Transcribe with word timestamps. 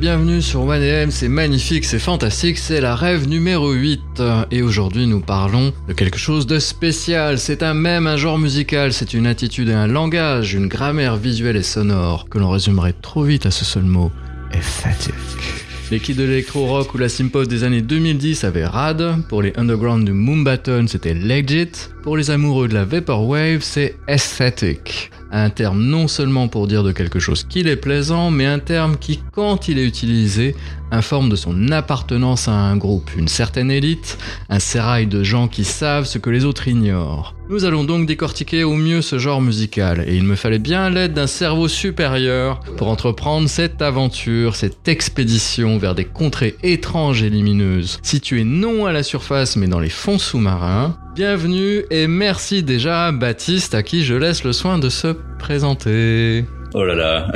Bienvenue 0.00 0.40
sur 0.40 0.64
1AM, 0.64 1.10
c'est 1.10 1.28
magnifique, 1.28 1.84
c'est 1.84 1.98
fantastique, 1.98 2.56
c'est 2.56 2.80
la 2.80 2.94
rêve 2.94 3.28
numéro 3.28 3.70
8. 3.72 4.22
Et 4.50 4.62
aujourd'hui 4.62 5.06
nous 5.06 5.20
parlons 5.20 5.74
de 5.88 5.92
quelque 5.92 6.16
chose 6.16 6.46
de 6.46 6.58
spécial, 6.58 7.38
c'est 7.38 7.62
un 7.62 7.74
même, 7.74 8.06
un 8.06 8.16
genre 8.16 8.38
musical, 8.38 8.94
c'est 8.94 9.12
une 9.12 9.26
attitude 9.26 9.68
et 9.68 9.74
un 9.74 9.86
langage, 9.86 10.54
une 10.54 10.68
grammaire 10.68 11.16
visuelle 11.16 11.56
et 11.56 11.62
sonore, 11.62 12.30
que 12.30 12.38
l'on 12.38 12.48
résumerait 12.48 12.94
trop 12.94 13.24
vite 13.24 13.44
à 13.44 13.50
ce 13.50 13.66
seul 13.66 13.82
mot, 13.82 14.10
esthétique. 14.54 15.59
Les 15.90 15.98
kids 15.98 16.14
de 16.14 16.22
l'électro-rock 16.22 16.94
ou 16.94 16.98
la 16.98 17.08
simpos 17.08 17.46
des 17.46 17.64
années 17.64 17.82
2010 17.82 18.44
avaient 18.44 18.64
RAD, 18.64 19.22
pour 19.28 19.42
les 19.42 19.52
underground 19.56 20.04
du 20.04 20.12
Moombaton 20.12 20.86
c'était 20.86 21.14
Legit, 21.14 21.72
pour 22.04 22.16
les 22.16 22.30
amoureux 22.30 22.68
de 22.68 22.74
la 22.74 22.84
Vaporwave 22.84 23.62
c'est 23.62 23.96
Aesthetic. 24.06 25.10
Un 25.32 25.50
terme 25.50 25.82
non 25.82 26.06
seulement 26.06 26.46
pour 26.46 26.68
dire 26.68 26.84
de 26.84 26.92
quelque 26.92 27.18
chose 27.18 27.42
qu'il 27.42 27.66
est 27.66 27.74
plaisant, 27.74 28.30
mais 28.30 28.46
un 28.46 28.60
terme 28.60 28.98
qui, 28.98 29.20
quand 29.32 29.66
il 29.66 29.80
est 29.80 29.84
utilisé, 29.84 30.54
informe 30.92 31.28
de 31.28 31.34
son 31.34 31.72
appartenance 31.72 32.46
à 32.46 32.52
un 32.52 32.76
groupe, 32.76 33.10
une 33.16 33.28
certaine 33.28 33.72
élite, 33.72 34.16
un 34.48 34.60
sérail 34.60 35.08
de 35.08 35.24
gens 35.24 35.48
qui 35.48 35.64
savent 35.64 36.04
ce 36.04 36.18
que 36.18 36.30
les 36.30 36.44
autres 36.44 36.68
ignorent. 36.68 37.34
Nous 37.50 37.64
allons 37.64 37.82
donc 37.82 38.06
décortiquer 38.06 38.62
au 38.62 38.74
mieux 38.74 39.02
ce 39.02 39.18
genre 39.18 39.42
musical, 39.42 40.04
et 40.06 40.14
il 40.14 40.22
me 40.22 40.36
fallait 40.36 40.60
bien 40.60 40.88
l'aide 40.88 41.14
d'un 41.14 41.26
cerveau 41.26 41.66
supérieur 41.66 42.60
pour 42.76 42.86
entreprendre 42.86 43.48
cette 43.48 43.82
aventure, 43.82 44.54
cette 44.54 44.86
expédition 44.86 45.76
vers 45.76 45.96
des 45.96 46.04
contrées 46.04 46.54
étranges 46.62 47.24
et 47.24 47.28
lumineuses, 47.28 47.98
situées 48.04 48.44
non 48.44 48.86
à 48.86 48.92
la 48.92 49.02
surface 49.02 49.56
mais 49.56 49.66
dans 49.66 49.80
les 49.80 49.88
fonds 49.88 50.16
sous-marins. 50.16 50.96
Bienvenue 51.16 51.82
et 51.90 52.06
merci 52.06 52.62
déjà 52.62 53.08
à 53.08 53.12
Baptiste 53.12 53.74
à 53.74 53.82
qui 53.82 54.04
je 54.04 54.14
laisse 54.14 54.44
le 54.44 54.52
soin 54.52 54.78
de 54.78 54.88
se 54.88 55.08
présenter. 55.40 56.44
Oh 56.72 56.84
là 56.84 56.94
là, 56.94 57.32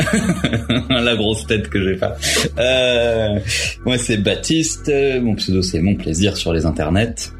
la 0.90 1.16
grosse 1.16 1.44
tête 1.48 1.68
que 1.68 1.82
j'ai 1.82 1.96
pas. 1.96 2.14
Euh, 2.56 3.40
moi 3.84 3.98
c'est 3.98 4.18
Baptiste, 4.18 4.92
mon 5.20 5.34
pseudo 5.34 5.60
c'est 5.60 5.80
Mon 5.80 5.96
Plaisir 5.96 6.36
sur 6.36 6.52
les 6.52 6.66
internets. 6.66 7.33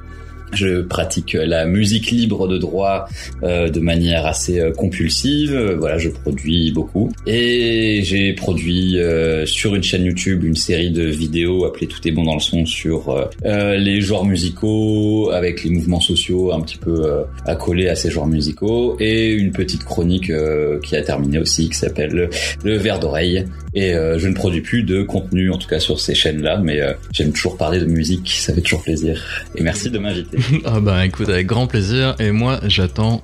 Je 0.55 0.83
pratique 0.83 1.35
la 1.35 1.67
musique 1.67 2.11
libre 2.11 2.49
de 2.49 2.59
droit 2.59 3.09
euh, 3.43 3.69
de 3.69 3.81
manière 3.81 4.27
assez 4.27 4.61
euh, 4.61 4.73
compulsive. 4.73 5.55
Voilà, 5.79 5.99
je 5.99 6.09
produis 6.09 6.73
beaucoup. 6.73 7.13
Et 7.27 8.01
j'ai 8.03 8.33
produit 8.33 8.99
euh, 8.99 9.47
sur 9.47 9.75
une 9.75 9.83
chaîne 9.83 10.05
YouTube 10.05 10.45
une 10.45 10.57
série 10.57 10.91
de 10.91 11.05
vidéos 11.05 11.65
appelées 11.65 11.87
Tout 11.87 12.07
est 12.07 12.13
bon 12.13 12.25
dans 12.25 12.35
le 12.35 12.41
son 12.41 12.67
sur 12.67 13.29
les 13.45 14.01
genres 14.01 14.25
musicaux 14.25 15.31
avec 15.33 15.65
les 15.65 15.71
mouvements 15.71 16.01
sociaux 16.01 16.53
un 16.53 16.61
petit 16.61 16.77
peu 16.77 17.25
accolés 17.47 17.89
à 17.89 17.95
ces 17.95 18.11
genres 18.11 18.27
musicaux 18.27 18.97
et 19.01 19.33
une 19.33 19.53
petite 19.53 19.85
chronique 19.85 20.31
qui 20.83 20.97
a 20.97 21.03
terminé 21.03 21.39
aussi 21.39 21.69
qui 21.69 21.77
s'appelle 21.77 22.29
Le 22.65 22.77
verre 22.77 22.99
d'oreille. 22.99 23.45
Et 23.75 23.93
je 23.93 24.29
ne 24.29 24.35
produis 24.35 24.61
plus 24.61 24.83
de 24.83 25.03
contenu 25.03 25.51
en 25.51 25.59
tout 25.59 25.69
cas 25.69 25.81
sur 25.81 26.01
ces 26.01 26.15
chaînes-là, 26.15 26.59
mais 26.63 26.81
j'aime 27.13 27.33
toujours 27.33 27.57
parler 27.57 27.81
de 27.81 27.87
musique, 27.87 28.31
ça 28.31 28.55
fait 28.55 28.61
toujours 28.61 28.83
plaisir. 28.83 29.23
Et 29.57 29.63
merci 29.63 29.91
de 29.91 29.99
m'inviter. 29.99 30.39
ah 30.65 30.81
bah 30.81 31.05
écoute, 31.05 31.29
avec 31.29 31.47
grand 31.47 31.67
plaisir. 31.67 32.15
Et 32.19 32.31
moi, 32.31 32.61
j'attends 32.67 33.23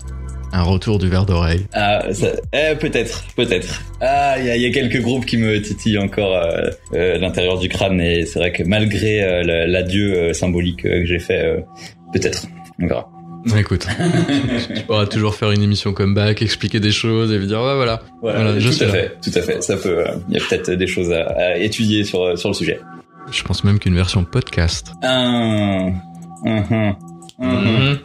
un 0.52 0.62
retour 0.62 0.98
du 0.98 1.08
verre 1.08 1.26
d'oreille. 1.26 1.66
Ah, 1.72 2.12
ça, 2.12 2.28
eh, 2.52 2.74
peut-être, 2.74 3.24
peut-être. 3.36 3.82
Ah, 4.00 4.34
il 4.38 4.46
y 4.46 4.50
a, 4.50 4.56
y 4.56 4.66
a, 4.66 4.70
quelques 4.70 5.00
groupes 5.00 5.26
qui 5.26 5.36
me 5.36 5.60
titillent 5.62 5.98
encore 5.98 6.36
euh, 6.36 6.70
euh, 6.94 7.18
l'intérieur 7.18 7.58
du 7.58 7.68
crâne, 7.68 8.00
et 8.00 8.26
c'est 8.26 8.38
vrai 8.38 8.52
que 8.52 8.62
malgré 8.64 9.22
euh, 9.22 9.66
l'adieu 9.66 10.14
euh, 10.14 10.32
symbolique 10.32 10.82
que 10.82 11.04
j'ai 11.04 11.18
fait, 11.18 11.64
peut-être, 12.12 12.46
on 12.80 12.86
verra. 12.86 13.08
Écoute, 13.56 13.86
tu 14.74 14.82
pourras 14.82 15.06
toujours 15.06 15.34
faire 15.34 15.50
une 15.50 15.62
émission 15.62 15.94
comeback, 15.94 16.42
expliquer 16.42 16.78
des 16.78 16.90
choses 16.90 17.32
et 17.32 17.38
dire 17.38 17.62
ouais 17.62 17.74
voilà. 17.74 18.02
Voilà, 18.20 18.52
tout 18.60 18.68
à 18.68 18.88
fait, 18.88 19.16
tout 19.22 19.30
à 19.34 19.40
fait. 19.40 19.62
Ça 19.62 19.76
peut, 19.76 20.04
il 20.28 20.34
y 20.34 20.38
a 20.38 20.44
peut-être 20.46 20.70
des 20.72 20.86
choses 20.86 21.10
à, 21.10 21.22
à, 21.22 21.56
étudier 21.56 22.04
sur 22.04 22.36
sur 22.38 22.50
le 22.50 22.54
sujet. 22.54 22.80
Je 23.32 23.42
pense 23.42 23.64
même 23.64 23.78
qu'une 23.78 23.94
version 23.94 24.24
podcast. 24.24 24.92
Un, 25.02 25.94
Mmh. 27.40 27.96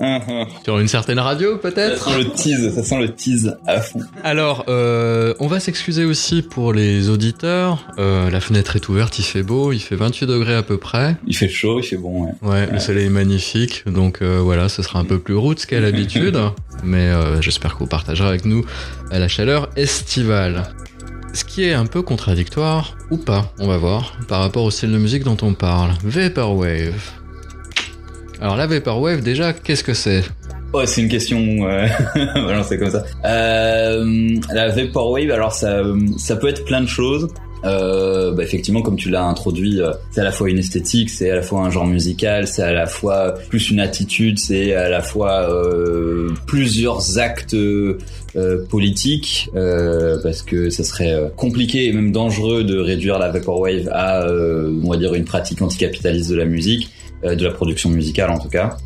Mmh. 0.00 0.44
Sur 0.62 0.78
une 0.78 0.86
certaine 0.86 1.18
radio 1.18 1.56
peut-être 1.56 2.04
Ça 2.04 2.12
sent 2.12 2.18
le 2.18 2.30
tease, 2.30 2.74
ça 2.74 2.84
sent 2.84 3.00
le 3.00 3.08
tease 3.08 3.56
à 3.66 3.80
fond. 3.80 4.00
Alors, 4.22 4.64
euh, 4.68 5.34
on 5.40 5.48
va 5.48 5.58
s'excuser 5.58 6.04
aussi 6.04 6.42
pour 6.42 6.72
les 6.72 7.08
auditeurs. 7.08 7.84
Euh, 7.98 8.30
la 8.30 8.40
fenêtre 8.40 8.76
est 8.76 8.88
ouverte, 8.88 9.18
il 9.18 9.24
fait 9.24 9.42
beau, 9.42 9.72
il 9.72 9.80
fait 9.80 9.96
28 9.96 10.26
degrés 10.26 10.54
à 10.54 10.62
peu 10.62 10.76
près. 10.76 11.16
Il 11.26 11.36
fait 11.36 11.48
chaud, 11.48 11.80
il 11.80 11.82
fait 11.82 11.96
bon, 11.96 12.26
ouais. 12.26 12.32
Ouais, 12.42 12.50
ouais. 12.50 12.68
le 12.72 12.78
soleil 12.78 13.06
est 13.06 13.10
magnifique, 13.10 13.82
donc 13.88 14.22
euh, 14.22 14.38
voilà, 14.40 14.68
ce 14.68 14.82
sera 14.82 15.00
un 15.00 15.04
peu 15.04 15.18
plus 15.18 15.34
roots 15.34 15.66
qu'à 15.66 15.80
l'habitude. 15.80 16.38
mais 16.84 17.10
j'espère 17.40 17.74
que 17.74 17.80
vous 17.80 17.86
partagerez 17.86 18.28
avec 18.28 18.44
nous 18.44 18.64
la 19.10 19.26
chaleur 19.26 19.68
estivale. 19.74 20.62
Ce 21.34 21.44
qui 21.44 21.64
est 21.64 21.74
un 21.74 21.86
peu 21.86 22.02
contradictoire, 22.02 22.96
ou 23.10 23.16
pas, 23.16 23.52
on 23.58 23.66
va 23.66 23.76
voir, 23.76 24.16
par 24.28 24.40
rapport 24.40 24.62
au 24.64 24.70
style 24.70 24.92
de 24.92 24.98
musique 24.98 25.24
dont 25.24 25.36
on 25.42 25.54
parle. 25.54 25.92
Vaporwave. 26.04 27.17
Alors 28.40 28.56
la 28.56 28.66
Vaporwave, 28.66 29.22
déjà, 29.22 29.52
qu'est-ce 29.52 29.84
que 29.84 29.94
c'est 29.94 30.22
Oh, 30.72 30.84
c'est 30.84 31.00
une 31.00 31.08
question. 31.08 31.38
Euh... 31.66 31.86
c'est 32.68 32.78
comme 32.78 32.90
ça. 32.90 33.04
Euh, 33.24 34.36
la 34.52 34.68
Vaporwave, 34.68 35.30
alors 35.30 35.52
ça, 35.52 35.82
ça 36.18 36.36
peut 36.36 36.48
être 36.48 36.64
plein 36.64 36.82
de 36.82 36.86
choses. 36.86 37.28
Euh, 37.64 38.32
bah 38.32 38.42
effectivement, 38.44 38.82
comme 38.82 38.96
tu 38.96 39.10
l'as 39.10 39.24
introduit, 39.24 39.80
c'est 40.10 40.20
à 40.20 40.24
la 40.24 40.32
fois 40.32 40.48
une 40.48 40.58
esthétique, 40.58 41.10
c'est 41.10 41.30
à 41.30 41.34
la 41.34 41.42
fois 41.42 41.62
un 41.62 41.70
genre 41.70 41.86
musical, 41.86 42.46
c'est 42.46 42.62
à 42.62 42.72
la 42.72 42.86
fois 42.86 43.34
plus 43.48 43.70
une 43.70 43.80
attitude, 43.80 44.38
c'est 44.38 44.74
à 44.74 44.88
la 44.88 45.02
fois 45.02 45.50
euh, 45.50 46.30
plusieurs 46.46 47.18
actes 47.18 47.54
euh, 47.54 47.98
politiques, 48.70 49.50
parce 50.22 50.42
que 50.42 50.70
ça 50.70 50.84
serait 50.84 51.32
compliqué 51.36 51.86
et 51.86 51.92
même 51.92 52.12
dangereux 52.12 52.64
de 52.64 52.78
réduire 52.78 53.18
la 53.18 53.30
vaporwave 53.30 53.88
à, 53.90 54.26
on 54.30 54.90
va 54.90 54.96
dire, 54.96 55.14
une 55.14 55.24
pratique 55.24 55.60
anticapitaliste 55.60 56.30
de 56.30 56.36
la 56.36 56.44
musique, 56.44 56.90
de 57.22 57.44
la 57.44 57.50
production 57.50 57.90
musicale 57.90 58.30
en 58.30 58.38
tout 58.38 58.48
cas. 58.48 58.76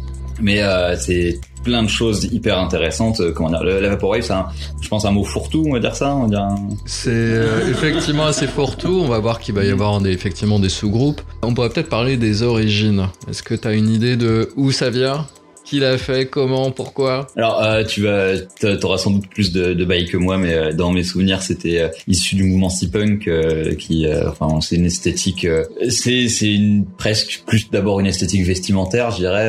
Mais 0.41 0.61
c'est 0.99 1.39
plein 1.63 1.83
de 1.83 1.89
choses 1.89 2.25
hyper 2.25 2.59
intéressantes. 2.59 3.33
Comment 3.33 3.51
dire, 3.51 3.63
la 3.63 3.89
vaporwave, 3.89 4.23
c'est, 4.23 4.35
je 4.81 4.89
pense, 4.89 5.05
un 5.05 5.13
mot 5.13 5.25
fourre-tout, 5.25 5.65
on 5.67 5.73
va 5.73 5.79
dire 5.79 5.95
ça. 5.95 6.15
On 6.15 6.23
va 6.23 6.29
dire. 6.29 6.49
C'est 6.87 7.11
euh, 7.11 7.71
effectivement 7.71 8.25
assez 8.25 8.47
fourre-tout. 8.47 9.03
On 9.05 9.09
va 9.09 9.19
voir 9.19 9.39
qu'il 9.39 9.55
va 9.55 9.65
y 9.65 9.71
avoir 9.71 10.01
des, 10.01 10.11
effectivement 10.11 10.59
des 10.59 10.69
sous-groupes. 10.69 11.21
On 11.43 11.55
pourrait 11.55 11.69
peut-être 11.69 11.89
parler 11.89 12.17
des 12.17 12.43
origines. 12.43 13.09
Est-ce 13.29 13.43
que 13.43 13.55
tu 13.55 13.69
as 13.69 13.75
une 13.75 13.89
idée 13.89 14.17
de 14.17 14.51
où 14.57 14.73
ça 14.73 14.91
vient? 14.91 15.27
Qui 15.73 15.81
l'a 15.81 15.97
fait, 15.97 16.27
comment, 16.27 16.71
pourquoi? 16.71 17.29
Alors, 17.35 17.63
euh, 17.63 17.83
tu 17.83 18.03
vas, 18.03 18.37
t'auras 18.79 18.99
sans 18.99 19.11
doute 19.11 19.27
plus 19.31 19.53
de, 19.53 19.73
de 19.73 19.85
bails 19.87 20.05
que 20.05 20.19
moi, 20.19 20.37
mais 20.37 20.53
euh, 20.53 20.73
dans 20.75 20.93
mes 20.93 21.03
souvenirs, 21.03 21.41
c'était 21.41 21.81
euh, 21.81 21.89
issu 22.07 22.35
du 22.35 22.45
mouvement 22.45 22.69
C-punk, 22.69 23.27
euh, 23.27 23.75
qui, 23.75 24.07
enfin, 24.27 24.61
c'est 24.61 24.77
une 24.77 24.85
esthétique, 24.85 25.47
c'est 25.89 26.29
c'est 26.29 26.53
une 26.53 26.85
presque 26.85 27.45
plus 27.47 27.71
d'abord 27.71 28.01
une 28.01 28.07
esthétique 28.07 28.45
vestimentaire, 28.45 29.13
je 29.13 29.17
dirais, 29.17 29.49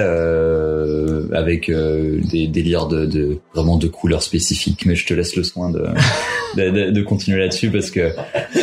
avec 1.38 1.69
des 1.69 2.47
délires 2.47 2.88
de, 2.88 3.06
de 3.06 3.39
vraiment 3.53 3.75
de 3.75 3.89
couleurs 3.89 4.23
spécifiques. 4.23 4.85
Mais 4.85 4.95
je 4.95 5.06
te 5.06 5.13
laisse 5.13 5.35
le 5.35 5.44
soin 5.44 5.72
de 5.72 5.83
de, 6.56 6.89
de, 6.91 7.01
continuer 7.01 7.39
là-dessus 7.39 7.69
parce 7.69 7.91
que 7.91 8.13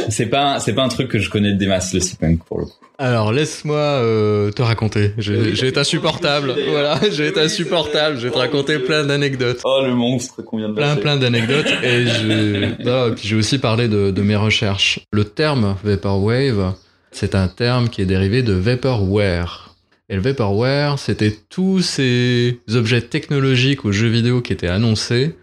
c'est 0.08 0.30
pas 0.30 0.60
c'est 0.60 0.72
pas 0.72 0.82
un 0.82 0.88
truc 0.88 1.08
que 1.08 1.18
je 1.18 1.28
connais 1.28 1.52
des 1.52 1.66
masses 1.66 1.92
le 1.92 2.00
C-punk 2.00 2.42
pour 2.44 2.60
le 2.60 2.64
coup. 2.64 2.72
Alors 3.00 3.32
laisse-moi 3.32 3.78
euh, 3.78 4.50
te 4.50 4.60
raconter. 4.60 5.14
J'ai 5.16 5.66
été 5.66 5.80
insupportable. 5.80 6.54
Voilà, 6.68 7.00
j'ai 7.10 7.28
été 7.28 7.40
insupportable. 7.40 8.18
Je 8.18 8.26
vais 8.26 8.30
te 8.30 8.36
raconter 8.36 8.78
plein 8.78 9.06
d'anecdotes. 9.06 9.62
Oh 9.64 9.80
le 9.82 9.94
monstre 9.94 10.42
qu'on 10.42 10.58
vient 10.58 10.68
de 10.68 10.74
Plein 10.74 10.96
plein 10.96 11.16
d'anecdotes 11.16 11.72
et 11.82 12.04
j'ai 13.22 13.36
aussi 13.36 13.56
parlé 13.58 13.88
de, 13.88 14.10
de 14.10 14.22
mes 14.22 14.36
recherches. 14.36 15.00
Le 15.12 15.24
terme 15.24 15.76
vaporwave, 15.82 16.74
c'est 17.10 17.34
un 17.34 17.48
terme 17.48 17.88
qui 17.88 18.02
est 18.02 18.06
dérivé 18.06 18.42
de 18.42 18.52
vaporware. 18.52 19.74
Et 20.10 20.16
le 20.16 20.20
vaporware, 20.20 20.98
c'était 20.98 21.34
tous 21.48 21.80
ces 21.80 22.58
objets 22.74 23.00
technologiques 23.00 23.86
aux 23.86 23.92
jeux 23.92 24.08
vidéo 24.08 24.42
qui 24.42 24.52
étaient 24.52 24.68
annoncés 24.68 25.36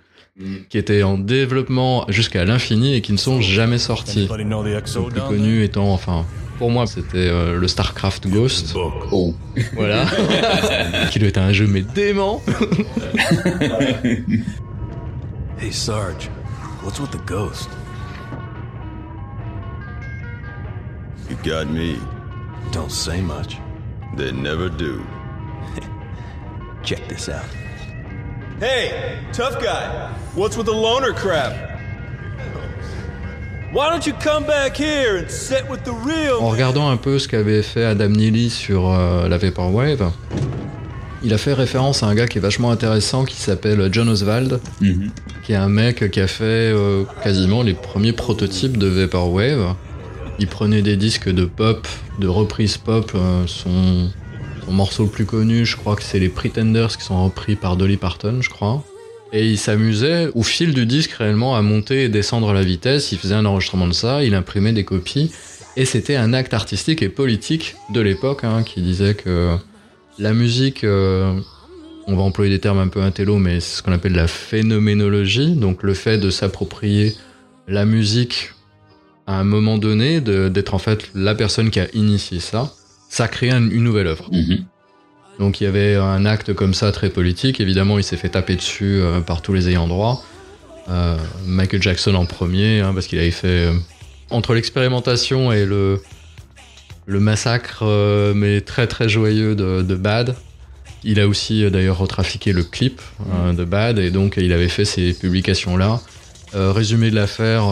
qui 0.69 0.77
étaient 0.77 1.01
en 1.01 1.17
développement 1.17 2.05
jusqu'à 2.09 2.45
l'infini 2.45 2.93
et 2.93 3.01
qui 3.01 3.11
ne 3.11 3.17
sont 3.17 3.41
jamais 3.41 3.79
sortis. 3.79 4.29
Le 4.29 5.09
plus 5.09 5.21
connu 5.21 5.63
étant, 5.63 5.91
enfin, 5.91 6.27
pour 6.57 6.71
moi, 6.71 6.87
c'était 6.87 7.29
euh, 7.29 7.59
le 7.59 7.67
StarCraft 7.67 8.27
Ghost. 8.27 8.75
Oh. 9.11 9.33
Voilà. 9.73 10.05
qui 11.11 11.19
doit 11.19 11.29
être 11.29 11.37
un 11.37 11.53
jeu 11.53 11.67
mais 11.67 11.81
dément. 11.81 12.41
hey 15.59 15.71
Sarge, 15.71 16.29
what's 16.83 16.99
with 16.99 17.11
the 17.11 17.21
ghost? 17.25 17.69
You 21.29 21.35
got 21.43 21.67
me. 21.69 21.97
Don't 22.71 22.91
say 22.91 23.21
much. 23.21 23.57
They 24.15 24.31
never 24.31 24.69
do. 24.69 25.01
Check 26.83 27.07
this 27.07 27.29
out. 27.29 27.45
Hey, 28.59 29.19
tough 29.33 29.61
guy, 29.61 30.11
what's 30.33 30.57
with 30.57 30.65
the 30.65 30.73
loner 30.73 31.13
crap? 31.13 31.66
En 36.41 36.49
regardant 36.49 36.89
un 36.89 36.97
peu 36.97 37.19
ce 37.19 37.27
qu'avait 37.27 37.61
fait 37.61 37.85
Adam 37.85 38.09
Neely 38.09 38.49
sur 38.49 38.89
euh, 38.91 39.27
la 39.29 39.37
Vaporwave, 39.37 40.09
il 41.23 41.31
a 41.31 41.37
fait 41.37 41.53
référence 41.53 42.01
à 42.01 42.07
un 42.07 42.15
gars 42.15 42.25
qui 42.27 42.39
est 42.39 42.41
vachement 42.41 42.71
intéressant 42.71 43.23
qui 43.23 43.35
s'appelle 43.35 43.87
John 43.91 44.09
Oswald, 44.09 44.59
Mm 44.81 44.87
-hmm. 44.87 45.09
qui 45.43 45.53
est 45.53 45.57
un 45.57 45.69
mec 45.69 46.09
qui 46.09 46.19
a 46.19 46.27
fait 46.27 46.43
euh, 46.73 47.03
quasiment 47.23 47.61
les 47.61 47.75
premiers 47.75 48.13
prototypes 48.13 48.77
de 48.77 48.87
Vaporwave. 48.87 49.75
Il 50.39 50.47
prenait 50.47 50.81
des 50.81 50.97
disques 50.97 51.29
de 51.29 51.45
pop, 51.45 51.87
de 52.19 52.27
reprise 52.27 52.77
pop. 52.77 53.11
euh, 53.13 53.45
son, 53.45 54.09
son 54.65 54.71
morceau 54.71 55.03
le 55.03 55.09
plus 55.17 55.25
connu, 55.25 55.65
je 55.67 55.77
crois 55.77 55.95
que 55.95 56.03
c'est 56.03 56.19
les 56.25 56.29
Pretenders 56.29 56.97
qui 56.97 57.03
sont 57.03 57.23
repris 57.25 57.55
par 57.55 57.75
Dolly 57.77 57.97
Parton, 57.97 58.37
je 58.41 58.49
crois. 58.49 58.83
Et 59.33 59.47
il 59.49 59.57
s'amusait 59.57 60.29
au 60.35 60.43
fil 60.43 60.73
du 60.73 60.85
disque 60.85 61.11
réellement 61.11 61.55
à 61.55 61.61
monter 61.61 62.03
et 62.05 62.09
descendre 62.09 62.53
la 62.53 62.61
vitesse. 62.63 63.11
Il 63.11 63.17
faisait 63.17 63.35
un 63.35 63.45
enregistrement 63.45 63.87
de 63.87 63.93
ça, 63.93 64.23
il 64.23 64.33
imprimait 64.33 64.71
des 64.73 64.85
copies. 64.85 65.31
Et 65.75 65.85
c'était 65.85 66.15
un 66.15 66.33
acte 66.33 66.53
artistique 66.53 67.01
et 67.01 67.09
politique 67.09 67.75
de 67.93 68.01
l'époque 68.01 68.43
hein, 68.43 68.63
qui 68.63 68.81
disait 68.81 69.13
que 69.15 69.55
la 70.17 70.33
musique, 70.33 70.83
euh, 70.83 71.39
on 72.07 72.15
va 72.15 72.23
employer 72.23 72.49
des 72.49 72.59
termes 72.59 72.79
un 72.79 72.87
peu 72.87 73.01
intello, 73.01 73.37
mais 73.37 73.59
c'est 73.59 73.77
ce 73.77 73.83
qu'on 73.83 73.91
appelle 73.91 74.13
la 74.13 74.27
phénoménologie. 74.27 75.53
Donc 75.55 75.83
le 75.83 75.93
fait 75.93 76.17
de 76.17 76.29
s'approprier 76.29 77.13
la 77.67 77.85
musique 77.85 78.53
à 79.27 79.39
un 79.39 79.43
moment 79.43 79.77
donné, 79.77 80.21
d'être 80.21 80.73
en 80.73 80.77
fait 80.79 81.09
la 81.13 81.35
personne 81.35 81.69
qui 81.69 81.81
a 81.81 81.87
initié 81.93 82.39
ça, 82.39 82.73
ça 83.09 83.27
crée 83.27 83.51
un- 83.51 83.69
une 83.69 83.83
nouvelle 83.83 84.07
œuvre. 84.07 84.29
Mhm. 84.31 84.63
Donc 85.39 85.61
il 85.61 85.65
y 85.65 85.67
avait 85.67 85.95
un 85.95 86.25
acte 86.25 86.53
comme 86.53 86.73
ça 86.73 86.91
très 86.91 87.09
politique. 87.09 87.59
Évidemment, 87.59 87.97
il 87.97 88.03
s'est 88.03 88.17
fait 88.17 88.29
taper 88.29 88.55
dessus 88.55 88.99
euh, 89.01 89.21
par 89.21 89.41
tous 89.41 89.53
les 89.53 89.69
ayants 89.69 89.87
droit. 89.87 90.23
Euh, 90.89 91.17
Michael 91.45 91.81
Jackson 91.81 92.15
en 92.15 92.25
premier, 92.25 92.79
hein, 92.79 92.93
parce 92.93 93.07
qu'il 93.07 93.19
avait 93.19 93.31
fait 93.31 93.67
euh, 93.67 93.73
entre 94.29 94.53
l'expérimentation 94.53 95.51
et 95.51 95.65
le 95.65 95.99
massacre, 97.07 97.85
mais 98.35 98.61
très 98.61 98.87
très 98.87 99.07
joyeux 99.07 99.55
de, 99.55 99.81
de 99.81 99.95
Bad. 99.95 100.35
Il 101.03 101.19
a 101.19 101.27
aussi 101.27 101.69
d'ailleurs 101.69 101.99
retrafiqué 101.99 102.51
le 102.51 102.63
clip 102.63 103.01
de 103.53 103.63
Bad 103.63 103.99
et 103.99 104.11
donc 104.11 104.35
il 104.35 104.51
avait 104.51 104.67
fait 104.67 104.83
ces 104.83 105.13
publications 105.13 105.77
là. 105.77 106.01
résumé 106.53 107.09
de 107.09 107.15
l'affaire. 107.15 107.63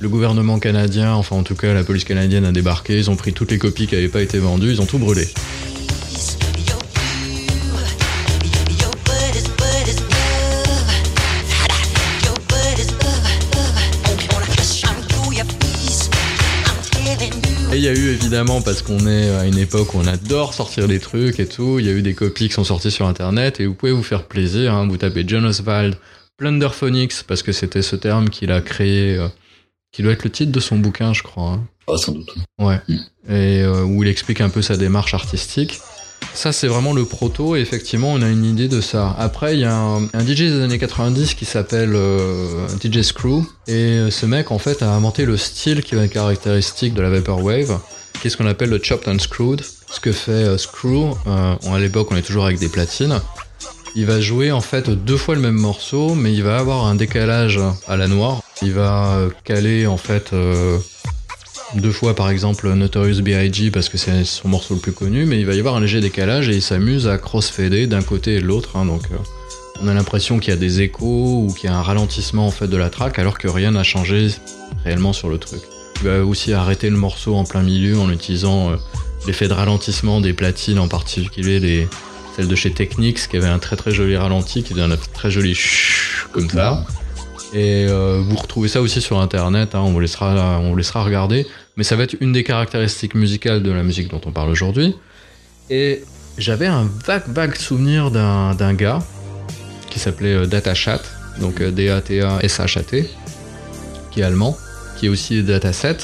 Le 0.00 0.08
gouvernement 0.08 0.58
canadien, 0.58 1.12
enfin 1.12 1.36
en 1.36 1.42
tout 1.42 1.54
cas 1.54 1.74
la 1.74 1.84
police 1.84 2.04
canadienne 2.04 2.46
a 2.46 2.52
débarqué, 2.52 2.96
ils 2.96 3.10
ont 3.10 3.16
pris 3.16 3.34
toutes 3.34 3.50
les 3.50 3.58
copies 3.58 3.86
qui 3.86 3.94
n'avaient 3.94 4.08
pas 4.08 4.22
été 4.22 4.38
vendues, 4.38 4.70
ils 4.70 4.80
ont 4.80 4.86
tout 4.86 4.98
brûlé. 4.98 5.28
Et 17.72 17.76
il 17.76 17.84
y 17.84 17.88
a 17.88 17.92
eu 17.92 18.08
évidemment, 18.08 18.62
parce 18.62 18.82
qu'on 18.82 19.06
est 19.06 19.30
à 19.30 19.46
une 19.46 19.56
époque 19.56 19.94
où 19.94 19.98
on 19.98 20.06
adore 20.06 20.54
sortir 20.54 20.88
des 20.88 20.98
trucs 20.98 21.38
et 21.38 21.46
tout, 21.46 21.78
il 21.78 21.86
y 21.86 21.88
a 21.88 21.92
eu 21.92 22.02
des 22.02 22.14
copies 22.14 22.48
qui 22.48 22.54
sont 22.54 22.64
sorties 22.64 22.90
sur 22.90 23.06
internet 23.06 23.60
et 23.60 23.66
vous 23.66 23.74
pouvez 23.74 23.92
vous 23.92 24.02
faire 24.02 24.24
plaisir, 24.24 24.74
hein, 24.74 24.88
vous 24.88 24.96
tapez 24.96 25.22
John 25.24 25.44
Oswald, 25.44 25.94
Plunderphonics, 26.36 27.22
parce 27.28 27.44
que 27.44 27.52
c'était 27.52 27.82
ce 27.82 27.94
terme 27.94 28.28
qu'il 28.28 28.50
a 28.50 28.60
créé, 28.60 29.18
euh, 29.18 29.28
qui 29.92 30.02
doit 30.02 30.12
être 30.12 30.24
le 30.24 30.30
titre 30.30 30.52
de 30.52 30.60
son 30.60 30.78
bouquin, 30.78 31.12
je 31.12 31.22
crois. 31.22 31.52
hein. 31.52 31.64
Oh, 31.86 31.96
sans 31.96 32.12
doute. 32.12 32.32
Ouais. 32.60 32.80
Et 33.28 33.62
euh, 33.62 33.82
où 33.82 34.02
il 34.04 34.08
explique 34.08 34.40
un 34.40 34.48
peu 34.48 34.62
sa 34.62 34.76
démarche 34.76 35.14
artistique. 35.14 35.80
Ça, 36.34 36.52
c'est 36.52 36.68
vraiment 36.68 36.92
le 36.92 37.04
proto, 37.04 37.56
et 37.56 37.60
effectivement, 37.60 38.12
on 38.12 38.22
a 38.22 38.28
une 38.28 38.44
idée 38.44 38.68
de 38.68 38.80
ça. 38.80 39.16
Après, 39.18 39.54
il 39.54 39.60
y 39.60 39.64
a 39.64 39.74
un, 39.74 40.04
un 40.04 40.20
DJ 40.24 40.42
des 40.42 40.60
années 40.62 40.78
90 40.78 41.34
qui 41.34 41.44
s'appelle 41.44 41.92
euh, 41.94 42.68
DJ 42.80 43.02
Screw, 43.02 43.42
et 43.66 43.72
euh, 43.72 44.10
ce 44.10 44.26
mec, 44.26 44.52
en 44.52 44.58
fait, 44.58 44.82
a 44.82 44.90
inventé 44.92 45.24
le 45.24 45.36
style 45.36 45.82
qui 45.82 45.96
va 45.96 46.04
être 46.04 46.12
caractéristique 46.12 46.94
de 46.94 47.02
la 47.02 47.10
Vaporwave, 47.10 47.80
qui 48.20 48.28
est 48.28 48.30
ce 48.30 48.36
qu'on 48.36 48.46
appelle 48.46 48.68
le 48.70 48.80
chopped 48.80 49.08
and 49.08 49.18
screwed. 49.18 49.62
Ce 49.90 49.98
que 49.98 50.12
fait 50.12 50.30
euh, 50.30 50.56
Screw, 50.58 51.16
à 51.26 51.78
l'époque, 51.80 52.08
on 52.12 52.16
est 52.16 52.22
toujours 52.22 52.44
avec 52.44 52.60
des 52.60 52.68
platines. 52.68 53.20
Il 53.96 54.06
va 54.06 54.20
jouer 54.20 54.52
en 54.52 54.60
fait 54.60 54.88
deux 54.88 55.16
fois 55.16 55.34
le 55.34 55.40
même 55.40 55.56
morceau, 55.56 56.14
mais 56.14 56.32
il 56.32 56.44
va 56.44 56.58
avoir 56.58 56.86
un 56.86 56.94
décalage 56.94 57.58
à 57.88 57.96
la 57.96 58.06
noire. 58.06 58.40
Il 58.62 58.72
va 58.72 59.16
euh, 59.16 59.30
caler 59.44 59.86
en 59.86 59.96
fait 59.96 60.32
euh, 60.32 60.78
deux 61.74 61.92
fois 61.92 62.14
par 62.14 62.30
exemple 62.30 62.70
Notorious 62.72 63.22
B.I.G. 63.22 63.70
parce 63.70 63.88
que 63.88 63.96
c'est 63.96 64.24
son 64.24 64.48
morceau 64.48 64.74
le 64.74 64.80
plus 64.80 64.92
connu, 64.92 65.24
mais 65.24 65.40
il 65.40 65.46
va 65.46 65.54
y 65.54 65.58
avoir 65.58 65.76
un 65.76 65.80
léger 65.80 66.00
décalage 66.00 66.48
et 66.48 66.56
il 66.56 66.62
s'amuse 66.62 67.08
à 67.08 67.16
crossfader 67.16 67.86
d'un 67.86 68.02
côté 68.02 68.36
et 68.36 68.40
de 68.40 68.46
l'autre. 68.46 68.76
hein, 68.76 68.84
donc 68.84 69.04
euh, 69.12 69.16
on 69.82 69.88
a 69.88 69.94
l'impression 69.94 70.38
qu'il 70.38 70.50
y 70.50 70.56
a 70.56 70.58
des 70.58 70.82
échos 70.82 71.46
ou 71.46 71.54
qu'il 71.54 71.70
y 71.70 71.72
a 71.72 71.76
un 71.76 71.82
ralentissement 71.82 72.46
en 72.46 72.50
fait 72.50 72.68
de 72.68 72.76
la 72.76 72.90
track 72.90 73.18
alors 73.18 73.38
que 73.38 73.48
rien 73.48 73.70
n'a 73.70 73.82
changé 73.82 74.28
réellement 74.84 75.14
sur 75.14 75.30
le 75.30 75.38
truc. 75.38 75.60
Il 76.02 76.08
va 76.08 76.24
aussi 76.24 76.52
arrêter 76.52 76.90
le 76.90 76.96
morceau 76.96 77.36
en 77.36 77.44
plein 77.44 77.62
milieu 77.62 77.98
en 77.98 78.10
utilisant 78.10 78.72
l'effet 79.26 79.48
de 79.48 79.52
ralentissement 79.52 80.20
des 80.20 80.32
platines, 80.32 80.78
en 80.78 80.88
particulier 80.88 81.60
les, 81.60 81.88
celles 82.36 82.48
de 82.48 82.54
chez 82.54 82.72
Technics 82.72 83.28
qui 83.28 83.36
avait 83.36 83.48
un 83.48 83.58
très 83.58 83.76
très 83.76 83.90
joli 83.90 84.16
ralenti 84.16 84.62
qui 84.62 84.74
donne 84.74 84.92
un 84.92 84.98
très 85.14 85.30
joli 85.30 85.54
chut 85.54 86.28
comme 86.32 86.48
ça. 86.48 86.84
Et 87.52 87.86
euh, 87.88 88.22
vous 88.24 88.36
retrouvez 88.36 88.68
ça 88.68 88.80
aussi 88.80 89.00
sur 89.00 89.20
internet, 89.20 89.74
hein, 89.74 89.80
on, 89.80 89.90
vous 89.90 90.00
laissera, 90.00 90.60
on 90.60 90.70
vous 90.70 90.76
laissera 90.76 91.02
regarder. 91.02 91.46
Mais 91.76 91.82
ça 91.84 91.96
va 91.96 92.04
être 92.04 92.16
une 92.20 92.32
des 92.32 92.44
caractéristiques 92.44 93.14
musicales 93.14 93.62
de 93.62 93.72
la 93.72 93.82
musique 93.82 94.08
dont 94.08 94.20
on 94.24 94.30
parle 94.30 94.50
aujourd'hui. 94.50 94.94
Et 95.68 96.02
j'avais 96.38 96.66
un 96.66 96.88
vague 97.04 97.28
vague 97.28 97.56
souvenir 97.56 98.10
d'un 98.10 98.74
gars 98.74 99.00
qui 99.88 99.98
s'appelait 99.98 100.34
euh, 100.34 100.46
Datachat, 100.46 101.00
donc 101.40 101.60
euh, 101.60 101.72
D-A-T-A-S-H-A-T, 101.72 103.10
qui 104.12 104.20
est 104.20 104.24
allemand, 104.24 104.56
qui 104.96 105.06
est 105.06 105.08
aussi 105.08 105.42
Dataset. 105.42 105.96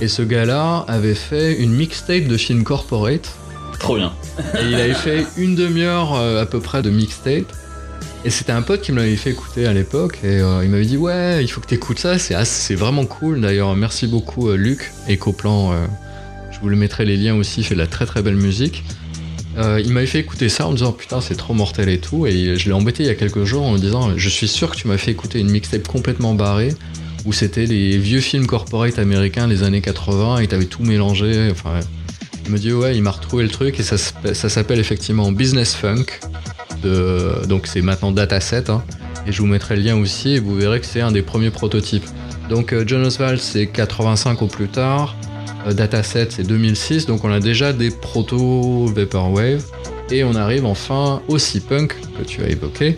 Et 0.00 0.08
ce 0.08 0.22
gars-là 0.22 0.84
avait 0.86 1.14
fait 1.14 1.54
une 1.54 1.72
mixtape 1.72 2.24
de 2.24 2.36
film 2.36 2.62
corporate 2.62 3.34
Trop 3.80 3.96
bien. 3.96 4.12
et 4.54 4.66
il 4.66 4.74
avait 4.74 4.94
fait 4.94 5.26
une 5.36 5.54
demi-heure 5.54 6.14
à 6.14 6.46
peu 6.46 6.60
près 6.60 6.82
de 6.82 6.90
mixtape. 6.90 7.52
Et 8.26 8.30
c'était 8.30 8.50
un 8.50 8.62
pote 8.62 8.80
qui 8.80 8.90
me 8.90 8.96
l'avait 8.96 9.14
fait 9.14 9.30
écouter 9.30 9.66
à 9.66 9.72
l'époque. 9.72 10.18
Et 10.24 10.40
euh, 10.40 10.64
il 10.64 10.70
m'avait 10.70 10.84
dit 10.84 10.96
Ouais, 10.96 11.44
il 11.44 11.46
faut 11.46 11.60
que 11.60 11.68
tu 11.68 11.76
écoutes 11.76 12.00
ça. 12.00 12.18
C'est 12.18 12.74
vraiment 12.74 13.06
cool. 13.06 13.40
D'ailleurs, 13.40 13.76
merci 13.76 14.08
beaucoup, 14.08 14.48
euh, 14.48 14.56
Luc. 14.56 14.90
Ecoplan, 15.08 15.70
euh, 15.70 15.86
je 16.50 16.58
vous 16.58 16.68
le 16.68 16.74
mettrai 16.74 17.04
les 17.04 17.16
liens 17.16 17.36
aussi. 17.36 17.60
Il 17.60 17.64
fait 17.64 17.76
de 17.76 17.78
la 17.78 17.86
très 17.86 18.04
très 18.04 18.22
belle 18.22 18.34
musique. 18.34 18.82
Il 19.56 19.92
m'avait 19.92 20.06
fait 20.06 20.18
écouter 20.18 20.48
ça 20.48 20.66
en 20.66 20.72
me 20.72 20.76
disant 20.76 20.90
Putain, 20.90 21.20
c'est 21.20 21.36
trop 21.36 21.54
mortel 21.54 21.88
et 21.88 22.00
tout. 22.00 22.26
Et 22.26 22.56
je 22.56 22.66
l'ai 22.66 22.72
embêté 22.72 23.04
il 23.04 23.06
y 23.06 23.10
a 23.10 23.14
quelques 23.14 23.44
jours 23.44 23.62
en 23.64 23.74
me 23.74 23.78
disant 23.78 24.10
Je 24.16 24.28
suis 24.28 24.48
sûr 24.48 24.72
que 24.72 24.76
tu 24.76 24.88
m'as 24.88 24.98
fait 24.98 25.12
écouter 25.12 25.38
une 25.38 25.50
mixtape 25.50 25.86
complètement 25.86 26.34
barrée. 26.34 26.74
Où 27.26 27.32
c'était 27.32 27.66
les 27.66 27.96
vieux 27.96 28.20
films 28.20 28.48
corporate 28.48 28.98
américains 28.98 29.46
des 29.46 29.62
années 29.62 29.80
80 29.80 30.38
et 30.38 30.48
t'avais 30.48 30.64
tout 30.64 30.82
mélangé. 30.82 31.48
Enfin, 31.52 31.78
il 32.44 32.50
me 32.50 32.58
dit 32.58 32.72
ouais, 32.72 32.96
il 32.96 33.02
m'a 33.04 33.12
retrouvé 33.12 33.44
le 33.44 33.50
truc 33.50 33.78
et 33.78 33.84
ça 33.84 33.98
s'appelle 34.48 34.80
effectivement 34.80 35.30
Business 35.30 35.76
Funk. 35.76 36.06
Donc 37.48 37.66
c'est 37.66 37.82
maintenant 37.82 38.12
Dataset. 38.12 38.70
Hein, 38.70 38.82
et 39.26 39.32
je 39.32 39.40
vous 39.40 39.46
mettrai 39.48 39.76
le 39.76 39.82
lien 39.82 39.96
aussi 39.96 40.30
et 40.34 40.40
vous 40.40 40.54
verrez 40.54 40.80
que 40.80 40.86
c'est 40.86 41.00
un 41.00 41.10
des 41.12 41.22
premiers 41.22 41.50
prototypes. 41.50 42.06
Donc 42.48 42.72
euh, 42.72 42.84
John 42.86 43.04
Oswald 43.04 43.40
c'est 43.40 43.66
85 43.66 44.42
au 44.42 44.46
plus 44.46 44.68
tard. 44.68 45.16
Euh, 45.66 45.72
Dataset 45.72 46.28
c'est 46.30 46.46
2006. 46.46 47.06
Donc 47.06 47.24
on 47.24 47.30
a 47.32 47.40
déjà 47.40 47.72
des 47.72 47.90
proto 47.90 48.86
Vaporwave. 48.86 49.64
Et 50.10 50.22
on 50.22 50.36
arrive 50.36 50.64
enfin 50.64 51.20
au 51.26 51.36
C-Punk 51.36 51.96
que 52.16 52.22
tu 52.24 52.40
as 52.44 52.48
évoqué, 52.48 52.96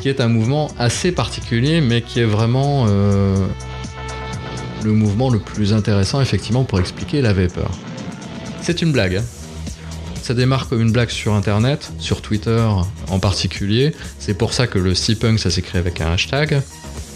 qui 0.00 0.08
est 0.08 0.20
un 0.20 0.28
mouvement 0.28 0.70
assez 0.78 1.10
particulier 1.10 1.80
mais 1.80 2.00
qui 2.02 2.20
est 2.20 2.24
vraiment 2.24 2.86
euh, 2.88 3.34
le 4.84 4.92
mouvement 4.92 5.30
le 5.30 5.40
plus 5.40 5.72
intéressant 5.72 6.20
effectivement 6.20 6.62
pour 6.62 6.78
expliquer 6.78 7.22
la 7.22 7.32
vapeur. 7.32 7.72
C'est 8.62 8.82
une 8.82 8.92
blague. 8.92 9.16
hein. 9.16 9.24
Ça 10.24 10.32
démarre 10.32 10.70
comme 10.70 10.80
une 10.80 10.90
blague 10.90 11.10
sur 11.10 11.34
internet, 11.34 11.92
sur 11.98 12.22
Twitter 12.22 12.66
en 13.10 13.18
particulier. 13.18 13.92
C'est 14.18 14.32
pour 14.32 14.54
ça 14.54 14.66
que 14.66 14.78
le 14.78 14.94
C-Punk 14.94 15.38
ça 15.38 15.50
s'écrit 15.50 15.76
avec 15.76 16.00
un 16.00 16.12
hashtag. 16.12 16.62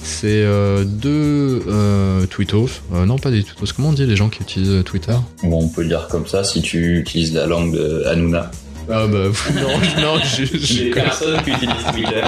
C'est 0.03 0.43
euh, 0.43 0.85
deux 0.85 1.62
euh, 1.69 2.27
tweetos, 2.27 2.69
euh, 2.93 3.07
non 3.07 3.17
pas 3.19 3.31
des 3.31 3.43
tweetos, 3.43 3.73
comment 3.75 3.88
on 3.88 3.93
dit 3.95 4.05
les 4.05 4.15
gens 4.15 4.29
qui 4.29 4.43
utilisent 4.43 4.69
euh, 4.71 4.83
Twitter? 4.83 5.15
Bon, 5.43 5.65
on 5.65 5.69
peut 5.69 5.81
le 5.81 5.88
dire 5.88 6.07
comme 6.09 6.27
ça 6.27 6.45
si 6.45 6.61
tu 6.61 6.99
utilises 6.99 7.33
la 7.33 7.47
langue 7.47 7.73
de 7.73 8.05
Hanouna. 8.05 8.50
Ah 8.91 9.07
bah 9.07 9.25
non, 9.55 10.03
non, 10.03 10.21
je, 10.23 10.45
je- 10.45 10.93
personnes 10.95 11.41
qui 11.45 11.50
utilisent 11.50 11.87
Twitter. 11.93 12.23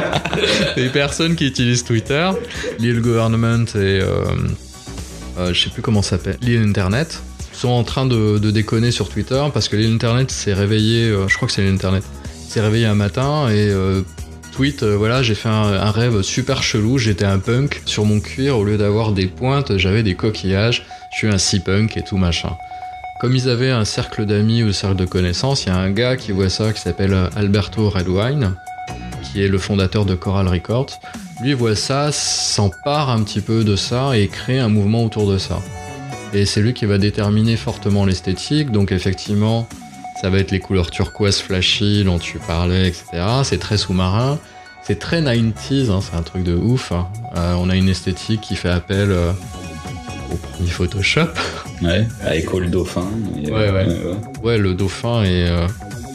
des 0.77 0.89
personnes 0.89 1.37
qui 1.37 1.47
utilisent 1.47 1.85
Twitter, 1.85 2.31
l'île 2.79 3.03
government 3.03 3.67
et 3.75 3.79
euh, 4.01 4.25
euh, 5.39 5.53
je 5.53 5.61
sais 5.65 5.71
plus 5.71 5.83
comment 5.83 6.01
ça 6.03 6.13
s'appelle, 6.13 6.39
l'île 6.41 6.63
internet 6.63 7.21
sont 7.61 7.69
en 7.69 7.85
train 7.85 8.07
de, 8.07 8.39
déconner 8.39 8.91
sur 8.91 9.11
Twitter 9.11 9.43
parce 9.53 9.69
que 9.69 9.77
l'île 9.77 9.93
internet 9.93 10.31
s'est 10.31 10.55
réveillé, 10.55 11.05
euh, 11.05 11.29
je 11.29 11.37
crois 11.37 11.47
que 11.47 11.53
c'est 11.53 11.61
l'île 11.61 11.75
internet, 11.75 12.03
s'est 12.49 12.63
réveillé 12.63 12.87
un 12.87 12.95
matin 12.95 13.51
et 13.51 13.69
euh, 13.69 14.01
tweet 14.53 14.83
euh, 14.83 14.97
voilà 14.97 15.23
j'ai 15.23 15.35
fait 15.35 15.51
un, 15.51 15.91
rêve 15.91 16.23
super 16.23 16.63
chelou, 16.63 16.97
j'étais 16.97 17.27
un 17.27 17.39
punk 17.39 17.83
sur 17.85 18.07
mon 18.07 18.19
cuir 18.19 18.57
au 18.57 18.65
lieu 18.65 18.79
d'avoir 18.79 19.13
des 19.13 19.27
pointes 19.27 19.77
j'avais 19.77 20.03
des 20.03 20.15
coquillages, 20.15 20.87
je 21.13 21.19
suis 21.19 21.29
un 21.29 21.37
sea 21.37 21.61
punk 21.61 21.99
et 21.99 22.03
tout 22.03 22.17
machin. 22.17 22.57
Comme 23.21 23.37
ils 23.37 23.51
avaient 23.51 23.71
un 23.71 23.85
cercle 23.85 24.25
d'amis 24.25 24.63
ou 24.63 24.73
cercle 24.73 24.97
de 24.97 25.05
connaissances, 25.05 25.67
il 25.67 25.69
y 25.69 25.73
a 25.73 25.77
un 25.77 25.91
gars 25.91 26.17
qui 26.17 26.33
voit 26.33 26.49
ça 26.49 26.73
qui 26.73 26.81
s'appelle 26.81 27.15
Alberto 27.37 27.91
Redwine, 27.91 28.55
qui 29.23 29.43
est 29.43 29.49
le 29.49 29.59
fondateur 29.59 30.07
de 30.07 30.15
Coral 30.15 30.49
Records. 30.49 30.99
Lui 31.43 31.53
voit 31.53 31.77
ça, 31.77 32.11
s'empare 32.11 33.11
un 33.11 33.23
petit 33.23 33.43
peu 33.43 33.63
de 33.63 33.77
ça 33.77 34.17
et 34.17 34.29
crée 34.29 34.59
un 34.59 34.71
mouvement 34.71 35.05
autour 35.05 35.31
de 35.31 35.37
ça. 35.37 35.61
Et 36.33 36.47
c'est 36.47 36.61
lui 36.63 36.75
qui 36.75 36.87
va 36.87 36.99
déterminer 36.99 37.57
fortement 37.57 38.05
l'esthétique, 38.05 38.71
donc 38.71 38.93
effectivement, 38.93 39.69
ça 40.21 40.31
va 40.31 40.39
être 40.39 40.51
les 40.53 40.61
couleurs 40.61 40.91
turquoise 40.91 41.39
flashy 41.41 42.05
dont 42.05 42.19
tu 42.19 42.39
parlais, 42.39 42.89
etc. 42.89 43.05
C'est 43.43 43.59
très 43.59 43.77
sous-marin, 43.77 44.39
c'est 44.85 44.99
très 44.99 45.23
90s, 45.23 45.91
hein, 45.91 46.01
c'est 46.01 46.17
un 46.17 46.23
truc 46.23 46.45
de 46.45 46.55
ouf. 46.55 46.93
hein. 46.93 47.09
Euh, 47.37 47.55
on 47.59 47.69
a 47.69 47.75
une 47.77 47.89
esthétique 47.89 48.41
qui 48.43 48.55
fait 48.55 48.69
appel 48.71 49.11
euh, 49.11 49.33
au 50.33 50.37
premier 50.37 50.71
Photoshop. 50.71 51.27
Ouais, 51.83 52.07
à 52.23 52.37
Écho 52.37 52.61
le 52.61 52.67
Dauphin. 52.67 53.07
et, 53.43 53.51
Ouais, 53.51 53.71
ouais. 53.71 53.87
ouais. 53.87 54.17
Ouais, 54.43 54.59
le 54.59 54.75
dauphin 54.75 55.23
est 55.23 55.49
euh, 55.49 55.67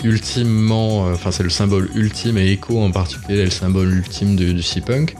ultimement, 0.04 1.08
euh, 1.08 1.14
enfin 1.16 1.32
c'est 1.32 1.42
le 1.42 1.50
symbole 1.50 1.90
ultime 1.96 2.38
et 2.38 2.52
Echo 2.52 2.80
en 2.80 2.92
particulier 2.92 3.40
est 3.40 3.46
le 3.46 3.50
symbole 3.50 3.92
ultime 3.92 4.36
du, 4.36 4.54
du 4.54 4.62
C-punk. 4.62 5.16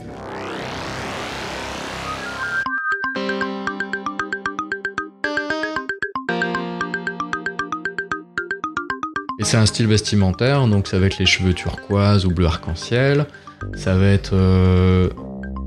Et 9.38 9.44
c'est 9.44 9.56
un 9.58 9.66
style 9.66 9.86
vestimentaire, 9.86 10.66
donc 10.66 10.86
ça 10.86 10.98
va 10.98 11.06
être 11.06 11.18
les 11.18 11.26
cheveux 11.26 11.52
turquoise 11.52 12.24
ou 12.24 12.30
bleu 12.30 12.46
arc-en-ciel. 12.46 13.26
Ça 13.74 13.96
va 13.96 14.06
être, 14.06 14.30
euh, 14.34 15.08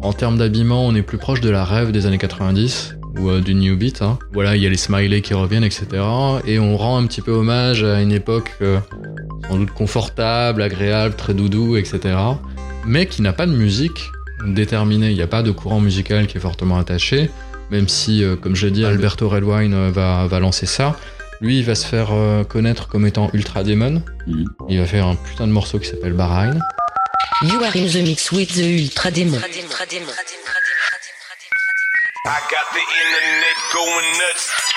en 0.01 0.13
termes 0.13 0.37
d'habillement, 0.37 0.85
on 0.85 0.95
est 0.95 1.01
plus 1.03 1.17
proche 1.17 1.41
de 1.41 1.49
la 1.49 1.63
rêve 1.65 1.91
des 1.91 2.05
années 2.05 2.17
90 2.17 2.95
ou 3.19 3.29
euh, 3.29 3.41
du 3.41 3.53
New 3.53 3.75
Beat. 3.77 4.01
hein. 4.01 4.17
Voilà, 4.33 4.55
il 4.55 4.63
y 4.63 4.65
a 4.65 4.69
les 4.69 4.77
smileys 4.77 5.21
qui 5.21 5.33
reviennent, 5.33 5.63
etc. 5.63 5.87
Et 6.45 6.57
on 6.59 6.77
rend 6.77 6.97
un 6.97 7.05
petit 7.05 7.21
peu 7.21 7.31
hommage 7.31 7.83
à 7.83 8.01
une 8.01 8.11
époque 8.11 8.51
euh, 8.61 8.79
sans 9.47 9.57
doute 9.57 9.71
confortable, 9.71 10.61
agréable, 10.61 11.15
très 11.15 11.33
doudou, 11.33 11.75
etc. 11.77 12.15
Mais 12.85 13.05
qui 13.05 13.21
n'a 13.21 13.33
pas 13.33 13.45
de 13.45 13.51
musique 13.53 14.09
déterminée. 14.47 15.09
Il 15.09 15.15
n'y 15.15 15.21
a 15.21 15.27
pas 15.27 15.43
de 15.43 15.51
courant 15.51 15.79
musical 15.79 16.27
qui 16.27 16.37
est 16.37 16.41
fortement 16.41 16.77
attaché. 16.79 17.29
Même 17.71 17.87
si, 17.87 18.23
euh, 18.23 18.35
comme 18.35 18.55
je 18.55 18.65
l'ai 18.65 18.71
dit, 18.71 18.85
Alberto 18.85 19.29
Redwine 19.29 19.73
euh, 19.73 19.91
va, 19.91 20.25
va 20.27 20.39
lancer 20.39 20.65
ça. 20.65 20.95
Lui, 21.41 21.59
il 21.59 21.65
va 21.65 21.73
se 21.75 21.85
faire 21.85 22.09
euh, 22.11 22.43
connaître 22.43 22.87
comme 22.89 23.05
étant 23.05 23.29
Ultra 23.33 23.63
Demon. 23.63 24.03
Mhm. 24.27 24.45
Il 24.67 24.79
va 24.79 24.85
faire 24.85 25.05
un 25.07 25.15
putain 25.15 25.47
de 25.47 25.51
morceau 25.51 25.79
qui 25.79 25.87
s'appelle 25.87 26.13
Bahrain. 26.13 26.57
You 27.43 27.63
are 27.63 27.75
in 27.75 27.87
the 27.87 28.03
mix 28.05 28.31
with 28.31 28.53
the 28.55 28.81
Ultra 28.83 29.11
Demon. 29.11 29.37
I 29.37 29.41
got 32.51 32.67
the 32.73 32.83
internet 32.83 33.57
going 33.73 34.05
nuts. 34.17 34.68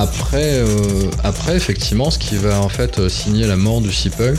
Après, 0.00 0.54
euh, 0.54 1.10
après, 1.24 1.56
effectivement, 1.56 2.10
ce 2.10 2.18
qui 2.18 2.36
va 2.36 2.58
en 2.62 2.70
fait 2.70 2.98
euh, 2.98 3.10
signer 3.10 3.46
la 3.46 3.56
mort 3.56 3.82
du 3.82 3.92
C-Punk, 3.92 4.38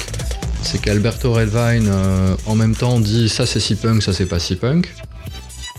c'est 0.63 0.81
qu'Alberto 0.81 1.31
Redvine, 1.33 1.87
euh, 1.87 2.35
en 2.47 2.55
même 2.55 2.75
temps, 2.75 2.99
dit 2.99 3.29
ça 3.29 3.45
c'est 3.45 3.59
C-Punk, 3.59 4.01
ça 4.01 4.11
c'est 4.11 4.25
pas 4.25 4.39
C-Punk. 4.39 4.91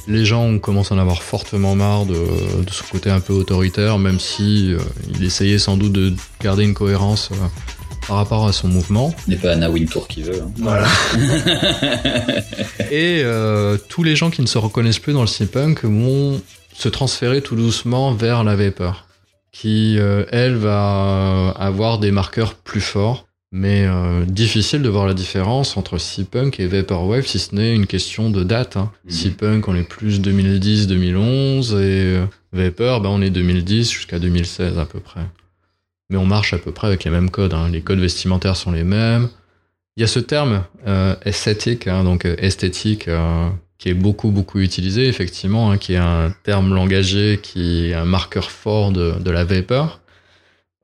Les 0.07 0.25
gens 0.25 0.57
commencent 0.61 0.93
à 0.93 0.95
en 0.95 0.99
avoir 0.99 1.23
fortement 1.25 1.75
marre 1.75 2.07
de, 2.07 2.15
de 2.15 2.71
ce 2.71 2.85
côté 2.85 3.11
un 3.11 3.19
peu 3.19 3.33
autoritaire, 3.33 3.99
même 3.99 4.21
si 4.21 4.73
euh, 4.73 4.79
il 5.13 5.25
essayait 5.25 5.59
sans 5.59 5.77
doute 5.77 5.93
de 5.93 6.13
garder 6.41 6.63
une 6.63 6.75
cohérence 6.75 7.31
euh, 7.33 7.37
par 8.07 8.19
rapport 8.19 8.47
à 8.47 8.53
son 8.53 8.69
mouvement. 8.69 9.13
N'est 9.27 9.35
pas 9.37 9.51
Anna 9.51 9.69
Wintour 9.69 10.07
qui 10.07 10.23
veut. 10.23 10.43
hein. 10.43 10.51
Voilà. 10.59 10.87
Et 12.93 13.23
euh, 13.25 13.79
tous 13.89 14.05
les 14.05 14.15
gens 14.15 14.31
qui 14.31 14.43
ne 14.43 14.47
se 14.47 14.59
reconnaissent 14.59 14.99
plus 15.01 15.13
dans 15.13 15.23
le 15.23 15.27
C-Punk 15.27 15.85
vont 15.85 16.41
se 16.73 16.89
transférer 16.89 17.43
tout 17.43 17.57
doucement 17.57 18.13
vers 18.15 18.45
la 18.45 18.55
Vapor, 18.57 19.07
qui, 19.53 19.97
euh, 19.99 20.25
elle, 20.33 20.57
va 20.57 21.51
avoir 21.51 21.99
des 21.99 22.11
marqueurs 22.11 22.55
plus 22.55 22.81
forts. 22.81 23.27
Mais 23.55 23.85
euh, 23.87 24.25
difficile 24.25 24.81
de 24.81 24.89
voir 24.89 25.07
la 25.07 25.13
différence 25.13 25.77
entre 25.77 25.99
C-Punk 25.99 26.59
et 26.59 26.67
Vaporwave, 26.67 27.27
si 27.27 27.39
ce 27.39 27.55
n'est 27.55 27.75
une 27.75 27.87
question 27.87 28.31
de 28.31 28.45
date. 28.45 28.79
Hein. 28.79 28.91
Mhm. 29.05 29.11
C-Punk, 29.11 29.69
on 29.69 29.77
est 29.77 29.83
plus 29.87 30.21
2010-2011, 30.23 31.73
et 31.73 32.17
euh, 32.17 32.25
Vapor, 32.53 33.03
ben, 33.03 33.11
on 33.11 33.21
est 33.21 33.29
2010 33.29 33.91
jusqu'à 33.91 34.19
2016 34.19 34.79
à 34.79 34.87
peu 34.87 35.01
près. 35.01 35.27
Mais 36.09 36.17
on 36.17 36.25
marche 36.25 36.55
à 36.55 36.59
peu 36.59 36.73
près 36.73 36.87
avec 36.87 37.05
les 37.05 37.11
mêmes 37.11 37.31
codes. 37.31 37.53
hein. 37.53 37.69
Les 37.71 37.83
codes 37.83 37.99
vestimentaires 38.01 38.57
sont 38.57 38.73
les 38.73 38.85
mêmes. 38.85 39.29
Il 39.99 40.01
y 40.01 40.05
a 40.05 40.07
ce 40.07 40.19
terme 40.19 40.65
euh, 40.87 41.15
esthétique, 41.27 41.87
hein, 41.87 42.05
donc 42.05 42.25
euh, 42.25 42.35
esthétique, 42.39 43.09
euh, 43.09 43.49
qui 43.83 43.89
est 43.89 43.95
beaucoup 43.95 44.31
beaucoup 44.31 44.61
utilisé 44.61 45.09
effectivement, 45.09 45.73
hein, 45.73 45.77
qui 45.77 45.95
est 45.95 45.97
un 45.97 46.33
terme 46.45 46.73
langagier, 46.73 47.41
qui 47.43 47.87
est 47.89 47.95
un 47.95 48.05
marqueur 48.05 48.53
fort 48.53 48.93
de, 48.93 49.15
de 49.19 49.31
la 49.33 49.43
vapor. 49.43 49.99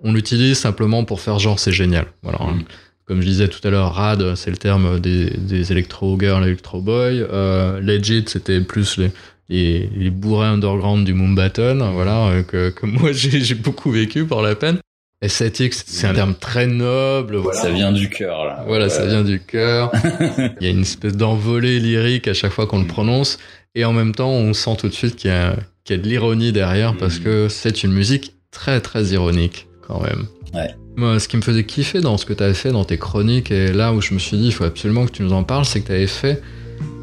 On 0.00 0.12
l'utilise 0.12 0.59
simplement 0.59 1.05
pour 1.05 1.21
faire 1.21 1.38
genre 1.38 1.61
c'est 1.61 1.71
génial. 1.71 2.07
Voilà. 2.25 2.38
hein. 2.40 2.55
Mhm. 2.55 2.64
Comme 3.05 3.21
je 3.23 3.26
disais 3.28 3.47
tout 3.47 3.61
à 3.67 3.71
l'heure, 3.71 3.95
rad, 3.95 4.35
c'est 4.35 4.50
le 4.50 4.57
terme 4.57 4.99
des, 4.99 5.31
des 5.31 5.71
electro 5.71 6.19
girls, 6.19 6.43
electro 6.45 6.81
boys. 6.83 6.95
Euh, 7.33 7.81
legit, 7.81 8.25
c'était 8.26 8.61
plus 8.61 8.99
les, 8.99 9.12
les, 9.49 9.88
les 9.95 10.11
bourrins 10.11 10.55
underground 10.55 11.07
du 11.07 11.14
Moonbaton, 11.14 11.93
voilà, 11.93 12.26
euh, 12.26 12.43
que, 12.43 12.71
que 12.71 12.85
moi 12.99 13.12
j'ai 13.12 13.55
beaucoup 13.55 13.93
vécu 13.93 14.26
par 14.26 14.43
la 14.43 14.57
peine. 14.57 14.78
Esthétique, 15.21 15.75
c'est 15.75 16.07
un 16.07 16.15
terme 16.15 16.35
très 16.35 16.69
noble, 16.69 17.37
voilà. 17.37 17.61
Ça 17.61 17.71
vient 17.71 17.91
du 17.91 18.09
cœur, 18.09 18.45
là. 18.45 18.65
Voilà, 18.69 18.89
ça 18.89 19.05
vient 19.05 19.25
du 19.25 19.41
cœur. 19.41 19.91
Il 20.61 20.65
y 20.65 20.67
a 20.67 20.71
une 20.71 20.83
espèce 20.83 21.17
d'envolée 21.17 21.81
lyrique 21.81 22.29
à 22.29 22.35
chaque 22.35 22.53
fois 22.53 22.69
qu'on 22.69 22.79
le 22.79 22.87
prononce. 22.87 23.39
Et 23.75 23.85
en 23.85 23.93
même 23.93 24.15
temps, 24.15 24.31
on 24.31 24.53
sent 24.53 24.77
tout 24.79 24.89
de 24.89 24.95
suite 24.95 25.17
qu'il 25.17 25.31
y 25.31 25.35
a, 25.35 25.57
qu'il 25.85 25.97
y 25.97 25.99
a 25.99 26.03
de 26.03 26.09
l'ironie 26.09 26.53
derrière 26.53 26.97
parce 26.97 27.19
Mhm. 27.19 27.25
que 27.25 27.49
c'est 27.49 27.83
une 27.83 27.93
musique 27.93 28.35
très 28.53 28.81
très 28.81 29.07
ironique 29.07 29.67
quand 29.87 30.01
même. 30.01 30.27
Ouais. 30.55 30.71
Moi, 30.97 31.19
ce 31.19 31.27
qui 31.27 31.37
me 31.37 31.43
faisait 31.43 31.65
kiffer 31.65 32.01
dans 32.01 32.17
ce 32.17 32.25
que 32.25 32.33
tu 32.33 32.43
avais 32.45 32.55
fait 32.55 32.71
dans 32.71 32.85
tes 32.85 32.97
chroniques 32.99 33.51
et 33.51 33.73
là 33.73 33.93
où 33.93 34.01
je 34.01 34.15
me 34.15 34.21
suis 34.21 34.37
dit 34.37 34.47
il 34.47 34.53
faut 34.55 34.65
absolument 34.65 35.05
que 35.05 35.13
tu 35.13 35.23
nous 35.25 35.33
en 35.33 35.43
parles, 35.43 35.65
c'est 35.65 35.81
que 35.81 35.87
tu 35.89 35.93
avais 35.93 36.07
fait 36.07 36.41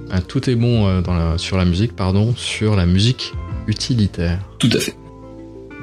un 0.10 0.22
tout 0.22 0.50
est 0.50 0.56
bon 0.56 0.88
euh, 0.88 1.02
dans 1.02 1.14
la- 1.14 1.38
sur 1.38 1.58
la 1.58 1.66
musique, 1.66 1.96
pardon, 1.98 2.34
sur 2.38 2.76
la 2.78 2.86
musique 2.86 3.34
utilitaire. 3.68 4.40
Tout 4.60 4.70
à 4.74 4.80
fait. 4.80 4.96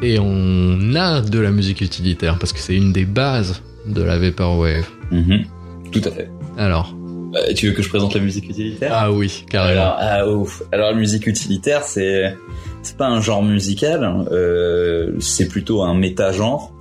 Et 0.02 0.18
on 0.18 0.94
a 0.96 1.20
de 1.20 1.38
la 1.38 1.50
musique 1.52 1.80
utilitaire 1.80 2.38
parce 2.38 2.52
que 2.52 2.58
c'est 2.58 2.74
une 2.76 2.92
des 2.92 3.04
bases 3.04 3.62
de 3.86 4.02
la 4.02 4.18
Vaporwave. 4.18 4.88
Mhm. 5.10 5.44
Tout 5.92 6.02
à 6.04 6.10
fait. 6.10 6.28
Alors, 6.58 6.94
Euh, 7.34 7.54
tu 7.54 7.68
veux 7.68 7.72
que 7.72 7.82
je 7.82 7.88
présente 7.88 8.14
la 8.14 8.20
musique 8.20 8.50
utilitaire? 8.50 8.90
Ah 8.94 9.10
oui, 9.10 9.44
carrément. 9.48 9.94
Alors, 9.96 9.96
ah, 9.98 10.28
ouf. 10.28 10.62
Alors, 10.70 10.90
la 10.90 10.96
musique 10.96 11.26
utilitaire, 11.26 11.82
c'est 11.82 12.36
c'est 12.82 12.96
pas 12.98 13.06
un 13.08 13.22
genre 13.22 13.42
musical, 13.42 14.04
hein. 14.04 14.26
euh, 14.32 15.12
c'est 15.18 15.48
plutôt 15.48 15.82
un 15.82 15.94
méta-genre. 15.94 16.72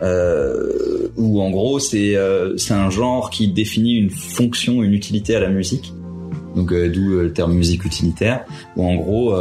Euh, 0.00 1.08
où 1.16 1.42
en 1.42 1.50
gros 1.50 1.78
c'est 1.80 2.16
c'est 2.56 2.72
un 2.72 2.88
genre 2.88 3.28
qui 3.30 3.48
définit 3.48 3.96
une 3.96 4.10
fonction, 4.10 4.82
une 4.82 4.94
utilité 4.94 5.34
à 5.36 5.40
la 5.40 5.48
musique. 5.50 5.92
Donc 6.56 6.72
d'où 6.72 7.08
le 7.10 7.32
terme 7.34 7.52
musique 7.52 7.84
utilitaire. 7.84 8.44
Où 8.76 8.86
en 8.88 8.94
gros, 8.94 9.34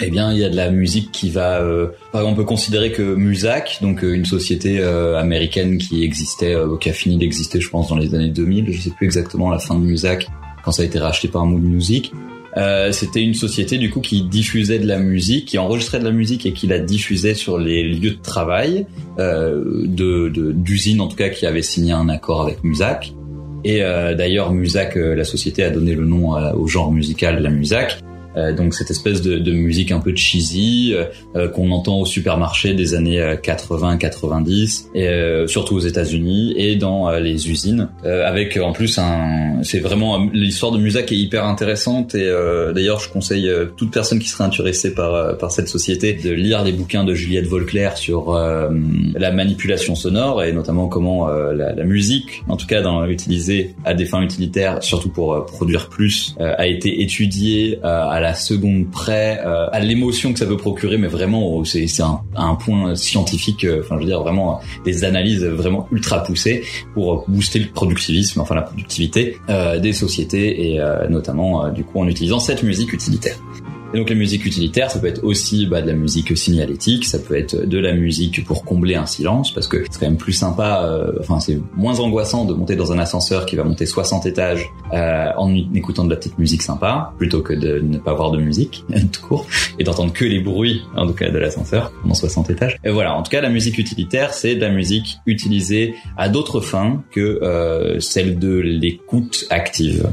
eh 0.00 0.10
bien 0.10 0.32
il 0.32 0.38
y 0.38 0.44
a 0.44 0.48
de 0.48 0.56
la 0.56 0.70
musique 0.70 1.12
qui 1.12 1.30
va, 1.30 1.60
euh, 1.60 1.88
par 2.12 2.22
exemple, 2.22 2.40
on 2.40 2.42
peut 2.42 2.48
considérer 2.48 2.92
que 2.92 3.14
Musac, 3.14 3.78
donc 3.82 4.02
euh, 4.02 4.14
une 4.14 4.24
société 4.24 4.78
euh, 4.78 5.18
américaine 5.18 5.78
qui 5.78 6.02
existait, 6.04 6.54
euh, 6.54 6.76
qui 6.78 6.88
a 6.88 6.92
fini 6.92 7.18
d'exister, 7.18 7.60
je 7.60 7.68
pense, 7.68 7.88
dans 7.88 7.96
les 7.96 8.14
années 8.14 8.30
2000. 8.30 8.72
Je 8.72 8.80
sais 8.80 8.90
plus 8.90 9.06
exactement 9.06 9.50
la 9.50 9.58
fin 9.58 9.74
de 9.74 9.84
Musac 9.84 10.26
quand 10.64 10.72
ça 10.72 10.82
a 10.82 10.86
été 10.86 10.98
racheté 10.98 11.28
par 11.28 11.44
Mood 11.44 11.62
Music. 11.62 12.12
Euh, 12.56 12.90
c'était 12.90 13.22
une 13.22 13.34
société 13.34 13.78
du 13.78 13.90
coup 13.90 14.00
qui 14.00 14.22
diffusait 14.22 14.78
de 14.78 14.86
la 14.86 14.98
musique, 14.98 15.46
qui 15.46 15.58
enregistrait 15.58 16.00
de 16.00 16.04
la 16.04 16.10
musique 16.10 16.46
et 16.46 16.52
qui 16.52 16.66
la 16.66 16.80
diffusait 16.80 17.34
sur 17.34 17.58
les 17.58 17.84
lieux 17.84 18.10
de 18.12 18.22
travail 18.22 18.86
de 19.18 20.52
d'usines 20.52 21.00
en 21.00 21.06
tout 21.06 21.16
cas 21.16 21.28
qui 21.28 21.44
avaient 21.44 21.62
signé 21.62 21.92
un 21.92 22.08
accord 22.08 22.42
avec 22.42 22.64
Musac. 22.64 23.12
Et 23.64 23.80
d'ailleurs 23.80 24.52
Musac, 24.52 24.96
la 24.96 25.24
société 25.24 25.62
a 25.62 25.70
donné 25.70 25.94
le 25.94 26.06
nom 26.06 26.32
au 26.54 26.66
genre 26.66 26.90
musical 26.90 27.36
de 27.36 27.42
la 27.42 27.50
Musac. 27.50 28.00
Euh, 28.36 28.52
donc 28.52 28.74
cette 28.74 28.90
espèce 28.90 29.22
de, 29.22 29.38
de 29.38 29.52
musique 29.52 29.92
un 29.92 30.00
peu 30.00 30.14
cheesy 30.14 30.92
euh, 30.94 31.04
euh, 31.36 31.48
qu'on 31.48 31.70
entend 31.70 32.00
au 32.00 32.06
supermarché 32.06 32.74
des 32.74 32.94
années 32.94 33.20
80-90 33.42 34.86
et 34.94 35.08
euh, 35.08 35.46
surtout 35.46 35.74
aux 35.74 35.80
États-Unis 35.80 36.54
et 36.56 36.76
dans 36.76 37.08
euh, 37.08 37.20
les 37.20 37.50
usines. 37.50 37.88
Euh, 38.04 38.26
avec 38.26 38.56
euh, 38.56 38.62
en 38.62 38.72
plus 38.72 38.98
un 38.98 39.62
c'est 39.62 39.80
vraiment 39.80 40.28
l'histoire 40.32 40.72
de 40.72 40.78
Musac 40.78 41.10
est 41.12 41.16
hyper 41.16 41.44
intéressante 41.44 42.14
et 42.14 42.24
euh, 42.24 42.72
d'ailleurs 42.72 43.00
je 43.00 43.08
conseille 43.08 43.48
euh, 43.48 43.66
toute 43.76 43.92
personne 43.92 44.18
qui 44.18 44.28
serait 44.28 44.44
intéressée 44.44 44.94
par 44.94 45.14
euh, 45.14 45.34
par 45.34 45.50
cette 45.50 45.68
société 45.68 46.12
de 46.12 46.30
lire 46.30 46.62
les 46.64 46.72
bouquins 46.72 47.04
de 47.04 47.14
Juliette 47.14 47.46
Volclair 47.46 47.96
sur 47.96 48.34
euh, 48.34 48.70
la 49.14 49.32
manipulation 49.32 49.94
sonore 49.94 50.42
et 50.42 50.52
notamment 50.52 50.88
comment 50.88 51.28
euh, 51.28 51.52
la, 51.52 51.74
la 51.74 51.84
musique 51.84 52.42
en 52.48 52.56
tout 52.56 52.66
cas 52.66 52.80
dans 52.82 53.04
utilisée 53.06 53.74
à 53.84 53.94
des 53.94 54.04
fins 54.04 54.22
utilitaires 54.22 54.82
surtout 54.82 55.10
pour 55.10 55.34
euh, 55.34 55.44
produire 55.44 55.88
plus 55.88 56.34
euh, 56.40 56.54
a 56.56 56.66
été 56.66 57.02
étudiée 57.02 57.78
euh, 57.84 58.04
à 58.08 58.19
à 58.20 58.22
la 58.22 58.34
seconde 58.34 58.90
près, 58.90 59.40
euh, 59.44 59.68
à 59.72 59.80
l'émotion 59.80 60.34
que 60.34 60.38
ça 60.38 60.46
peut 60.46 60.58
procurer, 60.58 60.98
mais 60.98 61.08
vraiment 61.08 61.64
c'est 61.64 61.86
c'est 61.86 62.02
un, 62.02 62.54
point 62.56 62.94
scientifique. 62.94 63.64
euh, 63.64 63.80
Enfin, 63.80 63.96
je 63.96 64.00
veux 64.00 64.06
dire 64.06 64.22
vraiment 64.22 64.56
euh, 64.56 64.84
des 64.84 65.04
analyses 65.04 65.42
vraiment 65.42 65.88
ultra 65.90 66.22
poussées 66.22 66.62
pour 66.92 67.24
booster 67.28 67.58
le 67.60 67.68
productivisme, 67.68 68.40
enfin 68.40 68.54
la 68.54 68.62
productivité 68.62 69.36
des 69.80 69.92
sociétés 69.92 70.74
et 70.74 70.80
notamment 71.08 71.68
du 71.70 71.84
coup 71.84 72.00
en 72.00 72.06
utilisant 72.06 72.38
cette 72.38 72.62
musique 72.62 72.92
utilitaire. 72.92 73.36
Et 73.92 73.98
donc 73.98 74.08
la 74.08 74.16
musique 74.16 74.46
utilitaire, 74.46 74.90
ça 74.90 75.00
peut 75.00 75.08
être 75.08 75.24
aussi 75.24 75.66
bah, 75.66 75.82
de 75.82 75.88
la 75.88 75.94
musique 75.94 76.36
signalétique, 76.36 77.04
ça 77.04 77.18
peut 77.18 77.36
être 77.36 77.66
de 77.66 77.78
la 77.78 77.92
musique 77.92 78.44
pour 78.44 78.64
combler 78.64 78.94
un 78.94 79.06
silence, 79.06 79.52
parce 79.52 79.66
que 79.66 79.84
c'est 79.90 79.98
quand 79.98 80.06
même 80.06 80.16
plus 80.16 80.32
sympa, 80.32 80.82
euh, 80.84 81.12
enfin 81.20 81.40
c'est 81.40 81.58
moins 81.74 81.98
angoissant 81.98 82.44
de 82.44 82.54
monter 82.54 82.76
dans 82.76 82.92
un 82.92 82.98
ascenseur 82.98 83.46
qui 83.46 83.56
va 83.56 83.64
monter 83.64 83.86
60 83.86 84.26
étages 84.26 84.70
euh, 84.92 85.30
en 85.36 85.52
écoutant 85.74 86.04
de 86.04 86.10
la 86.10 86.16
petite 86.16 86.38
musique 86.38 86.62
sympa, 86.62 87.12
plutôt 87.18 87.42
que 87.42 87.52
de 87.52 87.80
ne 87.80 87.98
pas 87.98 88.12
avoir 88.12 88.30
de 88.30 88.38
musique, 88.38 88.84
tout 89.12 89.26
court, 89.26 89.46
et 89.78 89.84
d'entendre 89.84 90.12
que 90.12 90.24
les 90.24 90.40
bruits, 90.40 90.82
en 90.96 91.06
tout 91.06 91.14
cas 91.14 91.30
de 91.30 91.38
l'ascenseur, 91.38 91.90
pendant 92.02 92.14
60 92.14 92.50
étages. 92.50 92.76
Et 92.84 92.90
voilà, 92.90 93.16
en 93.16 93.22
tout 93.22 93.30
cas 93.30 93.40
la 93.40 93.50
musique 93.50 93.78
utilitaire, 93.78 94.34
c'est 94.34 94.54
de 94.54 94.60
la 94.60 94.70
musique 94.70 95.18
utilisée 95.26 95.94
à 96.16 96.28
d'autres 96.28 96.60
fins 96.60 97.02
que 97.10 97.40
euh, 97.42 97.98
celle 97.98 98.38
de 98.38 98.54
l'écoute 98.54 99.46
active. 99.50 100.10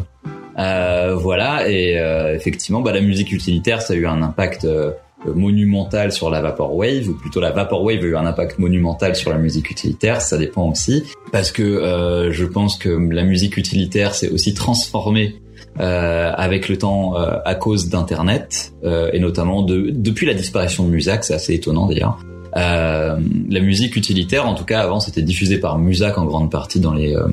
Euh, 0.57 1.15
voilà, 1.15 1.69
et 1.69 1.99
euh, 1.99 2.35
effectivement, 2.35 2.81
bah, 2.81 2.91
la 2.91 3.01
musique 3.01 3.31
utilitaire, 3.31 3.81
ça 3.81 3.93
a 3.93 3.97
eu 3.97 4.07
un 4.07 4.21
impact 4.21 4.65
euh, 4.65 4.91
monumental 5.25 6.11
sur 6.11 6.29
la 6.29 6.41
vaporwave, 6.41 7.09
ou 7.09 7.13
plutôt 7.13 7.39
la 7.39 7.51
vaporwave 7.51 7.99
a 7.99 8.05
eu 8.05 8.15
un 8.15 8.25
impact 8.25 8.59
monumental 8.59 9.15
sur 9.15 9.31
la 9.31 9.37
musique 9.37 9.69
utilitaire, 9.69 10.21
ça 10.21 10.37
dépend 10.37 10.69
aussi, 10.69 11.03
parce 11.31 11.51
que 11.51 11.63
euh, 11.63 12.31
je 12.31 12.45
pense 12.45 12.77
que 12.77 12.89
la 12.89 13.23
musique 13.23 13.57
utilitaire 13.57 14.15
s'est 14.15 14.29
aussi 14.29 14.53
transformée 14.53 15.35
euh, 15.79 16.31
avec 16.35 16.69
le 16.69 16.77
temps 16.77 17.13
à 17.15 17.55
cause 17.55 17.89
d'Internet, 17.89 18.73
euh, 18.83 19.09
et 19.13 19.19
notamment 19.19 19.63
de, 19.63 19.89
depuis 19.91 20.25
la 20.25 20.33
disparition 20.33 20.85
de 20.85 20.89
Musac, 20.89 21.23
c'est 21.23 21.33
assez 21.33 21.53
étonnant 21.53 21.87
d'ailleurs. 21.87 22.19
Euh, 22.57 23.17
la 23.49 23.59
musique 23.59 23.95
utilitaire, 23.95 24.47
en 24.47 24.55
tout 24.55 24.65
cas 24.65 24.81
avant, 24.81 24.99
c'était 24.99 25.21
diffusé 25.21 25.59
par 25.59 25.77
Musac 25.77 26.17
en 26.17 26.25
grande 26.25 26.49
partie 26.49 26.79
dans 26.79 26.93
les 26.93 27.15
euh, 27.15 27.27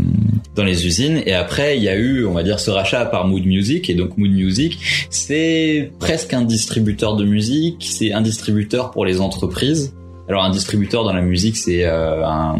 dans 0.54 0.64
les 0.64 0.86
usines. 0.86 1.22
Et 1.24 1.32
après, 1.32 1.76
il 1.76 1.82
y 1.82 1.88
a 1.88 1.96
eu, 1.96 2.26
on 2.26 2.32
va 2.32 2.42
dire, 2.42 2.60
ce 2.60 2.70
rachat 2.70 3.06
par 3.06 3.26
Mood 3.26 3.44
Music. 3.46 3.88
Et 3.88 3.94
donc 3.94 4.18
Mood 4.18 4.30
Music, 4.30 4.78
c'est 5.10 5.90
presque 5.98 6.34
un 6.34 6.42
distributeur 6.42 7.16
de 7.16 7.24
musique. 7.24 7.86
C'est 7.88 8.12
un 8.12 8.20
distributeur 8.20 8.90
pour 8.90 9.04
les 9.04 9.20
entreprises. 9.20 9.94
Alors 10.28 10.42
un 10.42 10.50
distributeur 10.50 11.04
dans 11.04 11.12
la 11.12 11.20
musique, 11.20 11.56
c'est 11.56 11.84
euh, 11.84 12.24
un, 12.24 12.56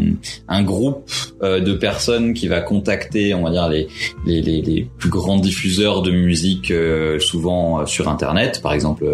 un 0.48 0.62
groupe 0.62 1.10
euh, 1.42 1.60
de 1.60 1.72
personnes 1.72 2.34
qui 2.34 2.46
va 2.46 2.60
contacter, 2.60 3.32
on 3.32 3.42
va 3.42 3.50
dire 3.50 3.68
les 3.70 3.88
les, 4.26 4.42
les, 4.42 4.86
plus 4.98 5.08
grands 5.08 5.38
diffuseurs 5.38 6.02
de 6.02 6.10
musique, 6.10 6.70
euh, 6.70 7.18
souvent 7.18 7.80
euh, 7.80 7.86
sur 7.86 8.08
Internet. 8.08 8.60
Par 8.62 8.74
exemple, 8.74 9.06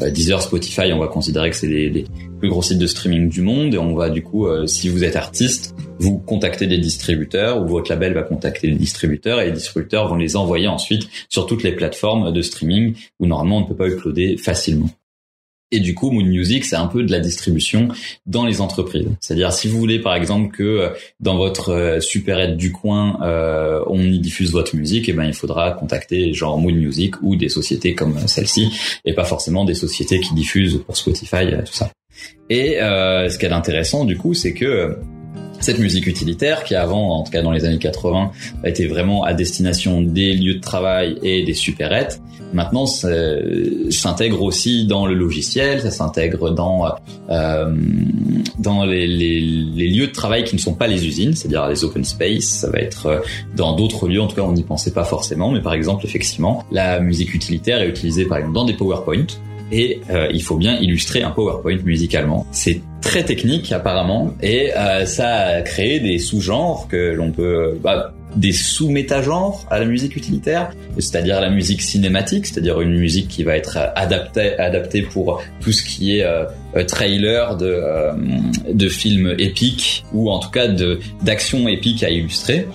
Deezer, 0.00 0.42
Spotify, 0.42 0.92
on 0.92 0.98
va 0.98 1.06
considérer 1.06 1.50
que 1.50 1.56
c'est 1.56 1.68
les 1.68 2.04
plus 2.44 2.50
gros 2.50 2.60
sites 2.60 2.78
de 2.78 2.86
streaming 2.86 3.30
du 3.30 3.40
monde. 3.40 3.72
Et 3.72 3.78
on 3.78 3.94
va 3.94 4.10
du 4.10 4.22
coup, 4.22 4.46
euh, 4.46 4.66
si 4.66 4.90
vous 4.90 5.02
êtes 5.02 5.16
artiste, 5.16 5.74
vous 5.98 6.18
contactez 6.18 6.66
des 6.66 6.76
distributeurs 6.76 7.62
ou 7.62 7.66
votre 7.66 7.90
label 7.90 8.12
va 8.12 8.22
contacter 8.22 8.66
les 8.66 8.76
distributeurs 8.76 9.40
et 9.40 9.46
les 9.46 9.52
distributeurs 9.52 10.08
vont 10.08 10.16
les 10.16 10.36
envoyer 10.36 10.68
ensuite 10.68 11.08
sur 11.30 11.46
toutes 11.46 11.62
les 11.62 11.72
plateformes 11.72 12.34
de 12.34 12.42
streaming 12.42 12.96
où 13.18 13.24
normalement 13.24 13.56
on 13.56 13.60
ne 13.62 13.66
peut 13.66 13.76
pas 13.76 13.88
uploader 13.88 14.36
facilement. 14.36 14.90
Et 15.74 15.80
du 15.80 15.92
coup, 15.92 16.12
Moon 16.12 16.24
Music, 16.24 16.64
c'est 16.64 16.76
un 16.76 16.86
peu 16.86 17.02
de 17.02 17.10
la 17.10 17.18
distribution 17.18 17.88
dans 18.26 18.46
les 18.46 18.60
entreprises. 18.60 19.08
C'est-à-dire, 19.20 19.52
si 19.52 19.66
vous 19.66 19.76
voulez, 19.76 19.98
par 19.98 20.14
exemple, 20.14 20.54
que 20.54 20.62
euh, 20.62 20.88
dans 21.18 21.36
votre 21.36 21.70
euh, 21.70 22.00
supérette 22.00 22.56
du 22.56 22.70
coin, 22.70 23.18
euh, 23.22 23.82
on 23.88 24.00
y 24.00 24.20
diffuse 24.20 24.52
votre 24.52 24.76
musique, 24.76 25.08
et 25.08 25.12
ben, 25.12 25.24
il 25.24 25.34
faudra 25.34 25.72
contacter 25.72 26.32
genre 26.32 26.58
Moon 26.58 26.72
Music 26.72 27.20
ou 27.22 27.34
des 27.34 27.48
sociétés 27.48 27.96
comme 27.96 28.16
celle-ci, 28.28 28.70
et 29.04 29.14
pas 29.14 29.24
forcément 29.24 29.64
des 29.64 29.74
sociétés 29.74 30.20
qui 30.20 30.32
diffusent 30.34 30.80
pour 30.86 30.96
Spotify, 30.96 31.46
euh, 31.46 31.62
tout 31.62 31.72
ça. 31.74 31.90
Et 32.50 32.80
euh, 32.80 33.28
ce 33.28 33.38
qui 33.38 33.46
est 33.46 33.52
intéressant, 33.52 34.04
du 34.04 34.16
coup, 34.16 34.34
c'est 34.34 34.52
que 34.52 34.64
euh, 34.64 34.94
cette 35.60 35.78
musique 35.78 36.06
utilitaire, 36.06 36.64
qui 36.64 36.74
avant, 36.74 37.18
en 37.18 37.22
tout 37.22 37.32
cas 37.32 37.42
dans 37.42 37.52
les 37.52 37.64
années 37.64 37.78
80, 37.78 38.32
a 38.62 38.68
été 38.68 38.86
vraiment 38.86 39.24
à 39.24 39.32
destination 39.32 40.02
des 40.02 40.34
lieux 40.34 40.56
de 40.56 40.60
travail 40.60 41.18
et 41.22 41.42
des 41.42 41.54
supérettes, 41.54 42.20
maintenant 42.52 42.86
ça 42.86 43.08
s'intègre 43.90 44.42
aussi 44.42 44.86
dans 44.86 45.06
le 45.06 45.14
logiciel, 45.14 45.80
ça 45.80 45.90
s'intègre 45.90 46.50
dans 46.50 46.84
euh, 47.30 47.74
dans 48.58 48.84
les, 48.84 49.06
les, 49.06 49.88
lieux 49.88 50.06
de 50.06 50.12
travail 50.12 50.44
qui 50.44 50.54
ne 50.54 50.60
sont 50.60 50.74
pas 50.74 50.86
les 50.86 51.06
usines, 51.06 51.34
c'est-à-dire 51.34 51.66
les 51.68 51.84
open 51.84 52.04
space, 52.04 52.44
ça 52.44 52.70
va 52.70 52.78
être 52.78 53.06
euh, 53.06 53.20
dans 53.56 53.74
d'autres 53.74 54.08
lieux, 54.08 54.20
en 54.20 54.26
tout 54.26 54.36
cas 54.36 54.42
on 54.42 54.52
n'y 54.52 54.62
pensait 54.62 54.92
pas 54.92 55.04
forcément, 55.04 55.50
mais 55.50 55.60
par 55.60 55.74
exemple 55.74 56.04
effectivement 56.04 56.64
la 56.70 57.00
musique 57.00 57.34
utilitaire 57.34 57.80
est 57.80 57.88
utilisée 57.88 58.26
par 58.26 58.38
exemple 58.38 58.54
dans 58.54 58.64
des 58.64 58.74
PowerPoint, 58.74 59.26
et 59.72 60.00
euh, 60.10 60.28
il 60.32 60.42
faut 60.42 60.56
bien 60.56 60.78
illustrer 60.78 61.22
un 61.22 61.30
PowerPoint 61.30 61.78
musicalement. 61.84 62.46
C'est 62.52 62.80
très 63.00 63.24
technique 63.24 63.70
apparemment 63.72 64.34
et 64.42 64.72
euh, 64.76 65.04
ça 65.06 65.28
a 65.28 65.62
créé 65.62 66.00
des 66.00 66.18
sous-genres 66.18 66.88
que 66.88 67.12
l'on 67.12 67.32
peut 67.32 67.78
bah, 67.82 68.12
des 68.36 68.52
sous-métagenres 68.52 69.64
à 69.70 69.78
la 69.78 69.84
musique 69.84 70.16
utilitaire, 70.16 70.70
c'est-à-dire 70.98 71.40
la 71.40 71.50
musique 71.50 71.82
cinématique, 71.82 72.46
c'est-à-dire 72.46 72.80
une 72.80 72.96
musique 72.96 73.28
qui 73.28 73.42
va 73.42 73.56
être 73.56 73.78
adaptée 73.94 74.58
adaptée 74.58 75.02
pour 75.02 75.42
tout 75.60 75.72
ce 75.72 75.84
qui 75.84 76.18
est 76.18 76.24
euh, 76.24 76.44
trailer 76.86 77.56
de 77.56 77.66
euh, 77.66 78.12
de 78.72 78.88
films 78.88 79.34
épiques 79.38 80.04
ou 80.12 80.30
en 80.30 80.38
tout 80.38 80.50
cas 80.50 80.68
de 80.68 80.98
d'action 81.22 81.68
épique 81.68 82.02
à 82.02 82.10
illustrer. 82.10 82.66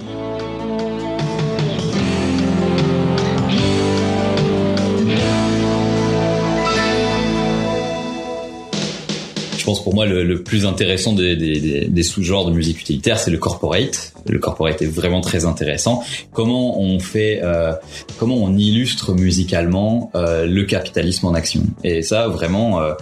Pense 9.69 9.83
pour 9.83 9.93
moi 9.93 10.07
le, 10.07 10.23
le 10.23 10.41
plus 10.41 10.65
intéressant 10.65 11.13
des, 11.13 11.35
des, 11.35 11.87
des, 11.87 12.03
sous-genres 12.03 12.45
de 12.45 12.51
musique 12.51 12.81
utilitaire, 12.81 13.19
c'est 13.19 13.29
le 13.29 13.37
corporate. 13.37 14.13
Le 14.27 14.39
corporate 14.39 14.81
est 14.81 14.87
vraiment 14.87 15.21
très 15.21 15.45
intéressant. 15.45 16.03
Comment 16.33 16.79
on 16.79 16.99
fait, 16.99 17.41
euh, 17.43 17.73
comment 18.17 18.37
on 18.37 18.57
illustre 18.57 19.13
musicalement 19.13 20.09
euh, 20.15 20.47
le 20.47 20.63
capitalisme 20.63 21.27
en 21.27 21.35
action? 21.35 21.61
Et 21.83 22.01
ça, 22.01 22.27
vraiment, 22.27 22.81
euh, 22.81 22.93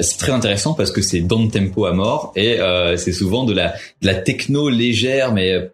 c'est 0.00 0.18
très 0.18 0.32
intéressant 0.32 0.74
parce 0.74 0.90
que 0.90 1.02
c'est 1.02 1.20
down 1.20 1.48
tempo 1.52 1.84
à 1.84 1.92
mort 1.92 2.32
et 2.34 2.58
c'est 2.96 3.12
souvent 3.12 3.44
de 3.44 3.52
la, 3.52 3.74
de 4.00 4.06
la 4.08 4.14
techno 4.14 4.68
légère, 4.68 5.32
mais 5.32 5.70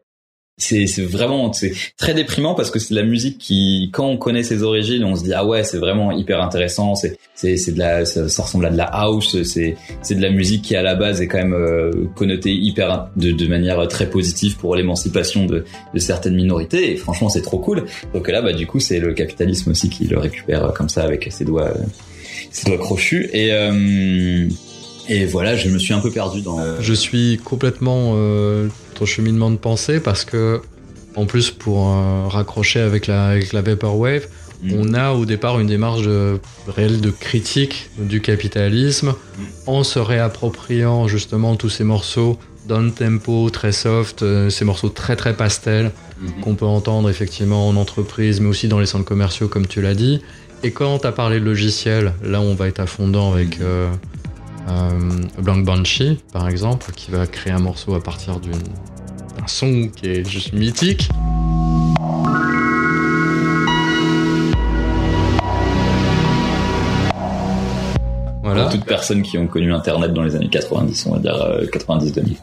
c'est 0.59 0.87
vraiment 1.03 1.53
c'est 1.53 1.73
très 1.97 2.15
déprimant 2.15 2.55
parce 2.55 2.71
que 2.71 2.79
c'est 2.79 2.93
de 2.93 2.99
la 2.99 3.07
musique 3.07 3.39
qui 3.39 3.91
quand 3.93 4.07
on 4.07 4.17
connaît 4.17 4.43
ses 4.43 4.63
origines 4.65 5.05
on 5.05 5.15
se 5.15 5.23
dit 5.23 5.33
ah 5.33 5.47
ouais 5.47 5.63
c'est 5.63 5.79
vraiment 5.79 6.11
hyper 6.11 6.43
intéressant 6.43 6.97
c'est 6.97 7.17
c'est 7.35 7.57
c'est 7.57 7.73
de 7.73 7.79
la 7.79 8.05
ça, 8.05 8.23
ressemble 8.43 8.67
à 8.67 8.71
de 8.71 8.77
la 8.77 8.85
house 8.85 9.41
c'est 9.45 9.77
c'est 10.03 10.15
de 10.17 10.23
la 10.23 10.31
musique 10.31 10.63
qui 10.63 10.75
à 10.75 10.83
la 10.83 10.97
base 10.97 11.21
est 11.21 11.29
quand 11.29 11.39
même 11.39 11.55
euh, 11.55 11.93
connotée 12.17 12.53
hyper 12.53 13.09
de 13.17 13.31
de 13.31 13.47
manière 13.47 13.87
très 13.87 14.11
positive 14.11 14.57
pour 14.57 14.75
l'émancipation 14.75 15.47
de 15.47 15.65
de 15.95 15.99
certaines 15.99 16.35
minorités 16.35 16.93
et 16.93 16.97
franchement 16.97 17.29
c'est 17.29 17.43
trop 17.43 17.59
cool 17.59 17.85
donc 18.13 18.29
là 18.29 18.43
bah 18.43 18.53
du 18.53 18.67
coup 18.67 18.81
c'est 18.81 18.99
le 18.99 19.15
capitalisme 19.15 19.71
aussi 19.71 19.89
qui 19.89 20.07
le 20.07 20.19
récupère 20.19 20.73
comme 20.75 20.89
ça 20.89 21.05
avec 21.05 21.29
ses 21.31 21.45
doigts 21.45 21.69
euh, 21.69 21.85
ses 22.51 22.67
doigts 22.67 22.79
crochus 22.79 23.31
et 23.33 23.53
euh, 23.53 24.49
et 25.09 25.25
voilà, 25.25 25.57
je 25.57 25.71
me 25.71 25.79
suis 25.79 25.95
un 25.95 26.01
peu 26.01 26.11
perdu 26.11 26.43
dans. 26.43 26.59
Je 26.81 26.93
suis 26.93 27.41
complètement 27.43 28.13
euh, 28.17 28.69
ton 28.99 29.07
cheminement 29.07 29.51
de 29.51 29.57
pensée 29.57 30.01
parce 30.01 30.25
que, 30.25 30.61
en 31.17 31.27
plus, 31.27 31.51
pour 31.51 31.89
euh, 31.89 32.29
raccrocher 32.29 32.81
avec 32.81 33.07
la, 33.07 33.27
avec 33.29 33.53
la 33.53 33.63
Vaporwave, 33.63 34.27
mm. 34.63 34.73
on 34.75 34.95
a 34.95 35.13
au 35.13 35.25
départ 35.25 35.59
une 35.61 35.67
démarche 35.67 36.03
de, 36.03 36.39
réelle 36.67 37.01
de 37.01 37.11
critique 37.11 37.91
du 37.99 38.21
capitalisme 38.21 39.11
mm. 39.11 39.43
en 39.67 39.85
se 39.85 39.99
réappropriant 39.99 41.09
justement 41.09 41.57
tous 41.57 41.71
ces 41.71 41.85
morceaux 41.85 42.39
down 42.69 42.93
tempo, 42.93 43.49
très 43.51 43.73
soft, 43.73 44.23
euh, 44.23 44.51
ces 44.51 44.65
morceaux 44.67 44.91
très 44.91 45.17
très 45.17 45.35
pastel 45.35 45.87
mm 45.87 46.27
-hmm. 46.27 46.41
qu'on 46.43 46.55
peut 46.55 46.67
entendre 46.67 47.09
effectivement 47.09 47.67
en 47.71 47.77
entreprise, 47.77 48.41
mais 48.41 48.49
aussi 48.49 48.69
dans 48.69 48.79
les 48.79 48.91
centres 48.93 49.07
commerciaux, 49.07 49.49
comme 49.49 49.67
tu 49.67 49.81
l'as 49.81 49.95
dit. 49.95 50.21
Et 50.63 50.71
quand 50.73 50.99
tu 50.99 51.07
as 51.07 51.13
parlé 51.13 51.39
de 51.41 51.45
logiciel, 51.45 52.13
là 52.23 52.41
on 52.41 52.55
va 52.55 52.69
être 52.69 52.81
à 52.81 52.87
fond 52.87 53.13
avec. 53.33 53.61
Euh, 53.61 53.91
euh, 54.69 55.43
Blank 55.43 55.65
Banshee, 55.65 56.19
par 56.33 56.49
exemple, 56.49 56.93
qui 56.93 57.11
va 57.11 57.27
créer 57.27 57.53
un 57.53 57.59
morceau 57.59 57.95
à 57.95 58.03
partir 58.03 58.41
d'un 58.41 59.47
son 59.47 59.89
qui 59.95 60.07
est 60.07 60.29
juste 60.29 60.53
mythique. 60.53 61.09
Voilà. 68.43 68.63
Pour 68.63 68.73
toutes 68.73 68.85
personnes 68.85 69.23
qui 69.23 69.39
ont 69.39 69.47
connu 69.47 69.73
Internet 69.73 70.13
dans 70.13 70.23
les 70.23 70.35
années 70.35 70.49
90, 70.49 71.07
on 71.07 71.13
va 71.13 71.19
dire 71.19 71.43
euh, 71.43 71.65
90-2000. 71.67 72.37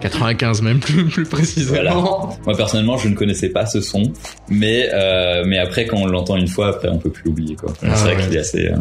95 0.00 0.60
même 0.60 0.80
plus, 0.80 1.06
plus 1.06 1.24
précisément. 1.24 1.70
Voilà. 1.72 2.36
Moi 2.44 2.56
personnellement, 2.56 2.98
je 2.98 3.08
ne 3.08 3.14
connaissais 3.14 3.48
pas 3.48 3.64
ce 3.64 3.80
son, 3.80 4.12
mais 4.48 4.90
euh, 4.92 5.44
mais 5.46 5.58
après 5.58 5.86
quand 5.86 5.96
on 5.96 6.06
l'entend 6.06 6.36
une 6.36 6.48
fois, 6.48 6.68
après 6.68 6.88
on 6.88 6.98
peut 6.98 7.10
plus 7.10 7.24
l'oublier 7.24 7.56
quoi. 7.56 7.72
Ah, 7.82 7.94
c'est 7.94 8.04
vrai 8.04 8.16
ouais. 8.16 8.22
qu'il 8.22 8.36
est 8.36 8.40
assez 8.40 8.68
euh, 8.68 8.76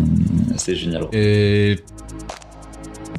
assez 0.54 0.76
génial. 0.76 1.06
Et 1.14 1.78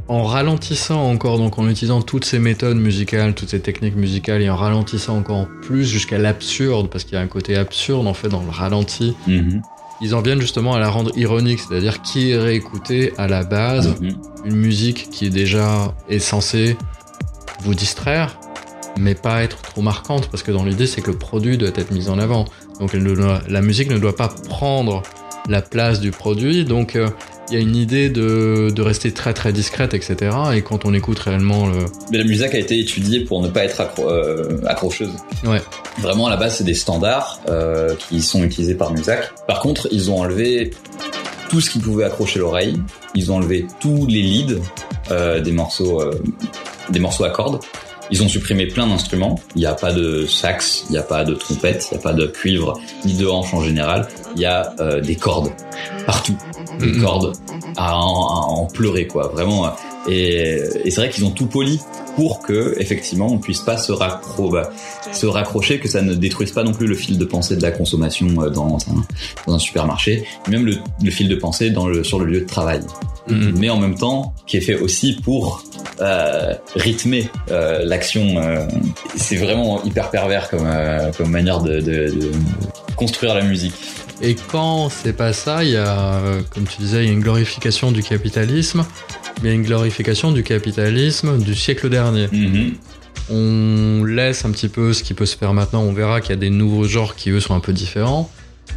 en 0.08 0.24
ralentissant 0.24 1.02
encore, 1.10 1.38
donc 1.38 1.58
en 1.58 1.68
utilisant 1.68 2.02
toutes 2.02 2.24
ces 2.24 2.38
méthodes 2.38 2.76
musicales, 2.76 3.34
toutes 3.34 3.48
ces 3.50 3.60
techniques 3.60 3.96
musicales, 3.96 4.42
et 4.42 4.50
en 4.50 4.56
ralentissant 4.56 5.16
encore 5.16 5.46
plus 5.62 5.84
jusqu'à 5.86 6.18
l'absurde, 6.18 6.88
parce 6.90 7.04
qu'il 7.04 7.14
y 7.14 7.16
a 7.16 7.20
un 7.22 7.26
côté 7.26 7.56
absurde 7.56 8.06
en 8.06 8.14
fait 8.14 8.28
dans 8.28 8.42
le 8.42 8.50
ralenti. 8.50 9.14
-hmm. 9.28 9.60
ils 10.00 10.14
en 10.14 10.20
viennent 10.20 10.40
justement 10.40 10.74
à 10.74 10.80
la 10.80 10.90
rendre 10.90 11.10
ironique, 11.16 11.60
c'est-à-dire 11.60 12.02
qui 12.02 12.28
irait 12.30 12.56
écouter 12.56 13.12
à 13.16 13.26
la 13.28 13.42
base 13.44 13.94
Mhm. 14.00 14.16
une 14.44 14.56
musique 14.56 15.08
qui 15.10 15.26
est 15.26 15.30
déjà 15.30 15.94
est 16.10 16.18
censée 16.18 16.76
vous 17.64 17.74
distraire, 17.74 18.36
mais 18.98 19.14
pas 19.14 19.42
être 19.42 19.62
trop 19.62 19.80
marquante, 19.82 20.28
parce 20.30 20.42
que 20.42 20.50
dans 20.52 20.64
l'idée 20.64 20.86
c'est 20.86 21.00
que 21.00 21.10
le 21.12 21.16
produit 21.18 21.56
doit 21.56 21.70
être 21.82 21.92
mis 21.92 22.08
en 22.10 22.18
avant. 22.18 22.44
Donc 22.80 22.90
elle 22.92 23.04
ne 23.04 23.14
doit- 23.14 23.40
la 23.48 23.62
musique 23.62 23.88
ne 23.88 23.98
doit 23.98 24.16
pas 24.16 24.28
prendre 24.48 25.02
la 25.48 25.60
place 25.62 26.00
du 26.00 26.10
produit, 26.10 26.64
donc 26.64 26.96
euh, 26.96 27.08
il 27.50 27.54
y 27.54 27.56
a 27.58 27.60
une 27.60 27.76
idée 27.76 28.08
de, 28.08 28.70
de 28.74 28.82
rester 28.82 29.12
très 29.12 29.34
très 29.34 29.52
discrète, 29.52 29.92
etc. 29.92 30.16
Et 30.54 30.62
quand 30.62 30.86
on 30.86 30.94
écoute 30.94 31.18
réellement 31.18 31.66
le... 31.66 31.84
Mais 32.10 32.16
la 32.18 32.24
musique 32.24 32.54
a 32.54 32.58
été 32.58 32.78
étudiée 32.80 33.24
pour 33.24 33.42
ne 33.42 33.48
pas 33.48 33.64
être 33.64 33.80
accro- 33.82 34.08
euh, 34.08 34.60
accrocheuse. 34.66 35.10
Ouais. 35.44 35.60
Vraiment, 35.98 36.28
à 36.28 36.30
la 36.30 36.36
base, 36.36 36.56
c'est 36.56 36.64
des 36.64 36.72
standards 36.74 37.40
euh, 37.50 37.94
qui 37.96 38.22
sont 38.22 38.42
utilisés 38.42 38.74
par 38.74 38.92
Musac. 38.92 39.32
Par 39.46 39.60
contre, 39.60 39.88
ils 39.92 40.10
ont 40.10 40.18
enlevé 40.20 40.70
tout 41.50 41.60
ce 41.60 41.68
qui 41.68 41.78
pouvait 41.78 42.04
accrocher 42.04 42.38
l'oreille. 42.38 42.80
Ils 43.14 43.30
ont 43.30 43.36
enlevé 43.36 43.66
tous 43.80 44.06
les 44.06 44.22
leads 44.22 44.60
euh, 45.10 45.40
des 45.40 45.52
morceaux, 45.52 46.02
des 46.88 47.00
morceaux 47.00 47.24
à 47.24 47.30
cordes. 47.30 47.60
Ils 48.10 48.22
ont 48.22 48.28
supprimé 48.28 48.66
plein 48.66 48.86
d'instruments. 48.86 49.40
Il 49.56 49.60
n'y 49.60 49.66
a 49.66 49.74
pas 49.74 49.92
de 49.92 50.26
sax, 50.26 50.84
il 50.88 50.92
n'y 50.92 50.98
a 50.98 51.02
pas 51.02 51.24
de 51.24 51.34
trompette, 51.34 51.88
il 51.90 51.94
n'y 51.94 52.00
a 52.00 52.02
pas 52.02 52.12
de 52.12 52.26
cuivre, 52.26 52.78
ni 53.04 53.14
de 53.14 53.26
hanche 53.26 53.52
en 53.54 53.62
général. 53.62 54.08
Il 54.36 54.42
y 54.42 54.46
a 54.46 54.74
euh, 54.80 55.00
des 55.00 55.16
cordes 55.16 55.50
partout, 56.06 56.36
des 56.78 56.86
Mhm. 56.86 57.02
cordes 57.02 57.32
à 57.76 57.96
en, 57.96 58.28
à 58.28 58.40
en 58.46 58.66
pleurer 58.66 59.06
quoi, 59.06 59.28
vraiment. 59.28 59.66
Et, 60.08 60.60
et 60.84 60.90
c'est 60.90 61.00
vrai 61.00 61.10
qu'ils 61.10 61.24
ont 61.24 61.30
tout 61.30 61.46
poli 61.46 61.80
pour 62.16 62.40
que 62.40 62.74
effectivement 62.78 63.26
on 63.26 63.38
puisse 63.38 63.60
pas 63.60 63.76
se, 63.76 63.90
raccro 63.90 64.50
bah, 64.50 64.70
se 65.12 65.26
raccrocher, 65.26 65.80
que 65.80 65.88
ça 65.88 66.02
ne 66.02 66.14
détruise 66.14 66.52
pas 66.52 66.62
non 66.62 66.72
plus 66.72 66.86
le 66.86 66.94
fil 66.94 67.18
de 67.18 67.24
pensée 67.24 67.56
de 67.56 67.62
la 67.62 67.70
consommation 67.70 68.28
euh, 68.40 68.50
dans 68.50 68.76
un, 68.76 69.04
dans 69.46 69.54
un 69.54 69.58
supermarché, 69.58 70.24
même 70.48 70.66
le, 70.66 70.76
le 71.02 71.10
fil 71.10 71.28
de 71.28 71.34
pensée 71.36 71.70
dans 71.70 71.88
le, 71.88 72.04
sur 72.04 72.18
le 72.18 72.26
lieu 72.26 72.40
de 72.40 72.46
travail. 72.46 72.80
Mhm. 73.28 73.54
Mais 73.58 73.70
en 73.70 73.78
même 73.78 73.94
temps, 73.94 74.34
qui 74.46 74.58
est 74.58 74.60
fait 74.60 74.78
aussi 74.78 75.14
pour 75.14 75.64
euh, 76.00 76.54
rythmer 76.76 77.30
euh, 77.50 77.82
l'action. 77.84 78.36
euh, 78.38 78.66
c'est 79.16 79.36
vraiment 79.36 79.82
hyper 79.84 80.10
pervers 80.10 80.50
comme, 80.50 80.66
euh, 80.66 81.10
comme 81.16 81.30
manière 81.30 81.62
de, 81.62 81.80
de, 81.80 82.10
de 82.10 82.30
construire 82.96 83.34
la 83.34 83.42
musique. 83.42 83.74
Et 84.22 84.36
quand 84.36 84.90
c'est 84.90 85.12
pas 85.12 85.32
ça, 85.32 85.64
il 85.64 85.70
y 85.70 85.76
a, 85.76 86.14
euh, 86.16 86.42
comme 86.50 86.64
tu 86.64 86.78
disais, 86.78 87.02
il 87.02 87.06
y 87.06 87.10
a 87.10 87.12
une 87.12 87.20
glorification 87.20 87.90
du 87.92 88.02
capitalisme, 88.02 88.84
mais 89.42 89.48
il 89.48 89.52
y 89.52 89.52
a 89.52 89.54
une 89.54 89.62
glorification 89.62 90.32
du 90.32 90.42
capitalisme 90.42 91.38
du 91.38 91.54
siècle 91.54 91.88
dernier. 91.88 92.28
Mhm. 92.32 92.74
On 93.30 94.04
laisse 94.04 94.44
un 94.44 94.50
petit 94.50 94.68
peu 94.68 94.92
ce 94.92 95.02
qui 95.02 95.14
peut 95.14 95.26
se 95.26 95.36
faire 95.36 95.54
maintenant, 95.54 95.82
on 95.82 95.92
verra 95.92 96.20
qu'il 96.20 96.30
y 96.30 96.34
a 96.34 96.36
des 96.36 96.50
nouveaux 96.50 96.84
genres 96.84 97.16
qui 97.16 97.30
eux 97.30 97.40
sont 97.40 97.54
un 97.54 97.60
peu 97.60 97.72
différents, 97.72 98.30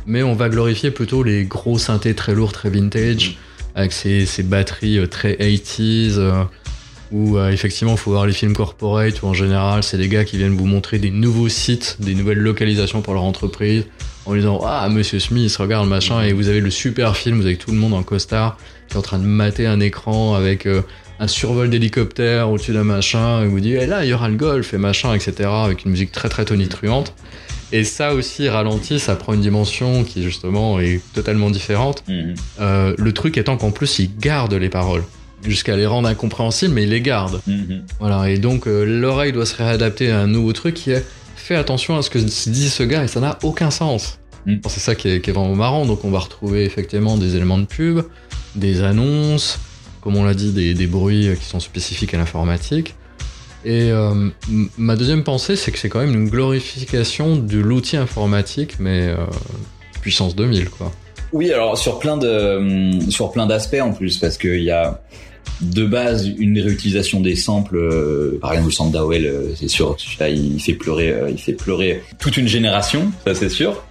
mais 0.06 0.24
on 0.24 0.36
va 0.36 0.50
glorifier 0.50 0.91
plutôt 0.91 1.24
les 1.24 1.43
gros 1.43 1.78
synthés 1.78 2.13
très 2.13 2.34
lourds, 2.34 2.54
très 2.54 2.70
vintage, 2.70 3.38
avec 3.76 3.91
ces, 3.91 4.26
ces 4.26 4.43
batteries 4.43 5.00
euh, 5.00 5.08
très 5.08 5.34
80s, 5.34 6.13
euh, 6.17 6.43
où 7.12 7.38
euh, 7.38 7.52
effectivement 7.52 7.93
il 7.93 7.98
faut 7.98 8.12
voir 8.12 8.26
les 8.26 8.34
films 8.34 8.54
corporate, 8.54 9.22
où 9.22 9.28
en 9.28 9.34
général 9.34 9.84
c'est 9.84 9.98
des 9.98 10.08
gars 10.08 10.24
qui 10.24 10.38
viennent 10.38 10.56
vous 10.56 10.65
montrer 10.65 10.98
des 10.98 11.12
nouveaux 11.12 11.50
sites, 11.50 11.98
des 12.00 12.15
nouvelles 12.15 12.39
localisations 12.39 13.02
pour 13.02 13.13
leur 13.13 13.24
entreprise, 13.24 13.84
en 14.26 14.34
disant 14.34 14.62
Ah, 14.65 14.88
monsieur 14.89 15.20
Smith, 15.20 15.56
regarde 15.58 15.88
machin, 15.89 16.22
et 16.24 16.32
vous 16.32 16.48
avez 16.48 16.62
le 16.62 16.72
super 16.72 17.17
film, 17.17 17.38
vous 17.38 17.46
avez 17.46 17.58
tout 17.58 17.72
le 17.72 17.78
monde 17.78 17.93
en 17.93 18.04
costard 18.04 18.58
qui 18.88 18.95
est 18.95 18.97
en 18.97 19.02
train 19.02 19.19
de 19.19 19.26
mater 19.26 19.67
un 19.67 19.80
écran 19.80 20.36
avec 20.36 20.65
euh, 20.65 20.82
un 21.19 21.28
survol 21.28 21.69
d'hélicoptère 21.69 22.50
au-dessus 22.50 22.73
d'un 22.73 22.84
machin, 22.84 23.43
et 23.43 23.47
vous 23.47 23.60
dit 23.60 23.73
Eh 23.73 23.86
là, 23.86 24.06
il 24.06 24.10
y 24.10 24.13
aura 24.13 24.30
le 24.30 24.36
golf 24.36 24.73
et 24.73 24.78
machin, 24.78 25.13
etc., 25.13 25.50
avec 25.50 25.86
une 25.86 25.91
musique 25.91 26.12
très 26.12 26.30
très 26.30 26.45
tonitruante. 26.45 27.13
Et 27.71 27.84
ça 27.84 28.13
aussi 28.13 28.47
ralentit, 28.47 28.97
ça 28.97 29.15
prend 29.15 29.34
une 29.34 29.41
dimension 29.41 30.06
qui 30.06 30.23
justement 30.23 30.80
est 30.80 31.02
totalement 31.13 31.50
différente. 31.50 32.04
Mhm. 32.08 32.36
Euh, 32.62 32.95
le 32.97 33.13
truc 33.13 33.38
étant 33.38 33.58
qu'en 33.58 33.71
plus, 33.71 34.00
il 34.00 34.15
garde 34.17 34.54
les 34.54 34.69
paroles 34.69 35.04
jusqu'à 35.43 35.76
les 35.76 35.86
rendre 35.86 36.08
incompréhensibles, 36.08 36.73
mais 36.73 36.84
il 36.84 36.89
les 36.89 37.02
garde. 37.02 37.41
Mhm. 37.45 37.84
Voilà, 38.00 38.30
et 38.30 38.38
donc 38.38 38.67
euh, 38.67 38.86
l'oreille 38.86 39.34
doit 39.34 39.45
se 39.45 39.56
réadapter 39.56 40.12
à 40.12 40.21
un 40.21 40.28
nouveau 40.28 40.54
truc 40.54 40.76
qui 40.76 40.91
est 40.91 41.06
fais 41.47 41.56
attention 41.56 41.97
à 41.97 42.02
ce 42.02 42.10
que 42.10 42.19
dit 42.19 42.69
ce 42.69 42.84
gars 42.84 43.06
et 43.06 43.08
ça 43.08 43.21
n'a 43.21 43.39
aucun 43.41 43.71
sens. 43.71 44.19
Mm. 44.48 44.56
C'est 44.68 44.80
ça 44.80 44.96
qui 44.96 45.10
est, 45.10 45.22
qui 45.22 45.30
est 45.30 45.34
vraiment 45.34 45.56
marrant, 45.56 45.86
donc 45.86 46.04
on 46.04 46.10
va 46.10 46.20
retrouver 46.20 46.64
effectivement 46.64 47.18
des 47.18 47.36
éléments 47.36 47.60
de 47.60 47.66
pub, 47.66 48.02
des 48.56 48.82
annonces, 48.82 49.60
comme 50.02 50.16
on 50.16 50.24
l'a 50.24 50.34
dit, 50.34 50.52
des, 50.52 50.74
des 50.74 50.88
bruits 50.88 51.30
qui 51.40 51.46
sont 51.46 51.60
spécifiques 51.60 52.14
à 52.16 52.18
l'informatique. 52.18 52.96
Et 53.66 53.92
euh, 53.92 54.30
ma 54.78 54.96
deuxième 54.96 55.24
pensée, 55.24 55.56
c'est 55.56 55.72
que 55.72 55.78
c'est 55.78 55.90
quand 55.90 56.00
même 56.00 56.14
une 56.14 56.30
glorification 56.30 57.36
de 57.36 57.58
l'outil 57.58 57.98
informatique, 57.98 58.76
mais 58.80 59.08
euh, 59.08 59.18
puissance 60.02 60.36
2000, 60.36 60.70
quoi. 60.70 60.92
Oui, 61.34 61.52
alors 61.52 61.78
sur 61.78 62.00
plein 62.00 62.18
de 62.18 62.58
hum, 62.58 63.12
sur 63.12 63.32
plein 63.32 63.46
d'aspects 63.46 63.82
en 63.82 63.92
plus 63.92 64.18
parce 64.18 64.38
qu'il 64.38 64.64
y 64.64 64.72
a 64.72 65.02
de 65.62 65.86
base 65.86 66.28
une 66.38 66.60
réutilisation 66.60 67.20
des 67.20 67.36
samples. 67.36 67.78
euh, 67.78 68.38
par 68.40 68.52
exemple, 68.52 68.70
le 68.70 68.74
sample 68.74 68.98
euh, 68.98 69.56
c'est 69.56 69.68
sûr, 69.68 69.98
il 70.22 70.62
fait 70.62 70.74
pleurer, 70.74 71.10
euh, 71.10 71.30
il 71.30 71.38
fait 71.38 71.54
pleurer 71.54 72.04
toute 72.20 72.38
une 72.38 72.48
génération, 72.48 73.12
ça 73.26 73.34
c'est 73.34 73.50
sûr. 73.50 73.84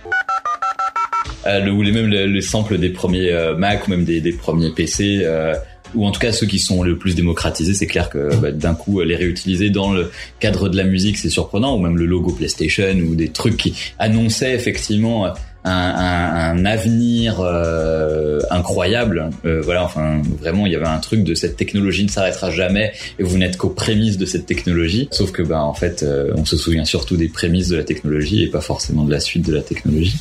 Euh, 1.46 1.60
le, 1.60 1.70
ou 1.70 1.82
les 1.82 1.92
même 1.92 2.08
les, 2.08 2.26
les 2.26 2.40
samples 2.40 2.78
des 2.78 2.90
premiers 2.90 3.30
euh, 3.30 3.56
Mac 3.56 3.86
ou 3.86 3.90
même 3.90 4.04
des, 4.04 4.20
des 4.20 4.32
premiers 4.32 4.70
PC. 4.70 5.20
euh, 5.22 5.54
ou 5.94 6.04
en 6.04 6.10
tout 6.10 6.20
cas 6.20 6.32
ceux 6.32 6.46
qui 6.46 6.58
sont 6.58 6.82
le 6.82 6.98
plus 6.98 7.14
démocratisés, 7.14 7.72
c'est 7.72 7.86
clair 7.86 8.10
que 8.10 8.34
bah, 8.36 8.50
d'un 8.50 8.74
coup 8.74 9.00
les 9.00 9.16
réutiliser 9.16 9.70
dans 9.70 9.92
le 9.92 10.10
cadre 10.40 10.68
de 10.68 10.76
la 10.76 10.84
musique, 10.84 11.16
c'est 11.16 11.30
surprenant, 11.30 11.76
ou 11.76 11.78
même 11.78 11.96
le 11.96 12.06
logo 12.06 12.32
PlayStation 12.32 12.92
ou 13.08 13.14
des 13.14 13.28
trucs 13.28 13.56
qui 13.56 13.74
annonçaient 13.98 14.52
effectivement 14.54 15.26
un, 15.26 15.72
un, 15.72 16.58
un 16.58 16.64
avenir 16.64 17.40
euh, 17.40 18.40
incroyable. 18.50 19.30
Euh, 19.44 19.60
voilà, 19.62 19.84
enfin 19.84 20.22
vraiment, 20.40 20.66
il 20.66 20.72
y 20.72 20.76
avait 20.76 20.86
un 20.86 20.98
truc 20.98 21.24
de 21.24 21.34
cette 21.34 21.56
technologie 21.56 22.04
ne 22.04 22.10
s'arrêtera 22.10 22.50
jamais 22.50 22.92
et 23.18 23.22
vous 23.22 23.36
n'êtes 23.38 23.56
qu'aux 23.56 23.70
prémices 23.70 24.18
de 24.18 24.26
cette 24.26 24.46
technologie. 24.46 25.08
Sauf 25.10 25.32
que 25.32 25.42
bah 25.42 25.62
en 25.62 25.74
fait, 25.74 26.02
euh, 26.02 26.32
on 26.36 26.44
se 26.44 26.56
souvient 26.56 26.84
surtout 26.84 27.16
des 27.16 27.28
prémices 27.28 27.68
de 27.68 27.76
la 27.76 27.84
technologie 27.84 28.44
et 28.44 28.48
pas 28.48 28.60
forcément 28.60 29.04
de 29.04 29.10
la 29.10 29.20
suite 29.20 29.46
de 29.46 29.54
la 29.54 29.62
technologie. 29.62 30.16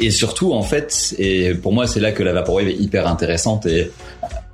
Et 0.00 0.10
surtout, 0.10 0.54
en 0.54 0.62
fait, 0.62 1.14
et 1.18 1.54
pour 1.54 1.74
moi, 1.74 1.86
c'est 1.86 2.00
là 2.00 2.10
que 2.10 2.22
la 2.22 2.32
Vaporwave 2.32 2.68
est 2.68 2.76
hyper 2.76 3.06
intéressante 3.06 3.66
et 3.66 3.90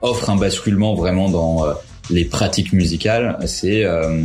offre 0.02 0.28
un 0.28 0.36
basculement 0.36 0.94
vraiment 0.94 1.30
dans 1.30 1.64
euh, 1.64 1.72
les 2.10 2.24
pratiques 2.24 2.72
musicales. 2.72 3.38
C'est 3.46 3.84
euh, 3.84 4.22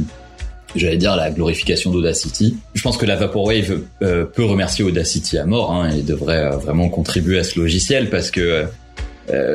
j'allais 0.75 0.97
dire 0.97 1.15
la 1.15 1.29
glorification 1.29 1.91
d'Audacity. 1.91 2.57
Je 2.73 2.81
pense 2.81 2.97
que 2.97 3.05
la 3.05 3.15
Vaporwave 3.17 3.81
euh, 4.01 4.25
peut 4.25 4.43
remercier 4.43 4.84
Audacity 4.84 5.38
à 5.38 5.45
mort 5.45 5.71
hein, 5.71 5.91
et 5.91 6.01
devrait 6.01 6.49
vraiment 6.57 6.89
contribuer 6.89 7.38
à 7.38 7.43
ce 7.43 7.60
logiciel 7.60 8.10
parce 8.10 8.31
que 8.31 8.65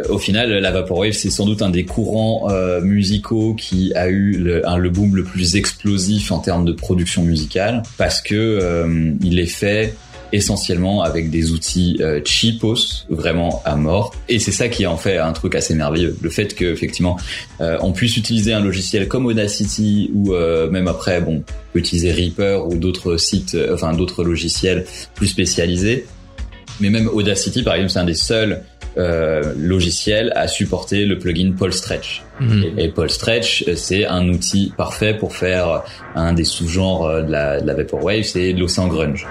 au 0.08 0.16
final, 0.16 0.50
la 0.50 0.70
Vaporwave 0.70 1.12
c'est 1.12 1.28
sans 1.28 1.44
doute 1.44 1.60
un 1.60 1.68
des 1.68 1.84
courants 1.84 2.48
musicaux 2.80 3.52
qui 3.52 3.92
a 3.94 4.08
eu 4.08 4.38
le, 4.38 4.88
boom 4.88 5.14
le 5.14 5.22
plus 5.22 5.56
explosif 5.56 6.32
en 6.32 6.38
termes 6.38 6.64
de 6.64 6.72
production 6.72 7.22
musicale 7.22 7.82
parce 7.98 8.22
que 8.22 8.86
il 9.22 9.38
est 9.38 9.44
fait 9.44 9.94
essentiellement 10.32 11.02
avec 11.02 11.30
des 11.30 11.52
outils 11.52 11.98
euh, 12.00 12.20
cheapos, 12.24 13.06
vraiment 13.08 13.62
à 13.64 13.76
mort. 13.76 14.14
Et 14.28 14.38
c'est 14.38 14.52
ça 14.52 14.68
qui 14.68 14.86
en 14.86 14.96
fait 14.96 15.18
un 15.18 15.32
truc 15.32 15.54
assez 15.54 15.74
merveilleux. 15.74 16.16
Le 16.20 16.30
fait 16.30 16.54
que 16.54 16.64
effectivement 16.64 17.16
euh, 17.60 17.78
on 17.80 17.92
puisse 17.92 18.16
utiliser 18.16 18.52
un 18.52 18.60
logiciel 18.60 19.08
comme 19.08 19.26
Audacity 19.26 20.10
ou 20.14 20.34
euh, 20.34 20.70
même 20.70 20.88
après, 20.88 21.20
bon, 21.20 21.36
on 21.36 21.72
peut 21.72 21.78
utiliser 21.78 22.12
Reaper 22.12 22.66
ou 22.66 22.76
d'autres 22.76 23.16
sites, 23.16 23.54
euh, 23.54 23.74
enfin 23.74 23.92
d'autres 23.92 24.24
logiciels 24.24 24.86
plus 25.14 25.28
spécialisés. 25.28 26.06
Mais 26.80 26.90
même 26.90 27.08
Audacity, 27.08 27.62
par 27.62 27.74
exemple, 27.74 27.92
c'est 27.92 27.98
un 28.00 28.04
des 28.04 28.14
seuls 28.14 28.62
euh, 28.98 29.52
logiciels 29.58 30.32
à 30.36 30.48
supporter 30.48 31.04
le 31.04 31.18
plugin 31.18 31.52
Paul 31.56 31.72
Stretch. 31.72 32.22
Et, 32.40 32.84
et 32.84 32.88
Paul 32.88 33.10
Stretch, 33.10 33.64
euh, 33.68 33.76
c'est 33.76 34.06
un 34.06 34.28
outil 34.28 34.72
parfait 34.76 35.14
pour 35.14 35.34
faire 35.36 35.82
un 36.14 36.32
des 36.32 36.44
sous-genres 36.44 37.06
euh, 37.06 37.22
de 37.22 37.30
la, 37.30 37.60
de 37.60 37.66
la 37.66 37.74
Vaporwave, 37.74 38.22
c'est 38.22 38.52
l'océan 38.52 38.88
grunge. 38.88 39.26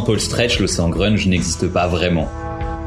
Paul 0.00 0.20
Stretch, 0.20 0.58
l'océan 0.60 0.88
grunge 0.88 1.26
n'existe 1.26 1.68
pas 1.68 1.86
vraiment. 1.86 2.28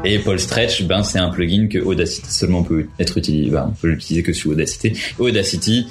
Et 0.04 0.18
Paul 0.18 0.38
Stretch, 0.38 0.82
ben 0.84 1.02
c'est 1.02 1.18
un 1.18 1.30
plugin 1.30 1.66
que 1.68 1.78
Audacity 1.78 2.30
seulement 2.30 2.62
peut 2.62 2.86
être 2.98 3.16
utilisé, 3.16 3.50
ben, 3.50 3.70
on 3.70 3.74
peut 3.74 3.88
l'utiliser 3.88 4.22
que 4.22 4.32
sur 4.32 4.50
Audacity. 4.50 4.92
Audacity 5.18 5.86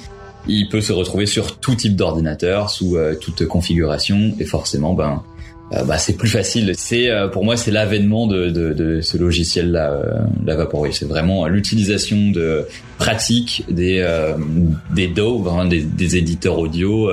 il 0.46 0.68
peut 0.68 0.80
se 0.80 0.92
retrouver 0.92 1.26
sur 1.26 1.58
tout 1.58 1.74
type 1.74 1.96
d'ordinateur, 1.96 2.70
sous 2.70 2.96
euh, 2.96 3.14
toute 3.14 3.46
configuration, 3.46 4.34
et 4.38 4.44
forcément, 4.44 4.94
ben, 4.94 5.22
bah, 5.86 5.98
c'est 5.98 6.16
plus 6.16 6.28
facile. 6.28 6.72
C'est 6.76 7.08
euh, 7.08 7.26
pour 7.26 7.44
moi, 7.44 7.56
c'est 7.56 7.70
l'avènement 7.70 8.26
de, 8.26 9.00
ce 9.02 9.16
logiciel-là, 9.16 9.90
euh, 9.90 10.18
la 10.44 10.54
Vaporwave. 10.54 10.92
C'est 10.92 11.08
vraiment 11.08 11.46
l'utilisation 11.46 12.30
de 12.30 12.66
pratique 12.98 13.64
des 13.68 14.04
des 14.94 15.08
des, 15.08 15.82
des 15.82 16.16
éditeurs 16.16 16.58
audio 16.58 17.10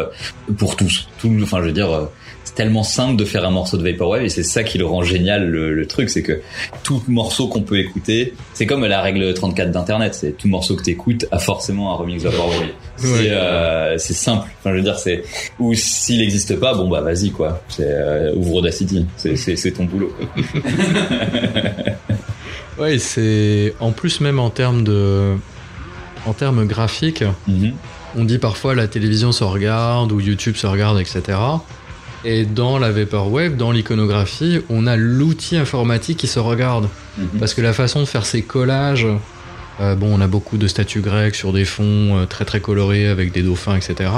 pour 0.58 0.76
tous. 0.76 1.08
Tout, 1.19 1.32
enfin, 1.41 1.60
je 1.62 1.67
veux 1.67 1.71
dire 1.71 2.10
c'est 2.52 2.56
tellement 2.56 2.84
simple 2.84 3.16
de 3.16 3.24
faire 3.24 3.46
un 3.46 3.50
morceau 3.50 3.78
de 3.78 3.90
Vaporwave 3.90 4.24
et 4.24 4.30
c'est 4.30 4.44
ça 4.44 4.64
qui 4.64 4.78
le 4.78 4.86
rend 4.86 5.04
génial 5.04 5.48
le, 5.48 5.88
truc 5.88 6.10
c'est 6.10 6.22
que 6.22 6.42
tout 6.84 7.02
morceau 7.08 7.48
qu'on 7.48 7.62
peut 7.62 7.80
écouter 7.80 8.34
c'est 8.54 8.66
comme 8.66 8.86
la 8.86 9.02
règle 9.02 9.34
34 9.34 9.72
d'internet 9.72 10.14
c'est 10.14 10.38
tout 10.38 10.50
morceau 10.50 10.76
que 10.76 10.84
t'écoutes 10.84 11.26
a 11.32 11.40
forcément 11.40 11.94
un 11.94 11.96
remix 11.96 12.24
Vaporwave. 12.24 12.68
C'est 12.98 13.32
euh, 13.32 13.98
simple. 13.98 14.50
Enfin 14.60 14.72
je 14.72 14.76
veux 14.76 14.84
dire 14.84 15.00
c'est 15.00 15.24
ou 15.60 15.74
s'il 15.74 16.20
n'existe 16.20 16.60
pas 16.60 16.74
bon 16.74 16.90
bah 16.90 17.00
vas-y 17.02 17.32
quoi. 17.32 17.62
C'est 17.70 17.88
euh, 17.88 18.36
ouvre 18.36 18.56
Audacity. 18.56 19.06
C'est 19.16 19.36
c'est 19.38 19.72
ton 19.72 19.86
boulot. 19.86 20.14
Ouais 22.78 23.00
c'est 23.00 23.74
en 23.80 23.92
plus 23.92 24.22
même 24.22 24.40
en 24.40 24.50
termes 24.50 24.84
de 24.84 25.36
en 26.26 26.34
termes 26.34 26.66
graphiques 26.66 27.24
mm-hmm. 27.48 27.74
on 28.18 28.24
dit 28.24 28.40
parfois 28.40 28.74
la 28.76 28.88
télévision 28.88 29.32
se 29.32 29.44
regarde 29.44 30.12
ou 30.12 30.20
YouTube 30.20 30.56
se 30.56 30.66
regarde 30.66 31.00
etc 31.00 31.38
et 32.23 32.45
dans 32.45 32.77
la 32.77 32.91
Vaporwave, 32.91 33.55
dans 33.55 33.71
l'iconographie, 33.71 34.60
on 34.69 34.86
a 34.86 34.95
l'outil 34.95 35.57
informatique 35.57 36.17
qui 36.17 36.27
se 36.27 36.39
regarde. 36.39 36.88
Mhm. 37.17 37.39
Parce 37.39 37.53
que 37.53 37.62
la 37.62 37.73
façon 37.73 38.01
de 38.01 38.05
faire 38.05 38.25
ces 38.25 38.43
collages, 38.43 39.07
euh, 39.79 39.95
bon, 39.95 40.15
on 40.15 40.21
a 40.21 40.27
beaucoup 40.27 40.57
de 40.57 40.67
statues 40.67 41.01
grecques 41.01 41.36
sur 41.36 41.51
des 41.53 41.65
fonds 41.65 42.17
euh, 42.17 42.25
très 42.25 42.45
très 42.45 42.60
colorés 42.60 43.07
avec 43.07 43.31
des 43.31 43.41
dauphins, 43.41 43.75
etc. 43.75 44.12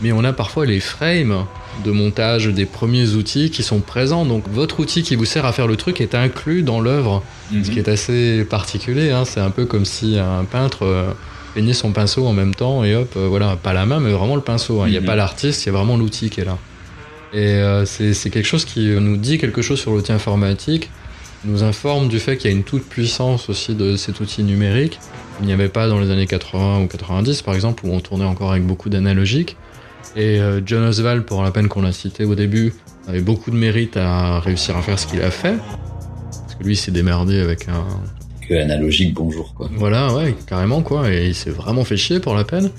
Mais 0.00 0.12
on 0.12 0.24
a 0.24 0.32
parfois 0.32 0.66
les 0.66 0.80
frames 0.80 1.46
de 1.84 1.90
montage 1.90 2.46
des 2.46 2.66
premiers 2.66 3.10
outils 3.10 3.50
qui 3.50 3.62
sont 3.62 3.80
présents. 3.80 4.24
Donc 4.24 4.44
votre 4.48 4.80
outil 4.80 5.02
qui 5.02 5.16
vous 5.16 5.24
sert 5.24 5.44
à 5.44 5.52
faire 5.52 5.66
le 5.66 5.76
truc 5.76 6.00
est 6.00 6.14
inclus 6.14 6.62
dans 6.62 6.80
l'œuvre, 6.80 7.22
ce 7.50 7.70
qui 7.70 7.72
mhm. 7.72 7.78
est 7.78 7.88
assez 7.88 8.44
particulier. 8.44 9.10
Hein. 9.10 9.24
C'est 9.24 9.40
un 9.40 9.50
peu 9.50 9.64
comme 9.66 9.84
si 9.84 10.18
un 10.18 10.44
peintre 10.44 10.84
euh, 10.84 11.10
peignait 11.54 11.72
son 11.72 11.92
pinceau 11.92 12.26
en 12.26 12.32
même 12.32 12.54
temps 12.54 12.84
et 12.84 12.94
hop, 12.94 13.16
voilà, 13.16 13.56
pas 13.56 13.72
la 13.72 13.86
main, 13.86 13.98
mais 13.98 14.12
vraiment 14.12 14.36
le 14.36 14.42
pinceau. 14.42 14.82
Hein. 14.82 14.86
Il 14.86 14.92
n'y 14.92 14.96
a 14.96 15.00
mhm. 15.00 15.06
pas 15.06 15.16
l'artiste, 15.16 15.64
il 15.64 15.66
y 15.66 15.68
a 15.70 15.72
vraiment 15.72 15.96
l'outil 15.96 16.30
qui 16.30 16.40
est 16.40 16.44
là. 16.44 16.58
Et 17.34 17.54
euh, 17.54 17.84
c'est 17.84 18.30
quelque 18.30 18.46
chose 18.46 18.64
qui 18.64 18.86
nous 18.86 19.16
dit 19.16 19.38
quelque 19.38 19.60
chose 19.60 19.80
sur 19.80 19.90
l'outil 19.90 20.12
informatique, 20.12 20.88
nous 21.44 21.64
informe 21.64 22.08
du 22.08 22.20
fait 22.20 22.36
qu'il 22.36 22.48
y 22.50 22.54
a 22.54 22.56
une 22.56 22.62
toute 22.62 22.84
puissance 22.84 23.48
aussi 23.48 23.74
de 23.74 23.96
cet 23.96 24.20
outil 24.20 24.44
numérique. 24.44 25.00
Il 25.40 25.46
n'y 25.46 25.52
avait 25.52 25.68
pas 25.68 25.88
dans 25.88 25.98
les 25.98 26.10
années 26.10 26.28
80 26.28 26.82
ou 26.82 26.86
90 26.86 27.42
par 27.42 27.54
exemple, 27.54 27.84
où 27.86 27.92
on 27.92 27.98
tournait 27.98 28.24
encore 28.24 28.52
avec 28.52 28.64
beaucoup 28.64 28.88
d'analogique. 28.88 29.56
Et 30.14 30.38
euh, 30.38 30.60
John 30.64 30.84
Oswald, 30.84 31.24
pour 31.24 31.42
la 31.42 31.50
peine 31.50 31.66
qu'on 31.66 31.82
l'a 31.82 31.90
cité 31.90 32.24
au 32.24 32.36
début, 32.36 32.72
avait 33.08 33.20
beaucoup 33.20 33.50
de 33.50 33.56
mérite 33.56 33.96
à 33.96 34.38
réussir 34.38 34.76
à 34.76 34.82
faire 34.82 34.98
ce 34.98 35.08
qu'il 35.08 35.20
a 35.22 35.30
fait. 35.32 35.56
Parce 36.30 36.54
que 36.54 36.62
lui, 36.62 36.74
il 36.74 36.76
s'est 36.76 36.92
démerdé 36.92 37.40
avec 37.40 37.68
un... 37.68 37.84
Que 38.48 38.54
analogique, 38.54 39.12
bonjour, 39.12 39.54
quoi. 39.54 39.68
Voilà, 39.74 40.14
ouais, 40.14 40.36
carrément, 40.46 40.82
quoi. 40.82 41.10
Et 41.10 41.26
il 41.26 41.34
s'est 41.34 41.50
vraiment 41.50 41.84
fait 41.84 41.96
chier 41.96 42.20
pour 42.20 42.34
la 42.34 42.44
peine. 42.44 42.70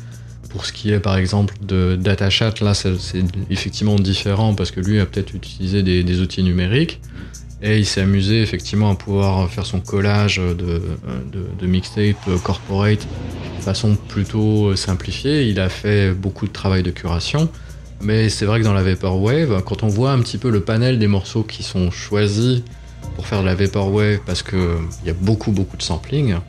Pour 0.56 0.66
ce 0.66 0.72
qui 0.72 0.94
est 0.94 1.02
par 1.02 1.18
exemple 1.18 1.54
de 1.62 1.98
DataChat, 1.98 2.54
là 2.62 2.74
c'est 2.74 2.94
effectivement 3.50 3.98
différent 3.98 4.56
parce 4.56 4.72
que 4.72 4.80
lui 4.80 5.02
a 5.02 5.06
peut-être 5.06 5.36
utilisé 5.36 5.84
des, 5.84 6.22
outils 6.22 6.44
numériques 6.44 7.02
et 7.62 7.78
il 7.78 7.86
s'est 7.86 8.00
amusé 8.00 8.42
effectivement 8.42 8.90
à 8.90 8.96
pouvoir 8.96 9.50
faire 9.50 9.66
son 9.66 9.82
collage 9.82 10.38
de, 10.38 10.82
de, 11.60 11.68
mixtape 11.68 12.16
corporate 12.42 13.06
de 13.58 13.64
façon 13.64 13.98
plutôt 14.08 14.78
simplifiée. 14.78 15.50
Il 15.50 15.60
a 15.60 15.68
fait 15.68 16.14
beaucoup 16.14 16.48
de 16.48 16.54
travail 16.54 16.84
de 16.84 16.92
curation. 16.92 17.50
Mais 18.00 18.30
c'est 18.30 18.46
vrai 18.46 18.62
que 18.62 18.64
dans 18.64 18.74
la 18.74 18.84
Vaporwave, 18.84 19.62
quand 19.66 19.84
on 19.84 19.88
voit 19.88 20.14
un 20.14 20.20
petit 20.20 20.38
peu 20.38 20.50
le 20.50 20.62
panel 20.62 21.00
des 21.00 21.08
morceaux 21.08 21.44
qui 21.44 21.64
sont 21.64 21.92
choisis 21.92 22.62
pour 23.16 23.28
faire 23.28 23.42
de 23.42 23.46
la 23.46 23.56
Vaporwave, 23.56 24.20
parce 24.26 24.42
qu'il 24.42 24.60
y 25.06 25.10
a 25.10 25.14
beaucoup 25.14 25.52
beaucoup 25.52 25.76
de 25.76 25.82
sampling. 25.82 26.32
Euh, 26.32 26.40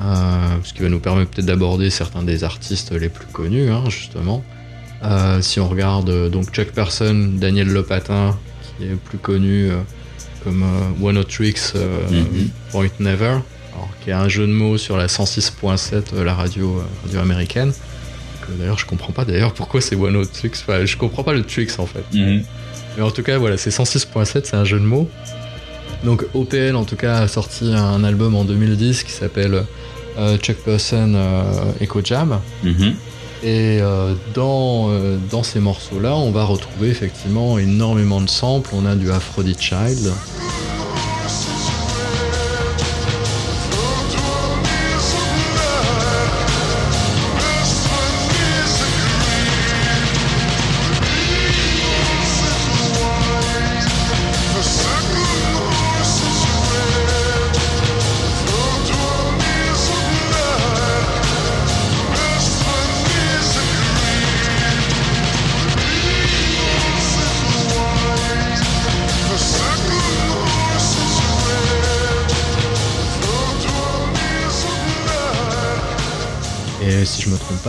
ce 0.00 0.72
qui 0.72 0.82
va 0.82 0.88
nous 0.88 1.00
permettre 1.00 1.30
peut-être 1.30 1.46
d'aborder 1.46 1.90
certains 1.90 2.22
des 2.22 2.44
artistes 2.44 2.92
les 2.92 3.08
plus 3.08 3.26
connus, 3.26 3.70
hein, 3.70 3.84
justement. 3.88 4.44
Euh, 5.02 5.40
si 5.42 5.60
on 5.60 5.68
regarde 5.68 6.10
euh, 6.10 6.28
donc 6.28 6.50
Chuck 6.50 6.72
Person, 6.72 7.38
Daniel 7.38 7.68
Lopatin, 7.68 8.36
qui 8.78 8.84
est 8.84 8.96
plus 8.96 9.18
connu 9.18 9.70
comme 10.44 10.64
One 11.02 11.18
of 11.18 11.28
Tricks, 11.28 11.74
mhm. 11.74 12.50
Point 12.70 12.88
Never, 13.00 13.38
qui 14.02 14.10
est 14.10 14.14
un 14.14 14.28
jeu 14.28 14.46
de 14.46 14.52
mots 14.52 14.78
sur 14.78 14.96
la 14.96 15.06
106.7, 15.06 16.20
la 16.22 16.34
radio, 16.34 16.82
radio 17.04 17.20
américaine. 17.20 17.72
D'ailleurs, 18.56 18.78
je 18.78 18.86
comprends 18.86 19.12
pas 19.12 19.24
d'ailleurs 19.24 19.52
pourquoi 19.52 19.80
c'est 19.80 19.96
One 19.96 20.16
of 20.16 20.32
Tricks. 20.32 20.56
Enfin, 20.62 20.84
je 20.84 20.96
comprends 20.96 21.22
pas 21.22 21.34
le 21.34 21.42
Tricks 21.42 21.78
en 21.78 21.86
fait. 21.86 22.04
Mhm. 22.12 22.42
Mais 22.96 23.02
en 23.02 23.10
tout 23.10 23.22
cas, 23.22 23.38
voilà, 23.38 23.56
c'est 23.56 23.70
106.7, 23.70 24.40
c'est 24.44 24.54
un 24.54 24.64
jeu 24.64 24.78
de 24.78 24.84
mots. 24.84 25.08
Donc 26.04 26.24
OPL 26.34 26.76
en 26.76 26.84
tout 26.84 26.96
cas 26.96 27.18
a 27.18 27.28
sorti 27.28 27.72
un 27.74 28.04
album 28.04 28.34
en 28.34 28.44
2010 28.44 29.02
qui 29.02 29.12
s'appelle 29.12 29.64
euh, 30.18 30.36
Chuck 30.38 30.56
Person 30.58 31.14
euh, 31.14 31.72
Echo 31.80 32.00
Jam. 32.02 32.40
Mhm. 32.62 32.94
Et 33.44 33.78
euh, 33.80 34.14
dans, 34.34 34.90
dans 35.30 35.44
ces 35.44 35.60
morceaux-là, 35.60 36.16
on 36.16 36.32
va 36.32 36.44
retrouver 36.44 36.88
effectivement 36.88 37.58
énormément 37.58 38.20
de 38.20 38.28
samples. 38.28 38.70
On 38.72 38.84
a 38.84 38.96
du 38.96 39.12
Aphrodite 39.12 39.60
Child. 39.60 40.12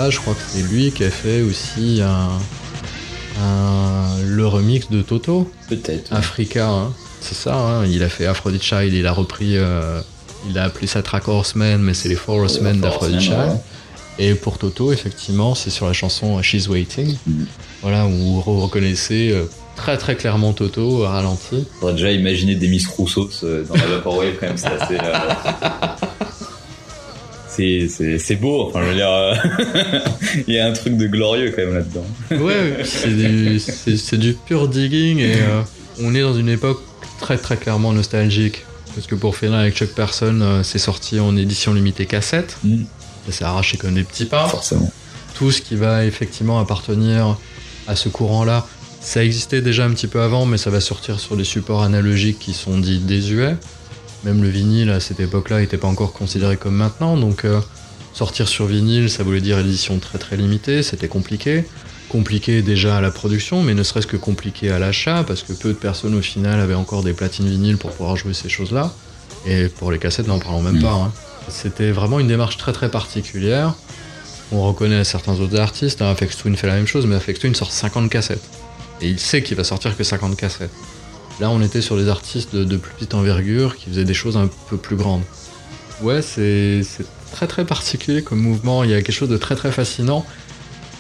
Je 0.10 0.20
crois 0.20 0.34
que 0.34 0.42
c'est 0.48 0.64
lui 0.64 0.92
qui 0.92 1.04
a 1.04 1.10
fait 1.10 1.42
aussi 1.42 2.02
un, 2.02 2.30
le 4.26 4.48
remix 4.48 4.90
de 4.90 5.02
Toto. 5.02 5.52
Peut-être. 5.68 6.14
Africa, 6.14 6.70
hein. 6.70 6.94
c'est 7.22 7.36
ça. 7.36 7.56
Hein. 7.56 7.86
Il 7.86 8.04
a 8.04 8.10
fait 8.10 8.26
Aphrodite 8.26 8.64
Child, 8.64 8.94
il 8.94 9.06
a 9.06 9.12
repris, 9.12 9.58
euh, 9.58 10.02
il 10.50 10.58
a 10.58 10.64
appelé 10.64 10.88
ça 10.88 11.02
Track 11.02 11.28
Horsemen, 11.28 11.82
mais 11.82 11.94
c'est 11.94 12.10
les 12.10 12.16
Four 12.16 12.38
Horsemen 12.38 12.80
d'Aphrodite 12.80 13.22
Child. 13.22 13.60
Et 14.18 14.34
pour 14.36 14.58
Toto, 14.58 14.92
effectivement, 14.92 15.56
c'est 15.56 15.70
sur 15.70 15.88
la 15.88 15.94
chanson 15.94 16.42
She's 16.42 16.68
Waiting, 16.68 17.16
mm. 17.26 17.44
voilà, 17.82 18.06
où 18.06 18.42
vous 18.42 18.60
reconnaissez 18.60 19.32
euh, 19.32 19.46
très 19.78 19.98
très 19.98 20.16
clairement 20.16 20.52
Toto 20.52 21.04
ralenti. 21.04 21.66
On 21.76 21.80
pourrait 21.80 21.94
déjà 21.94 22.12
imaginer 22.12 22.56
des 22.56 22.68
Miss 22.68 22.88
Rousseau 22.88 23.30
euh, 23.44 23.64
dans 23.64 23.76
la 23.76 23.86
Vaporwave 23.86 24.34
quand 24.40 24.48
même, 24.48 24.58
c'est 24.58 24.68
assez. 24.68 24.98
C'est 27.90 28.36
beau. 28.36 28.68
Enfin, 28.68 28.82
je 28.84 28.90
veux 28.90 28.96
dire, 28.96 29.12
euh, 29.12 29.36
il 30.48 30.54
y 30.54 30.60
a 30.60 30.68
un 30.68 30.74
truc 30.74 30.98
de 30.98 31.08
glorieux 31.08 31.52
quand 31.56 31.64
même 31.64 31.76
là-dedans. 31.76 32.06
ouais, 32.32 32.84
c'est 32.86 34.18
du, 34.18 34.34
pur 34.34 34.68
digging 34.68 35.20
et 35.20 35.36
euh, 35.36 35.62
on 36.02 36.16
est 36.16 36.22
dans 36.22 36.34
une 36.34 36.50
époque 36.50 36.82
très 37.20 37.38
très 37.38 37.58
clairement 37.58 37.94
nostalgique. 37.94 38.66
Parce 38.96 39.06
que 39.06 39.16
pour 39.16 39.38
finir 39.38 39.56
avec 39.56 39.76
Chuck 39.76 39.94
Person, 39.94 40.42
euh, 40.42 40.64
c'est 40.64 40.80
sorti 40.80 41.20
en 41.20 41.38
édition 41.38 41.74
limitée 41.74 42.06
cassette. 42.06 42.58
Mm. 42.64 42.84
Ça 43.28 43.32
s'est 43.32 43.46
arraché 43.46 43.78
comme 43.78 43.94
des 43.94 44.04
petits 44.04 44.26
pains. 44.26 44.48
Forcément. 44.48 44.92
Tout 45.36 45.52
ce 45.52 45.62
qui 45.62 45.76
va 45.76 46.06
effectivement 46.06 46.60
appartenir 46.60 47.38
à 47.88 47.96
ce 47.96 48.10
courant-là, 48.10 48.68
ça 49.00 49.24
existait 49.24 49.62
déjà 49.62 49.86
un 49.86 49.92
petit 49.92 50.08
peu 50.08 50.22
avant, 50.22 50.46
mais 50.46 50.58
ça 50.58 50.70
va 50.70 50.82
sortir 50.82 51.20
sur 51.20 51.38
des 51.38 51.44
supports 51.44 51.84
analogiques 51.84 52.40
qui 52.40 52.54
sont 52.54 52.78
dits 52.78 53.00
désuets. 53.00 53.56
Même 54.24 54.44
le 54.44 54.50
vinyle 54.50 54.90
à 54.90 55.00
cette 55.00 55.20
époque-là 55.20 55.60
n'était 55.60 55.78
pas 55.78 55.88
encore 55.88 56.14
considéré 56.14 56.58
comme 56.58 56.76
maintenant, 56.76 57.16
donc 57.16 57.46
euh, 57.46 57.62
sortir 58.14 58.48
sur 58.48 58.66
vinyle, 58.66 59.10
ça 59.10 59.24
voulait 59.24 59.42
dire 59.42 59.60
édition 59.60 59.98
très 60.00 60.18
très 60.18 60.36
limitée, 60.36 60.84
c'était 60.84 61.08
compliqué. 61.08 61.64
Compliqué 62.10 62.62
déjà 62.62 62.98
à 62.98 63.02
la 63.02 63.12
production, 63.12 63.62
mais 63.62 63.74
ne 63.76 63.84
serait-ce 63.84 64.08
que 64.08 64.18
compliqué 64.18 64.72
à 64.72 64.80
l'achat, 64.80 65.24
parce 65.24 65.44
que 65.44 65.54
peu 65.54 65.70
de 65.70 65.78
personnes 65.78 66.16
au 66.16 66.22
final 66.22 66.60
avaient 66.60 66.74
encore 66.74 67.04
des 67.04 67.14
platines 67.14 67.48
vinyles 67.48 67.78
pour 67.78 67.92
pouvoir 67.92 68.16
jouer 68.16 68.34
ces 68.34 68.50
choses-là. 68.50 68.94
Et 69.46 69.68
pour 69.68 69.92
les 69.92 70.00
cassettes, 70.00 70.28
n'en 70.28 70.40
parlons 70.40 70.62
même 70.62 70.82
pas. 70.82 70.92
Hein. 70.92 71.12
C'était 71.48 71.92
vraiment 71.92 72.20
une 72.20 72.28
démarche 72.28 72.58
très 72.58 72.74
très 72.74 72.90
particulière. 72.90 73.76
On 74.52 74.64
reconnaît 74.64 75.04
certains 75.04 75.40
autres 75.40 75.60
artistes, 75.60 76.02
hein, 76.02 76.16
Twin 76.16 76.56
fait 76.56 76.68
la 76.68 76.76
même 76.76 76.88
chose, 76.88 77.06
mais 77.06 77.16
Afex 77.16 77.40
Twin 77.40 77.54
sort 77.54 77.72
50 77.72 78.10
cassettes. 78.10 78.44
Et 79.02 79.08
il 79.08 79.20
sait 79.20 79.44
qu'il 79.44 79.56
va 79.56 79.64
sortir 79.64 79.96
que 79.96 80.04
50 80.04 80.36
cassettes. 80.36 80.72
Là, 81.40 81.50
on 81.50 81.62
était 81.62 81.82
sur 81.82 81.96
des 81.96 82.10
artistes 82.10 82.56
de, 82.56 82.78
plus 82.78 82.94
petite 82.94 83.14
envergure 83.14 83.78
qui 83.78 83.90
faisaient 83.90 84.06
des 84.06 84.14
choses 84.14 84.36
un 84.36 84.50
peu 84.70 84.78
plus 84.78 84.96
grandes. 84.96 85.24
Ouais, 86.02 86.22
c'est 86.22 86.82
très 87.32 87.48
très 87.48 87.66
particulier 87.66 88.24
comme 88.24 88.40
mouvement. 88.40 88.84
Il 88.84 88.90
y 88.90 88.94
a 88.94 89.02
quelque 89.02 89.16
chose 89.16 89.30
de 89.30 89.38
très 89.38 89.56
très 89.56 89.72
fascinant. 89.72 90.26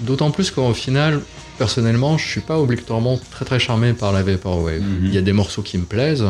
D'autant 0.01 0.31
plus 0.31 0.51
qu'au 0.51 0.73
final, 0.73 1.21
personnellement, 1.57 2.17
je 2.17 2.27
suis 2.27 2.41
pas 2.41 2.57
obligatoirement 2.57 3.19
très 3.31 3.43
très 3.43 3.59
charmé 3.59 3.93
par 3.93 4.13
la 4.13 4.23
Vaporwave. 4.23 4.81
Mhm. 4.81 5.05
Il 5.05 5.13
y 5.13 5.17
a 5.17 5.21
des 5.21 5.33
morceaux 5.33 5.61
qui 5.61 5.77
me 5.77 5.83
plaisent, 5.83 6.25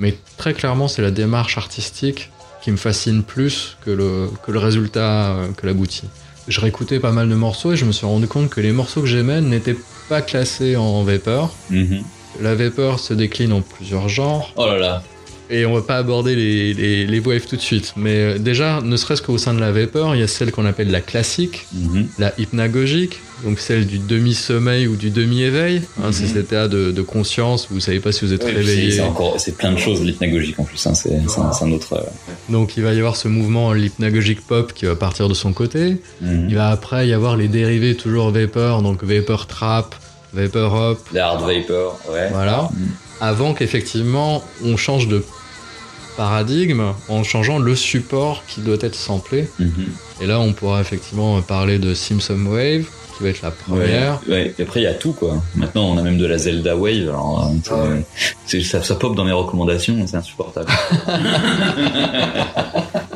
mais 0.00 0.16
très 0.36 0.52
clairement, 0.52 0.88
c'est 0.88 1.02
la 1.02 1.12
démarche 1.12 1.58
artistique 1.58 2.30
qui 2.60 2.72
me 2.72 2.76
fascine 2.76 3.22
plus 3.22 3.76
que 3.84 3.90
le, 3.90 4.30
que 4.44 4.50
le 4.50 4.58
résultat, 4.58 5.30
euh, 5.30 5.52
que 5.56 5.64
l'abouti. 5.64 6.04
Je 6.48 6.60
réécoutais 6.60 6.98
pas 6.98 7.12
mal 7.12 7.28
de 7.28 7.34
morceaux 7.34 7.72
et 7.72 7.76
je 7.76 7.84
me 7.84 7.92
suis 7.92 8.06
rendu 8.06 8.26
compte 8.26 8.50
que 8.50 8.60
les 8.60 8.72
morceaux 8.72 9.00
que 9.00 9.06
j'aimais 9.06 9.40
n'étaient 9.40 9.76
pas 10.08 10.22
classés 10.22 10.76
en 10.76 11.04
Vapor. 11.04 11.54
Mhm. 11.70 12.02
La 12.40 12.54
Vapor 12.54 13.00
se 13.00 13.14
décline 13.14 13.52
en 13.52 13.60
plusieurs 13.62 14.08
genres. 14.08 14.52
Oh 14.56 14.66
là 14.66 14.78
là. 14.78 15.02
Et 15.50 15.64
on 15.64 15.72
va 15.74 15.80
pas 15.80 15.96
aborder 15.96 16.36
les, 16.36 16.74
les, 16.74 17.06
les 17.06 17.20
waves 17.20 17.46
tout 17.46 17.56
de 17.56 17.62
suite. 17.62 17.94
Mais 17.96 18.10
euh, 18.34 18.38
déjà, 18.38 18.82
ne 18.82 18.94
serait-ce 18.98 19.22
qu'au 19.22 19.38
sein 19.38 19.54
de 19.54 19.60
la 19.60 19.72
Vapor, 19.72 20.14
il 20.14 20.20
y 20.20 20.22
a 20.22 20.26
celle 20.26 20.52
qu'on 20.52 20.66
appelle 20.66 20.90
la 20.90 21.00
classique, 21.00 21.66
Mhm. 21.72 22.06
la 22.18 22.34
hypnagogique, 22.38 23.18
donc 23.44 23.58
celle 23.58 23.86
du 23.86 23.98
demi-sommeil 23.98 24.86
ou 24.88 24.94
du 24.96 25.08
demi-éveil. 25.08 25.80
Hein, 26.04 26.10
C'est 26.12 26.24
Mhm. 26.24 26.28
cet 26.28 26.36
état 26.52 26.68
de, 26.68 26.92
de 26.92 27.00
conscience 27.02 27.70
où 27.70 27.74
vous 27.74 27.80
savez 27.80 27.98
pas 27.98 28.12
si 28.12 28.26
vous 28.26 28.34
êtes 28.34 28.44
puis 28.44 28.54
réveillé. 28.54 28.90
c'est- 28.90 28.96
C'est 28.98 29.02
encore, 29.02 29.40
c'est 29.40 29.56
plein 29.56 29.72
de 29.72 29.78
choses 29.78 30.02
l'hypnagogique 30.02 30.58
en 30.60 30.64
plus. 30.64 30.86
Hein. 30.86 30.92
C'est 30.92 31.18
c'est 31.26 31.40
un, 31.40 31.50
c'est 31.50 31.64
autre. 31.64 31.94
euh, 31.94 32.02
Donc 32.52 32.76
il 32.76 32.82
va 32.82 32.92
y 32.92 32.98
avoir 32.98 33.16
ce 33.16 33.28
mouvement 33.28 33.72
l'hypnagogique 33.72 34.42
pop 34.46 34.74
qui 34.74 34.84
va 34.84 34.96
partir 34.96 35.30
de 35.30 35.34
son 35.34 35.54
côté. 35.54 35.96
mhm. 36.20 36.48
Il 36.50 36.56
va 36.56 36.68
après 36.68 37.08
y 37.08 37.14
avoir 37.14 37.38
les 37.38 37.48
dérivés 37.48 37.94
toujours 37.94 38.30
Vapor, 38.32 38.82
donc 38.82 39.02
Vapor 39.02 39.46
Trap, 39.46 39.94
Vapor 40.32 40.72
Hop, 40.74 40.98
Les 41.12 41.20
hard 41.20 41.40
vapor, 41.40 41.98
ouais. 42.12 42.28
voilà. 42.30 42.68
Mhm. 42.72 42.88
Avant 43.20 43.54
qu'effectivement 43.54 44.42
on 44.64 44.76
change 44.76 45.08
de 45.08 45.24
paradigme 46.16 46.82
en 47.08 47.22
changeant 47.24 47.58
le 47.58 47.74
support 47.76 48.42
qui 48.48 48.60
doit 48.60 48.76
être 48.80 48.94
samplé. 48.96 49.48
Mhm. 49.58 49.72
Et 50.20 50.26
là, 50.26 50.40
on 50.40 50.52
pourra 50.52 50.80
effectivement 50.80 51.40
parler 51.42 51.78
de 51.78 51.94
Simpson 51.94 52.38
Wave, 52.46 52.84
qui 53.16 53.22
va 53.22 53.28
être 53.28 53.42
la 53.42 53.52
première. 53.52 54.20
Ouais, 54.26 54.32
ouais. 54.34 54.54
Et 54.58 54.62
après, 54.62 54.80
il 54.80 54.82
y 54.82 54.86
a 54.88 54.94
tout, 54.94 55.12
quoi. 55.12 55.40
Maintenant, 55.54 55.84
on 55.84 55.96
a 55.96 56.02
même 56.02 56.18
de 56.18 56.26
la 56.26 56.36
Zelda 56.38 56.74
Wave. 56.76 57.08
Alors, 57.08 57.52
euh, 57.70 58.00
c'est- 58.46 58.62
ça, 58.62 58.82
ça 58.82 58.96
pop 58.96 59.14
dans 59.14 59.24
mes 59.24 59.30
recommandations, 59.32 59.96
c'est 60.08 60.16
insupportable. 60.16 60.66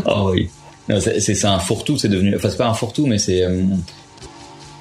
oh 0.06 0.30
oui. 0.32 0.48
Non, 0.88 1.00
c'est- 1.00 1.20
C'est 1.20 1.34
c'est 1.34 1.46
un 1.46 1.58
fourre-tout, 1.58 1.98
c'est 1.98 2.08
devenu. 2.08 2.34
Enfin, 2.36 2.50
c'est 2.50 2.56
pas 2.56 2.68
un 2.68 2.74
fourre-tout, 2.74 3.06
mais 3.06 3.18
c'est. 3.18 3.42
euh, 3.44 3.62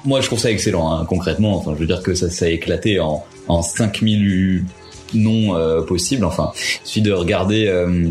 Moi, 0.04 0.20
je 0.20 0.26
trouve 0.26 0.38
ça 0.38 0.50
excellent, 0.50 0.92
hein, 0.92 1.04
concrètement. 1.08 1.56
Enfin, 1.56 1.72
je 1.74 1.80
veux 1.80 1.86
dire 1.86 2.02
que 2.02 2.14
ça, 2.14 2.28
ça 2.28 2.46
a 2.46 2.48
éclaté 2.48 2.98
en, 3.00 3.24
en 3.48 3.62
5000 3.62 4.64
noms 5.14 5.54
euh, 5.56 5.82
possibles. 5.82 6.24
Enfin, 6.24 6.52
il 6.54 6.86
suffit 6.86 7.02
de 7.02 7.12
regarder. 7.12 7.66
euh, 7.68 8.08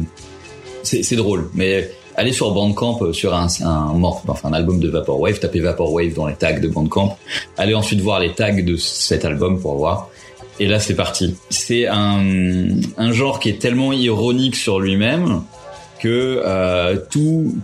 c'est 0.83 1.15
drôle, 1.15 1.49
mais 1.53 1.91
allez 2.15 2.33
sur 2.33 2.51
Bandcamp 2.51 2.99
euh, 3.01 3.13
sur 3.13 3.33
un, 3.35 3.47
un, 3.63 4.03
enfin, 4.03 4.49
un 4.49 4.53
album 4.53 4.79
de 4.79 4.89
Vaporwave, 4.89 5.39
tapez 5.39 5.59
Vaporwave 5.59 6.13
dans 6.13 6.27
les 6.27 6.35
tags 6.35 6.59
de 6.59 6.67
Bandcamp. 6.67 7.17
Allez 7.57 7.73
ensuite 7.75 8.01
voir 8.01 8.19
les 8.19 8.33
tags 8.33 8.61
de 8.61 8.75
cet 8.77 9.25
album 9.25 9.59
pour 9.59 9.75
voir. 9.77 10.09
Et 10.59 10.67
là, 10.67 10.79
c'est 10.79 10.95
parti. 10.95 11.35
C'est 11.49 11.87
un, 11.87 12.23
un 12.97 13.11
genre 13.11 13.39
qui 13.39 13.49
est 13.49 13.59
tellement 13.59 13.93
ironique 13.93 14.55
sur 14.55 14.79
lui-même 14.79 15.41
que 15.99 16.41
euh, 16.45 16.97
tout 17.09 17.55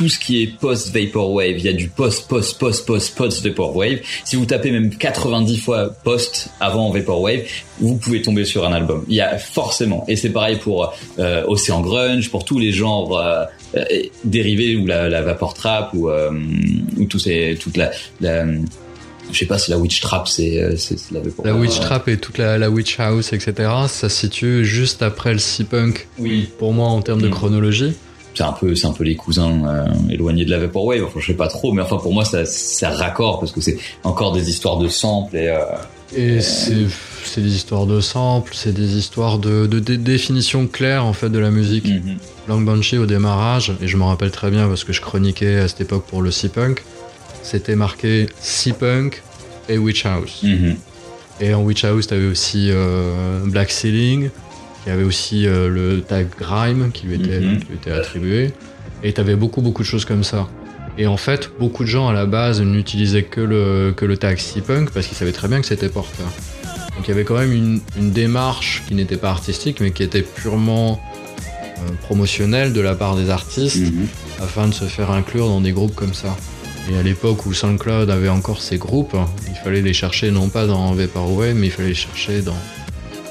tout 0.00 0.08
ce 0.08 0.18
qui 0.18 0.42
est 0.42 0.46
post 0.46 0.94
vaporwave, 0.96 1.58
il 1.58 1.64
y 1.64 1.68
a 1.68 1.74
du 1.74 1.88
post 1.90 2.26
post 2.26 2.58
post 2.58 2.86
post 2.86 3.14
post 3.18 3.44
vaporwave. 3.46 3.98
Si 4.24 4.34
vous 4.36 4.46
tapez 4.46 4.70
même 4.70 4.88
90 4.96 5.58
fois 5.58 5.90
post 6.04 6.48
avant 6.58 6.90
vaporwave, 6.90 7.42
vous 7.80 7.96
pouvez 7.98 8.22
tomber 8.22 8.46
sur 8.46 8.64
un 8.66 8.72
album. 8.72 9.04
Il 9.08 9.14
y 9.14 9.20
a 9.20 9.36
forcément, 9.36 10.06
et 10.08 10.16
c'est 10.16 10.30
pareil 10.30 10.56
pour 10.56 10.94
euh, 11.18 11.44
Ocean 11.48 11.82
Grunge, 11.82 12.30
pour 12.30 12.46
tous 12.46 12.58
les 12.58 12.72
genres 12.72 13.14
euh, 13.18 13.44
euh, 13.76 13.84
dérivés 14.24 14.74
ou 14.76 14.86
la, 14.86 15.10
la 15.10 15.20
vapor 15.20 15.52
trap 15.52 15.90
ou 15.92 16.08
euh, 16.08 16.30
ou 16.96 17.18
ces 17.18 17.58
toute 17.60 17.76
la, 17.76 17.90
la 18.22 18.46
je 19.32 19.38
sais 19.38 19.44
pas 19.44 19.58
si 19.58 19.70
la 19.70 19.76
witch 19.76 20.00
trap 20.00 20.26
c'est 20.28 20.78
c'est 20.78 20.96
la 21.12 21.20
La 21.44 21.54
Witch 21.54 21.78
Trap 21.78 22.08
et 22.08 22.16
toute 22.16 22.38
la, 22.38 22.56
la 22.56 22.70
Witch 22.70 22.98
House, 22.98 23.34
etc., 23.34 23.52
ça 23.86 24.08
se 24.08 24.16
situe 24.16 24.64
juste 24.64 25.02
après 25.02 25.34
le 25.34 25.38
C-Punk, 25.38 26.08
Oui, 26.18 26.48
pour 26.58 26.72
moi, 26.72 26.88
en 26.88 27.02
termes 27.02 27.20
de 27.20 27.28
Mm. 27.28 27.32
chronologie. 27.32 27.92
C'est 28.34 28.42
un 28.44 28.52
peu 28.52 28.74
c'est 28.74 28.86
un 28.86 28.92
peu 28.92 29.04
les 29.04 29.16
cousins 29.16 29.64
euh, 29.66 29.84
éloignés 30.10 30.44
de 30.44 30.50
la 30.50 30.58
vaporwave 30.58 31.04
enfin 31.04 31.20
je 31.20 31.26
sais 31.26 31.34
pas 31.34 31.48
trop 31.48 31.72
mais 31.72 31.82
enfin 31.82 31.96
pour 31.96 32.12
moi 32.14 32.24
ça 32.24 32.44
ça 32.44 32.90
raccord 32.90 33.40
parce 33.40 33.52
que 33.52 33.60
c'est 33.60 33.76
encore 34.04 34.32
des 34.32 34.48
histoires 34.50 34.78
de 34.78 34.88
samples 34.88 35.36
et 35.36 35.48
euh, 35.48 35.58
Et 36.16 36.40
c'est 36.40 36.86
c'est 37.24 37.40
des 37.42 37.54
histoires 37.54 37.86
de 37.86 38.00
samples, 38.00 38.52
c'est 38.54 38.72
des 38.72 38.96
histoires 38.96 39.38
de, 39.38 39.66
de, 39.66 39.78
dé- 39.78 39.98
définition 39.98 40.66
claire, 40.66 41.04
en 41.04 41.12
fait, 41.12 41.28
de 41.28 41.38
la 41.38 41.50
musique. 41.50 41.84
mhm. 41.86 42.16
Lang 42.48 42.64
Banshee 42.64 42.98
au 42.98 43.06
démarrage, 43.06 43.72
et 43.80 43.86
je 43.86 43.96
m'en 43.96 44.08
rappelle 44.08 44.30
très 44.32 44.50
bien 44.50 44.66
parce 44.66 44.82
que 44.84 44.92
je 44.92 45.00
chroniquais 45.02 45.58
à 45.58 45.68
cette 45.68 45.82
époque 45.82 46.04
pour 46.08 46.22
le 46.22 46.30
C-Punk, 46.32 46.82
c'était 47.44 47.76
marqué 47.76 48.26
C-Punk 48.40 49.22
et 49.68 49.78
Witch 49.78 50.04
House. 50.06 50.40
Mhm. 50.42 50.76
Et 51.42 51.54
en 51.54 51.62
Witch 51.62 51.84
House, 51.84 52.06
t'avais 52.08 52.26
aussi 52.26 52.70
euh, 52.70 53.40
Black 53.44 53.70
Ceiling, 53.70 54.30
qui 54.84 54.90
avait 54.90 55.02
aussi 55.04 55.46
euh, 55.46 55.68
le 55.68 56.00
tag 56.00 56.26
Grime 56.38 56.90
qui 56.92 57.06
lui 57.06 57.14
était, 57.16 57.40
Mhm. 57.40 57.58
qui 57.60 57.66
lui 57.68 57.74
était 57.76 57.90
attribué. 57.92 58.52
Et 59.02 59.12
t'avais 59.12 59.36
beaucoup, 59.36 59.60
beaucoup 59.62 59.82
de 59.82 59.86
choses 59.88 60.04
comme 60.04 60.24
ça. 60.24 60.48
Et 60.98 61.06
en 61.06 61.16
fait, 61.16 61.50
beaucoup 61.58 61.84
de 61.84 61.88
gens 61.88 62.08
à 62.08 62.12
la 62.12 62.26
base 62.26 62.60
n'utilisaient 62.60 63.22
que 63.22 63.40
le, 63.40 63.92
que 63.96 64.04
le 64.04 64.16
tag 64.16 64.38
C-Punk 64.38 64.90
parce 64.90 65.06
qu'ils 65.06 65.16
savaient 65.16 65.32
très 65.32 65.48
bien 65.48 65.60
que 65.60 65.66
c'était 65.66 65.88
porteur. 65.88 66.26
Donc 66.96 67.06
il 67.06 67.08
y 67.08 67.12
avait 67.14 67.24
quand 67.24 67.38
même 67.38 67.52
une, 67.52 67.80
une 67.98 68.10
démarche 68.10 68.82
qui 68.86 68.94
n'était 68.94 69.16
pas 69.16 69.30
artistique, 69.30 69.80
mais 69.80 69.92
qui 69.92 70.02
était 70.02 70.22
purement 70.22 71.00
euh, 71.78 71.92
promotionnelle 72.02 72.72
de 72.74 72.80
la 72.82 72.94
part 72.94 73.16
des 73.16 73.30
artistes 73.30 73.78
Mhm. 73.90 74.06
afin 74.42 74.68
de 74.68 74.74
se 74.74 74.84
faire 74.84 75.10
inclure 75.10 75.46
dans 75.46 75.60
des 75.62 75.72
groupes 75.72 75.94
comme 75.94 76.12
ça. 76.12 76.36
Et 76.92 76.96
à 76.98 77.02
l'époque 77.02 77.46
où 77.46 77.54
SoundCloud 77.54 78.10
avait 78.10 78.28
encore 78.28 78.60
ses 78.60 78.76
groupes, 78.76 79.16
il 79.48 79.54
fallait 79.64 79.80
les 79.82 79.92
chercher 79.94 80.30
non 80.30 80.48
pas 80.50 80.66
dans 80.66 80.92
Vaporwave, 80.92 81.54
mais 81.54 81.68
il 81.68 81.70
fallait 81.70 81.90
les 81.90 81.94
chercher 81.94 82.42
dans 82.42 82.56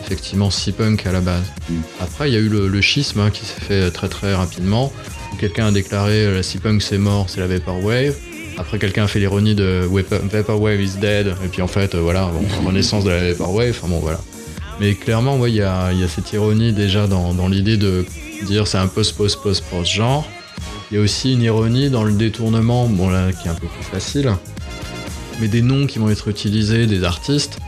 effectivement 0.10 0.50
C-Punk 0.50 1.06
à 1.06 1.12
la 1.12 1.22
base. 1.22 1.46
Mm. 1.70 1.74
Après, 2.02 2.30
il 2.30 2.34
y 2.34 2.38
a 2.38 2.40
eu 2.40 2.50
le, 2.50 2.68
le 2.68 2.82
schisme 2.82 3.20
hein, 3.20 3.30
qui 3.30 3.46
s'est 3.46 3.62
fait 3.62 3.92
très 3.92 4.10
très 4.10 4.34
rapidement. 4.34 4.92
Quelqu'un 5.40 5.68
a 5.68 5.72
déclaré 5.72 6.26
euh, 6.26 6.36
la 6.36 6.44
C-Punk 6.44 6.82
c'est 6.82 6.98
mort, 6.98 7.30
c'est 7.30 7.40
la 7.40 7.48
Vaporwave. 7.48 8.16
Après, 8.58 8.80
quelqu'un 8.80 9.04
a 9.04 9.08
fait 9.08 9.20
l'ironie 9.20 9.56
de 9.56 9.88
Vapor- 9.90 10.22
Vaporwave 10.30 10.82
is 10.82 10.98
dead. 11.00 11.28
Et 11.46 11.48
puis 11.48 11.62
en 11.62 11.68
fait, 11.68 11.94
euh, 11.96 12.02
voilà, 12.02 12.26
bon, 12.34 12.44
renaissance 12.68 13.04
de 13.04 13.12
la 13.12 13.30
Vaporwave. 13.32 13.70
Enfin 13.70 13.88
bon, 13.88 14.00
voilà. 14.00 14.20
Mais 14.80 14.96
clairement, 14.96 15.38
ouais, 15.38 15.52
il 15.52 15.56
y 15.58 15.62
a, 15.62 15.92
il 15.94 16.00
y 16.00 16.04
a 16.04 16.08
cette 16.08 16.32
ironie 16.34 16.74
déjà 16.74 17.06
dans, 17.06 17.34
dans 17.34 17.48
l'idée 17.48 17.78
de 17.78 18.06
dire 18.48 18.66
c'est 18.68 18.78
un 18.78 18.88
post 18.88 19.16
post 19.16 19.42
post 19.44 19.64
post 19.70 19.92
genre. 19.92 20.28
Il 20.92 20.96
y 20.96 20.98
a 20.98 21.02
aussi 21.04 21.34
une 21.34 21.44
ironie 21.44 21.90
dans 21.92 22.04
le 22.04 22.14
détournement, 22.14 22.88
bon 22.88 23.10
là 23.10 23.32
qui 23.32 23.48
est 23.48 23.52
un 23.52 23.56
peu 23.56 23.68
plus 23.68 23.84
facile, 23.84 24.34
mais 25.40 25.48
des 25.48 25.62
noms 25.62 25.86
qui 25.86 26.00
vont 26.00 26.10
être 26.10 26.30
utilisés, 26.30 26.88
des 26.88 27.04
artistes 27.04 27.60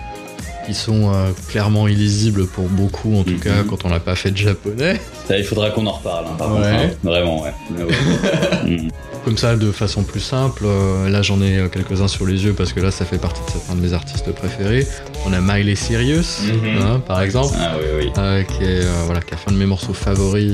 qui 0.66 0.74
sont 0.74 1.12
euh, 1.14 1.30
clairement 1.50 1.88
illisibles 1.88 2.46
pour 2.48 2.66
beaucoup, 2.66 3.18
en 3.18 3.24
tout 3.24 3.32
Mhm. 3.32 3.40
cas 3.40 3.64
quand 3.68 3.86
on 3.86 3.90
n'a 3.90 4.00
pas 4.00 4.16
fait 4.16 4.32
de 4.32 4.38
japonais. 4.38 5.00
Ça, 5.28 5.38
il 5.38 5.44
faudra 5.44 5.70
qu'on 5.72 5.86
en 5.88 5.92
reparle 5.94 6.26
hein, 6.28 6.36
par 6.38 6.54
Ouais. 6.54 6.62
contre 6.62 6.74
hein. 6.84 6.90
vraiment 7.04 7.42
ouais. 7.44 7.54
Mhm. 8.66 8.90
Comme 9.24 9.38
ça, 9.38 9.56
de 9.56 9.72
façon 9.72 10.02
plus 10.02 10.20
simple, 10.20 10.64
euh, 10.66 11.08
là 11.08 11.22
j'en 11.22 11.42
ai 11.44 11.58
euh, 11.60 11.68
quelques-uns 11.68 12.08
sur 12.08 12.26
les 12.26 12.44
yeux 12.44 12.54
parce 12.54 12.74
que 12.74 12.80
là 12.80 12.90
ça 12.90 13.06
fait 13.06 13.20
partie 13.20 13.42
de 13.46 13.52
certains 13.52 13.76
de 13.76 13.82
mes 13.82 13.94
artistes 13.94 14.32
préférés. 14.32 14.88
On 15.28 15.34
a 15.34 15.40
Miley 15.42 15.76
Cyrus, 15.76 16.40
Mhm. 16.48 16.82
hein, 16.82 17.02
par 17.06 17.22
exemple, 17.22 17.54
ah 17.60 17.76
oui 17.80 17.86
oui 18.06 18.12
euh, 18.18 18.44
qui, 18.44 18.64
est, 18.64 18.82
voilà, 19.06 19.22
qui 19.22 19.34
a 19.36 19.38
fait 19.38 19.50
un 19.50 19.54
de 19.54 19.60
mes 19.60 19.68
morceaux 19.68 19.94
favoris. 19.94 20.54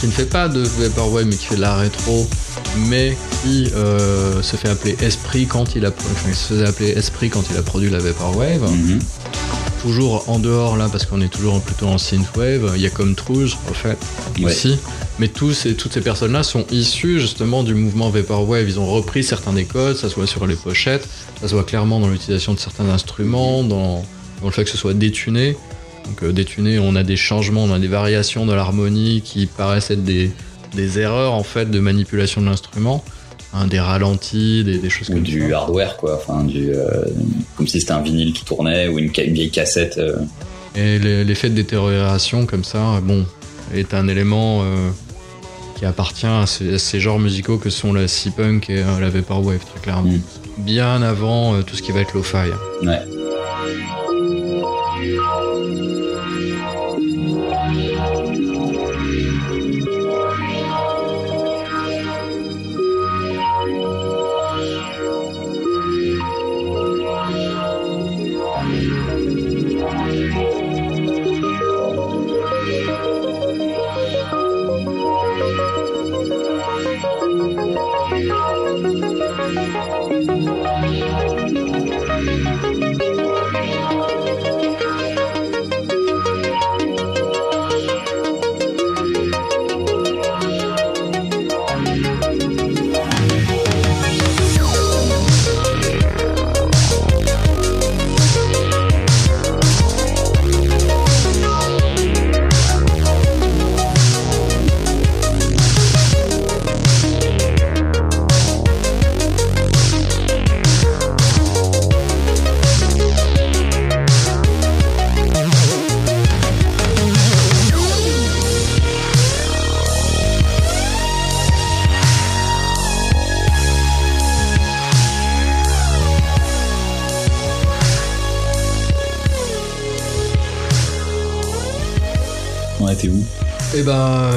Qui 0.00 0.06
ne 0.06 0.12
fait 0.12 0.24
pas 0.26 0.48
de 0.48 0.60
Vaporwave 0.62 1.26
mais 1.26 1.36
qui 1.36 1.44
fait 1.46 1.56
de 1.56 1.60
la 1.60 1.76
rétro, 1.76 2.26
mais 2.88 3.16
qui 3.42 3.68
euh, 3.74 4.40
se 4.42 4.56
fait 4.56 4.68
appeler 4.70 4.96
Esprit 5.02 5.46
quand 5.46 5.74
il 5.76 5.84
a, 5.84 5.90
enfin, 5.90 6.28
il 6.28 6.34
se 6.34 6.46
faisait 6.54 6.66
appeler 6.66 6.88
Esprit 6.90 7.28
quand 7.28 7.42
il 7.50 7.56
a 7.58 7.62
produit 7.62 7.90
la 7.90 7.98
Vaporwave. 7.98 8.62
Mhm. 8.70 8.98
Toujours 9.82 10.24
en 10.28 10.38
dehors 10.38 10.76
là 10.76 10.88
parce 10.90 11.06
qu'on 11.06 11.20
est 11.22 11.28
toujours 11.32 11.60
plutôt 11.62 11.86
en 11.86 11.96
synthwave. 11.98 12.72
Il 12.76 12.82
y 12.82 12.86
a 12.86 12.90
comme 12.90 13.14
Trouge 13.14 13.56
en 13.70 13.72
fait 13.74 13.96
Ouais. 14.38 14.46
aussi. 14.46 14.78
Mais 15.18 15.28
tous 15.28 15.64
et 15.66 15.74
toutes 15.74 15.92
ces 15.94 16.00
personnes-là 16.02 16.42
sont 16.42 16.64
issues 16.70 17.18
justement 17.20 17.62
du 17.62 17.74
mouvement 17.74 18.10
Vaporwave. 18.10 18.68
Ils 18.68 18.78
ont 18.78 18.86
repris 18.86 19.22
certains 19.24 19.52
des 19.54 19.64
codes, 19.64 19.96
ça 19.96 20.08
soit 20.10 20.26
sur 20.26 20.46
les 20.46 20.54
pochettes, 20.56 21.06
ça 21.40 21.48
soit 21.48 21.64
clairement 21.64 21.98
dans 22.00 22.08
l'utilisation 22.08 22.52
de 22.54 22.58
certains 22.58 22.88
instruments, 22.90 23.64
dans, 23.64 24.04
dans 24.40 24.46
le 24.46 24.50
fait 24.52 24.64
que 24.64 24.70
ce 24.70 24.76
soit 24.78 24.94
détuné. 24.94 25.56
Donc 26.06 26.22
euh, 26.22 26.32
détuné, 26.32 26.78
on 26.78 26.96
a 26.96 27.02
des 27.02 27.16
changements, 27.16 27.64
on 27.64 27.72
a 27.72 27.78
des 27.78 27.88
variations 27.88 28.46
de 28.46 28.52
l'harmonie 28.52 29.22
qui 29.24 29.46
paraissent 29.46 29.90
être 29.90 30.04
des, 30.04 30.30
des 30.74 30.98
erreurs 30.98 31.32
en 31.34 31.42
fait 31.44 31.70
de 31.70 31.80
manipulation 31.80 32.40
de 32.40 32.46
l'instrument, 32.46 33.04
Hein, 33.52 33.66
des 33.66 33.80
ralentis, 33.80 34.62
des, 34.62 34.78
des 34.78 34.88
choses 34.90 35.08
Ou 35.10 35.14
comme 35.14 35.22
du 35.24 35.50
ça. 35.50 35.58
hardware, 35.58 35.96
quoi. 35.96 36.14
Enfin, 36.14 36.44
du, 36.44 36.70
euh, 36.72 36.88
comme 37.56 37.66
si 37.66 37.80
c'était 37.80 37.90
un 37.90 38.00
vinyle 38.00 38.32
qui 38.32 38.44
tournait 38.44 38.86
ou 38.86 39.00
une, 39.00 39.08
vieille 39.10 39.50
cassette. 39.50 39.98
euh. 39.98 40.18
Et 40.76 41.00
l'e- 41.00 41.24
l'effet 41.24 41.50
de 41.50 41.56
détérioration 41.56 42.46
comme 42.46 42.62
ça, 42.62 43.00
bon, 43.02 43.26
est 43.74 43.92
un 43.92 44.06
élément 44.06 44.60
euh, 44.62 44.90
qui 45.76 45.84
appartient 45.84 46.26
à 46.26 46.46
ces, 46.46 46.74
à 46.74 46.78
ces 46.78 47.00
genres 47.00 47.18
musicaux 47.18 47.56
que 47.58 47.70
sont 47.70 47.92
la 47.92 48.06
C-Punk 48.06 48.70
et 48.70 48.84
la 49.00 49.08
Vaporwave, 49.10 49.58
très 49.68 49.80
clairement. 49.80 50.12
Mm. 50.12 50.20
Bien 50.58 51.02
avant 51.02 51.60
tout 51.64 51.74
ce 51.74 51.82
qui 51.82 51.90
va 51.90 52.02
être 52.02 52.14
lo-fi. 52.14 52.36
Ouais. 52.84 53.00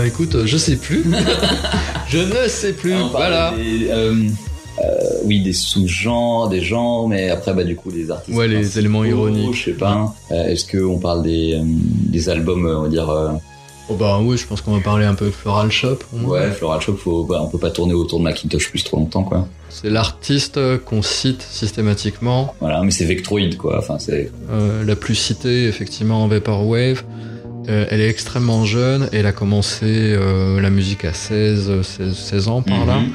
Ben, 0.03 0.09
écoute, 0.09 0.45
je 0.45 0.57
sais 0.57 0.75
plus. 0.75 1.03
je 2.09 2.17
ne 2.19 2.47
sais 2.47 2.73
plus. 2.73 2.93
Voilà. 3.11 3.53
des, 3.55 3.87
euh, 3.89 4.15
euh, 4.79 4.83
oui, 5.25 5.41
des 5.41 5.53
sous-genres, 5.53 6.49
des 6.49 6.61
genres, 6.61 7.07
mais 7.07 7.29
après, 7.29 7.53
bah, 7.53 7.63
du 7.63 7.75
coup, 7.75 7.89
les 7.91 8.09
artistes. 8.11 8.35
Ouais, 8.37 8.47
les 8.47 8.77
éléments 8.79 9.03
ironiques. 9.05 9.55
Je 9.55 9.65
sais 9.65 9.71
pas. 9.77 10.13
Euh, 10.31 10.47
Est-ce 10.47 10.65
qu'on 10.69 10.97
parle 10.97 11.23
des, 11.23 11.53
euh, 11.55 11.61
des 11.63 12.29
albums, 12.29 12.65
euh, 12.65 12.77
on 12.79 12.83
va 12.83 12.89
dire. 12.89 13.09
euh, 13.09 13.29
Oh 13.89 13.95
bah 13.95 14.17
oui, 14.23 14.37
je 14.37 14.47
pense 14.47 14.61
qu'on 14.61 14.77
va 14.77 14.79
parler 14.81 15.05
un 15.05 15.13
peu 15.13 15.25
de 15.25 15.31
Floral 15.31 15.69
Shop. 15.69 15.97
ouais, 16.25 16.51
Floral 16.51 16.79
Shop, 16.79 16.95
faut, 16.95 17.25
bah, 17.25 17.41
on 17.43 17.47
peut 17.49 17.57
pas 17.57 17.69
tourner 17.69 17.93
autour 17.93 18.19
de 18.19 18.23
Macintosh 18.23 18.69
plus 18.69 18.81
trop 18.81 18.95
longtemps, 18.95 19.23
quoi. 19.23 19.45
C'est 19.69 19.89
l'artiste 19.89 20.57
qu'on 20.85 21.01
cite 21.01 21.41
systématiquement. 21.41 22.55
Voilà, 22.61 22.81
mais 22.81 22.91
c'est 22.91 23.03
Vectroid, 23.03 23.55
quoi. 23.57 23.79
Enfin, 23.79 23.99
c'est. 23.99 24.31
Euh, 24.51 24.85
la 24.85 24.95
plus 24.95 25.15
citée, 25.15 25.65
effectivement, 25.67 26.23
en 26.23 26.27
Vaporwave. 26.29 27.03
Euh, 27.69 27.85
elle 27.89 28.01
est 28.01 28.09
extrêmement 28.09 28.65
jeune. 28.65 29.09
Elle 29.13 29.25
a 29.25 29.31
commencé 29.31 29.85
euh, 29.87 30.59
la 30.61 30.69
musique 30.69 31.05
à 31.05 31.13
16, 31.13 31.81
16, 31.81 32.13
16 32.15 32.47
ans 32.47 32.61
par 32.61 32.85
là. 32.85 32.99
Mhm. 32.99 33.09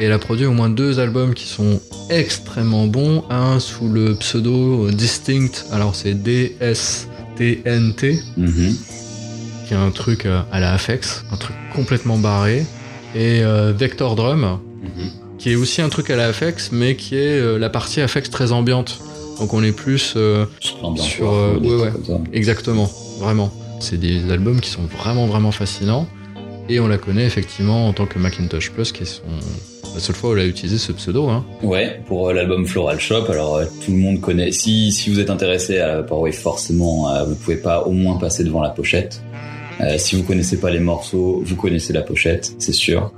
Et 0.00 0.04
elle 0.06 0.12
a 0.12 0.18
produit 0.18 0.46
au 0.46 0.52
moins 0.52 0.68
deux 0.68 0.98
albums 0.98 1.34
qui 1.34 1.46
sont 1.46 1.80
extrêmement 2.10 2.86
bons. 2.86 3.22
Un 3.30 3.60
sous 3.60 3.88
le 3.88 4.14
pseudo 4.16 4.90
Distinct, 4.90 5.66
alors 5.72 5.94
c'est 5.94 6.14
D-S-T-N-T, 6.14 8.18
Mhm. 8.36 8.74
qui 9.66 9.74
est 9.74 9.76
un 9.76 9.90
truc 9.90 10.26
euh, 10.26 10.40
à 10.52 10.60
la 10.60 10.72
Afex, 10.72 11.24
un 11.32 11.36
truc 11.36 11.56
complètement 11.74 12.18
barré. 12.18 12.66
Et 13.14 13.42
euh, 13.44 13.72
Vector 13.76 14.16
Drum, 14.16 14.58
Mhm. 14.82 15.10
qui 15.38 15.52
est 15.52 15.56
aussi 15.56 15.80
un 15.80 15.88
truc 15.88 16.10
à 16.10 16.16
la 16.16 16.26
Afex, 16.26 16.70
mais 16.72 16.96
qui 16.96 17.14
est 17.16 17.38
euh, 17.40 17.58
la 17.58 17.70
partie 17.70 18.00
Afex 18.00 18.28
très 18.30 18.52
ambiante. 18.52 18.98
Donc 19.38 19.54
on 19.54 19.62
est 19.62 19.72
plus 19.72 20.14
euh, 20.16 20.44
Sur 20.60 21.32
euh, 21.32 21.56
ouais, 21.58 21.74
ouais. 21.74 21.92
exactement, 22.32 22.90
vraiment. 23.20 23.52
C'est 23.80 23.98
des 23.98 24.30
albums 24.30 24.60
qui 24.60 24.70
sont 24.70 24.82
vraiment 24.82 25.26
vraiment 25.26 25.52
fascinants. 25.52 26.06
Et 26.68 26.80
on 26.80 26.88
la 26.88 26.96
connaît 26.96 27.26
effectivement 27.26 27.88
en 27.88 27.92
tant 27.92 28.06
que 28.06 28.18
Macintosh 28.18 28.70
Plus, 28.70 28.92
qui 28.92 29.02
est 29.02 29.22
la 29.94 30.00
seule 30.00 30.16
fois 30.16 30.30
où 30.30 30.32
elle 30.34 30.40
a 30.40 30.46
utilisé 30.46 30.78
ce 30.78 30.92
pseudo. 30.92 31.28
Hein. 31.28 31.44
Ouais, 31.62 32.00
pour 32.06 32.28
euh, 32.28 32.32
l'album 32.32 32.66
Floral 32.66 32.98
Shop, 32.98 33.26
alors 33.28 33.56
euh, 33.56 33.64
tout 33.84 33.92
le 33.92 33.98
monde 33.98 34.20
connaît. 34.20 34.50
Si, 34.50 34.90
si 34.90 35.08
vous 35.10 35.20
êtes 35.20 35.30
intéressé 35.30 35.78
à 35.78 35.96
la 35.96 36.32
forcément, 36.32 37.10
euh, 37.10 37.24
vous 37.24 37.36
pouvez 37.36 37.56
pas 37.56 37.82
au 37.82 37.92
moins 37.92 38.16
passer 38.16 38.44
devant 38.44 38.60
la 38.60 38.70
pochette. 38.70 39.22
Euh, 39.80 39.96
si 39.98 40.16
vous 40.16 40.24
connaissez 40.24 40.58
pas 40.58 40.70
les 40.70 40.80
morceaux, 40.80 41.42
vous 41.44 41.56
connaissez 41.56 41.92
la 41.92 42.02
pochette, 42.02 42.54
c'est 42.58 42.72
sûr. 42.72 43.12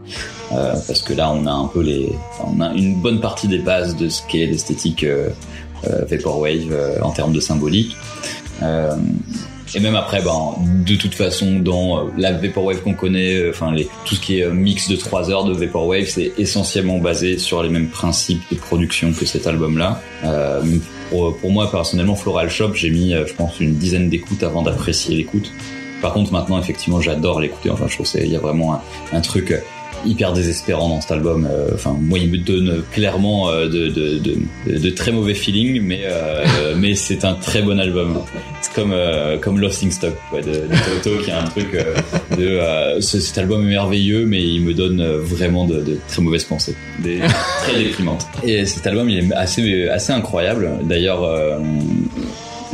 Parce 0.50 1.02
que 1.02 1.12
là, 1.12 1.30
on 1.32 1.46
a 1.46 1.50
un 1.50 1.66
peu 1.66 1.82
les, 1.82 2.10
on 2.46 2.60
a 2.60 2.72
une 2.72 3.00
bonne 3.00 3.20
partie 3.20 3.48
des 3.48 3.58
bases 3.58 3.96
de 3.96 4.08
ce 4.08 4.22
qu'est 4.28 4.46
l'esthétique 4.46 5.04
Vaporwave 5.82 7.00
en 7.02 7.10
termes 7.10 7.32
de 7.32 7.40
symbolique. 7.40 7.94
Et 9.76 9.80
même 9.80 9.94
après, 9.94 10.22
ben, 10.22 10.54
de 10.86 10.94
toute 10.96 11.14
façon, 11.14 11.60
dans 11.60 11.98
euh, 11.98 12.10
la 12.16 12.32
Vaporwave 12.32 12.80
qu'on 12.80 12.94
connaît, 12.94 13.34
euh, 13.34 13.50
enfin 13.50 13.76
tout 14.06 14.14
ce 14.14 14.20
qui 14.20 14.38
est 14.38 14.44
euh, 14.44 14.50
mix 14.50 14.88
de 14.88 14.96
3 14.96 15.30
heures 15.30 15.44
de 15.44 15.52
Vaporwave, 15.52 16.06
c'est 16.06 16.32
essentiellement 16.38 16.96
basé 16.96 17.36
sur 17.36 17.62
les 17.62 17.68
mêmes 17.68 17.88
principes 17.88 18.42
de 18.50 18.56
production 18.56 19.12
que 19.12 19.26
cet 19.26 19.46
album-là. 19.46 20.00
Pour, 21.10 21.50
moi, 21.50 21.70
personnellement, 21.70 22.14
Floral 22.14 22.48
Shop, 22.48 22.72
j'ai 22.72 22.88
mis, 22.88 23.12
je 23.12 23.34
pense, 23.34 23.60
une 23.60 23.74
dizaine 23.74 24.08
d'écoutes 24.08 24.42
avant 24.42 24.62
d'apprécier 24.62 25.14
l'écoute. 25.14 25.52
Par 26.00 26.14
contre, 26.14 26.32
maintenant, 26.32 26.58
effectivement, 26.58 27.02
j'adore 27.02 27.38
l'écouter. 27.38 27.68
Enfin, 27.68 27.84
je 27.86 27.94
trouve 27.94 28.10
qu'il 28.10 28.32
y 28.32 28.34
a 28.34 28.40
vraiment 28.40 28.80
un, 29.12 29.20
truc 29.20 29.54
hyper 30.04 30.32
désespérant 30.32 30.88
dans 30.88 31.00
cet 31.00 31.10
album. 31.12 31.46
Euh, 31.50 31.68
Enfin, 31.74 31.96
moi, 32.00 32.18
il 32.18 32.30
me 32.30 32.38
donne 32.38 32.82
clairement 32.92 33.50
euh, 33.50 33.68
de, 33.68 34.90
très 34.90 35.12
mauvais 35.12 35.34
feeling, 35.34 35.80
mais 35.82 36.02
euh, 36.04 36.44
mais 36.76 36.94
c'est 36.94 37.24
un 37.24 37.34
très 37.34 37.62
bon 37.62 37.78
album. 37.78 38.18
C'est 38.62 38.72
comme 38.72 38.94
comme 39.40 39.60
Lost 39.60 39.84
in 39.84 39.90
Stock 39.90 40.14
de, 40.34 40.62
Toto, 41.02 41.18
qui 41.22 41.30
a 41.30 41.42
un 41.42 41.44
truc 41.44 41.72
de 42.38 42.60
ce- 43.00 43.20
cet 43.20 43.38
album 43.38 43.62
est 43.66 43.70
merveilleux, 43.70 44.26
mais 44.26 44.42
il 44.42 44.62
me 44.62 44.74
donne 44.74 45.04
vraiment 45.18 45.66
de, 45.66 45.98
très 46.08 46.22
mauvaises 46.22 46.44
pensées, 46.44 46.74
très 47.62 47.78
déprimantes. 47.82 48.26
Et 48.42 48.64
cet 48.66 48.86
album, 48.86 49.08
il 49.10 49.18
est 49.30 49.34
assez 49.88 50.12
incroyable. 50.12 50.70
D'ailleurs. 50.84 51.22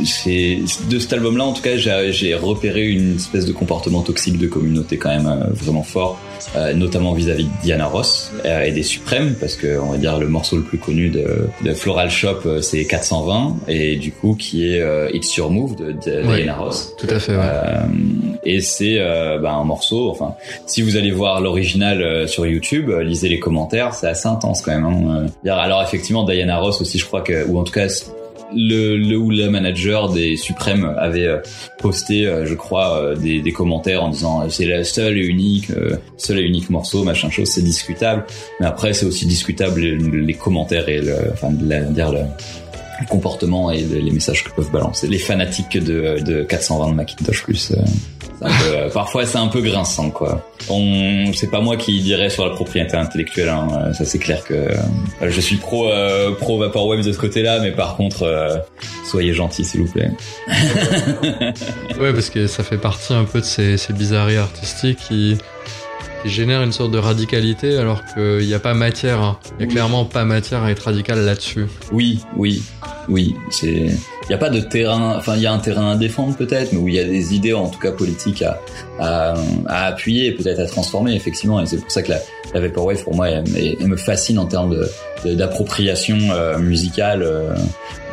C'est 0.03 0.59
de 0.89 0.99
cet 0.99 1.13
album-là, 1.13 1.45
en 1.45 1.53
tout 1.53 1.61
cas, 1.61 1.77
j'ai 1.77 2.35
repéré 2.35 2.87
une 2.87 3.15
espèce 3.15 3.45
de 3.45 3.53
comportement 3.53 4.01
toxique 4.01 4.37
de 4.37 4.47
communauté 4.47 4.97
quand 4.97 5.09
même 5.09 5.27
euh, 5.27 5.53
vraiment 5.53 5.83
fort, 5.83 6.19
euh, 6.55 6.73
notamment 6.73 7.13
vis-à-vis 7.13 7.45
de 7.45 7.49
Diana 7.61 7.85
Ross 7.85 8.31
euh, 8.45 8.63
et 8.63 8.71
des 8.71 8.83
Suprêmes, 8.83 9.35
parce 9.39 9.55
que 9.55 9.79
on 9.79 9.91
va 9.91 9.97
dire 9.97 10.17
le 10.19 10.27
morceau 10.27 10.57
le 10.57 10.63
plus 10.63 10.77
connu 10.77 11.09
de, 11.09 11.47
de 11.63 11.73
Floral 11.73 12.09
Shop, 12.09 12.39
euh, 12.45 12.61
c'est 12.61 12.85
420, 12.85 13.57
et 13.67 13.95
du 13.95 14.11
coup 14.11 14.35
qui 14.35 14.67
est 14.67 14.81
euh, 14.81 15.09
It's 15.13 15.35
Your 15.35 15.51
Move 15.51 15.75
de, 15.75 15.91
de 15.91 16.23
Ouais. 16.27 16.37
Diana 16.37 16.55
Ross. 16.55 16.93
Tout 16.97 17.07
à 17.09 17.19
fait, 17.19 17.35
ouais. 17.35 17.41
Euh, 17.43 17.81
et 18.43 18.61
c'est 18.61 18.97
euh, 18.99 19.39
bah, 19.39 19.53
un 19.53 19.63
morceau. 19.63 20.09
Enfin, 20.09 20.35
si 20.65 20.81
vous 20.81 20.95
allez 20.97 21.11
voir 21.11 21.41
l'original 21.41 22.01
euh, 22.01 22.27
sur 22.27 22.45
YouTube, 22.45 22.89
lisez 23.01 23.29
les 23.29 23.39
commentaires, 23.39 23.93
c'est 23.93 24.07
assez 24.07 24.27
intense 24.27 24.61
quand 24.61 24.71
même. 24.71 24.85
Hein. 24.85 25.25
Alors 25.49 25.81
effectivement, 25.81 26.23
Diana 26.23 26.59
Ross 26.59 26.81
aussi, 26.81 26.97
je 26.97 27.05
crois 27.05 27.21
que, 27.21 27.45
ou 27.47 27.59
en 27.59 27.63
tout 27.63 27.73
cas, 27.73 27.87
le, 28.55 28.97
le 28.97 29.17
ou 29.17 29.29
la 29.29 29.49
manager 29.49 30.09
des 30.09 30.37
Suprêmes 30.37 30.93
avait 30.97 31.25
euh, 31.27 31.39
posté, 31.79 32.25
euh, 32.27 32.45
je 32.45 32.53
crois, 32.53 32.97
euh, 33.01 33.15
des, 33.15 33.41
des 33.41 33.51
commentaires 33.51 34.03
en 34.03 34.09
disant 34.09 34.49
c'est 34.49 34.65
la 34.65 34.83
seule 34.83 35.17
et 35.17 35.25
unique, 35.25 35.67
seul 36.17 36.39
et 36.39 36.43
unique 36.43 36.69
morceau, 36.69 37.03
machin 37.03 37.29
chose, 37.29 37.47
c'est 37.49 37.61
discutable. 37.63 38.25
Mais 38.59 38.65
après, 38.65 38.93
c'est 38.93 39.05
aussi 39.05 39.25
discutable 39.25 39.81
les, 39.81 40.33
commentaires 40.33 40.89
et 40.89 40.99
le, 40.99 41.15
enfin, 41.31 41.49
la- 41.61 41.81
dire 41.81 42.11
le, 42.11 42.19
le 42.19 43.07
comportement 43.09 43.71
et 43.71 43.81
le- 43.81 43.99
les 43.99 44.11
messages 44.11 44.43
que 44.43 44.51
peuvent 44.51 44.71
balancer 44.71 45.07
les 45.07 45.17
fanatiques 45.19 45.77
de, 45.77 46.19
de 46.23 46.43
420 46.43 46.91
de 46.91 46.95
Macintosh 46.95 47.43
plus. 47.43 47.71
Euh, 48.41 48.87
peu, 48.87 48.93
parfois, 48.93 49.25
c'est 49.25 49.37
un 49.37 49.47
peu 49.47 49.61
grinçant, 49.61 50.09
quoi. 50.09 50.41
On, 50.69 51.31
c'est 51.33 51.49
pas 51.51 51.59
moi 51.61 51.77
qui 51.77 52.01
dirais 52.01 52.29
sur 52.29 52.45
la 52.45 52.51
propriété 52.55 52.95
intellectuelle. 52.97 53.49
Hein, 53.49 53.67
euh, 53.77 53.93
ça, 53.93 54.05
c'est 54.05 54.19
clair 54.19 54.43
que 54.43 54.53
euh, 54.53 54.75
je 55.21 55.41
suis 55.41 55.57
pro 55.57 55.87
euh, 55.89 56.31
pro 56.35 56.57
vaporwave 56.57 57.03
de 57.05 57.11
ce 57.11 57.17
côté-là, 57.17 57.59
mais 57.59 57.71
par 57.71 57.95
contre, 57.95 58.23
euh, 58.23 58.57
soyez 59.05 59.33
gentils, 59.33 59.63
s'il 59.65 59.81
vous 59.81 59.91
plaît. 59.91 60.11
Ouais, 61.99 62.11
parce 62.13 62.29
que 62.29 62.47
ça 62.47 62.63
fait 62.63 62.77
partie 62.77 63.13
un 63.13 63.23
peu 63.25 63.39
de 63.39 63.45
ces, 63.45 63.77
ces 63.77 63.93
bizarreries 63.93 64.37
artistiques 64.37 64.97
qui, 65.07 65.37
qui 66.23 66.29
génèrent 66.29 66.63
une 66.63 66.71
sorte 66.71 66.91
de 66.91 66.97
radicalité 66.97 67.77
alors 67.77 68.01
qu'il 68.13 68.45
n'y 68.47 68.53
a 68.53 68.59
pas 68.59 68.73
matière. 68.73 69.21
hein. 69.21 69.37
Il 69.59 69.65
n'y 69.65 69.71
a 69.71 69.73
clairement 69.73 70.05
pas 70.05 70.25
matière 70.25 70.63
à 70.63 70.71
être 70.71 70.79
radical 70.85 71.19
là-dessus. 71.19 71.67
Oui, 71.91 72.19
oui, 72.35 72.63
oui. 73.09 73.35
C'est, 73.51 73.87
il 74.27 74.31
y 74.31 74.35
a 74.35 74.37
pas 74.37 74.49
de 74.49 74.59
terrain. 74.59 75.15
Enfin, 75.17 75.35
il 75.35 75.41
y 75.41 75.45
a 75.45 75.53
un 75.53 75.59
terrain 75.59 75.91
à 75.91 75.95
défendre 75.95 76.35
peut-être, 76.35 76.71
mais 76.73 76.79
où 76.79 76.87
il 76.87 76.95
y 76.95 76.99
a 76.99 77.03
des 77.03 77.33
idées, 77.35 77.53
en 77.53 77.67
tout 77.69 77.79
cas 77.79 77.91
politiques, 77.91 78.41
à 78.41 78.59
à, 78.99 79.33
à 79.67 79.85
appuyer, 79.87 80.31
peut-être 80.33 80.59
à 80.59 80.65
transformer, 80.65 81.13
effectivement. 81.15 81.59
Et 81.61 81.65
c'est 81.65 81.77
pour 81.77 81.91
ça 81.91 82.03
que 82.03 82.11
la, 82.11 82.19
la 82.53 82.59
vaporwave, 82.61 83.03
pour 83.03 83.15
moi, 83.15 83.29
elle, 83.29 83.43
me 83.87 83.97
fascine 83.97 84.37
en 84.39 84.45
termes 84.45 84.77
d'appropriation 85.25 86.17
euh, 86.31 86.57
musicale. 86.59 87.23
euh, 87.23 87.53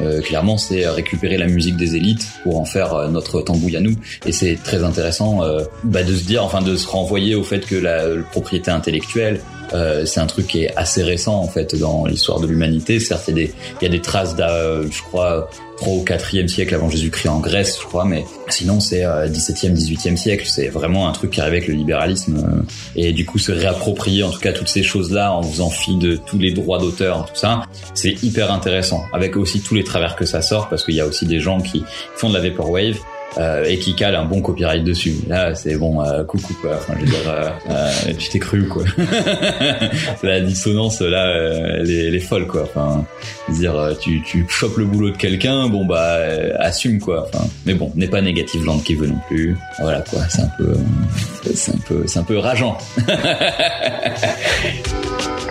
euh, 0.01 0.21
clairement, 0.23 0.57
c'est 0.57 0.89
récupérer 0.89 1.37
la 1.37 1.47
musique 1.47 1.77
des 1.77 1.97
élites 1.97 2.27
pour 2.43 2.59
en 2.59 2.65
faire 2.65 2.95
euh, 2.95 3.09
notre 3.09 3.43
tambouille 3.43 3.77
à 3.77 3.81
nous. 3.81 3.95
Et 4.25 4.33
c'est 4.33 4.57
très 4.63 4.83
intéressant 4.83 5.41
bah, 5.85 6.03
de 6.03 6.15
se 6.15 6.25
dire, 6.25 6.43
enfin, 6.45 6.63
de 6.63 6.77
se 6.77 6.87
renvoyer 6.89 7.35
au 7.35 7.45
fait 7.45 7.61
que 7.61 7.77
la, 7.77 8.09
la 8.09 8.23
propriété 8.23 8.71
intellectuelle, 8.71 9.41
euh, 9.75 10.05
c'est 10.05 10.21
un 10.21 10.27
truc 10.27 10.47
qui 10.47 10.65
est 10.65 10.77
assez 10.77 11.03
récent 11.03 11.35
en 11.35 11.49
fait 11.49 11.75
dans 11.77 12.07
l'histoire 12.07 12.41
de 12.41 12.47
l'humanité. 12.47 13.01
Certes, 13.01 13.25
il 13.29 13.31
y 13.31 13.43
a 13.43 13.47
des, 13.47 13.55
il 13.81 13.85
y 13.85 13.87
a 13.87 13.91
des 13.91 14.01
traces, 14.01 14.35
euh, 14.39 14.85
je 14.91 15.03
crois, 15.03 15.49
3 15.81 15.95
au 15.95 16.05
4e 16.05 16.47
siècle 16.47 16.75
avant 16.75 16.91
Jésus-Christ 16.91 17.29
en 17.29 17.41
Grèce, 17.41 17.79
je 17.81 17.87
crois, 17.87 18.05
mais 18.05 18.25
sinon 18.49 18.81
c'est 18.81 19.05
euh, 19.05 19.29
17e, 19.29 19.75
18e 19.75 20.17
siècle. 20.17 20.47
C'est 20.47 20.69
vraiment 20.69 21.09
un 21.09 21.13
truc 21.13 21.31
qui 21.33 21.41
arrive 21.41 21.55
avec 21.55 21.69
le 21.69 21.75
libéralisme. 21.75 22.37
euh, 22.37 22.63
et 22.97 23.13
du 23.13 23.25
coup, 23.25 23.39
se 23.39 23.53
réapproprier 23.53 24.23
en 24.23 24.31
tout 24.31 24.41
cas 24.41 24.53
toutes 24.53 24.69
ces 24.69 24.83
choses-là 24.83 25.33
en 25.33 25.43
faisant 25.43 25.71
fi 25.71 25.97
de 25.97 26.17
tous 26.17 26.39
les 26.39 26.53
droits 26.53 26.79
d'auteur, 26.79 27.27
tout 27.27 27.39
ça, 27.39 27.63
c'est 27.95 28.23
hyper 28.23 28.53
intéressant. 28.53 29.05
Avec 29.13 29.37
aussi 29.37 29.61
tous 29.61 29.75
les 29.75 29.85
travers 29.85 30.17
que 30.17 30.27
ça 30.27 30.43
sort, 30.43 30.69
parce 30.69 30.85
qu'il 30.85 30.95
y 30.95 31.01
a 31.01 31.07
aussi 31.07 31.27
des 31.27 31.41
gens 31.41 31.61
qui 31.61 31.83
font 32.15 32.29
de 32.29 32.35
la 32.35 32.41
vaporwave 32.41 32.99
euh, 33.39 33.65
et 33.65 33.79
qui 33.79 33.95
calent 33.95 34.17
un 34.17 34.25
bon 34.25 34.41
copyright 34.41 34.85
dessus. 34.85 35.15
Là, 35.29 35.55
c'est 35.55 35.77
bon, 35.77 36.03
euh, 36.03 36.25
coucou 36.25 36.55
quoi. 36.61 36.77
Enfin, 36.77 36.95
je 37.01 37.07
veux 37.07 37.29
euh, 37.29 37.49
euh, 37.71 37.91
tu 38.19 38.29
t'es 38.29 38.39
cru 38.39 38.67
quoi. 38.67 38.85
la 40.23 40.41
dissonance 40.41 41.01
là, 41.01 41.27
euh, 41.27 41.79
elle, 41.81 42.15
est, 42.15 42.21
folle 42.21 42.47
quoi. 42.47 42.63
Enfin, 42.63 43.05
dire, 43.49 43.77
euh, 43.77 43.95
tu 43.99 44.23
tu 44.23 44.47
chopes 44.49 44.79
le 44.79 44.85
boulot 44.85 45.11
de 45.11 45.17
quelqu'un, 45.17 45.69
bon 45.69 45.85
bah 45.85 46.19
assume 46.59 47.01
quoi. 47.01 47.29
Enfin, 47.33 47.45
mais 47.67 47.75
bon, 47.75 47.93
n'est 47.95 48.09
pas 48.09 48.21
négatif 48.21 48.65
Land 48.65 48.81
qui 48.81 48.95
veut 48.95 49.07
non 49.07 49.21
plus. 49.29 49.57
Voilà 49.79 50.03
quoi, 50.03 50.21
c'est 50.29 50.43
un 50.43 50.51
peu, 50.59 50.75
c'est 51.55 51.75
un 51.75 51.79
peu, 51.87 52.05
c'est 52.07 52.19
un 52.19 52.25
peu 52.25 52.39
rageant. 52.39 52.77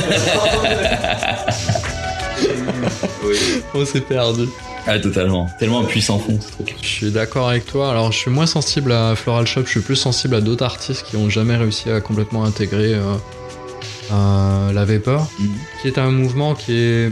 j'allais. 0.00 0.98
On 3.74 3.84
s'est 3.84 4.00
perdu. 4.00 4.48
Ah 4.86 4.98
totalement, 5.00 5.48
tellement 5.58 5.82
puissant 5.84 6.18
fond 6.18 6.38
ce 6.40 6.52
truc. 6.52 6.76
Je 6.80 6.86
suis 6.86 7.10
d'accord 7.10 7.48
avec 7.48 7.66
toi. 7.66 7.90
Alors, 7.90 8.12
je 8.12 8.18
suis 8.18 8.30
moins 8.30 8.46
sensible 8.46 8.92
à 8.92 9.16
Floral 9.16 9.46
Shop, 9.46 9.62
je 9.64 9.70
suis 9.70 9.80
plus 9.80 9.96
sensible 9.96 10.36
à 10.36 10.40
d'autres 10.40 10.64
artistes 10.64 11.04
qui 11.04 11.16
ont 11.16 11.28
jamais 11.28 11.56
réussi 11.56 11.90
à 11.90 12.00
complètement 12.00 12.44
intégrer 12.44 12.94
euh, 12.94 13.14
euh, 14.12 14.72
la 14.72 14.84
vapor, 14.84 15.28
Mhm. 15.40 15.48
qui 15.82 15.88
est 15.88 15.98
un 15.98 16.10
mouvement 16.12 16.54
qui 16.54 16.76
est 16.76 17.10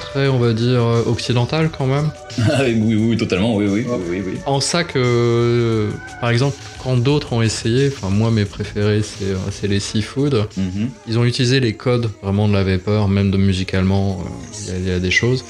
très, 0.00 0.26
on 0.26 0.38
va 0.40 0.52
dire, 0.52 0.82
euh, 0.82 1.04
occidental 1.06 1.70
quand 1.76 1.86
même. 1.86 2.10
Ah 2.52 2.62
oui, 2.64 2.94
oui, 2.94 3.16
totalement, 3.16 3.56
oui, 3.56 3.66
oui, 3.68 3.84
oui, 3.88 3.96
oui, 4.08 4.22
oui. 4.26 4.32
En 4.46 4.60
ça 4.60 4.84
que, 4.84 4.98
euh, 4.98 5.90
par 6.20 6.30
exemple, 6.30 6.56
quand 6.82 6.96
d'autres 6.96 7.32
ont 7.32 7.42
essayé, 7.42 7.88
enfin 7.88 8.08
moi 8.10 8.30
mes 8.30 8.44
préférés 8.44 9.02
c'est 9.02 9.24
euh, 9.32 9.36
c'est 9.50 9.66
les 9.68 9.80
Seafood, 9.80 10.46
Mhm. 10.56 10.88
ils 11.08 11.18
ont 11.18 11.24
utilisé 11.24 11.60
les 11.60 11.74
codes 11.74 12.10
vraiment 12.22 12.48
de 12.48 12.54
la 12.54 12.64
vapor, 12.64 13.08
même 13.08 13.30
de 13.30 13.36
musicalement, 13.36 14.22
euh, 14.68 14.72
il 14.78 14.86
y 14.86 14.88
y, 14.90 14.92
a 14.92 14.98
des 14.98 15.10
choses. 15.10 15.44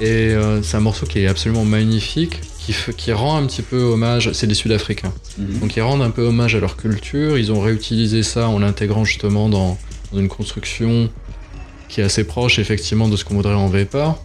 Et 0.00 0.34
euh, 0.34 0.62
c'est 0.62 0.76
un 0.76 0.80
morceau 0.80 1.06
qui 1.06 1.20
est 1.20 1.26
absolument 1.26 1.64
magnifique, 1.64 2.40
qui, 2.96 3.12
rend 3.12 3.36
un 3.38 3.46
petit 3.46 3.62
peu 3.62 3.80
hommage, 3.80 4.30
c'est 4.32 4.46
des 4.46 4.54
Sud-Africains, 4.54 5.12
Mhm. 5.38 5.58
donc 5.60 5.74
ils 5.76 5.80
rendent 5.80 6.02
un 6.02 6.10
peu 6.10 6.22
hommage 6.22 6.54
à 6.54 6.60
leur 6.60 6.76
culture, 6.76 7.38
ils 7.38 7.50
ont 7.50 7.60
réutilisé 7.60 8.22
ça 8.22 8.48
en 8.48 8.58
l'intégrant 8.58 9.04
justement 9.04 9.48
dans, 9.48 9.78
dans 10.12 10.18
une 10.20 10.28
construction 10.28 11.08
qui 11.88 12.02
est 12.02 12.04
assez 12.04 12.24
proche 12.24 12.58
effectivement 12.58 13.08
de 13.08 13.16
ce 13.16 13.24
qu'on 13.24 13.34
voudrait 13.34 13.54
en 13.54 13.68
vapor. 13.68 14.22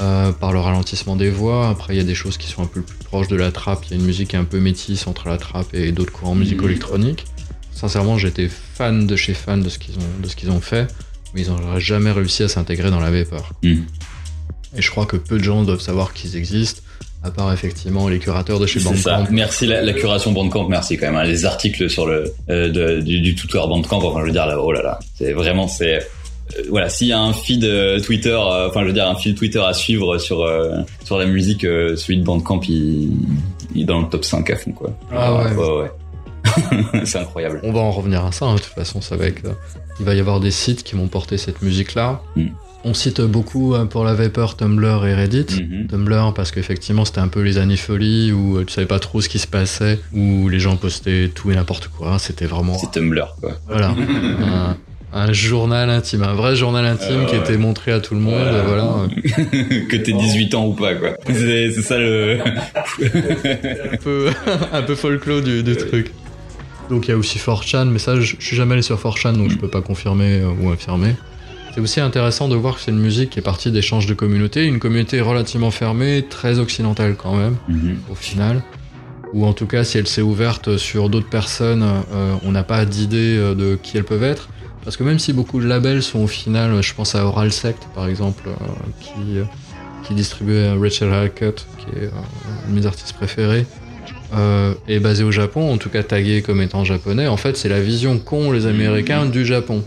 euh, 0.00 0.32
par 0.32 0.52
le 0.52 0.58
ralentissement 0.58 1.14
des 1.14 1.30
voix. 1.30 1.68
Après, 1.68 1.94
il 1.94 1.96
y 1.98 2.00
a 2.00 2.04
des 2.04 2.16
choses 2.16 2.36
qui 2.36 2.48
sont 2.48 2.62
un 2.64 2.66
peu 2.66 2.82
plus 2.82 2.96
proches 3.04 3.28
de 3.28 3.36
la 3.36 3.52
trappe. 3.52 3.84
Il 3.86 3.90
y 3.92 3.94
a 3.94 3.96
une 3.96 4.04
musique 4.04 4.30
qui 4.30 4.34
est 4.34 4.38
un 4.40 4.44
peu 4.44 4.58
métisse 4.58 5.06
entre 5.06 5.28
la 5.28 5.38
trappe 5.38 5.72
et 5.72 5.92
d'autres 5.92 6.10
courants 6.10 6.34
musicaux 6.34 6.64
Mhm. 6.64 6.70
électroniques. 6.70 7.24
Sincèrement, 7.72 8.18
j'étais 8.18 8.48
fan 8.48 9.06
de 9.06 9.14
chez 9.14 9.34
fan 9.34 9.62
de 9.62 9.68
ce 9.68 9.78
qu'ils 9.78 9.94
ont, 9.94 10.20
de 10.20 10.28
ce 10.28 10.34
qu'ils 10.34 10.50
ont 10.50 10.60
fait, 10.60 10.88
mais 11.32 11.42
ils 11.42 11.48
n'auraient 11.48 11.80
jamais 11.80 12.10
réussi 12.10 12.42
à 12.42 12.48
s'intégrer 12.48 12.90
dans 12.90 12.98
la 12.98 13.12
vapor. 13.12 13.52
Mhm. 13.62 13.84
Et 14.76 14.82
je 14.82 14.90
crois 14.90 15.06
que 15.06 15.16
peu 15.16 15.38
de 15.38 15.44
gens 15.44 15.62
doivent 15.62 15.80
savoir 15.80 16.12
qu'ils 16.12 16.36
existent, 16.36 16.80
à 17.22 17.30
part 17.30 17.52
effectivement 17.52 18.08
les 18.08 18.18
curateurs 18.18 18.58
de 18.60 18.66
chez 18.66 18.80
ça. 18.80 18.90
Bandcamp. 18.90 19.26
Merci 19.30 19.66
la, 19.66 19.82
la 19.82 19.92
curation 19.92 20.32
Bandcamp, 20.32 20.68
merci 20.68 20.96
quand 20.98 21.06
même. 21.06 21.16
hein. 21.16 21.24
Les 21.24 21.44
articles 21.44 21.88
sur 21.88 22.06
le 22.06 22.32
euh, 22.50 22.68
de- 22.70 23.00
du, 23.00 23.20
du 23.20 23.34
tuteur 23.34 23.68
Bandcamp, 23.68 23.98
enfin 24.02 24.20
je 24.20 24.26
veux 24.26 24.32
dire 24.32 24.46
là, 24.46 24.60
oh 24.60 24.72
là 24.72 24.82
là, 24.82 24.98
c'est 25.14 25.32
vraiment 25.32 25.68
c'est 25.68 25.96
euh, 25.98 26.62
voilà, 26.68 26.88
s'il 26.90 27.06
y 27.08 27.12
a 27.12 27.18
un 27.20 27.32
feed 27.32 27.64
euh, 27.64 27.98
Twitter, 28.00 28.30
euh, 28.36 28.68
enfin 28.68 28.82
je 28.82 28.86
veux 28.88 28.92
dire 28.92 29.08
un 29.08 29.14
fil 29.16 29.34
Twitter 29.34 29.62
à 29.64 29.72
suivre 29.72 30.18
sur 30.18 30.42
euh, 30.42 30.76
sur 31.04 31.16
la 31.18 31.24
musique, 31.26 31.64
euh, 31.64 31.96
celui 31.96 32.18
de 32.18 32.24
Bandcamp, 32.24 32.60
il, 32.68 33.12
il 33.74 33.82
est 33.82 33.84
dans 33.84 34.00
le 34.02 34.08
top 34.08 34.24
5 34.24 34.50
à 34.50 34.56
fond 34.56 34.72
quoi. 34.72 34.90
Ah 35.12 35.34
ouais. 35.34 35.52
ouais. 35.52 35.68
ouais. 35.82 35.90
c'est 37.04 37.18
incroyable. 37.18 37.60
On 37.62 37.72
va 37.72 37.80
en 37.80 37.90
revenir 37.90 38.24
à 38.24 38.32
ça, 38.32 38.44
hein, 38.46 38.54
de 38.56 38.60
toute 38.60 38.74
façon, 38.74 39.00
ça 39.00 39.16
va 39.16 39.26
être, 39.26 39.44
euh, 39.46 39.52
il 39.98 40.04
va 40.04 40.14
y 40.14 40.20
avoir 40.20 40.40
des 40.40 40.50
sites 40.50 40.82
qui 40.82 40.94
vont 40.94 41.08
porter 41.08 41.38
cette 41.38 41.62
musique-là. 41.62 42.20
Mm. 42.36 42.48
On 42.86 42.92
cite 42.92 43.20
beaucoup 43.22 43.74
euh, 43.74 43.86
pour 43.86 44.04
la 44.04 44.12
Vapor, 44.14 44.56
Tumblr 44.56 45.06
et 45.06 45.14
Reddit. 45.14 45.46
Mhm. 45.62 45.86
Tumblr 45.88 46.34
parce 46.34 46.50
qu'effectivement 46.50 47.04
c'était 47.06 47.20
un 47.20 47.28
peu 47.28 47.40
les 47.40 47.56
années 47.58 47.76
folie 47.78 48.30
où 48.32 48.58
euh, 48.58 48.64
tu 48.64 48.72
savais 48.74 48.86
pas 48.86 48.98
trop 48.98 49.20
ce 49.22 49.28
qui 49.30 49.38
se 49.38 49.46
passait, 49.46 50.00
où 50.12 50.48
les 50.50 50.60
gens 50.60 50.76
postaient 50.76 51.30
tout 51.34 51.50
et 51.50 51.54
n'importe 51.54 51.88
quoi. 51.88 52.18
C'était 52.18 52.44
vraiment 52.46 52.76
C'est 52.76 52.90
Tumblr 52.92 53.36
quoi. 53.40 53.52
voilà 53.68 53.88
un, 53.94 54.76
un 55.14 55.32
journal 55.32 55.88
intime, 55.88 56.24
un 56.24 56.34
vrai 56.34 56.56
journal 56.56 56.84
intime 56.84 57.20
Euh, 57.22 57.24
qui 57.24 57.36
ouais. 57.36 57.40
était 57.40 57.56
montré 57.56 57.90
à 57.92 58.00
tout 58.00 58.14
le 58.14 58.20
monde. 58.20 58.34
Voilà. 58.34 58.62
Voilà, 58.64 59.08
que 59.88 59.96
t'aies 59.96 60.12
18 60.12 60.54
ans 60.54 60.66
ou 60.66 60.74
pas 60.74 60.94
quoi. 60.94 61.10
C'est 61.26 61.72
ça 61.80 61.96
le. 61.98 62.38
un 63.92 63.96
peu 64.02 64.30
un 64.72 64.82
peu 64.82 64.94
folklore 64.94 65.40
du, 65.42 65.62
du 65.62 65.76
truc. 65.76 66.12
Donc 66.90 67.06
il 67.08 67.12
y 67.12 67.14
a 67.14 67.16
aussi 67.16 67.38
4chan, 67.38 67.86
mais 67.88 67.98
ça, 67.98 68.20
je, 68.20 68.34
je 68.38 68.44
suis 68.44 68.56
jamais 68.56 68.74
allé 68.74 68.82
sur 68.82 68.98
4chan, 69.00 69.32
donc 69.38 69.50
je 69.50 69.56
peux 69.56 69.68
pas 69.68 69.80
confirmer 69.80 70.40
euh, 70.40 70.50
ou 70.60 70.70
affirmer. 70.70 71.14
C'est 71.74 71.80
aussi 71.80 72.00
intéressant 72.00 72.48
de 72.48 72.54
voir 72.54 72.76
que 72.76 72.80
c'est 72.82 72.92
une 72.92 73.00
musique 73.00 73.30
qui 73.30 73.40
est 73.40 73.42
partie 73.42 73.72
d'échanges 73.72 74.06
de 74.06 74.14
communautés, 74.14 74.64
une 74.64 74.78
communauté 74.78 75.20
relativement 75.20 75.72
fermée, 75.72 76.24
très 76.28 76.60
occidentale 76.60 77.16
quand 77.16 77.34
même, 77.34 77.56
Mhm. 77.68 77.96
au 78.12 78.14
final. 78.14 78.62
Ou 79.32 79.44
en 79.44 79.52
tout 79.52 79.66
cas, 79.66 79.82
si 79.82 79.98
elle 79.98 80.06
s'est 80.06 80.22
ouverte 80.22 80.76
sur 80.76 81.08
d'autres 81.08 81.28
personnes, 81.28 81.82
euh, 81.82 82.34
on 82.44 82.52
n'a 82.52 82.62
pas 82.62 82.84
d'idée 82.84 83.36
euh, 83.36 83.54
de 83.56 83.76
qui 83.82 83.96
elles 83.96 84.04
peuvent 84.04 84.22
être. 84.22 84.48
Parce 84.84 84.96
que 84.96 85.02
même 85.02 85.18
si 85.18 85.32
beaucoup 85.32 85.60
de 85.60 85.66
labels 85.66 86.02
sont 86.04 86.20
au 86.20 86.26
final, 86.28 86.80
je 86.80 86.94
pense 86.94 87.16
à 87.16 87.26
Oral 87.26 87.50
Sect 87.50 87.88
par 87.94 88.06
exemple, 88.06 88.44
euh, 88.46 88.52
qui, 89.00 89.38
euh, 89.38 89.44
qui 90.06 90.14
distribuait 90.14 90.70
Rachel 90.74 91.12
Halkett, 91.12 91.66
qui 91.78 91.86
est 91.98 92.04
euh, 92.04 92.10
un 92.68 92.70
de 92.70 92.74
mes 92.78 92.86
artistes 92.86 93.14
préférés, 93.14 93.66
euh, 94.36 94.74
est 94.86 95.00
basé 95.00 95.24
au 95.24 95.32
Japon, 95.32 95.72
en 95.72 95.78
tout 95.78 95.88
cas 95.88 96.04
tagué 96.04 96.42
comme 96.42 96.60
étant 96.62 96.84
japonais, 96.84 97.26
en 97.26 97.36
fait 97.36 97.56
c'est 97.56 97.68
la 97.68 97.80
vision 97.80 98.18
qu'ont 98.18 98.52
les 98.52 98.66
Américains 98.66 99.26
du 99.26 99.44
Japon. 99.44 99.82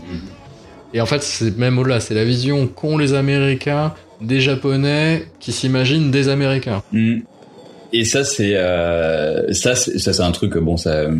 Et 0.94 1.00
en 1.00 1.06
fait 1.06 1.22
c'est 1.22 1.56
même 1.58 1.78
au-delà, 1.78 2.00
c'est 2.00 2.14
la 2.14 2.24
vision 2.24 2.66
qu'ont 2.66 2.98
les 2.98 3.14
Américains 3.14 3.94
des 4.20 4.40
Japonais 4.40 5.26
qui 5.38 5.52
s'imaginent 5.52 6.10
des 6.10 6.28
Américains. 6.28 6.82
Mm. 6.92 7.20
Et 7.92 8.04
ça 8.04 8.22
c'est 8.24 8.54
euh, 8.56 9.52
ça 9.54 9.74
c'est 9.74 9.98
ça 9.98 10.12
c'est 10.12 10.22
un 10.22 10.30
truc 10.32 10.56
bon 10.58 10.76
ça 10.76 10.90
euh, 10.90 11.10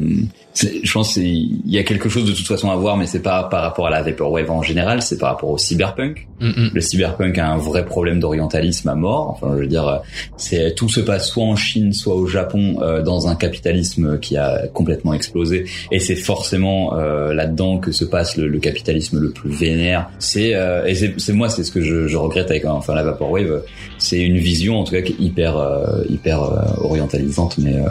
c'est- 0.53 0.81
je 0.85 0.93
pense 0.93 1.15
qu'il 1.15 1.61
y 1.67 1.79
a 1.79 1.83
quelque 1.83 2.09
chose 2.11 2.27
de 2.27 2.33
toute 2.33 2.47
façon 2.47 2.71
à 2.71 2.77
voir 2.77 2.97
mais 2.99 3.07
c'est 3.07 3.23
pas 3.23 3.45
par 3.45 3.63
rapport 3.63 3.87
à 3.87 3.91
la 3.91 4.03
vaporwave 4.03 4.51
en 4.51 4.61
général 4.63 5.01
c'est 5.01 5.17
par 5.19 5.31
rapport 5.31 5.49
au 5.51 5.57
cyberpunk 5.59 6.27
Mm, 6.41 6.51
mm. 6.51 6.71
le 6.73 6.81
cyberpunk 6.81 7.37
a 7.39 7.49
un 7.49 7.57
vrai 7.57 7.85
problème 7.85 8.21
d'orientalisme 8.21 8.89
à 8.89 8.95
mort. 8.95 9.31
Enfin, 9.31 9.55
je 9.57 9.63
veux 9.63 9.67
dire, 9.67 10.03
c'est 10.37 10.73
tout 10.77 10.89
se 10.89 11.01
passe 11.01 11.29
soit 11.31 11.43
en 11.43 11.57
Chine, 11.57 11.93
soit 11.93 12.15
au 12.15 12.29
Japon, 12.29 12.77
euh, 12.81 13.03
dans 13.03 13.27
un 13.27 13.35
capitalisme 13.35 14.21
qui 14.21 14.37
a 14.37 14.69
complètement 14.73 15.15
explosé. 15.15 15.65
Et 15.91 15.99
c'est 15.99 16.15
forcément 16.15 16.97
euh, 16.97 17.35
là-dedans 17.35 17.79
que 17.79 17.91
se 17.91 18.05
passe 18.05 18.37
le, 18.37 18.47
le 18.47 18.61
capitalisme 18.61 19.19
le 19.19 19.31
plus 19.33 19.51
vénère. 19.51 20.11
C'est 20.21 20.55
euh, 20.55 20.87
et 20.87 20.95
c'est 20.95 21.15
c'est 21.19 21.33
moi, 21.33 21.49
c'est 21.49 21.65
ce 21.65 21.73
que 21.73 21.81
je, 21.81 22.07
je 22.07 22.17
regrette 22.17 22.53
avec 22.53 22.65
enfin 22.67 22.95
la 22.95 23.03
vaporwave. 23.03 23.63
C'est 23.99 24.21
une 24.21 24.39
vision 24.39 24.79
en 24.79 24.85
tout 24.85 24.93
cas 24.93 25.03
qui 25.03 25.15
est 25.15 25.21
hyper 25.21 25.57
euh, 25.57 26.05
hyper 26.09 26.41
orientalisante, 26.83 27.57
mais 27.59 27.75
euh, 27.77 27.89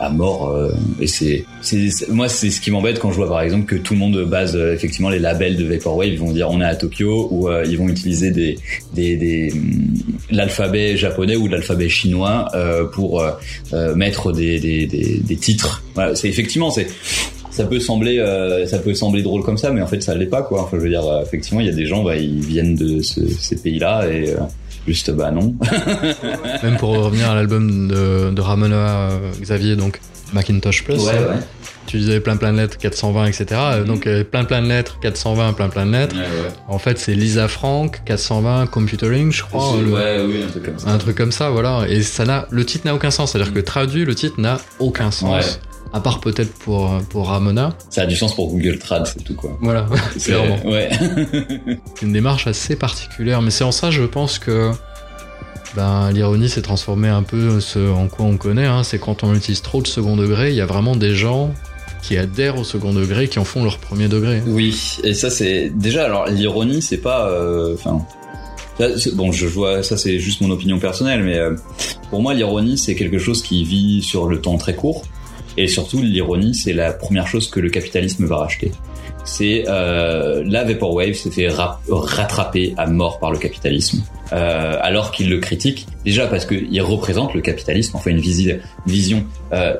à 0.00 0.10
mort. 0.10 0.50
euh, 0.50 0.70
et 1.00 1.06
c'est 1.06 1.44
moi 2.10 2.28
c'est 2.28 2.50
ce 2.50 2.60
qui 2.60 2.70
m'embête 2.70 2.98
quand 3.00 3.10
je 3.10 3.16
vois 3.16 3.28
par 3.28 3.40
exemple 3.42 3.66
que 3.66 3.76
tout 3.76 3.94
le 3.94 3.98
monde 4.00 4.24
base 4.24 4.54
euh, 4.56 4.72
effectivement 4.74 5.08
les 5.10 5.18
labels 5.18 5.56
de 5.56 5.64
vaporwave. 5.64 6.08
Ils 6.08 6.18
vont 6.18 6.32
dire 6.32 6.48
on 6.50 6.60
est 6.60 6.64
à 6.64 6.76
Tokyo 6.76 7.28
ou 7.30 7.48
euh, 7.48 7.64
ils 7.68 7.76
vont 7.78 7.88
utiliser 7.88 8.30
des 8.30 8.58
des, 8.94 9.16
des 9.16 9.50
hum, 9.52 9.94
l'alphabet 10.30 10.96
japonais 10.96 11.36
ou 11.36 11.48
l'alphabet 11.48 11.88
chinois 11.88 12.46
euh, 12.54 12.84
pour 12.84 13.20
euh, 13.20 13.30
euh, 13.72 13.94
mettre 13.94 14.32
des, 14.32 14.60
des, 14.60 14.86
des, 14.86 15.36
titres. 15.36 15.82
C'est 16.14 16.28
effectivement 16.28 16.70
c'est 16.70 16.86
ça 17.50 17.64
peut 17.64 17.80
sembler 17.80 18.18
euh, 18.20 18.66
ça 18.66 18.78
peut 18.78 18.94
sembler 18.94 19.22
drôle 19.22 19.42
comme 19.42 19.58
ça 19.58 19.72
mais 19.72 19.80
en 19.82 19.86
fait 19.88 20.00
ça 20.02 20.14
l'est 20.14 20.26
pas 20.26 20.42
quoi. 20.42 20.62
Enfin 20.62 20.76
je 20.78 20.82
veux 20.84 20.88
dire 20.90 21.04
euh, 21.06 21.22
effectivement 21.22 21.60
il 21.60 21.66
y 21.66 21.70
a 21.70 21.74
des 21.74 21.86
gens 21.86 22.04
bah 22.04 22.16
ils 22.16 22.40
viennent 22.40 22.76
de 22.76 23.00
ce- 23.02 23.26
ces 23.40 23.56
pays-là 23.56 24.06
et 24.08 24.30
euh, 24.30 24.36
juste 24.88 25.10
bah 25.10 25.30
non. 25.30 25.54
Même 26.62 26.76
pour 26.78 26.90
revenir 26.90 27.30
à 27.30 27.34
l'album 27.34 27.88
de, 27.88 28.30
de 28.30 28.40
Ramona 28.40 28.76
euh, 29.10 29.30
Xavier, 29.40 29.76
donc 29.76 30.00
Macintosh 30.32 30.84
Plus, 30.84 31.00
tu 31.86 31.96
disais 31.98 32.20
plein 32.20 32.36
plein 32.36 32.52
de 32.52 32.58
lettres, 32.58 32.76
420, 32.78 33.26
etc. 33.26 33.46
Euh, 33.52 33.84
Donc 33.84 34.06
euh, 34.06 34.22
plein 34.24 34.44
plein 34.44 34.60
de 34.60 34.66
lettres, 34.66 34.98
420, 35.00 35.54
plein 35.54 35.68
plein 35.70 35.86
de 35.86 35.92
lettres. 35.92 36.16
En 36.68 36.78
fait, 36.78 36.98
c'est 36.98 37.14
Lisa 37.14 37.48
Frank, 37.48 38.02
420, 38.04 38.66
Computering, 38.66 39.32
je 39.32 39.42
crois. 39.42 39.76
le- 39.80 39.90
ouais 39.90 40.22
oui 40.26 40.42
un 40.46 40.50
truc 40.50 40.64
comme 40.64 40.78
ça. 40.78 40.90
Un 40.90 40.98
truc 40.98 41.16
comme 41.16 41.32
ça, 41.32 41.48
voilà. 41.50 41.86
Et 41.88 42.02
ça 42.02 42.24
n'a, 42.26 42.46
le 42.50 42.64
titre 42.66 42.86
n'a 42.86 42.94
aucun 42.94 43.10
sens. 43.10 43.32
C'est-à-dire 43.32 43.54
que 43.54 43.60
traduit, 43.60 44.04
le 44.04 44.14
titre 44.14 44.38
n'a 44.38 44.58
aucun 44.78 45.10
sens. 45.10 45.60
À 45.92 46.00
part 46.00 46.20
peut-être 46.20 46.52
pour, 46.52 46.90
pour 47.08 47.28
Ramona. 47.28 47.74
Ça 47.88 48.02
a 48.02 48.06
du 48.06 48.14
sens 48.14 48.34
pour 48.34 48.50
Google 48.50 48.78
Trad 48.78 49.06
c'est 49.06 49.24
tout 49.24 49.34
quoi. 49.34 49.56
Voilà, 49.62 49.86
C'est- 50.16 50.32
clairement. 50.32 50.58
Ouais. 50.66 50.90
C'est 51.96 52.02
une 52.06 52.12
démarche 52.12 52.46
assez 52.46 52.76
particulière. 52.76 53.40
Mais 53.40 53.50
c'est 53.50 53.64
en 53.64 53.72
ça, 53.72 53.90
je 53.90 54.02
pense 54.02 54.38
que 54.38 54.70
ben, 55.76 56.10
l'ironie 56.12 56.48
s'est 56.48 56.62
transformée 56.62 57.08
un 57.08 57.22
peu 57.22 57.60
ce 57.60 57.78
en 57.90 58.08
quoi 58.08 58.26
on 58.26 58.36
connaît. 58.36 58.66
Hein. 58.66 58.82
C'est 58.84 58.98
quand 58.98 59.24
on 59.24 59.34
utilise 59.34 59.62
trop 59.62 59.80
de 59.82 59.86
second 59.86 60.16
degré, 60.16 60.50
il 60.50 60.56
y 60.56 60.60
a 60.60 60.66
vraiment 60.66 60.94
des 60.96 61.14
gens 61.14 61.52
qui 62.02 62.16
adhèrent 62.16 62.58
au 62.58 62.64
second 62.64 62.92
degré, 62.92 63.28
qui 63.28 63.38
en 63.38 63.44
font 63.44 63.64
leur 63.64 63.78
premier 63.78 64.08
degré. 64.08 64.42
Oui, 64.46 64.98
et 65.04 65.14
ça 65.14 65.30
c'est 65.30 65.70
déjà 65.74 66.04
alors 66.04 66.26
l'ironie 66.26 66.80
c'est 66.80 66.98
pas 66.98 67.28
euh, 67.28 67.74
enfin 67.74 68.00
bon 69.14 69.32
je 69.32 69.46
vois 69.46 69.82
ça 69.82 69.96
c'est 69.96 70.18
juste 70.20 70.40
mon 70.40 70.50
opinion 70.50 70.78
personnelle 70.78 71.24
mais 71.24 71.36
euh, 71.36 71.56
pour 72.10 72.22
moi 72.22 72.34
l'ironie 72.34 72.78
c'est 72.78 72.94
quelque 72.94 73.18
chose 73.18 73.42
qui 73.42 73.64
vit 73.64 74.02
sur 74.02 74.28
le 74.28 74.40
temps 74.40 74.56
très 74.56 74.76
court 74.76 75.02
et 75.62 75.68
surtout 75.68 76.00
l'ironie 76.02 76.54
c'est 76.54 76.72
la 76.72 76.92
première 76.92 77.26
chose 77.26 77.48
que 77.50 77.60
le 77.60 77.70
capitalisme 77.70 78.24
va 78.26 78.36
racheter. 78.36 78.70
C'est 79.24 79.64
euh, 79.68 80.42
la 80.46 80.64
vaporwave 80.64 81.12
s'est 81.14 81.30
fait 81.30 81.48
ra- 81.48 81.80
rattraper 81.90 82.72
à 82.78 82.86
mort 82.86 83.18
par 83.18 83.30
le 83.30 83.38
capitalisme 83.38 84.02
euh, 84.32 84.76
alors 84.80 85.10
qu'il 85.12 85.28
le 85.28 85.38
critique 85.38 85.86
déjà 86.04 86.26
parce 86.26 86.46
qu'il 86.46 86.80
représente 86.80 87.34
le 87.34 87.40
capitalisme 87.42 87.96
enfin 87.96 88.10
une 88.10 88.20
visi- 88.20 88.54
vision 88.86 89.24
euh, 89.52 89.74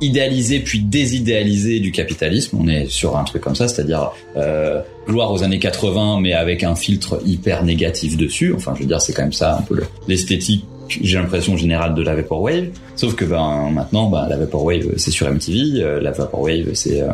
idéalisé 0.00 0.60
puis 0.60 0.80
désidéalisé 0.80 1.78
du 1.80 1.92
capitalisme. 1.92 2.56
On 2.58 2.68
est 2.68 2.86
sur 2.88 3.18
un 3.18 3.24
truc 3.24 3.42
comme 3.42 3.54
ça, 3.54 3.68
c'est-à-dire 3.68 4.12
euh, 4.36 4.80
gloire 5.06 5.30
aux 5.30 5.42
années 5.42 5.58
80, 5.58 6.20
mais 6.22 6.32
avec 6.32 6.62
un 6.64 6.74
filtre 6.74 7.20
hyper 7.26 7.64
négatif 7.64 8.16
dessus. 8.16 8.54
Enfin, 8.56 8.72
je 8.76 8.80
veux 8.80 8.86
dire, 8.86 9.00
c'est 9.02 9.12
quand 9.12 9.22
même 9.22 9.32
ça 9.34 9.58
un 9.58 9.62
peu 9.62 9.74
le- 9.74 9.84
l'esthétique. 10.08 10.64
J'ai 11.02 11.18
l'impression 11.18 11.56
générale 11.56 11.94
de 11.94 12.02
la 12.02 12.14
vaporwave. 12.14 12.68
Sauf 12.96 13.14
que 13.14 13.24
ben 13.24 13.70
maintenant, 13.72 14.08
ben, 14.10 14.26
la 14.28 14.36
vaporwave 14.36 14.94
c'est 14.96 15.10
sur 15.10 15.30
MTV, 15.30 15.82
euh, 15.82 16.00
la 16.00 16.10
vaporwave 16.10 16.74
c'est 16.74 17.00
euh, 17.02 17.08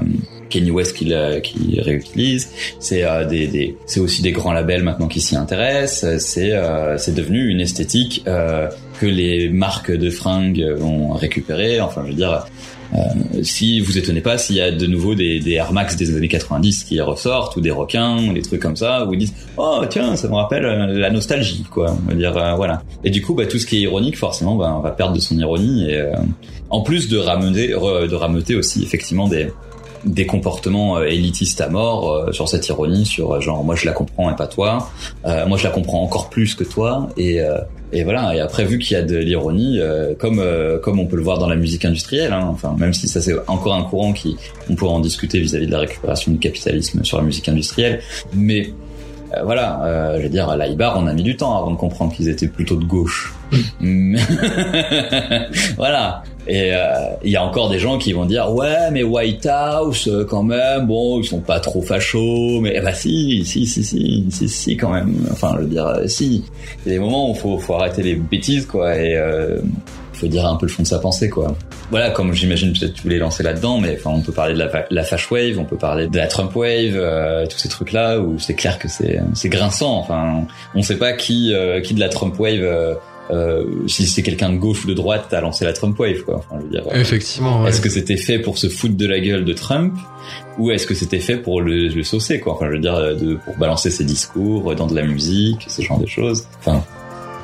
Kanye 0.48 0.70
West 0.70 0.96
qui, 0.96 1.06
la- 1.06 1.40
qui 1.40 1.80
réutilise. 1.80 2.50
C'est 2.78 3.04
euh, 3.04 3.24
des, 3.24 3.46
des 3.48 3.76
aussi 3.98 4.22
des 4.22 4.32
grands 4.32 4.52
labels 4.52 4.82
maintenant 4.82 5.08
qui 5.08 5.20
s'y 5.20 5.36
intéressent. 5.36 6.18
C'est 6.18 6.52
euh, 6.52 6.96
c'est 6.98 7.14
devenu 7.14 7.48
une 7.48 7.60
esthétique 7.60 8.22
euh, 8.26 8.68
que 9.00 9.06
les 9.06 9.48
marques 9.50 9.90
de 9.92 10.08
fringues 10.10 10.64
vont 10.78 11.12
récupérer. 11.12 11.80
Enfin, 11.80 12.02
je 12.04 12.10
veux 12.10 12.16
dire, 12.16 12.46
euh, 12.94 12.98
si 13.42 13.80
vous 13.80 13.98
étonnez 13.98 14.20
pas 14.20 14.38
s'il 14.38 14.56
y 14.56 14.60
a 14.60 14.70
de 14.70 14.86
nouveau 14.86 15.14
des, 15.14 15.40
des 15.40 15.52
Air 15.52 15.72
Max 15.72 15.96
des 15.96 16.16
années 16.16 16.28
90 16.28 16.84
qui 16.84 17.00
ressortent 17.00 17.56
ou 17.56 17.60
des 17.60 17.70
requins 17.70 18.16
ou 18.28 18.32
des 18.32 18.42
trucs 18.42 18.60
comme 18.62 18.76
ça 18.76 19.04
où 19.06 19.12
ils 19.14 19.18
disent 19.18 19.34
oh 19.56 19.82
tiens 19.90 20.14
ça 20.16 20.28
me 20.28 20.34
rappelle 20.34 20.64
euh, 20.64 20.86
la 20.98 21.10
nostalgie 21.10 21.64
quoi 21.70 21.96
on 22.06 22.08
va 22.10 22.14
dire 22.14 22.36
euh, 22.36 22.54
voilà. 22.54 22.82
Et 23.04 23.10
du 23.10 23.22
coup 23.22 23.34
bah 23.34 23.46
tout 23.46 23.58
ce 23.58 23.66
qui 23.66 23.78
est 23.78 23.80
ironique 23.80 24.16
forcément 24.16 24.54
bah, 24.54 24.74
on 24.76 24.80
va 24.80 24.90
perdre 24.92 25.14
de 25.14 25.20
son 25.20 25.36
ironie 25.38 25.90
et 25.90 25.98
euh, 26.00 26.12
en 26.70 26.82
plus 26.82 27.08
de 27.08 27.18
rameuter 27.18 27.72
re- 27.72 28.08
de 28.08 28.14
rameuter 28.14 28.54
aussi 28.54 28.82
effectivement 28.82 29.26
des 29.28 29.48
des 30.06 30.26
comportements 30.26 30.98
euh, 30.98 31.04
élitistes 31.04 31.60
à 31.60 31.68
mort 31.68 32.10
euh, 32.10 32.32
sur 32.32 32.48
cette 32.48 32.66
ironie 32.68 33.04
sur 33.04 33.34
euh, 33.34 33.40
genre 33.40 33.64
moi 33.64 33.74
je 33.74 33.86
la 33.86 33.92
comprends 33.92 34.30
et 34.30 34.36
pas 34.36 34.46
toi. 34.46 34.90
Moi 35.24 35.58
je 35.58 35.64
la 35.64 35.70
comprends 35.70 36.02
encore 36.02 36.30
plus 36.30 36.54
que 36.54 36.64
toi. 36.64 37.08
Et 37.16 37.40
et 37.92 38.04
voilà. 38.04 38.34
Et 38.34 38.40
après, 38.40 38.64
vu 38.64 38.78
qu'il 38.78 38.96
y 38.96 39.00
a 39.00 39.02
de 39.02 39.16
l'ironie, 39.16 39.78
euh, 39.78 40.14
comme 40.18 40.38
euh, 40.40 40.78
comme 40.78 40.98
on 40.98 41.06
peut 41.06 41.16
le 41.16 41.22
voir 41.22 41.38
dans 41.38 41.48
la 41.48 41.56
musique 41.56 41.84
industrielle, 41.84 42.32
hein, 42.32 42.48
enfin 42.52 42.74
même 42.78 42.92
si 42.92 43.06
ça 43.06 43.20
c'est 43.20 43.34
encore 43.46 43.74
un 43.74 43.84
courant 43.84 44.12
qui 44.12 44.36
on 44.68 44.74
pourrait 44.74 44.92
en 44.92 45.00
discuter 45.00 45.38
vis-à-vis 45.38 45.66
de 45.66 45.72
la 45.72 45.80
récupération 45.80 46.32
du 46.32 46.38
capitalisme 46.38 47.04
sur 47.04 47.18
la 47.18 47.24
musique 47.24 47.48
industrielle, 47.48 48.00
mais 48.34 48.72
euh, 49.34 49.42
voilà, 49.42 49.82
euh, 49.84 50.18
je 50.18 50.24
veux 50.24 50.28
dire, 50.28 50.48
à 50.48 50.56
l'Aibar, 50.56 50.96
on 50.98 51.06
a 51.06 51.12
mis 51.12 51.22
du 51.22 51.36
temps 51.36 51.58
avant 51.58 51.70
de 51.70 51.76
comprendre 51.76 52.12
qu'ils 52.12 52.28
étaient 52.28 52.48
plutôt 52.48 52.76
de 52.76 52.84
gauche. 52.84 53.34
Voilà. 55.76 56.22
Et 56.48 56.72
euh, 56.72 56.86
il 57.24 57.30
y 57.30 57.36
a 57.36 57.42
encore 57.42 57.68
des 57.70 57.80
gens 57.80 57.98
qui 57.98 58.12
vont 58.12 58.24
dire 58.24 58.52
ouais 58.52 58.92
mais 58.92 59.02
White 59.02 59.46
House 59.46 60.08
quand 60.28 60.44
même 60.44 60.86
bon 60.86 61.18
ils 61.18 61.24
sont 61.24 61.40
pas 61.40 61.58
trop 61.58 61.82
fachos 61.82 62.60
mais 62.60 62.80
bah 62.80 62.94
si 62.94 63.44
si 63.44 63.66
si 63.66 63.82
si 63.82 64.26
si 64.30 64.48
si 64.48 64.76
quand 64.76 64.92
même 64.92 65.26
enfin 65.32 65.54
je 65.56 65.62
veux 65.62 65.68
dire 65.68 65.92
si 66.06 66.44
il 66.84 66.92
y 66.92 66.94
a 66.94 66.98
des 66.98 67.00
moments 67.00 67.32
où 67.32 67.34
faut 67.34 67.58
faut 67.58 67.74
arrêter 67.74 68.04
les 68.04 68.14
bêtises 68.14 68.64
quoi 68.64 68.94
et 68.94 69.20
faut 70.16 70.26
dire 70.26 70.46
un 70.46 70.56
peu 70.56 70.66
le 70.66 70.72
fond 70.72 70.82
de 70.82 70.88
sa 70.88 70.98
pensée 70.98 71.28
quoi 71.28 71.56
voilà 71.90 72.10
comme 72.10 72.32
j'imagine 72.32 72.72
peut-être 72.72 72.92
que 72.92 72.96
tu 72.96 73.02
voulais 73.02 73.18
lancer 73.18 73.42
là-dedans 73.42 73.78
mais 73.78 73.96
enfin 73.98 74.10
on 74.14 74.20
peut 74.20 74.32
parler 74.32 74.54
de 74.54 74.58
la, 74.58 74.86
la 74.90 75.04
fash 75.04 75.30
wave 75.30 75.58
on 75.58 75.64
peut 75.64 75.76
parler 75.76 76.06
de 76.08 76.16
la 76.16 76.26
Trump 76.26 76.54
wave 76.54 76.94
euh, 76.94 77.46
tous 77.46 77.58
ces 77.58 77.68
trucs 77.68 77.92
là 77.92 78.18
où 78.18 78.38
c'est 78.38 78.54
clair 78.54 78.78
que 78.78 78.88
c'est 78.88 79.20
c'est 79.34 79.48
grinçant 79.48 79.96
enfin 79.96 80.46
on 80.74 80.82
sait 80.82 80.98
pas 80.98 81.12
qui 81.12 81.52
euh, 81.54 81.80
qui 81.80 81.94
de 81.94 82.00
la 82.00 82.08
Trump 82.08 82.38
wave 82.38 82.96
euh, 83.28 83.64
si 83.88 84.06
c'est 84.06 84.22
quelqu'un 84.22 84.50
de 84.50 84.56
gauche 84.56 84.84
ou 84.84 84.88
de 84.88 84.94
droite 84.94 85.32
a 85.34 85.40
lancé 85.40 85.64
la 85.64 85.72
Trump 85.72 85.98
wave 85.98 86.22
quoi 86.22 86.36
enfin 86.36 86.56
je 86.60 86.64
veux 86.64 86.70
dire 86.70 86.84
Effectivement, 86.94 87.62
ouais. 87.62 87.70
est-ce 87.70 87.80
que 87.80 87.88
c'était 87.88 88.16
fait 88.16 88.38
pour 88.38 88.56
se 88.56 88.68
foutre 88.68 88.96
de 88.96 89.06
la 89.06 89.18
gueule 89.18 89.44
de 89.44 89.52
Trump 89.52 89.94
ou 90.58 90.70
est-ce 90.70 90.86
que 90.86 90.94
c'était 90.94 91.18
fait 91.18 91.36
pour 91.36 91.60
le, 91.60 91.88
le 91.88 92.02
saucer 92.04 92.40
quoi? 92.40 92.54
Enfin, 92.54 92.66
je 92.66 92.72
veux 92.72 92.78
dire, 92.78 92.96
de, 93.16 93.34
pour 93.34 93.56
balancer 93.56 93.90
ses 93.90 94.04
discours 94.04 94.74
dans 94.74 94.86
de 94.86 94.94
la 94.94 95.02
musique, 95.02 95.66
ce 95.68 95.82
genre 95.82 95.98
de 95.98 96.06
choses. 96.06 96.46
Enfin, 96.60 96.84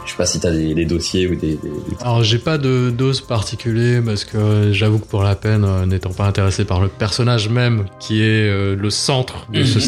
je 0.05 0.11
sais 0.11 0.17
pas 0.17 0.27
si 0.27 0.41
t'as 0.41 0.51
des, 0.51 0.75
des 0.75 0.85
dossiers 0.85 1.27
ou 1.29 1.35
des. 1.37 1.53
des- 1.57 1.57
des- 1.57 1.97
Alors 2.01 2.23
j'ai 2.25 2.39
pas 2.39 2.59
de 2.59 2.91
dose 2.91 3.21
particulier 3.21 4.01
parce 4.05 4.25
que 4.25 4.73
j'avoue 4.73 4.99
que 4.99 5.07
pour 5.07 5.23
la 5.23 5.35
peine, 5.37 5.65
euh, 5.65 5.87
n'étant 5.87 6.13
pas 6.13 6.27
intéressé 6.27 6.65
par 6.65 6.81
le 6.81 6.89
personnage 6.89 7.49
même 7.49 7.85
qui 8.01 8.21
est 8.23 8.49
euh, 8.51 8.75
le 8.77 8.91
centre 8.91 9.47
de 9.53 9.63
ce 9.65 9.79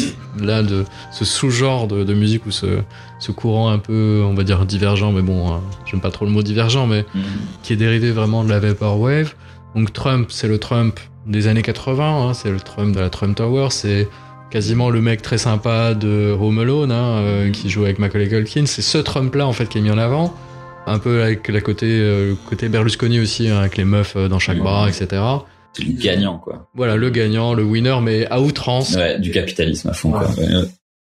là 0.41 0.63
de 0.63 0.85
ce 1.11 1.25
sous-genre 1.25 1.87
de, 1.87 2.03
de 2.03 2.13
musique 2.13 2.45
ou 2.45 2.51
ce, 2.51 2.79
ce 3.19 3.31
courant 3.31 3.69
un 3.69 3.77
peu 3.79 4.23
on 4.25 4.33
va 4.33 4.43
dire 4.43 4.65
divergent, 4.65 5.11
mais 5.11 5.21
bon, 5.21 5.53
euh, 5.53 5.57
j'aime 5.85 6.01
pas 6.01 6.11
trop 6.11 6.25
le 6.25 6.31
mot 6.31 6.43
divergent, 6.43 6.87
mais 6.87 7.05
qui 7.63 7.73
est 7.73 7.77
dérivé 7.77 8.11
vraiment 8.11 8.43
de 8.43 8.49
la 8.49 8.59
vaporwave. 8.59 9.33
Donc 9.75 9.91
Trump, 9.91 10.27
c'est 10.31 10.47
le 10.47 10.57
Trump 10.57 10.99
des 11.27 11.47
années 11.47 11.61
80. 11.61 12.29
hein, 12.29 12.33
c'est 12.33 12.51
le 12.51 12.59
Trump 12.59 12.95
de 12.95 12.99
la 13.01 13.09
Trump 13.09 13.35
Tower. 13.35 13.67
C'est 13.71 14.07
quasiment 14.55 14.89
le 14.89 15.01
mec 15.01 15.21
très 15.21 15.37
sympa 15.37 15.93
de 15.93 16.33
Home 16.39 16.59
Alone, 16.59 16.89
hein, 16.89 17.17
euh, 17.17 17.51
qui 17.51 17.69
joue 17.69 17.83
avec 17.83 17.99
Macaulay 17.99 18.29
Culkin. 18.29 18.65
C'est 18.65 18.81
ce 18.81 18.97
Trump-là 18.97 19.45
en 19.45 19.51
fait 19.51 19.65
qui 19.65 19.79
est 19.79 19.81
mis 19.81 19.91
en 19.91 19.97
avant. 19.97 20.33
Un 20.87 20.97
peu 20.97 21.23
avec 21.23 21.49
la 21.49 21.59
côté, 21.59 21.87
euh, 21.89 22.29
le 22.29 22.35
côté 22.35 22.69
Berlusconi 22.69 23.19
aussi, 23.19 23.49
hein, 23.49 23.57
avec 23.57 23.75
les 23.75 23.83
meufs 23.83 24.15
euh, 24.15 24.29
dans 24.29 24.39
chaque 24.39 24.59
bar, 24.59 24.87
etc. 24.87 25.21
C'est 25.73 25.83
le 25.83 26.01
gagnant, 26.01 26.37
quoi. 26.37 26.69
Voilà, 26.73 26.95
le 26.95 27.09
gagnant, 27.09 27.53
le 27.53 27.63
winner, 27.63 27.97
mais 28.01 28.27
à 28.27 28.39
outrance. 28.39 28.95
Ouais, 28.95 29.19
du 29.19 29.31
capitalisme 29.31 29.89
à 29.89 29.93
fond, 29.93 30.11
quoi. 30.11 30.31
Ouais. 30.37 30.47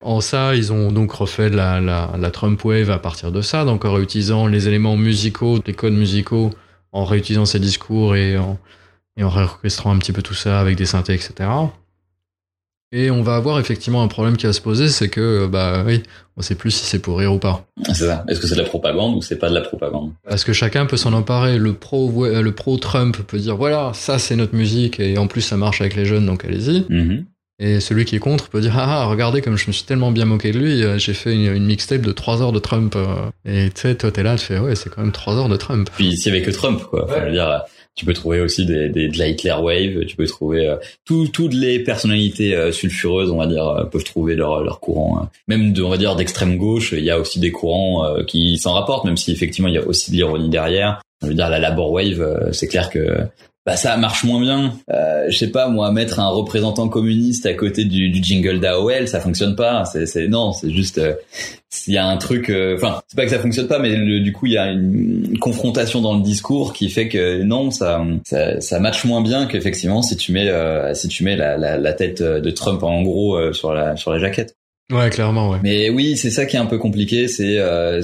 En 0.04 0.20
ça, 0.20 0.54
ils 0.54 0.74
ont 0.74 0.92
donc 0.92 1.14
refait 1.14 1.48
la, 1.48 1.80
la, 1.80 2.16
la 2.20 2.32
Trump 2.32 2.62
Wave 2.66 2.92
à 2.92 3.00
partir 3.00 3.32
de 3.32 3.42
ça, 3.42 3.64
donc 3.64 3.86
en 3.86 3.94
réutilisant 3.94 4.48
les 4.48 4.68
éléments 4.68 4.98
musicaux, 4.98 5.60
les 5.66 5.74
codes 5.74 5.94
musicaux, 5.94 6.50
en 6.92 7.06
réutilisant 7.06 7.46
ses 7.46 7.60
discours 7.60 8.18
et 8.18 8.38
en, 8.38 8.60
et 9.16 9.24
en 9.24 9.30
réorchestrant 9.30 9.96
un 9.96 10.00
petit 10.00 10.12
peu 10.12 10.22
tout 10.22 10.34
ça 10.34 10.60
avec 10.60 10.76
des 10.76 10.86
synthés, 10.86 11.14
etc. 11.14 11.48
Et 12.94 13.12
on 13.12 13.22
va 13.22 13.36
avoir 13.36 13.60
effectivement 13.60 14.02
un 14.02 14.08
problème 14.08 14.38
qui 14.38 14.46
va 14.46 14.54
se 14.54 14.62
poser, 14.62 14.88
c'est 14.88 15.10
que, 15.10 15.46
bah 15.48 15.84
oui, 15.86 16.04
on 16.38 16.42
sait 16.42 16.56
plus 16.56 16.72
si 16.72 16.86
c'est 16.86 17.00
pour 17.00 17.18
rire 17.20 17.34
ou 17.34 17.38
pas. 17.40 17.66
C'est 17.88 18.06
ça. 18.06 18.24
Est-ce 18.30 18.40
que 18.40 18.48
c'est 18.48 18.56
de 18.56 18.62
la 18.62 18.68
propagande 18.68 19.16
ou 19.16 19.22
c'est 19.22 19.38
pas 19.38 19.50
de 19.50 19.56
la 19.56 19.62
propagande? 19.62 20.12
Parce 20.28 20.46
que 20.46 20.54
chacun 20.54 20.86
peut 20.86 20.96
s'en 20.96 21.12
emparer. 21.14 21.58
Le 21.58 21.74
pro, 21.74 22.26
euh, 22.26 22.42
le 22.42 22.52
pro 22.54 22.78
Trump 22.78 23.18
peut 23.28 23.40
dire 23.40 23.58
voilà, 23.58 23.92
ça 23.94 24.20
c'est 24.20 24.36
notre 24.38 24.56
musique 24.56 25.00
et 25.02 25.18
en 25.18 25.28
plus 25.28 25.42
ça 25.42 25.58
marche 25.58 25.82
avec 25.82 25.96
les 25.96 26.06
jeunes, 26.06 26.26
donc 26.26 26.46
allez-y. 26.46 26.86
Mhm. 26.90 27.26
Et 27.60 27.80
celui 27.80 28.06
qui 28.06 28.16
est 28.16 28.20
contre 28.20 28.50
peut 28.50 28.62
dire 28.62 28.76
ah, 28.78 29.02
ah 29.02 29.06
regardez 29.08 29.42
comme 29.42 29.58
je 29.58 29.66
me 29.68 29.72
suis 29.74 29.84
tellement 29.84 30.12
bien 30.12 30.26
moqué 30.26 30.52
de 30.52 30.60
lui, 30.60 30.84
euh, 30.84 30.98
j'ai 31.00 31.16
fait 31.16 31.34
une, 31.34 31.52
une 31.56 31.66
mixtape 31.66 32.02
de 32.02 32.12
3 32.12 32.42
heures 32.44 32.52
de 32.52 32.60
Trump. 32.60 32.96
euh. 32.96 33.16
Et 33.46 33.70
tu 33.72 33.82
sais, 33.82 33.96
toi 33.96 34.12
t'es 34.12 34.22
là, 34.24 34.36
tu 34.38 34.46
fais 34.46 34.60
ouais 34.60 34.76
c'est 34.76 34.90
quand 34.90 35.02
même 35.02 35.12
3 35.12 35.36
heures 35.36 35.50
de 35.50 35.58
Trump. 35.58 35.90
Puis 35.96 36.16
s'il 36.16 36.32
y 36.34 36.38
avait 36.38 36.46
que 36.46 36.52
Trump, 36.52 36.84
quoi. 36.84 37.06
Enfin, 37.06 37.16
je 37.22 37.26
veux 37.26 37.32
dire, 37.32 37.64
tu 37.98 38.06
peux 38.06 38.14
trouver 38.14 38.40
aussi 38.40 38.66
des, 38.66 38.88
des, 38.90 39.10
de 39.10 39.18
la 39.18 39.28
Hitler 39.28 39.56
Wave, 39.60 40.06
tu 40.06 40.16
peux 40.16 40.26
trouver 40.28 40.68
euh, 40.68 40.78
tout- 41.04 41.28
toutes 41.28 41.54
les 41.54 41.80
personnalités 41.80 42.56
euh, 42.56 42.72
sulfureuses, 42.72 43.32
on 43.32 43.38
va 43.38 43.48
dire, 43.48 43.68
euh, 43.68 43.84
peuvent 43.84 44.04
trouver 44.06 44.36
leur, 44.36 44.64
leur 44.64 44.80
courant. 44.80 45.20
hein. 45.20 45.30
Même 45.48 45.74
de, 45.74 45.82
on 45.82 45.90
va 45.90 45.98
dire 45.98 46.16
d'extrême 46.16 46.58
gauche, 46.58 46.94
il 46.96 47.04
y 47.04 47.10
a 47.12 47.20
aussi 47.20 47.40
des 47.40 47.52
courants 47.52 48.06
euh, 48.06 48.24
qui 48.24 48.58
s'en 48.58 48.74
rapportent, 48.74 49.04
même 49.06 49.18
si 49.18 49.32
effectivement 49.32 49.68
il 49.68 49.74
y 49.76 49.80
a 49.80 49.86
aussi 49.86 50.12
de 50.12 50.16
l'ironie 50.16 50.50
derrière. 50.50 51.02
Je 51.22 51.28
veux 51.28 51.34
dire, 51.34 51.50
la 51.50 51.60
Labor 51.60 51.92
Wave, 51.92 52.22
euh, 52.22 52.52
c'est 52.52 52.68
clair 52.68 52.90
que 52.90 53.28
bah 53.68 53.76
ça 53.76 53.98
marche 53.98 54.24
moins 54.24 54.40
bien. 54.40 54.76
Euh, 54.94 55.26
je 55.28 55.38
sais 55.38 55.52
pas 55.52 55.68
moi, 55.68 55.92
mettre 55.92 56.22
un 56.22 56.30
représentant 56.30 56.88
communiste 56.88 57.46
à 57.46 57.54
côté 57.54 57.84
du, 57.84 58.10
du 58.10 58.24
jingle 58.24 58.62
d'AOL, 58.62 59.10
ça 59.10 59.20
fonctionne 59.20 59.58
pas. 59.58 59.84
C'est, 59.84 60.30
non, 60.30 60.54
c'est 60.54 60.72
juste 60.72 61.00
euh, 61.00 61.16
s'il 61.70 61.94
y 61.94 61.98
a 61.98 62.06
un 62.08 62.16
truc. 62.16 62.50
euh, 62.50 62.76
Enfin, 62.78 63.02
c'est 63.10 63.18
pas 63.18 63.26
que 63.26 63.32
ça 63.32 63.40
fonctionne 63.40 63.68
pas, 63.68 63.80
mais 63.80 63.94
du 64.22 64.32
coup 64.32 64.46
il 64.46 64.54
y 64.54 64.58
a 64.58 64.72
une, 64.72 65.38
confrontation 65.42 66.00
dans 66.00 66.16
le 66.16 66.22
discours 66.22 66.72
qui 66.72 66.90
fait 66.90 67.10
que 67.10 67.44
non, 67.44 67.70
ça 67.70 68.02
ça, 68.26 68.62
ça 68.62 68.80
matche 68.80 69.04
moins 69.04 69.22
bien 69.22 69.48
qu'effectivement 69.48 70.02
si 70.02 70.16
tu 70.16 70.32
mets 70.32 70.50
si 70.94 71.10
tu 71.10 71.26
mets 71.26 71.36
la, 71.36 71.58
la, 71.58 71.78
la 71.78 71.94
tête 71.94 72.24
de 72.24 72.50
Trump 72.52 72.82
en 72.84 73.02
gros 73.02 73.52
sur 73.52 73.74
la 73.74 73.98
sur 73.98 74.12
la 74.12 74.20
jaquette. 74.20 74.57
Ouais, 74.92 75.10
clairement, 75.10 75.50
ouais. 75.50 75.60
Mais 75.64 75.90
oui, 75.90 76.16
c'est 76.16 76.32
ça 76.32 76.46
qui 76.46 76.56
est 76.56 76.60
un 76.60 76.66
peu 76.66 76.78
compliqué, 76.78 77.28
c'est 77.28 77.58
euh, 77.60 78.02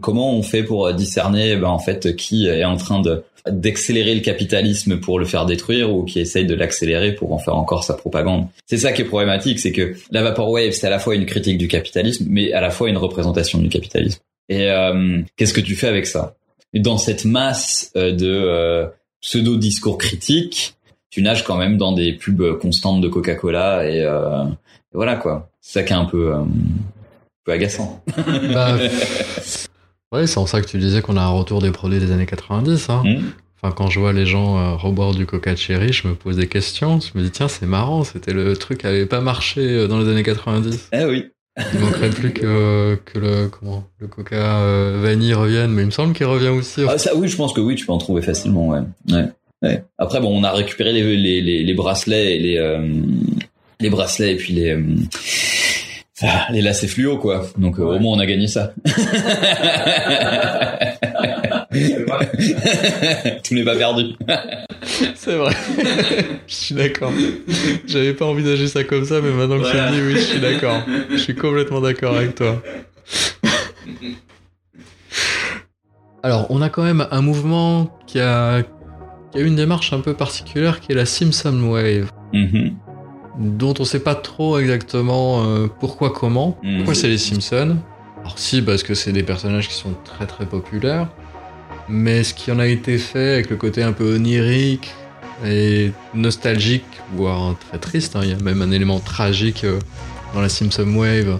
comment 0.00 0.34
on 0.34 0.42
fait 0.42 0.62
pour 0.62 0.92
discerner 0.92 1.56
ben, 1.56 1.68
en 1.68 1.78
fait 1.78 2.16
qui 2.16 2.46
est 2.46 2.64
en 2.64 2.76
train 2.76 3.00
de 3.00 3.24
d'accélérer 3.50 4.14
le 4.14 4.20
capitalisme 4.20 4.98
pour 4.98 5.18
le 5.18 5.24
faire 5.24 5.46
détruire 5.46 5.94
ou 5.94 6.04
qui 6.04 6.20
essaye 6.20 6.46
de 6.46 6.54
l'accélérer 6.54 7.14
pour 7.14 7.32
en 7.32 7.38
faire 7.38 7.56
encore 7.56 7.84
sa 7.84 7.94
propagande. 7.94 8.46
C'est 8.66 8.76
ça 8.76 8.92
qui 8.92 9.02
est 9.02 9.04
problématique, 9.06 9.58
c'est 9.58 9.72
que 9.72 9.94
la 10.10 10.22
Vaporwave, 10.22 10.72
c'est 10.72 10.86
à 10.86 10.90
la 10.90 10.98
fois 10.98 11.14
une 11.14 11.26
critique 11.26 11.58
du 11.58 11.68
capitalisme, 11.68 12.26
mais 12.28 12.52
à 12.52 12.60
la 12.60 12.70
fois 12.70 12.88
une 12.88 12.98
représentation 12.98 13.58
du 13.58 13.68
capitalisme. 13.68 14.20
Et 14.48 14.70
euh, 14.70 15.20
qu'est-ce 15.36 15.54
que 15.54 15.60
tu 15.60 15.76
fais 15.76 15.88
avec 15.88 16.06
ça? 16.06 16.34
Dans 16.74 16.98
cette 16.98 17.24
masse 17.24 17.90
euh, 17.96 18.12
de 18.12 18.28
euh, 18.30 18.86
pseudo-discours 19.20 19.98
critiques, 19.98 20.74
tu 21.10 21.22
nages 21.22 21.44
quand 21.44 21.56
même 21.56 21.76
dans 21.76 21.92
des 21.92 22.12
pubs 22.12 22.58
constantes 22.58 23.00
de 23.00 23.08
Coca-Cola 23.08 23.88
et, 23.88 24.02
euh, 24.02 24.44
et 24.92 24.96
voilà 24.96 25.16
quoi. 25.16 25.50
C'est 25.60 25.80
ça 25.80 25.82
qui 25.84 25.92
est 25.92 25.96
un 25.96 26.04
peu, 26.04 26.32
euh, 26.32 26.38
un 26.38 26.46
peu 27.44 27.52
agaçant. 27.52 28.02
Bah, 28.52 28.76
ouais, 30.12 30.26
c'est 30.26 30.38
en 30.38 30.46
ça 30.46 30.60
que 30.62 30.66
tu 30.66 30.78
disais 30.78 31.02
qu'on 31.02 31.16
a 31.16 31.22
un 31.22 31.28
retour 31.28 31.60
des 31.60 31.70
produits 31.70 32.00
des 32.00 32.12
années 32.12 32.26
90. 32.26 32.88
Hein. 32.90 33.02
Hmm 33.04 33.30
Enfin, 33.60 33.74
quand 33.76 33.90
je 33.90 33.98
vois 33.98 34.12
les 34.12 34.24
gens 34.24 34.56
euh, 34.56 34.76
reboire 34.76 35.14
du 35.14 35.26
Coca 35.26 35.56
Cherry, 35.56 35.92
je 35.92 36.06
me 36.06 36.14
pose 36.14 36.36
des 36.36 36.46
questions. 36.46 37.00
Je 37.00 37.18
me 37.18 37.24
dis 37.24 37.30
tiens, 37.32 37.48
c'est 37.48 37.66
marrant, 37.66 38.04
c'était 38.04 38.32
le 38.32 38.56
truc 38.56 38.78
qui 38.78 38.86
avait 38.86 39.06
pas 39.06 39.20
marché 39.20 39.60
euh, 39.60 39.88
dans 39.88 39.98
les 39.98 40.08
années 40.08 40.22
90. 40.22 40.90
Eh 40.92 41.04
oui. 41.04 41.26
Il 41.74 41.80
manquerait 41.80 42.10
plus 42.10 42.32
que, 42.32 42.96
que 43.04 43.18
le 43.18 43.48
comment 43.48 43.82
le 43.98 44.06
Coca 44.06 44.60
euh, 44.60 45.00
vanille 45.02 45.34
revienne, 45.34 45.72
mais 45.72 45.82
il 45.82 45.86
me 45.86 45.90
semble 45.90 46.14
qu'il 46.14 46.26
revient 46.26 46.50
aussi. 46.50 46.82
Ah, 46.88 46.98
ça, 46.98 47.16
oui, 47.16 47.26
je 47.26 47.36
pense 47.36 47.52
que 47.52 47.60
oui, 47.60 47.74
tu 47.74 47.84
peux 47.84 47.90
en 47.90 47.98
trouver 47.98 48.22
facilement, 48.22 48.68
ouais. 48.68 48.78
ouais. 49.10 49.24
ouais. 49.62 49.82
Après, 49.98 50.20
bon, 50.20 50.38
on 50.38 50.44
a 50.44 50.52
récupéré 50.52 50.92
les, 50.92 51.16
les, 51.16 51.40
les, 51.40 51.64
les 51.64 51.74
bracelets 51.74 52.36
et 52.36 52.38
les, 52.38 52.58
euh, 52.58 52.88
les 53.80 53.90
bracelets 53.90 54.32
et 54.32 54.36
puis 54.36 54.52
les, 54.54 54.70
euh, 54.72 54.82
les 56.50 56.62
lacets 56.62 56.88
fluo, 56.88 57.16
quoi. 57.18 57.46
Donc, 57.58 57.78
euh, 57.78 57.82
au 57.84 57.98
moins, 57.98 58.16
on 58.16 58.18
a 58.18 58.26
gagné 58.26 58.46
ça. 58.48 58.72
Tout 63.44 63.54
n'est 63.54 63.64
pas 63.64 63.76
perdu. 63.76 64.04
C'est 65.14 65.36
vrai. 65.36 65.52
je 66.46 66.54
suis 66.54 66.74
d'accord. 66.74 67.12
J'avais 67.86 68.14
pas 68.14 68.26
envisagé 68.26 68.66
ça 68.68 68.84
comme 68.84 69.04
ça, 69.04 69.20
mais 69.22 69.30
maintenant 69.30 69.58
que 69.58 69.62
Voilà. 69.62 69.90
tu 69.90 69.94
le 69.94 70.00
dis, 70.00 70.06
oui, 70.06 70.14
je 70.14 70.24
suis 70.26 70.40
d'accord. 70.40 70.82
Je 71.10 71.16
suis 71.16 71.34
complètement 71.34 71.80
d'accord 71.80 72.16
avec 72.16 72.34
toi. 72.34 72.60
Alors, 76.22 76.46
on 76.50 76.60
a 76.62 76.68
quand 76.68 76.82
même 76.82 77.06
un 77.10 77.20
mouvement 77.22 77.96
qui 78.06 78.18
a, 78.20 78.62
qui 79.32 79.38
a 79.38 79.40
une 79.40 79.56
démarche 79.56 79.92
un 79.92 80.00
peu 80.00 80.14
particulière 80.14 80.80
qui 80.80 80.92
est 80.92 80.94
la 80.96 81.06
Simpson 81.06 81.58
Wave, 81.62 82.10
Mhm. 82.32 82.76
Dont 83.38 83.74
on 83.78 83.84
sait 83.84 84.00
pas 84.00 84.14
trop 84.14 84.58
exactement 84.58 85.44
euh, 85.44 85.68
pourquoi, 85.80 86.10
comment. 86.10 86.58
Mhm. 86.62 86.78
Pourquoi 86.78 86.94
c'est 86.94 87.08
les 87.08 87.18
Simpsons? 87.18 87.76
Alors, 88.20 88.38
si, 88.38 88.60
parce 88.62 88.82
que 88.82 88.94
c'est 88.94 89.12
des 89.12 89.22
personnages 89.22 89.68
qui 89.68 89.74
sont 89.74 89.94
très 90.04 90.26
très 90.26 90.44
populaires. 90.44 91.08
Mais 91.88 92.22
ce 92.22 92.34
qui 92.34 92.52
en 92.52 92.58
a 92.58 92.66
été 92.66 92.98
fait 92.98 93.32
avec 93.34 93.48
le 93.48 93.56
côté 93.56 93.82
un 93.82 93.92
peu 93.92 94.16
onirique 94.16 94.90
et 95.46 95.92
nostalgique, 96.14 96.84
voire 97.14 97.54
très 97.68 97.78
triste, 97.78 98.16
hein, 98.16 98.20
il 98.24 98.30
y 98.30 98.32
a 98.32 98.38
même 98.38 98.60
un 98.60 98.70
élément 98.70 99.00
tragique 99.00 99.64
euh, 99.64 99.78
dans 100.34 100.42
la 100.42 100.50
Simpson 100.50 100.86
Wave 100.94 101.38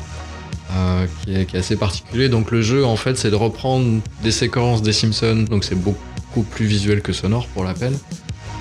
euh, 0.72 1.06
qui, 1.24 1.34
est, 1.34 1.44
qui 1.44 1.56
est 1.56 1.58
assez 1.58 1.76
particulier. 1.76 2.28
Donc 2.28 2.50
le 2.50 2.62
jeu, 2.62 2.84
en 2.84 2.96
fait, 2.96 3.18
c'est 3.18 3.30
de 3.30 3.36
reprendre 3.36 4.00
des 4.22 4.30
séquences 4.30 4.80
des 4.80 4.92
Simpsons, 4.92 5.44
donc 5.50 5.64
c'est 5.64 5.74
beaucoup 5.74 6.42
plus 6.42 6.66
visuel 6.66 7.02
que 7.02 7.12
sonore 7.12 7.46
pour 7.48 7.64
la 7.64 7.74
peine, 7.74 7.98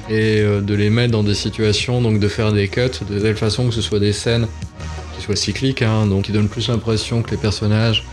et 0.09 0.41
euh, 0.41 0.61
de 0.61 0.73
les 0.73 0.89
mettre 0.89 1.11
dans 1.11 1.23
des 1.23 1.33
situations, 1.33 2.01
donc 2.01 2.19
de 2.19 2.27
faire 2.27 2.53
des 2.53 2.67
cuts 2.67 2.81
de 3.09 3.19
telle 3.19 3.35
façon 3.35 3.67
que 3.67 3.73
ce 3.73 3.81
soit 3.81 3.99
des 3.99 4.13
scènes 4.13 4.47
qui 5.15 5.23
soient 5.23 5.35
cycliques, 5.35 5.81
hein, 5.81 6.07
donc 6.07 6.25
qui 6.25 6.31
donnent 6.31 6.49
plus 6.49 6.69
l'impression 6.69 7.21
que 7.21 7.31
les 7.31 7.37
personnages 7.37 8.03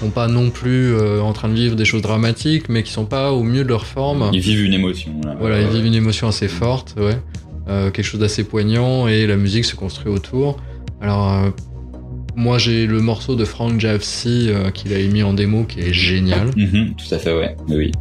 sont 0.00 0.10
pas 0.10 0.28
non 0.28 0.50
plus 0.50 0.94
euh, 0.94 1.20
en 1.20 1.32
train 1.32 1.48
de 1.48 1.54
vivre 1.54 1.76
des 1.76 1.84
choses 1.84 2.02
dramatiques, 2.02 2.68
mais 2.68 2.82
qui 2.82 2.92
sont 2.92 3.04
pas 3.04 3.32
au 3.32 3.42
mieux 3.42 3.64
de 3.64 3.68
leur 3.68 3.86
forme. 3.86 4.30
Ils 4.32 4.40
vivent 4.40 4.64
une 4.64 4.74
émotion. 4.74 5.12
Là. 5.24 5.36
Voilà, 5.38 5.60
ils 5.60 5.68
vivent 5.68 5.86
une 5.86 5.94
émotion 5.94 6.28
assez 6.28 6.48
forte, 6.48 6.94
ouais. 6.98 7.18
Euh, 7.68 7.90
quelque 7.90 8.04
chose 8.04 8.20
d'assez 8.20 8.44
poignant 8.44 9.06
et 9.06 9.26
la 9.26 9.36
musique 9.36 9.64
se 9.64 9.76
construit 9.76 10.10
autour. 10.10 10.56
Alors, 11.00 11.32
euh, 11.32 11.50
moi 12.34 12.58
j'ai 12.58 12.86
le 12.86 13.00
morceau 13.00 13.36
de 13.36 13.44
Frank 13.44 13.78
Javsi 13.78 14.50
qu'il 14.74 14.92
a 14.92 14.98
émis 14.98 15.22
en 15.22 15.34
démo 15.34 15.64
qui 15.64 15.80
est 15.80 15.92
génial. 15.92 16.50
Mhm, 16.56 16.94
tout 16.94 17.14
à 17.14 17.18
fait, 17.18 17.36
ouais. 17.36 17.56
Oui. 17.68 17.92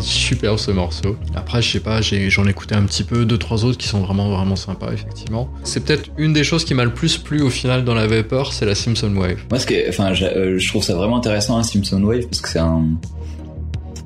Super 0.00 0.58
ce 0.58 0.70
morceau. 0.70 1.16
Après, 1.34 1.62
je 1.62 1.70
sais 1.70 1.80
pas, 1.80 2.00
j'en 2.02 2.46
ai 2.46 2.50
écouté 2.50 2.74
un 2.74 2.82
petit 2.84 3.04
peu, 3.04 3.24
deux 3.24 3.38
trois 3.38 3.64
autres 3.64 3.78
qui 3.78 3.88
sont 3.88 4.00
vraiment 4.00 4.28
vraiment 4.30 4.56
sympas 4.56 4.92
effectivement. 4.92 5.48
C'est 5.62 5.84
peut-être 5.84 6.10
une 6.18 6.32
des 6.32 6.44
choses 6.44 6.64
qui 6.64 6.74
m'a 6.74 6.84
le 6.84 6.92
plus 6.92 7.18
plu 7.18 7.42
au 7.42 7.50
final 7.50 7.84
dans 7.84 7.94
la 7.94 8.06
Vapor, 8.06 8.52
c'est 8.52 8.66
la 8.66 8.74
Simpson 8.74 9.12
Wave. 9.14 9.38
Moi, 9.50 9.58
ce 9.58 9.66
que, 9.66 9.88
enfin, 9.88 10.12
je, 10.14 10.24
euh, 10.26 10.58
je 10.58 10.68
trouve 10.68 10.82
ça 10.82 10.94
vraiment 10.94 11.16
intéressant, 11.16 11.56
hein, 11.58 11.62
Simpson 11.62 12.02
Wave, 12.02 12.24
parce 12.26 12.40
que 12.40 12.48
c'est 12.48 12.58
un, 12.58 12.84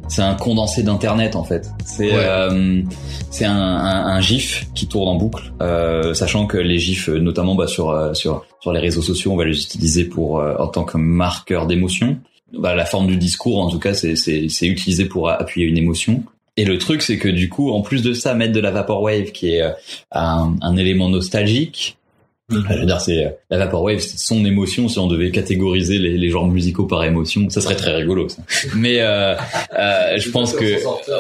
c'est 0.09 0.23
un 0.23 0.35
condensé 0.35 0.83
d'internet 0.83 1.37
en 1.37 1.45
fait. 1.45 1.69
C'est, 1.85 2.07
Ouais. 2.13 2.13
euh, 2.17 2.83
c'est 3.31 3.45
un, 3.45 3.55
un, 3.57 4.07
un 4.07 4.21
GIF 4.21 4.67
qui 4.75 4.87
tourne 4.89 5.09
en 5.09 5.17
boucle, 5.17 5.53
euh, 5.61 6.15
sachant 6.15 6.47
que 6.47 6.57
les 6.57 6.79
GIFs, 6.79 7.09
euh, 7.11 7.19
notamment 7.19 7.55
bah, 7.55 7.67
sur 7.67 7.91
euh, 7.91 8.15
sur 8.15 8.45
sur 8.61 8.73
les 8.73 8.81
réseaux 8.81 9.03
sociaux, 9.03 9.33
on 9.33 9.37
va 9.37 9.45
les 9.45 9.61
utiliser 9.61 10.05
pour 10.05 10.41
euh, 10.41 10.55
en 10.59 10.69
tant 10.69 10.85
que 10.85 10.97
marqueur 10.97 11.67
d'émotion. 11.67 12.19
Bah, 12.53 12.75
la 12.75 12.85
forme 12.87 13.07
du 13.09 13.17
discours, 13.17 13.59
en 13.61 13.69
tout 13.71 13.79
cas, 13.79 13.93
c'est 13.95 14.17
c'est 14.17 14.49
c'est 14.49 14.67
utilisé 14.67 15.05
pour 15.05 15.29
appuyer 15.31 15.67
une 15.67 15.77
émotion. 15.79 16.23
Et 16.57 16.65
le 16.65 16.79
truc, 16.79 17.03
c'est 17.03 17.19
que 17.19 17.29
du 17.29 17.49
coup, 17.49 17.71
en 17.71 17.83
plus 17.83 18.03
de 18.03 18.13
ça, 18.13 18.35
mettre 18.35 18.53
de 18.53 18.61
la 18.61 18.71
vaporwave, 18.71 19.31
qui 19.33 19.55
est 19.55 19.63
euh, 19.63 19.71
un, 20.13 20.57
un 20.63 20.77
élément 20.77 21.09
nostalgique, 21.09 21.95
Mhm. 22.51 22.65
je 22.71 22.79
veux 22.79 22.87
dire, 22.87 22.99
c'est 23.03 23.37
la 23.51 23.59
vaporwave, 23.59 23.99
c'est 23.99 24.17
son 24.19 24.43
émotion. 24.47 24.89
Si 24.89 24.99
on 24.99 25.07
devait 25.07 25.31
catégoriser 25.31 25.99
les, 25.99 26.17
les 26.17 26.31
genres 26.31 26.47
musicaux 26.49 26.87
par 26.87 27.05
émotion, 27.05 27.51
ça 27.51 27.61
serait 27.61 27.77
très 27.77 27.95
rigolo. 27.95 28.27
Ça. 28.31 28.41
Mais 28.75 29.01
euh, 29.03 29.35
euh, 29.79 30.17
je 30.19 30.31
pense 30.31 30.55
que 30.55 30.65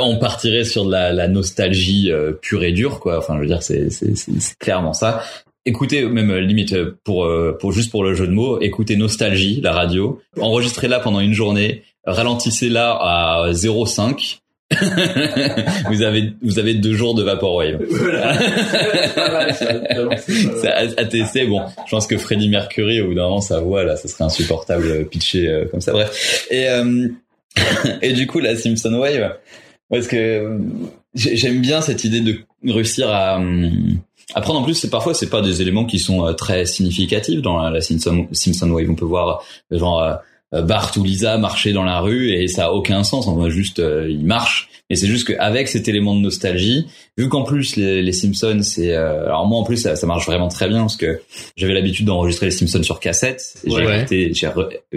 on 0.01 0.17
partirait 0.17 0.65
sur 0.65 0.87
de 0.87 0.91
la, 0.93 1.13
la 1.13 1.29
nostalgie 1.29 2.11
euh, 2.11 2.33
pure 2.33 2.65
et 2.65 2.73
dure, 2.73 2.99
quoi. 2.99 3.19
Enfin, 3.19 3.35
je 3.37 3.41
veux 3.41 3.47
dire, 3.47 3.63
c'est 3.63 3.91
c'est 3.91 4.17
c'est- 4.17 4.41
c'est 4.41 4.57
clairement 4.59 4.95
ça. 4.95 5.23
Écoutez, 5.69 6.05
même 6.07 6.31
euh, 6.31 6.41
limite 6.41 6.73
euh, 6.73 6.99
pour 7.05 7.25
euh, 7.27 7.57
pour 7.61 7.73
juste 7.73 7.91
pour 7.91 8.03
le 8.03 8.15
jeu 8.15 8.27
de 8.27 8.33
mots, 8.33 8.59
écoutez 8.61 8.97
Nostalgie, 8.97 9.61
la 9.61 9.73
radio, 9.73 10.21
enregistrez-la 10.41 10.99
pendant 10.99 11.21
une 11.21 11.35
journée, 11.35 11.83
ralentissez-la 12.05 12.93
à 12.93 13.51
0,5. 13.53 14.39
vous 15.91 16.03
avez 16.03 16.33
vous 16.43 16.59
avez 16.59 16.75
deux 16.75 16.95
jours 16.95 17.15
de 17.15 17.23
vaporwave. 17.23 17.79
C'est 20.27 20.69
à, 20.69 20.79
à 20.97 21.05
tester. 21.05 21.47
Bon, 21.47 21.63
je 21.87 21.91
pense 21.91 22.07
que 22.07 22.19
Freddie 22.19 22.49
Mercury, 22.49 23.01
au 23.01 23.09
bout 23.09 23.15
d'un 23.15 23.23
moment, 23.25 23.41
sa 23.41 23.61
voix 23.61 23.85
là, 23.85 23.97
ça 23.97 24.09
serait 24.09 24.25
insupportable 24.25 25.07
pitché 25.07 25.49
euh, 25.49 25.65
comme 25.71 25.81
ça. 25.81 25.93
Bref. 25.93 26.47
Et 26.51 26.69
euh, 26.69 27.09
et 28.03 28.13
du 28.13 28.27
coup, 28.27 28.41
la 28.41 28.57
Simpson 28.57 28.95
Wave, 28.95 29.37
parce 29.91 30.07
que 30.07 30.59
j'ai- 31.15 31.37
j'aime 31.37 31.61
bien 31.61 31.81
cette 31.81 32.05
idée 32.05 32.21
de 32.21 32.37
réussir 32.67 33.09
à 33.11 33.37
hum, 33.37 33.99
prendre 34.35 34.61
en 34.61 34.63
plus. 34.63 34.75
C'est 34.75 34.91
parfois 34.91 35.15
c'est 35.15 35.31
pas 35.31 35.41
des 35.43 35.63
éléments 35.63 35.85
qui 35.85 35.99
sont 35.99 36.27
euh, 36.27 36.33
très 36.33 36.67
significatifs 36.67 37.43
dans 37.43 37.59
la, 37.59 37.71
la 37.71 37.81
Simpson 37.81 38.27
Simpson 38.33 38.71
Wave. 38.71 38.91
On 38.91 38.95
peut 38.95 39.05
voir 39.05 39.43
euh, 39.73 39.79
genre 39.79 40.01
euh, 40.55 40.63
Bart 40.63 40.93
ou 40.97 41.05
Lisa 41.05 41.37
marcher 41.39 41.73
dans 41.73 41.85
la 41.85 42.01
rue 42.01 42.31
et 42.33 42.49
ça 42.49 42.67
a 42.67 42.71
aucun 42.73 43.05
sens. 43.05 43.27
On 43.27 43.35
voit 43.35 43.51
juste 43.51 43.79
euh, 43.81 44.07
ils 44.09 44.25
marchent. 44.25 44.69
Et 44.91 44.97
c'est 44.97 45.07
juste 45.07 45.27
qu'avec 45.29 45.69
cet 45.69 45.87
élément 45.87 46.15
de 46.15 46.21
nostalgie, 46.21 46.87
vu 47.19 47.29
qu'en 47.29 47.43
plus 47.43 47.77
les, 47.77 48.01
les 48.01 48.13
Simpsons, 48.13 48.61
c'est 48.63 48.95
euh, 48.95 49.27
alors 49.27 49.47
moi 49.47 49.59
en 49.59 49.63
plus 49.63 49.77
ça, 49.77 49.97
ça 49.97 50.07
marche 50.07 50.25
vraiment 50.25 50.49
très 50.49 50.67
bien 50.67 50.79
parce 50.81 50.97
que 50.97 51.21
j'avais 51.59 51.75
l'habitude 51.75 52.07
d'enregistrer 52.07 52.47
les 52.47 52.53
Simpsons 52.53 52.83
sur 52.83 52.99
cassette. 52.99 53.55
Et 53.65 53.71
J'ai 53.71 53.85
Ouais. 53.85 54.07
j'ai 54.33 54.49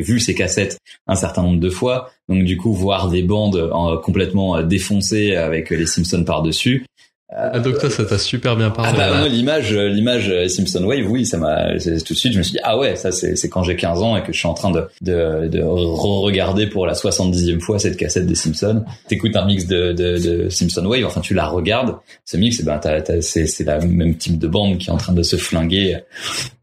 vu 0.02 0.22
ces 0.22 0.34
cassettes 0.34 0.78
un 1.08 1.16
certain 1.16 1.44
nombre 1.44 1.60
de 1.60 1.70
fois. 1.70 2.10
Donc 2.30 2.46
du 2.46 2.56
coup 2.56 2.72
voir 2.74 3.10
des 3.10 3.22
bandes 3.24 3.70
en- 3.74 3.98
complètement 3.98 4.62
défoncées 4.64 5.36
avec 5.36 5.70
les 5.72 5.86
Simpsons 5.86 6.24
par 6.24 6.42
dessus. 6.42 6.86
Ah, 7.34 7.60
donc 7.60 7.80
toi, 7.80 7.90
ça 7.90 8.04
t'a 8.04 8.18
super 8.18 8.58
bien 8.58 8.68
Ah 8.76 8.82
parlé. 8.84 8.98
bah 8.98 9.18
moi 9.20 9.28
l'image 9.30 9.72
euh, 9.74 9.88
l'image 9.88 10.30
euh, 10.30 10.50
Simpson 10.50 10.84
Wave 10.84 11.10
oui 11.10 11.26
ça 11.26 11.38
m'a 11.38 11.78
tout 12.06 12.14
de 12.14 12.18
suite 12.20 12.34
je 12.34 12.38
me 12.38 12.44
suis 12.44 12.52
dit 12.54 12.60
ah 12.64 12.78
ouais 12.78 12.98
ça 12.98 13.14
c'est 13.14 13.38
c'est 13.38 13.48
quand 13.48 13.64
j'ai 13.64 13.78
15 13.78 14.02
ans 14.04 14.18
et 14.18 14.22
que 14.24 14.34
je 14.34 14.38
suis 14.38 14.48
en 14.50 14.54
train 14.54 14.70
de 14.70 14.84
de, 15.02 15.48
de 15.48 15.62
re-regarder 15.62 16.68
pour 16.68 16.86
la 16.86 16.94
70e 16.94 17.62
fois 17.62 17.80
cette 17.80 17.96
cassette 17.96 18.26
des 18.26 18.36
Simpsons 18.36 18.84
t'écoutes 19.08 19.36
un 19.38 19.46
mix 19.46 19.66
de, 19.66 19.94
de 19.94 20.18
de 20.18 20.50
Simpson 20.50 20.86
Wave 20.86 21.06
enfin 21.06 21.22
tu 21.22 21.34
la 21.34 21.46
regardes. 21.48 21.96
Ce 22.26 22.36
mix 22.36 22.60
eh 22.60 22.64
ben 22.64 22.80
c'est 23.22 23.48
c'est 23.48 23.64
la 23.64 23.80
même 23.80 24.16
type 24.18 24.38
de 24.38 24.48
bande 24.50 24.78
qui 24.78 24.90
est 24.90 24.94
en 24.94 24.98
train 24.98 25.14
de 25.14 25.24
se 25.24 25.38
flinguer 25.38 25.98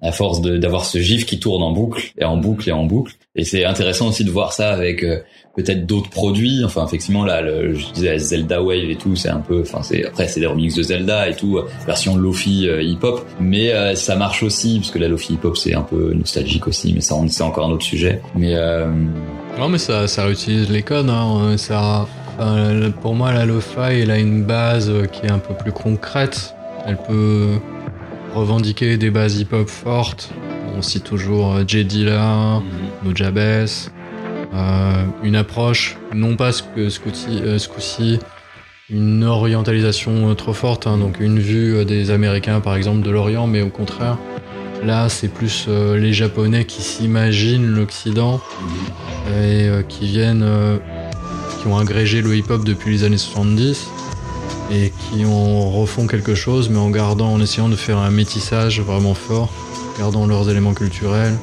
à 0.03 0.13
force 0.13 0.43
de 0.43 0.59
d'avoir 0.59 0.85
ce 0.85 0.99
gif 0.99 1.25
qui 1.25 1.41
tourne 1.41 1.63
en 1.63 1.73
boucle 1.73 2.03
et 2.19 2.25
en 2.25 2.37
boucle 2.37 2.69
et 2.69 2.73
en 2.73 2.85
boucle 2.85 3.15
et 3.39 3.45
c'est 3.45 3.65
intéressant 3.65 4.09
aussi 4.09 4.25
de 4.25 4.31
voir 4.31 4.53
ça 4.53 4.71
avec 4.73 5.03
euh, 5.03 5.21
peut-être 5.57 5.87
d'autres 5.87 6.11
produits 6.11 6.63
enfin 6.65 6.85
effectivement 6.87 7.25
là 7.25 7.41
le, 7.41 7.73
je 7.75 7.91
disais 7.93 8.19
Zelda 8.19 8.63
Wave 8.63 8.91
et 8.91 8.97
tout 8.97 9.17
c'est 9.17 9.31
un 9.31 9.41
peu 9.41 9.63
enfin 9.63 9.83
c'est 9.83 10.05
après 10.05 10.29
c'est 10.29 10.41
des 10.41 10.47
remixes 10.47 10.75
de 10.75 10.83
Zelda 10.83 11.29
et 11.29 11.35
tout 11.35 11.57
euh, 11.59 11.67
version 11.87 12.17
lofi 12.17 12.69
euh, 12.69 12.83
hip 12.83 12.99
hop 13.03 13.25
mais 13.41 13.73
euh, 13.73 13.95
ça 13.95 14.15
marche 14.17 14.43
aussi 14.43 14.79
parce 14.79 14.91
que 14.91 14.99
la 14.99 15.09
lofi 15.09 15.35
hip 15.35 15.45
hop 15.45 15.57
c'est 15.57 15.75
un 15.75 15.83
peu 15.83 16.13
nostalgique 16.13 16.69
aussi 16.69 16.93
mais 16.93 17.01
ça 17.01 17.15
c'est 17.29 17.43
encore 17.43 17.67
un 17.67 17.71
autre 17.73 17.85
sujet 17.87 18.21
mais 18.37 18.55
euh, 18.55 18.87
Non, 19.59 19.69
mais 19.69 19.79
ça, 19.79 20.07
ça 20.07 20.25
réutilise 20.25 20.71
les 20.71 20.83
codes. 20.83 21.09
Hein. 21.11 21.57
Ça, 21.57 22.07
le- 22.39 22.91
pour 22.91 23.15
moi, 23.17 23.33
la 23.33 23.45
lo-fi, 23.45 24.03
elle 24.03 24.13
a 24.13 24.19
une 24.19 24.45
base 24.45 24.89
euh, 24.89 25.07
qui 25.07 25.27
est 25.27 25.31
un 25.33 25.41
peu 25.41 25.53
plus 25.55 25.73
concrète. 25.73 26.55
Elle 26.87 26.97
peut 26.97 27.49
revendiquer 28.37 28.97
des 28.97 29.11
bases 29.11 29.41
hip-hop 29.41 29.69
fortes. 29.69 30.31
On 30.79 30.83
cite 30.83 31.03
toujours 31.03 31.57
euh, 31.57 31.65
J. 31.67 31.85
Dilla, 31.85 32.63
Nujabes. 33.05 33.67
Euh, 34.55 35.05
une 35.25 35.35
approche, 35.35 35.97
non 36.15 36.37
pas 36.37 36.53
ce 36.53 36.63
que 36.63 36.89
ce 36.89 37.01
coup-ci, 37.01 37.41
euh, 37.43 38.17
une 38.89 39.25
orientalisation 39.25 40.33
trop 40.37 40.53
forte, 40.53 40.87
hein, 40.87 40.97
donc 40.97 41.19
une 41.19 41.41
vue 41.41 41.85
des 41.85 42.13
Américains 42.13 42.61
par 42.61 42.77
exemple 42.77 43.03
de 43.03 43.11
l'Orient, 43.11 43.49
mais 43.49 43.61
au 43.61 43.71
contraire, 43.71 44.19
là 44.85 45.09
c'est 45.09 45.27
plus 45.27 45.67
euh, 45.69 45.99
les 45.99 46.13
Japonais 46.13 46.65
qui 46.65 46.81
s'imaginent 46.81 47.67
l'Occident 47.67 48.41
et 49.31 49.69
euh, 49.69 49.83
qui 49.83 50.07
viennent, 50.07 50.47
qui 51.61 51.67
ont 51.67 51.77
agrégé 51.77 52.23
le 52.23 52.37
hip-hop 52.37 52.65
depuis 52.65 52.93
les 52.93 53.03
années 53.03 53.19
70 53.19 53.89
et 54.71 54.93
qui 55.11 55.25
en 55.25 55.71
refont 55.71 56.07
quelque 56.07 56.37
chose, 56.37 56.69
mais 56.69 56.79
en 56.79 56.91
gardant, 56.91 57.33
en 57.33 57.41
essayant 57.41 57.69
de 57.69 57.77
faire 57.77 57.99
un 57.99 58.11
métissage 58.11 58.81
vraiment 58.81 59.15
fort, 59.15 59.53
gardant 59.99 60.27
leurs 60.27 60.49
éléments 60.49 60.75
culturels 60.75 61.37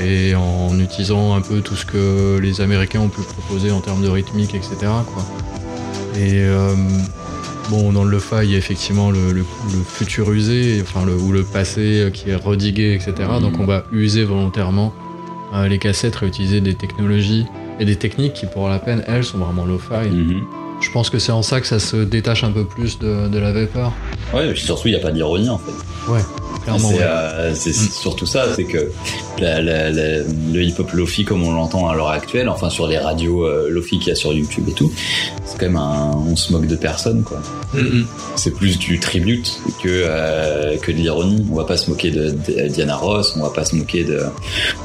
et 0.00 0.34
en 0.34 0.78
utilisant 0.78 1.34
un 1.34 1.40
peu 1.40 1.60
tout 1.60 1.76
ce 1.76 1.84
que 1.84 2.38
les 2.40 2.60
Américains 2.60 3.00
ont 3.00 3.08
pu 3.08 3.20
proposer 3.20 3.70
en 3.70 3.80
termes 3.80 4.02
de 4.02 4.08
rythmique, 4.08 4.54
etc. 4.54 4.76
Quoi. 4.80 5.24
Et 6.16 6.40
euh, 6.40 6.74
bon, 7.68 7.92
dans 7.92 8.04
le 8.04 8.10
lo-fi, 8.10 8.36
il 8.44 8.50
y 8.50 8.54
a 8.54 8.58
effectivement 8.58 9.10
le, 9.10 9.32
le, 9.32 9.40
le 9.40 9.84
futur 9.86 10.32
usé, 10.32 10.82
enfin 10.82 11.04
le, 11.04 11.14
ou 11.14 11.32
le 11.32 11.42
passé 11.44 12.10
qui 12.12 12.30
est 12.30 12.36
redigué, 12.36 12.94
etc. 12.94 13.14
Donc 13.40 13.60
on 13.60 13.66
va 13.66 13.84
user 13.92 14.24
volontairement 14.24 14.92
euh, 15.54 15.68
les 15.68 15.78
cassettes, 15.78 16.16
réutiliser 16.16 16.60
des 16.60 16.74
technologies 16.74 17.46
et 17.78 17.84
des 17.84 17.96
techniques 17.96 18.34
qui, 18.34 18.46
pour 18.46 18.68
la 18.68 18.78
peine, 18.78 19.02
elles, 19.06 19.24
sont 19.24 19.38
vraiment 19.38 19.64
lo-fi. 19.64 20.08
mhm. 20.08 20.42
Je 20.80 20.90
pense 20.90 21.10
que 21.10 21.18
c'est 21.20 21.32
en 21.32 21.42
ça 21.42 21.60
que 21.60 21.66
ça 21.66 21.78
se 21.78 21.96
détache 21.96 22.42
un 22.42 22.50
peu 22.50 22.64
plus 22.64 22.98
de, 22.98 23.28
de 23.28 23.38
la 23.38 23.52
vapeur. 23.52 23.92
Ouais 24.34 24.48
et 24.48 24.52
puis 24.52 24.62
surtout 24.62 24.88
il 24.88 24.94
y 24.94 24.96
a 24.96 25.00
pas 25.00 25.10
d'ironie 25.12 25.48
en 25.48 25.58
fait 25.58 25.72
Clairement, 26.64 26.90
c'est 26.90 26.94
ouais. 26.94 27.00
euh, 27.02 27.54
c'est 27.56 27.70
Mm. 27.70 27.90
surtout 27.90 28.26
ça, 28.26 28.44
c'est 28.54 28.64
que 28.64 28.88
la- 29.40 29.60
la- 29.60 29.90
la- 29.90 30.18
le 30.18 30.62
hip-hop 30.62 30.92
lofi 30.92 31.24
comme 31.24 31.42
on 31.42 31.52
l'entend 31.52 31.88
à 31.88 31.94
l'heure 31.96 32.10
actuelle, 32.10 32.48
enfin 32.48 32.70
sur 32.70 32.86
les 32.86 32.98
radios 32.98 33.44
euh, 33.44 33.68
lofi 33.68 33.98
qu'il 33.98 34.08
y 34.08 34.12
a 34.12 34.14
sur 34.14 34.32
YouTube 34.32 34.64
et 34.68 34.72
tout, 34.72 34.92
c'est 35.44 35.58
quand 35.58 35.66
même 35.66 35.76
un, 35.76 36.12
on 36.14 36.36
se 36.36 36.52
moque 36.52 36.66
de 36.68 36.76
personne 36.76 37.24
quoi. 37.24 37.40
Mm, 37.74 38.02
C'est 38.36 38.52
plus 38.52 38.78
du 38.78 39.00
tribute 39.00 39.58
que 39.82 39.88
euh, 39.88 40.76
que 40.76 40.92
de 40.92 40.98
l'ironie. 40.98 41.44
On 41.50 41.54
va 41.56 41.64
pas 41.64 41.76
se 41.76 41.88
moquer 41.90 42.10
de, 42.12 42.30
de 42.30 42.68
Diana 42.68 42.94
Ross, 42.96 43.34
on 43.36 43.42
va 43.42 43.50
pas 43.50 43.64
se 43.64 43.74
moquer 43.74 44.04
de 44.04 44.20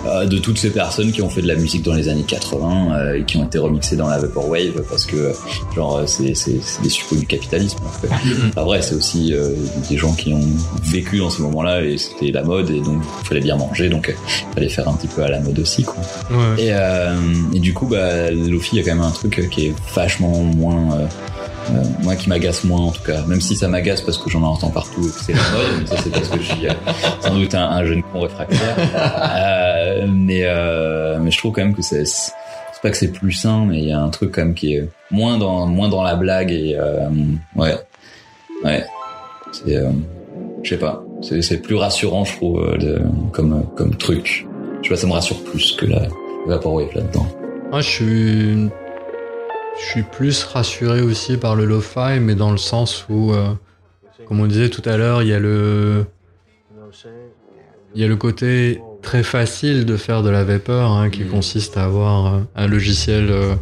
euh, 0.08 0.26
de 0.26 0.38
toutes 0.40 0.58
ces 0.58 0.70
personnes 0.72 1.12
qui 1.12 1.22
ont 1.22 1.30
fait 1.30 1.42
de 1.44 1.48
la 1.48 1.56
musique 1.56 1.84
dans 1.84 1.94
les 1.94 2.08
années 2.10 2.26
80 2.28 2.88
euh, 2.96 3.14
et 3.20 3.24
qui 3.24 3.38
ont 3.38 3.46
été 3.46 3.58
remixées 3.60 3.98
dans 3.98 4.08
la 4.08 4.18
vaporwave 4.18 4.82
parce 4.90 5.06
que 5.06 5.32
genre 5.76 6.02
c'est 6.08 6.34
des 6.82 6.90
suppôts 6.90 7.18
du 7.18 7.26
capitalisme. 7.28 7.78
Alors 7.84 8.02
que, 8.02 8.48
mm. 8.48 8.52
pas 8.52 8.64
vrai, 8.64 8.82
c'est 8.82 8.96
aussi 8.96 9.34
euh, 9.38 9.54
des 9.90 9.98
gens 9.98 10.14
qui 10.14 10.34
ont 10.34 10.42
vécu 10.84 11.20
dans 11.20 11.30
ce 11.30 11.42
moment-là 11.44 11.82
et 11.84 11.98
c'était 11.98 12.32
la 12.32 12.44
mode 12.44 12.70
et 12.70 12.80
donc 12.82 13.02
il 13.22 13.28
fallait 13.28 13.42
bien 13.42 13.56
manger 13.58 13.90
donc 13.90 14.14
il 14.28 14.54
fallait 14.54 14.70
faire 14.70 14.88
un 14.88 14.94
petit 14.94 15.08
peu 15.08 15.24
à 15.24 15.30
la 15.30 15.40
mode 15.40 15.58
aussi 15.60 15.84
quoi. 15.84 15.98
Ouais. 16.32 16.64
Et, 16.64 16.70
euh, 16.72 17.16
et 17.54 17.60
du 17.60 17.74
coup 17.74 17.88
bah 17.88 18.30
Lofi 18.32 18.76
il 18.76 18.80
y 18.80 18.82
a 18.82 18.86
quand 18.90 18.96
même 18.98 19.06
un 19.06 19.12
truc 19.12 19.48
qui 19.52 19.68
est 19.68 19.74
vachement 19.96 20.42
moins 20.44 20.98
euh, 20.98 21.06
euh, 21.72 21.84
moi 22.04 22.16
qui 22.16 22.30
m'agace 22.30 22.64
moins 22.64 22.82
en 22.82 22.92
tout 22.92 23.04
cas 23.04 23.22
même 23.28 23.42
si 23.42 23.56
ça 23.56 23.68
m'agace 23.68 24.02
parce 24.02 24.18
que 24.18 24.30
j'en 24.30 24.42
entends 24.44 24.70
partout 24.70 25.06
et 25.08 25.12
que 25.12 25.20
c'est 25.26 25.34
la 25.34 25.40
mode 25.40 25.82
mais 25.82 25.86
ça 25.88 25.96
c'est 26.04 26.10
parce 26.12 26.30
que 26.30 26.40
je 26.40 26.46
suis 26.54 26.68
euh, 26.68 26.74
sans 27.22 27.36
doute 27.36 27.54
un, 27.56 27.70
un 27.70 27.86
jeune 27.86 28.04
con 28.04 28.22
réfractaire 28.22 28.76
Euh, 29.36 30.06
mais 30.10 30.42
euh, 30.44 31.18
mais 31.22 31.32
je 31.32 31.38
trouve 31.38 31.52
quand 31.54 31.62
même 31.62 31.76
que 31.76 31.82
c'est 31.82 32.06
c'est 32.06 32.32
pas 32.82 32.90
que 32.90 32.98
c'est 32.98 33.12
plus 33.12 33.32
sain 33.32 33.66
mais 33.68 33.80
il 33.80 33.88
y 33.90 33.92
a 33.92 34.00
un 34.00 34.10
truc 34.10 34.32
quand 34.34 34.42
même 34.42 34.54
qui 34.54 34.74
est 34.76 34.88
moins 35.12 35.38
dans 35.38 35.66
moins 35.66 35.90
dans 35.90 36.04
la 36.04 36.16
blague 36.16 36.52
et 36.52 36.76
euh, 36.80 37.10
ouais 37.56 37.76
ouais 38.64 38.84
c'est 39.66 39.78
euh, 39.78 39.90
je 40.64 40.70
sais 40.70 40.78
pas 40.78 41.04
c'est 41.22 41.62
plus 41.62 41.76
rassurant 41.76 42.24
je 42.26 42.36
trouve 42.36 42.60
euh, 42.64 42.78
de, 42.78 43.02
comme 43.34 43.64
comme 43.76 43.96
truc 43.96 44.48
je 44.82 44.88
sais 44.88 44.90
pas 44.90 44.96
ça 45.02 45.08
me 45.08 45.14
rassure 45.14 45.44
plus 45.44 45.74
que 45.74 45.86
la 45.86 46.08
vaporwave 46.48 46.90
là-dedans 46.96 47.28
Moi, 47.72 47.82
je 47.82 47.90
suis, 47.90 48.70
je 49.80 49.86
suis 49.92 50.04
plus 50.04 50.44
rassuré 50.46 51.02
aussi 51.02 51.36
par 51.38 51.56
le 51.56 51.66
lo-fi, 51.66 52.20
mais 52.22 52.36
dans 52.36 52.52
le 52.52 52.58
sens 52.58 53.06
où, 53.10 53.34
euh, 53.34 53.50
comme 54.28 54.40
on 54.40 54.46
disait 54.48 54.70
tout 54.70 54.84
à 54.86 54.96
l'heure, 54.96 55.22
il 55.24 55.28
y 55.30 55.34
a 55.34 55.40
le, 55.40 56.06
il 57.96 58.02
y 58.02 58.06
a 58.06 58.08
le 58.08 58.16
côté 58.16 58.82
très 59.02 59.24
facile 59.24 59.86
de 59.86 59.98
faire 59.98 60.24
de 60.24 60.30
la 60.30 60.44
vapeur, 60.46 60.92
hein, 60.92 61.10
qui 61.10 61.24
Mhm. 61.24 61.30
consiste 61.32 61.76
à 61.78 61.84
avoir 61.86 62.34
euh, 62.36 62.40
un 62.56 62.68
logiciel 62.68 63.28
euh, 63.30 63.56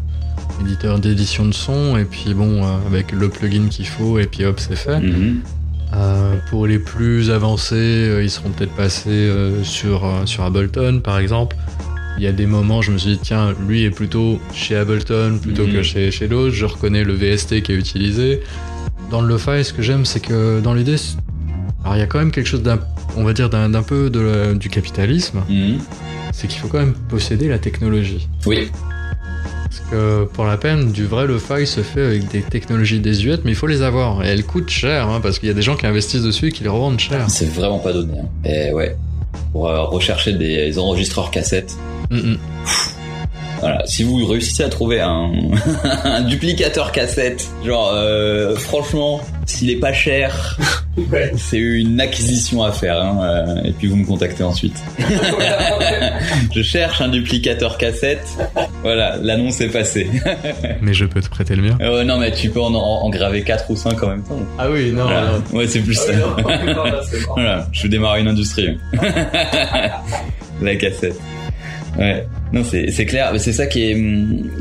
éditeur 0.61 0.99
d'édition 0.99 1.45
de 1.45 1.53
son, 1.53 1.97
et 1.97 2.05
puis 2.05 2.33
bon, 2.35 2.63
euh, 2.63 2.67
avec 2.87 3.11
le 3.11 3.29
plugin 3.29 3.67
qu'il 3.69 3.87
faut, 3.87 4.19
et 4.19 4.27
puis 4.27 4.45
hop, 4.45 4.59
c'est 4.59 4.75
fait. 4.75 4.99
Mhm. 4.99 5.41
Euh, 5.93 6.36
pour 6.49 6.67
les 6.67 6.79
plus 6.79 7.31
avancés, 7.31 7.75
euh, 7.75 8.23
ils 8.23 8.29
seront 8.29 8.49
peut-être 8.49 8.73
passés 8.75 9.09
euh, 9.09 9.63
sur, 9.63 10.05
sur 10.25 10.43
Ableton, 10.43 10.99
par 11.03 11.19
exemple. 11.19 11.55
Il 12.17 12.23
y 12.23 12.27
a 12.27 12.31
des 12.31 12.45
moments, 12.45 12.81
je 12.81 12.91
me 12.91 12.97
suis 12.97 13.11
dit, 13.11 13.19
tiens, 13.21 13.53
lui 13.67 13.83
est 13.83 13.91
plutôt 13.91 14.39
chez 14.53 14.75
Ableton 14.75 15.38
plutôt 15.41 15.65
Mhm. 15.67 15.73
que 15.73 15.83
chez, 15.83 16.11
chez 16.11 16.27
l'autre. 16.27 16.53
Je 16.53 16.65
reconnais 16.65 17.03
le 17.03 17.13
VST 17.13 17.61
qui 17.61 17.71
est 17.73 17.75
utilisé. 17.75 18.41
Dans 19.11 19.21
le 19.21 19.27
lo-fi, 19.27 19.63
ce 19.63 19.73
que 19.73 19.81
j'aime, 19.81 20.05
c'est 20.05 20.21
que 20.21 20.59
dans 20.61 20.73
l'idée, 20.73 20.95
alors 21.83 21.95
il 21.95 21.99
y 21.99 22.03
a 22.03 22.07
quand 22.07 22.19
même 22.19 22.31
quelque 22.31 22.47
chose 22.47 22.63
d'un, 22.63 22.79
on 23.17 23.23
va 23.23 23.33
dire, 23.33 23.49
d'un, 23.49 23.69
d'un 23.69 23.83
peu 23.83 24.09
de 24.09 24.53
du 24.55 24.69
capitalisme. 24.69 25.41
Mhm. 25.49 25.79
C'est 26.31 26.47
qu'il 26.47 26.59
faut 26.59 26.67
quand 26.67 26.79
même 26.79 26.95
posséder 27.09 27.47
la 27.47 27.59
technologie. 27.59 28.27
Oui. 28.45 28.71
Parce 29.76 29.89
que 29.89 30.23
pour 30.26 30.45
la 30.45 30.55
peine, 30.55 30.91
du 30.91 31.05
vrai 31.05 31.28
lo-fi 31.28 31.67
se 31.67 31.82
fait 31.82 32.05
avec 32.05 32.30
des 32.30 32.41
technologies 32.41 32.99
désuètes, 32.99 33.43
mais 33.43 33.51
il 33.51 33.55
faut 33.55 33.67
les 33.67 33.82
avoir. 33.82 34.23
Et 34.23 34.30
elles 34.30 34.45
coûtent 34.45 34.69
cher, 34.69 35.09
hein, 35.09 35.19
parce 35.21 35.39
qu'il 35.39 35.49
y 35.49 35.51
a 35.51 35.53
des 35.53 35.61
gens 35.61 35.76
qui 35.76 35.86
investissent 35.86 36.21
dessus 36.23 36.47
et 36.47 36.51
qui 36.51 36.63
les 36.63 36.69
revendent 36.69 36.99
cher. 36.99 37.26
C'est 37.30 37.49
vraiment 37.49 37.80
pas 37.80 37.91
donné. 37.91 38.19
Hein. 38.19 38.49
Et 38.49 38.73
ouais. 38.73 38.95
Pour 39.51 39.67
euh, 39.67 39.84
rechercher 39.84 40.34
des 40.34 40.80
enregistreurs 40.80 41.30
cassettes. 41.30 41.76
Mm, 42.09 42.17
mm. 42.17 42.38
Voilà. 43.60 43.82
Si 43.86 44.03
vous 44.03 44.26
réussissez 44.26 44.64
à 44.64 44.70
trouver 44.70 44.99
un, 45.01 45.32
un 46.03 46.22
duplicateur 46.22 46.91
cassette, 46.91 47.47
genre 47.66 47.91
euh, 47.93 48.56
franchement, 48.56 49.22
s'il 49.45 49.70
est 49.70 49.76
pas 49.80 49.93
cher, 49.93 50.58
c'est 51.38 51.58
une 51.58 51.99
acquisition 51.99 52.64
à 52.64 52.72
faire. 52.72 52.99
Hein, 53.01 53.20
euh, 53.24 53.64
et 53.64 53.72
puis 53.72 53.88
vous 53.88 53.95
me 53.95 54.06
contactez 54.06 54.43
ensuite. 54.43 54.76
Je 56.53 56.62
cherche 56.62 57.01
un 57.01 57.10
duplicateur 57.10 57.78
cassette. 57.78 58.28
Voilà, 58.84 59.18
l'annonce 59.22 59.62
est 59.62 59.70
passée. 59.70 60.10
Mais 60.82 60.93
je 60.93 61.06
peux 61.06 61.22
te 61.22 61.30
prêter 61.30 61.56
le 61.56 61.64
mien. 61.64 61.78
Euh, 61.82 62.03
non 62.03 62.18
mais 62.18 62.32
tu 62.32 62.49
peux 62.49 62.62
en, 62.62 62.74
en, 62.74 63.03
en 63.03 63.10
graver 63.10 63.43
4 63.43 63.70
ou 63.70 63.76
5 63.76 64.03
en 64.03 64.08
même 64.08 64.24
temps. 64.24 64.39
Ah 64.60 64.70
oui, 64.70 64.91
non, 64.91 65.03
Voilà. 65.03 65.39
Ouais, 65.53 65.68
c'est 65.68 65.80
plus 65.80 65.95
ça. 65.95 66.12
voilà, 67.36 67.68
je 67.72 67.88
démarre 67.88 68.18
une 68.18 68.28
industrie. 68.28 68.78
La 70.62 70.76
cassette. 70.76 71.20
Ouais. 71.97 72.27
Non, 72.51 72.61
c'est 72.63 73.05
clair. 73.05 73.33
C'est 73.37 73.53
ça 73.53 73.67
qui 73.67 73.83
est, 73.91 73.97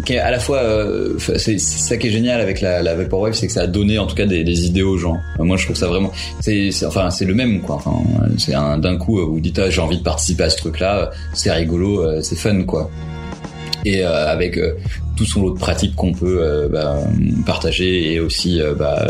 qui 0.05 0.15
est 0.15 0.19
à 0.19 0.31
la 0.31 0.39
fois, 0.39 0.59
euh, 0.59 1.19
c'est 1.19 1.59
ça 1.59 1.97
qui 1.97 2.07
est 2.09 2.11
génial 2.11 2.41
avec 2.41 2.61
la, 2.61 2.83
la 2.83 2.95
vaporwave, 2.95 3.35
c'est 3.35 3.47
que 3.47 3.53
ça 3.53 3.63
a 3.63 3.67
donné 3.67 3.99
en 3.99 4.07
tout 4.07 4.15
cas 4.15 4.27
des, 4.27 4.45
des 4.45 4.67
idées 4.67 4.83
aux 4.83 4.97
gens. 4.99 5.19
Euh, 5.41 5.45
Moi, 5.45 5.57
je 5.57 5.65
trouve 5.65 5.77
ça 5.77 5.87
vraiment, 5.89 6.13
c'est 6.41 6.71
enfin 6.87 7.11
c'est 7.11 7.25
le 7.25 7.35
même 7.35 7.61
quoi. 7.61 7.77
Enfin, 7.77 7.97
euh, 8.23 8.29
c'est 8.39 8.55
un 8.55 8.79
d'un 8.79 8.97
coup 8.97 9.19
euh, 9.21 9.25
vous 9.25 9.41
dites 9.41 9.59
ah, 9.59 9.69
j'ai 9.71 9.81
envie 9.81 9.99
de 9.99 10.03
participer 10.03 10.45
à 10.45 10.51
ce 10.51 10.57
truc-là, 10.57 11.11
c'est 11.33 11.51
rigolo, 11.53 12.03
euh, 12.03 12.21
c'est 12.23 12.37
fun 12.37 12.63
quoi. 12.63 12.91
Et 13.85 14.03
euh, 14.05 14.27
avec 14.29 14.57
euh, 14.57 14.75
tout 15.17 15.25
son 15.25 15.43
lot 15.43 15.55
de 15.55 15.59
pratiques 15.59 15.95
qu'on 15.95 16.13
peut 16.13 16.39
euh, 16.41 16.69
bah, 16.69 16.99
partager 17.47 18.13
et 18.13 18.21
aussi 18.21 18.61
euh, 18.61 18.75
bah, 18.75 19.07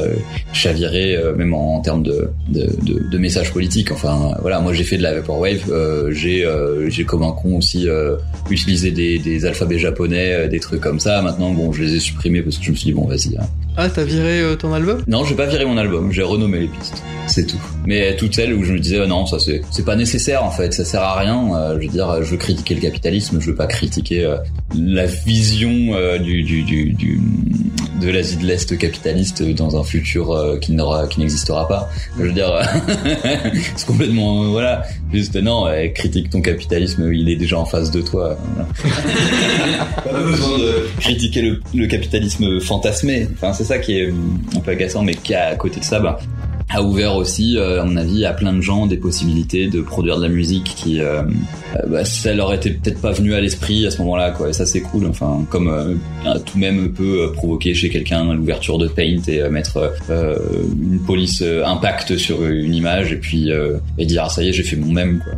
chavirer 0.53 1.17
euh, 1.17 1.35
même 1.35 1.55
en, 1.55 1.77
en 1.77 1.81
termes 1.81 2.03
de, 2.03 2.31
de, 2.49 2.69
de, 2.83 3.09
de 3.11 3.19
messages 3.19 3.53
politiques. 3.53 3.91
Enfin 3.93 4.33
voilà, 4.41 4.61
moi 4.61 4.73
j'ai 4.73 4.85
fait 4.85 4.97
de 4.97 5.03
la 5.03 5.15
vaporwave, 5.15 5.71
euh, 5.71 6.11
j'ai 6.13 6.45
euh, 6.45 6.89
j'ai 6.91 7.05
comme 7.05 7.23
un 7.23 7.33
con 7.33 7.57
aussi 7.57 7.89
euh, 7.89 8.17
utilisé 8.51 8.91
des, 8.91 9.19
des 9.19 9.47
alphabets 9.47 9.79
japonais, 9.79 10.49
des 10.49 10.61
trucs 10.61 10.81
comme 10.81 11.01
ça. 11.01 11.23
Maintenant 11.23 11.51
bon, 11.53 11.73
je 11.73 11.83
les 11.83 11.95
ai 11.97 12.01
supprimés 12.01 12.43
parce 12.43 12.59
que 12.59 12.65
je 12.65 12.71
me 12.71 12.77
suis 12.77 12.87
dit 12.87 12.93
bon 12.93 13.07
vas-y. 13.07 13.37
hein. 13.39 13.47
Ah, 13.77 13.89
t'as 13.89 14.05
viré 14.05 14.41
ton 14.57 14.73
album? 14.73 15.03
Non, 15.09 15.25
j'ai 15.25 15.35
pas 15.35 15.47
viré 15.47 15.65
mon 15.65 15.77
album, 15.77 16.13
j'ai 16.13 16.23
renommé 16.23 16.61
les 16.61 16.69
pistes. 16.69 17.03
C'est 17.27 17.45
tout. 17.47 17.61
Mais 17.87 18.15
toutes 18.15 18.35
celles 18.35 18.53
où 18.55 18.63
je 18.63 18.73
me 18.73 18.79
disais 18.79 19.01
oh 19.03 19.07
non, 19.07 19.27
ça 19.27 19.39
c'est 19.41 19.63
c'est 19.71 19.85
pas 19.85 19.97
nécessaire 19.97 20.45
en 20.45 20.51
fait, 20.51 20.73
ça 20.73 20.85
sert 20.85 21.01
à 21.03 21.19
rien. 21.19 21.49
Euh, 21.57 21.77
je 21.81 21.87
veux 21.87 21.93
dire, 21.93 22.23
je 22.23 22.31
veux 22.31 22.37
critiquer 22.37 22.75
le 22.75 22.81
capitalisme, 22.81 23.39
je 23.41 23.47
veux 23.51 23.57
pas 23.57 23.67
critiquer 23.67 24.33
la 24.79 25.07
vision 25.07 25.94
euh, 25.95 26.19
du, 26.19 26.43
du, 26.43 26.63
du, 26.63 26.93
du 26.93 27.21
de 28.01 28.11
l'Asie 28.11 28.37
de 28.37 28.45
l'Est 28.45 28.77
capitaliste 28.77 29.43
dans 29.43 29.79
un 29.79 29.85
futur 29.85 30.33
euh, 30.33 30.59
qui 30.59 30.73
n'aura 30.73 31.07
qui 31.07 31.21
n'existera 31.21 31.67
pas. 31.67 31.89
Je 32.19 32.25
veux 32.25 32.33
dire, 32.33 32.51
c'est 33.77 33.87
complètement 33.87 34.45
euh, 34.45 34.49
voilà. 34.49 34.83
Juste 35.13 35.37
non, 35.37 35.67
euh, 35.67 35.89
critique 35.89 36.31
ton 36.31 36.41
capitalisme, 36.43 37.13
il 37.13 37.29
est 37.29 37.37
déjà 37.37 37.59
en 37.59 37.65
face 37.65 37.91
de 37.91 38.03
toi. 38.03 38.37
Pas 40.05 40.21
besoin 40.21 40.59
de 40.59 40.89
critiquer 41.01 41.43
le, 41.43 41.61
le 41.75 41.87
capitalisme 41.87 42.61
fantasmé. 42.61 43.29
Enfin, 43.35 43.53
c'est 43.53 43.65
ça 43.65 43.79
qui 43.79 43.99
est 43.99 44.07
euh, 44.09 44.15
un 44.57 44.61
peu 44.61 44.73
agaçant, 44.73 45.03
mais 45.03 45.15
qui 45.15 45.35
à 45.35 45.55
côté 45.55 45.81
de 45.81 45.85
ça, 45.85 46.01
bah, 46.01 46.19
a 46.71 46.83
ouvert 46.83 47.17
aussi, 47.17 47.57
euh, 47.57 47.83
à 47.83 47.85
mon 47.85 47.97
avis, 47.97 48.25
à 48.25 48.33
plein 48.33 48.53
de 48.53 48.61
gens 48.61 48.87
des 48.87 48.97
possibilités 48.97 49.69
de 49.69 49.81
produire 49.81 50.19
de 50.19 50.23
la 50.23 50.29
musique 50.29 50.65
qui, 50.65 51.01
euh, 51.01 51.23
euh, 51.23 51.87
bah, 51.87 52.05
ça 52.05 52.33
leur 52.33 52.53
était 52.53 52.71
peut-être 52.71 53.01
pas 53.01 53.13
venu 53.13 53.35
à 53.35 53.41
l'esprit 53.41 53.87
à 53.87 53.91
ce 53.91 53.99
moment-là, 53.99 54.31
quoi. 54.31 54.49
Et 54.49 54.53
ça, 54.53 54.67
c'est 54.67 54.81
cool. 54.81 55.07
Enfin, 55.07 55.45
comme 55.51 55.69
euh, 55.69 55.95
tout 56.45 56.59
même 56.59 56.93
peut 56.93 57.29
euh, 57.29 57.33
provoquer 57.33 57.75
chez 57.75 57.91
quelqu'un 57.91 58.35
l'ouverture 58.35 58.79
de 58.79 58.89
Paint 58.89 59.23
et 59.29 59.43
euh, 59.43 59.51
mettre 59.51 59.93
euh, 60.11 60.37
une 60.81 61.01
police 61.01 61.43
impact 61.43 62.17
sur 62.17 62.45
une 62.47 62.75
image 62.75 63.13
et 63.13 63.17
puis 63.17 63.51
euh, 63.51 63.77
et 63.99 64.07
dire 64.07 64.25
ah, 64.27 64.29
ça 64.29 64.43
y 64.43 64.49
est, 64.49 64.53
j'ai 64.53 64.63
fait 64.63 64.77
mon 64.77 64.93
même, 64.93 65.21
quoi. 65.23 65.35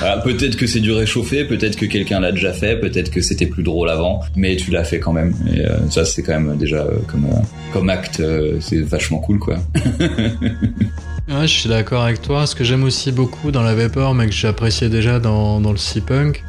Voilà, 0.00 0.18
peut-être 0.24 0.56
que 0.56 0.66
c'est 0.66 0.80
du 0.80 0.92
réchauffé, 0.92 1.44
peut-être 1.44 1.76
que 1.76 1.86
quelqu'un 1.86 2.20
l'a 2.20 2.32
déjà 2.32 2.52
fait, 2.52 2.76
peut-être 2.76 3.10
que 3.10 3.20
c'était 3.20 3.46
plus 3.46 3.62
drôle 3.62 3.90
avant, 3.90 4.20
mais 4.36 4.56
tu 4.56 4.70
l'as 4.70 4.84
fait 4.84 4.98
quand 4.98 5.12
même. 5.12 5.34
Et 5.52 5.60
euh, 5.60 5.78
ça, 5.90 6.04
c'est 6.04 6.22
quand 6.22 6.38
même 6.40 6.56
déjà 6.56 6.78
euh, 6.78 6.98
comme 7.08 7.24
euh, 7.24 7.38
comme 7.72 7.88
acte, 7.90 8.20
euh, 8.20 8.58
c'est 8.60 8.80
vachement 8.80 9.18
cool, 9.18 9.38
quoi. 9.38 9.56
Ouais, 11.28 11.48
je 11.48 11.58
suis 11.58 11.68
d'accord 11.68 12.04
avec 12.04 12.22
toi. 12.22 12.46
Ce 12.46 12.54
que 12.54 12.62
j'aime 12.62 12.84
aussi 12.84 13.10
beaucoup 13.10 13.50
dans 13.50 13.62
la 13.62 13.74
vapor, 13.74 14.14
mais 14.14 14.26
que 14.26 14.32
j'appréciais 14.32 14.88
déjà 14.88 15.18
dans, 15.18 15.60
dans 15.60 15.72
le 15.72 15.76
C-Punk, 15.76 16.44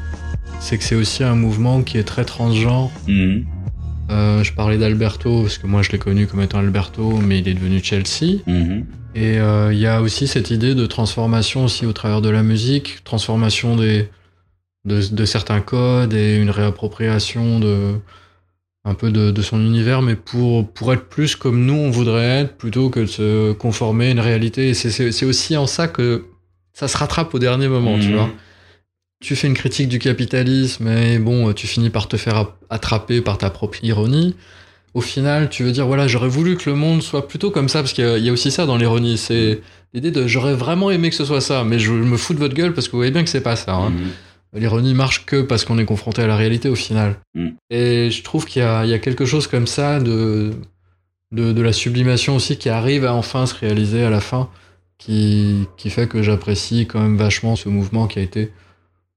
c'est 0.60 0.78
que 0.78 0.84
c'est 0.84 0.95
aussi 0.95 1.24
un 1.24 1.34
mouvement 1.34 1.82
qui 1.82 1.97
est 1.97 2.03
très 2.03 2.26
transgenre. 2.26 2.91
Mhm. 3.08 3.45
Euh, 4.12 4.43
je 4.43 4.53
parlais 4.53 4.78
d'Alberto, 4.78 5.41
parce 5.41 5.58
que 5.58 5.66
moi 5.66 5.82
je 5.82 5.91
l'ai 5.91 5.97
connu 5.97 6.28
comme 6.28 6.41
étant 6.41 6.60
Alberto, 6.60 7.18
mais 7.18 7.39
il 7.39 7.47
est 7.47 7.55
devenu 7.55 7.84
Chelsea. 7.84 8.41
Mhm. 8.45 8.86
Et 9.16 9.39
euh, 9.39 9.74
il 9.74 9.80
y 9.80 9.88
a 9.88 10.01
aussi 10.01 10.28
cette 10.28 10.51
idée 10.51 10.76
de 10.76 10.86
transformation 10.86 11.66
aussi 11.66 11.88
au 11.88 11.91
travers 11.91 12.22
de 12.22 12.30
la 12.30 12.43
musique, 12.43 13.03
transformation 13.03 13.76
des, 13.76 14.08
de, 14.86 15.01
de 15.12 15.26
certains 15.26 15.60
codes 15.60 16.14
et 16.14 16.38
une 16.38 16.51
réappropriation 16.51 17.60
de 17.60 17.95
un 18.88 18.94
peu 18.94 19.12
de, 19.12 19.32
de 19.32 19.42
son 19.42 19.60
univers, 19.60 20.02
mais 20.02 20.16
pour, 20.16 20.68
pour 20.72 20.94
être 20.94 21.06
plus 21.10 21.36
comme 21.36 21.66
nous 21.66 21.74
on 21.76 21.90
voudrait 21.92 22.42
être, 22.42 22.56
plutôt 22.56 22.90
que 22.90 23.02
de 23.02 23.06
se 23.06 23.52
conformer 23.54 24.08
à 24.08 24.12
une 24.12 24.20
réalité. 24.20 24.70
Et 24.70 24.74
c'est- 24.74 25.26
aussi 25.26 25.58
en 25.58 25.68
ça 25.68 25.88
que 25.88 26.26
ça 26.74 26.88
se 26.88 26.98
rattrape 26.98 27.34
au 27.34 27.40
dernier 27.40 27.68
moment, 27.68 28.00
tu 28.00 28.08
Mhm. 28.10 28.16
vois. 28.16 28.30
Tu 29.20 29.36
fais 29.36 29.48
une 29.48 29.56
critique 29.56 29.90
du 29.90 30.00
capitalisme 30.00 30.88
et 30.88 31.18
bon, 31.20 31.52
tu 31.54 31.66
finis 31.68 31.90
par 31.90 32.08
te 32.08 32.18
faire 32.18 32.54
attraper 32.70 33.20
par 33.22 33.38
ta 33.38 33.50
propre 33.50 33.80
ironie. 33.84 34.36
Au 34.94 35.02
final, 35.02 35.50
tu 35.50 35.64
veux 35.64 35.72
dire, 35.72 35.86
voilà, 35.88 36.08
j'aurais 36.08 36.30
voulu 36.30 36.56
que 36.56 36.70
le 36.70 36.76
monde 36.76 37.02
soit 37.04 37.28
plutôt 37.28 37.52
comme 37.52 37.68
ça, 37.68 37.80
parce 37.82 37.94
qu'il 37.94 38.04
y 38.06 38.08
a- 38.08 38.18
il 38.18 38.24
y 38.26 38.30
a 38.30 38.32
aussi 38.32 38.52
ça 38.52 38.66
dans 38.66 38.78
l'ironie. 38.78 39.18
C'est 39.18 39.62
l'idée 39.94 40.12
de 40.12 40.28
j'aurais 40.28 40.54
vraiment 40.54 40.92
aimé 40.92 41.10
que 41.10 41.16
ce 41.16 41.26
soit 41.26 41.42
ça, 41.42 41.64
mais 41.64 41.78
je 41.80 41.92
me 41.92 42.16
fous 42.16 42.34
de 42.36 42.40
votre 42.40 42.54
gueule 42.56 42.74
parce 42.74 42.88
que 42.88 42.92
vous 42.94 43.00
voyez 43.00 43.12
bien 43.12 43.24
que 43.24 43.30
c'est 43.30 43.42
pas 43.42 43.56
ça. 43.56 43.74
hein. 43.74 43.90
Mhm. 43.90 44.08
L'ironie 44.58 44.93
marche 44.93 45.26
que 45.26 45.41
parce 45.41 45.66
qu'on 45.66 45.78
est 45.78 45.86
confronté 45.86 46.22
à 46.22 46.28
la 46.28 46.36
réalité 46.36 46.70
au 46.70 46.76
final. 46.76 47.20
Mm. 47.36 47.49
Et 47.70 48.12
je 48.12 48.24
trouve 48.24 48.45
qu'il 48.45 48.62
y 48.62 48.66
a, 48.66 48.86
il 48.86 48.89
y 48.89 48.93
a 48.93 48.99
quelque 48.99 49.26
chose 49.26 49.47
comme 49.47 49.68
ça 49.68 49.99
de, 49.99 50.51
de, 51.32 51.53
de 51.53 51.62
la 51.62 51.74
sublimation 51.74 52.36
aussi 52.36 52.58
qui 52.58 52.70
arrive 52.70 53.05
à 53.05 53.14
enfin 53.14 53.45
se 53.45 53.55
réaliser 53.55 54.03
à 54.03 54.10
la 54.10 54.22
fin, 54.22 54.49
qui, 54.97 55.68
qui 55.78 55.89
fait 55.89 56.08
que 56.08 56.24
j'apprécie 56.24 56.88
quand 56.88 57.01
même 57.01 57.18
vachement 57.18 57.55
ce 57.55 57.70
mouvement 57.70 58.08
qui 58.08 58.20
a 58.20 58.22
été. 58.22 58.51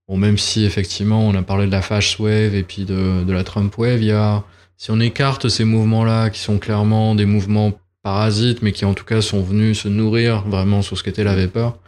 Bon, 0.09 0.17
même 0.17 0.39
si 0.39 0.65
effectivement 0.65 1.27
on 1.27 1.35
a 1.35 1.43
parlé 1.43 1.67
de 1.67 1.73
la 1.73 1.83
Fash 1.83 2.19
Wave 2.19 2.55
et 2.55 2.65
puis 2.65 2.85
de, 2.85 3.23
de 3.23 3.33
la 3.33 3.45
Trump 3.45 3.77
Wave, 3.79 4.03
il 4.03 4.09
y 4.09 4.13
a, 4.13 4.43
si 4.77 4.91
on 4.91 4.99
écarte 4.99 5.49
ces 5.49 5.65
mouvements-là 5.65 6.31
qui 6.31 6.41
sont 6.41 6.59
clairement 6.59 7.15
des 7.15 7.27
mouvements 7.27 7.73
parasites, 8.03 8.63
mais 8.63 8.73
qui 8.73 8.85
en 8.85 8.95
tout 8.95 9.05
cas 9.05 9.21
sont 9.21 9.43
venus 9.43 9.81
se 9.81 9.89
nourrir 9.89 10.43
vraiment 10.49 10.83
sur 10.83 10.99
ce 10.99 11.05
qu'était 11.05 11.23
la 11.23 11.37
vapeur, 11.37 11.79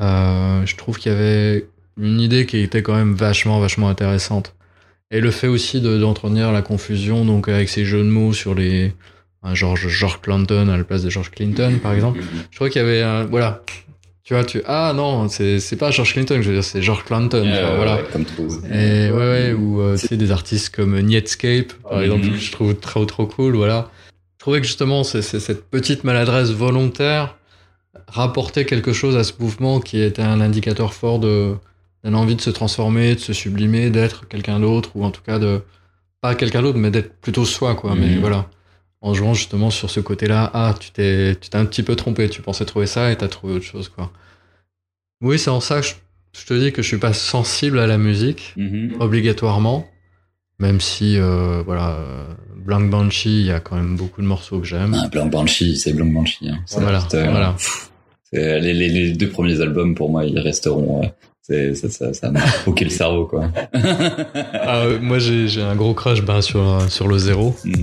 euh, 0.00 0.64
je 0.64 0.76
trouve 0.76 0.98
qu'il 0.98 1.12
y 1.12 1.14
avait 1.14 1.68
une 2.00 2.20
idée 2.20 2.46
qui 2.46 2.58
était 2.58 2.82
quand 2.82 2.94
même 2.94 3.14
vachement, 3.14 3.60
vachement 3.60 3.88
intéressante. 3.88 4.54
Et 5.10 5.20
le 5.20 5.30
fait 5.30 5.46
aussi 5.48 5.80
de- 5.80 5.98
d'entretenir 5.98 6.52
la 6.52 6.62
confusion, 6.62 7.24
donc 7.24 7.48
avec 7.48 7.68
ces 7.68 7.84
jeux 7.84 7.98
de 8.02 8.08
mots 8.08 8.32
sur 8.32 8.54
les. 8.54 8.92
un 9.42 9.54
George, 9.54 9.88
George 9.88 10.20
Clinton 10.22 10.68
à 10.68 10.76
la 10.76 10.84
place 10.84 11.02
de 11.02 11.10
George 11.10 11.30
Clinton, 11.30 11.78
par 11.82 11.92
exemple. 11.94 12.20
Je 12.50 12.56
crois 12.56 12.70
qu'il 12.70 12.80
y 12.80 12.84
avait 12.84 13.02
un. 13.02 13.24
Voilà. 13.24 13.62
Tu 14.24 14.34
vois, 14.34 14.44
tu. 14.44 14.62
Ah 14.66 14.92
non, 14.94 15.28
c'est 15.28 15.58
c'est 15.58 15.74
pas 15.76 15.90
George 15.90 16.12
Clinton, 16.12 16.38
je 16.40 16.48
veux 16.48 16.54
dire, 16.54 16.64
c'est 16.64 16.80
George 16.80 17.04
Clinton. 17.04 17.42
voilà. 17.76 17.96
ouais, 17.96 18.04
comme 18.12 18.24
tout. 18.24 18.48
Et 18.72 19.10
ouais, 19.10 19.12
ouais, 19.12 19.52
ou 19.52 19.80
euh, 19.80 19.96
sais, 19.96 20.16
des 20.16 20.30
artistes 20.30 20.74
comme 20.74 20.98
Netscape, 21.00 21.72
par 21.82 21.98
Mhm. 21.98 22.04
exemple, 22.04 22.28
que 22.30 22.36
je 22.36 22.52
trouve 22.52 22.74
trop, 22.76 23.04
trop 23.04 23.26
cool, 23.26 23.56
voilà. 23.56 23.90
Je 24.38 24.44
trouvais 24.44 24.60
que 24.60 24.66
justement, 24.66 25.02
c'est 25.04 25.22
c'est 25.22 25.40
cette 25.40 25.64
petite 25.68 26.04
maladresse 26.04 26.50
volontaire 26.52 27.36
rapportait 28.08 28.64
quelque 28.64 28.92
chose 28.92 29.16
à 29.16 29.24
ce 29.24 29.32
mouvement 29.38 29.80
qui 29.80 30.00
était 30.00 30.22
un 30.22 30.40
indicateur 30.40 30.94
fort 30.94 31.18
de 31.18 31.54
d'une 32.04 32.14
envie 32.14 32.36
de 32.36 32.40
se 32.40 32.50
transformer, 32.50 33.14
de 33.14 33.20
se 33.20 33.32
sublimer, 33.32 33.90
d'être 33.90 34.26
quelqu'un 34.28 34.58
d'autre, 34.60 34.90
ou 34.94 35.04
en 35.04 35.10
tout 35.10 35.22
cas 35.22 35.38
de. 35.38 35.62
Pas 36.20 36.34
quelqu'un 36.36 36.62
d'autre, 36.62 36.78
mais 36.78 36.90
d'être 36.92 37.14
plutôt 37.20 37.44
soi, 37.44 37.74
quoi. 37.74 37.94
Mais 37.96 38.14
Mhm. 38.14 38.20
voilà. 38.20 38.48
En 39.00 39.12
jouant 39.14 39.34
justement 39.34 39.70
sur 39.70 39.90
ce 39.90 39.98
côté-là, 39.98 40.50
ah, 40.54 40.74
tu 40.78 40.92
t'es 40.92 41.34
tu 41.40 41.48
t'es 41.50 41.56
un 41.58 41.64
petit 41.64 41.82
peu 41.82 41.96
trompé, 41.96 42.28
tu 42.28 42.40
pensais 42.42 42.64
trouver 42.64 42.86
ça 42.86 43.10
et 43.10 43.16
t'as 43.16 43.26
trouvé 43.28 43.54
autre 43.54 43.64
chose, 43.64 43.88
quoi. 43.88 44.12
Oui, 45.20 45.38
c'est 45.38 45.50
en 45.50 45.60
ça 45.60 45.80
que 45.80 45.86
je 45.86 45.94
je 46.34 46.46
te 46.46 46.54
dis 46.54 46.72
que 46.72 46.80
je 46.80 46.86
suis 46.88 46.96
pas 46.98 47.12
sensible 47.12 47.78
à 47.78 47.86
la 47.86 47.98
musique, 47.98 48.54
Mhm. 48.56 48.94
obligatoirement. 49.00 49.86
Même 50.60 50.80
si, 50.80 51.18
euh, 51.18 51.62
voilà, 51.66 51.98
Blank 52.56 52.88
Banshee, 52.88 53.40
il 53.40 53.46
y 53.46 53.50
a 53.50 53.60
quand 53.60 53.76
même 53.76 53.96
beaucoup 53.96 54.22
de 54.22 54.26
morceaux 54.26 54.58
que 54.60 54.66
j'aime. 54.66 54.96
Ah, 54.98 55.08
Blanc 55.08 55.26
Banshee, 55.26 55.76
c'est 55.76 55.92
Blanc 55.92 56.06
Banshee. 56.06 56.48
Hein. 56.48 56.60
Ça 56.66 56.80
Voilà, 56.80 57.00
reste, 57.00 57.14
euh, 57.14 57.28
voilà. 57.28 57.54
c'est- 57.58 58.60
Les, 58.60 58.72
les, 58.72 58.88
les 58.88 59.12
deux 59.12 59.28
premiers 59.28 59.60
albums, 59.60 59.94
pour 59.94 60.08
moi, 60.10 60.24
ils 60.24 60.38
resteront. 60.38 61.02
euh, 61.02 61.06
c'est 61.42 61.74
ça, 61.74 61.90
ça, 61.90 62.14
ça 62.14 62.30
m'a 62.30 62.40
le 62.66 62.88
cerveau, 62.88 63.26
quoi. 63.26 63.50
Ah, 63.74 64.82
euh, 64.84 64.98
moi, 65.00 65.18
j'ai 65.18 65.48
j'ai 65.48 65.60
un 65.60 65.74
gros 65.74 65.92
crush 65.92 66.22
ben, 66.22 66.40
sur, 66.40 66.60
euh, 66.60 66.88
sur 66.88 67.08
le 67.08 67.18
zéro. 67.18 67.56
Mm. 67.64 67.82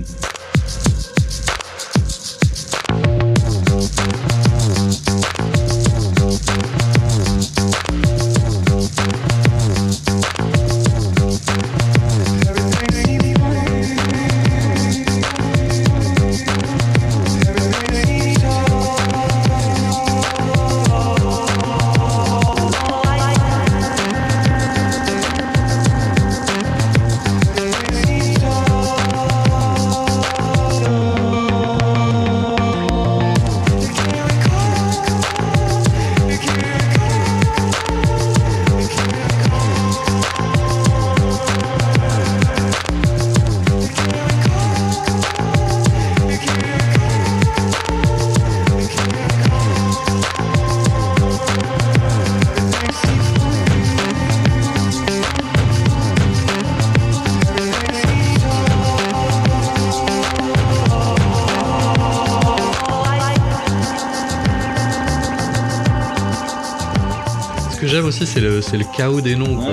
Chaos 69.00 69.20
des 69.22 69.34
noms. 69.34 69.56
quoi. 69.56 69.72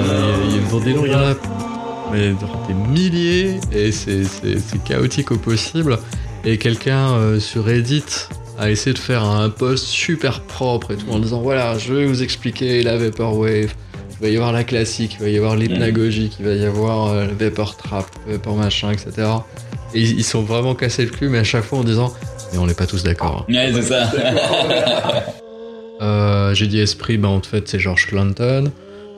Il 0.49 0.55
y 0.55 0.59
a- 0.59 0.71
dans 0.71 0.79
des 0.79 0.93
noms, 0.93 1.05
il 1.05 1.11
y 1.11 1.15
en 1.15 1.19
a 1.19 1.33
mais 2.13 2.33
des 2.69 2.73
milliers 2.73 3.59
et 3.73 3.91
c'est, 3.91 4.21
chaotique 4.85 5.31
au 5.31 5.37
possible. 5.37 5.97
Et 6.45 6.57
quelqu'un 6.57 7.09
euh, 7.11 7.39
sur 7.41 7.65
Reddit 7.65 8.03
a 8.57 8.69
essayé 8.71 8.93
de 8.93 8.97
faire 8.99 9.25
un 9.25 9.49
post 9.49 9.85
super 9.87 10.39
propre 10.41 10.91
et 10.93 10.95
tout 10.95 11.11
en 11.11 11.19
disant 11.19 11.41
voilà, 11.41 11.77
je 11.77 11.93
vais 11.93 12.05
vous 12.05 12.23
expliquer 12.23 12.81
la 12.83 12.95
Vaporwave. 12.97 13.73
Il 14.09 14.17
va 14.21 14.29
y 14.29 14.35
avoir 14.37 14.53
la 14.53 14.63
classique, 14.63 15.17
il 15.19 15.23
va 15.25 15.29
y 15.29 15.35
avoir 15.37 15.57
l'hypnagogique, 15.57 16.37
il 16.39 16.45
va 16.45 16.53
y 16.53 16.63
avoir 16.65 17.07
euh, 17.09 17.25
le 17.27 17.33
Vapor 17.45 17.75
Trap, 17.75 18.05
Vapor 18.27 18.55
machin, 18.55 18.91
etc. 18.91 19.27
Et 19.93 19.99
ils, 19.99 20.19
ils 20.19 20.23
sont 20.23 20.41
vraiment 20.43 20.73
cassés 20.75 21.03
le 21.03 21.11
cul, 21.11 21.27
mais 21.27 21.39
à 21.39 21.43
chaque 21.43 21.65
fois 21.65 21.79
en 21.79 21.83
disant 21.83 22.13
mais 22.53 22.59
on 22.59 22.65
n'est 22.65 22.73
pas 22.73 22.87
tous 22.87 23.03
d'accord. 23.03 23.45
hein. 23.49 23.53
Ouais, 23.53 23.71
c'est 23.73 23.81
ça. 23.81 24.09
Euh, 25.99 26.53
j'ai 26.53 26.67
dit 26.67 26.79
Esprit, 26.79 27.17
ben 27.17 27.29
en 27.29 27.41
fait 27.41 27.67
c'est 27.67 27.79
George 27.79 28.05
Clinton, 28.05 28.69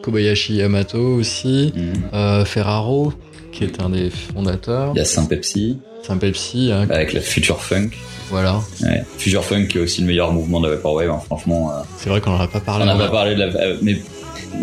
Kobayashi 0.02 0.56
Yamato 0.56 0.97
aussi, 1.16 1.74
Mhm. 1.76 1.93
euh, 2.14 2.45
Ferraro, 2.45 3.14
qui 3.52 3.64
est 3.64 3.82
un 3.82 3.89
des 3.89 4.10
fondateurs, 4.10 4.93
Il 4.95 5.00
y 5.00 5.02
a 5.02 5.06
Saint 5.06 5.26
Pepsi, 5.26 5.78
un 6.08 6.18
Pepsi, 6.18 6.72
hein, 6.72 6.88
avec 6.89 7.14
la 7.14 7.22
Future 7.22 7.62
Funk. 7.62 7.89
voilà. 8.32 8.62
Ouais. 8.82 9.04
Future 9.18 9.43
Funk 9.43 9.66
qui 9.68 9.78
est 9.78 9.82
aussi 9.82 10.02
le 10.02 10.08
meilleur 10.08 10.32
mouvement 10.32 10.60
de 10.62 10.68
la 10.70 10.76
Vaporwave, 10.76 11.10
hein, 11.12 11.20
franchement. 11.26 11.72
euh, 11.72 11.82
C'est 11.97 12.10
vrai 12.10 12.22
qu'on 12.22 12.32
en 12.32 12.39
a 12.39 12.47
pas 12.47 12.60
parlé. 12.60 12.84
On 12.84 12.88
n'a 12.88 12.95
pas 12.95 13.10
parlé 13.12 13.36
de 13.36 13.39
la, 13.39 13.45
euh, 13.47 13.78
mais 13.82 14.02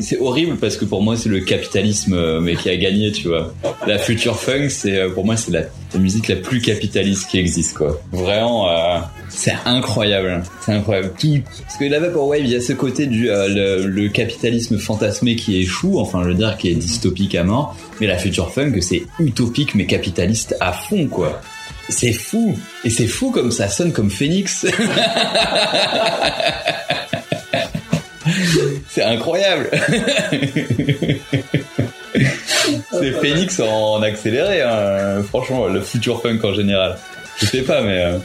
c'est 0.00 0.18
horrible 0.18 0.56
parce 0.56 0.76
que 0.76 0.84
pour 0.84 1.02
moi 1.02 1.16
c'est 1.16 1.28
le 1.28 1.40
capitalisme 1.40 2.14
euh, 2.14 2.40
mais 2.40 2.56
qui 2.56 2.68
a 2.68 2.76
gagné, 2.76 3.12
tu 3.12 3.28
vois. 3.28 3.54
La 3.86 3.98
future 3.98 4.38
funk, 4.38 4.68
c'est 4.68 4.98
euh, 4.98 5.10
pour 5.10 5.24
moi 5.24 5.36
c'est 5.36 5.52
la, 5.52 5.62
musique 5.98 6.28
la 6.28 6.36
plus 6.36 6.60
capitaliste 6.60 7.28
qui 7.30 7.38
existe, 7.38 7.76
quoi. 7.76 8.00
Vraiment, 8.12 8.68
euh, 8.68 8.98
c'est 9.28 9.54
incroyable, 9.64 10.42
c'est 10.60 10.72
incroyable. 10.72 11.12
Parce 11.18 11.76
que 11.78 11.84
la 11.84 12.00
vaporwave, 12.00 12.40
il 12.40 12.50
y 12.50 12.56
a 12.56 12.60
ce 12.60 12.72
côté 12.72 13.06
du 13.06 13.24
le, 13.26 13.86
le 13.86 14.08
capitalisme 14.08 14.78
fantasmé 14.78 15.36
qui 15.36 15.60
échoue, 15.60 15.98
enfin 15.98 16.22
je 16.22 16.28
veux 16.28 16.34
dire 16.34 16.56
qui 16.56 16.68
est 16.68 16.74
dystopique 16.74 17.34
à 17.34 17.44
mort, 17.44 17.76
mais 18.00 18.06
la 18.06 18.18
future 18.18 18.52
funk 18.52 18.72
c'est 18.80 19.04
utopique 19.18 19.74
mais 19.74 19.86
capitaliste 19.86 20.56
à 20.60 20.72
fond, 20.72 21.06
quoi. 21.06 21.40
C'est 21.88 22.12
fou 22.12 22.58
et 22.84 22.90
c'est 22.90 23.06
fou 23.06 23.30
comme 23.30 23.52
ça 23.52 23.68
sonne 23.68 23.92
comme 23.92 24.10
Phoenix. 24.10 24.66
Incroyable. 29.06 29.70
C'est 32.92 33.12
Phoenix 33.12 33.60
en 33.60 34.02
accéléré, 34.02 34.62
hein. 34.62 35.22
franchement, 35.28 35.66
le 35.66 35.80
future 35.80 36.20
funk 36.22 36.38
en 36.42 36.54
général. 36.54 36.96
Je 37.38 37.46
sais 37.46 37.62
pas, 37.62 37.82
mais. 37.82 38.02
euh, 38.04 38.18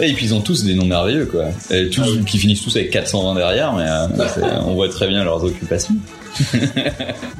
Et 0.00 0.12
puis 0.12 0.26
ils 0.26 0.34
ont 0.34 0.40
tous 0.40 0.64
des 0.64 0.74
noms 0.74 0.84
merveilleux, 0.86 1.26
quoi. 1.26 1.46
Et 1.70 1.88
tous, 1.90 2.18
qui 2.26 2.38
finissent 2.38 2.62
tous 2.62 2.76
avec 2.76 2.90
420 2.90 3.34
derrière, 3.34 3.72
mais 3.72 3.84
euh, 3.86 4.28
c'est- 4.34 4.42
on 4.66 4.74
voit 4.74 4.88
très 4.88 5.08
bien 5.08 5.24
leurs 5.24 5.42
occupations. 5.44 5.94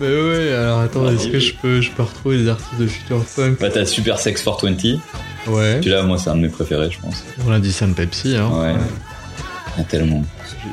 Mais 0.01 0.07
ouais, 0.07 0.53
alors 0.55 0.80
attends, 0.80 1.09
est-ce 1.11 1.28
que 1.28 1.39
je 1.39 1.55
peux, 1.55 1.80
je 1.80 1.91
peux 1.91 2.03
retrouver 2.03 2.39
des 2.39 2.49
artistes 2.49 2.78
de 2.80 2.87
Future 2.87 3.22
Funk 3.24 3.57
Bah, 3.61 3.68
t'as 3.70 3.85
Super 3.87 4.18
Sex 4.18 4.43
420. 4.43 4.99
Ouais. 5.49 5.76
Celui-là, 5.80 6.03
moi, 6.03 6.18
c'est 6.18 6.30
un 6.30 6.37
de 6.37 6.41
mes 6.43 6.49
préférés, 6.49 6.89
je 6.91 7.01
pense. 7.01 7.24
On 7.47 7.53
a 7.53 7.59
dit 7.59 7.72
Sun 7.72 7.95
Pepsi, 7.95 8.37
hein. 8.37 8.51
Ouais. 8.53 8.74
Il 9.77 9.78
y 9.78 9.81
en 9.81 9.85
a 9.85 9.89
tellement. 9.89 10.24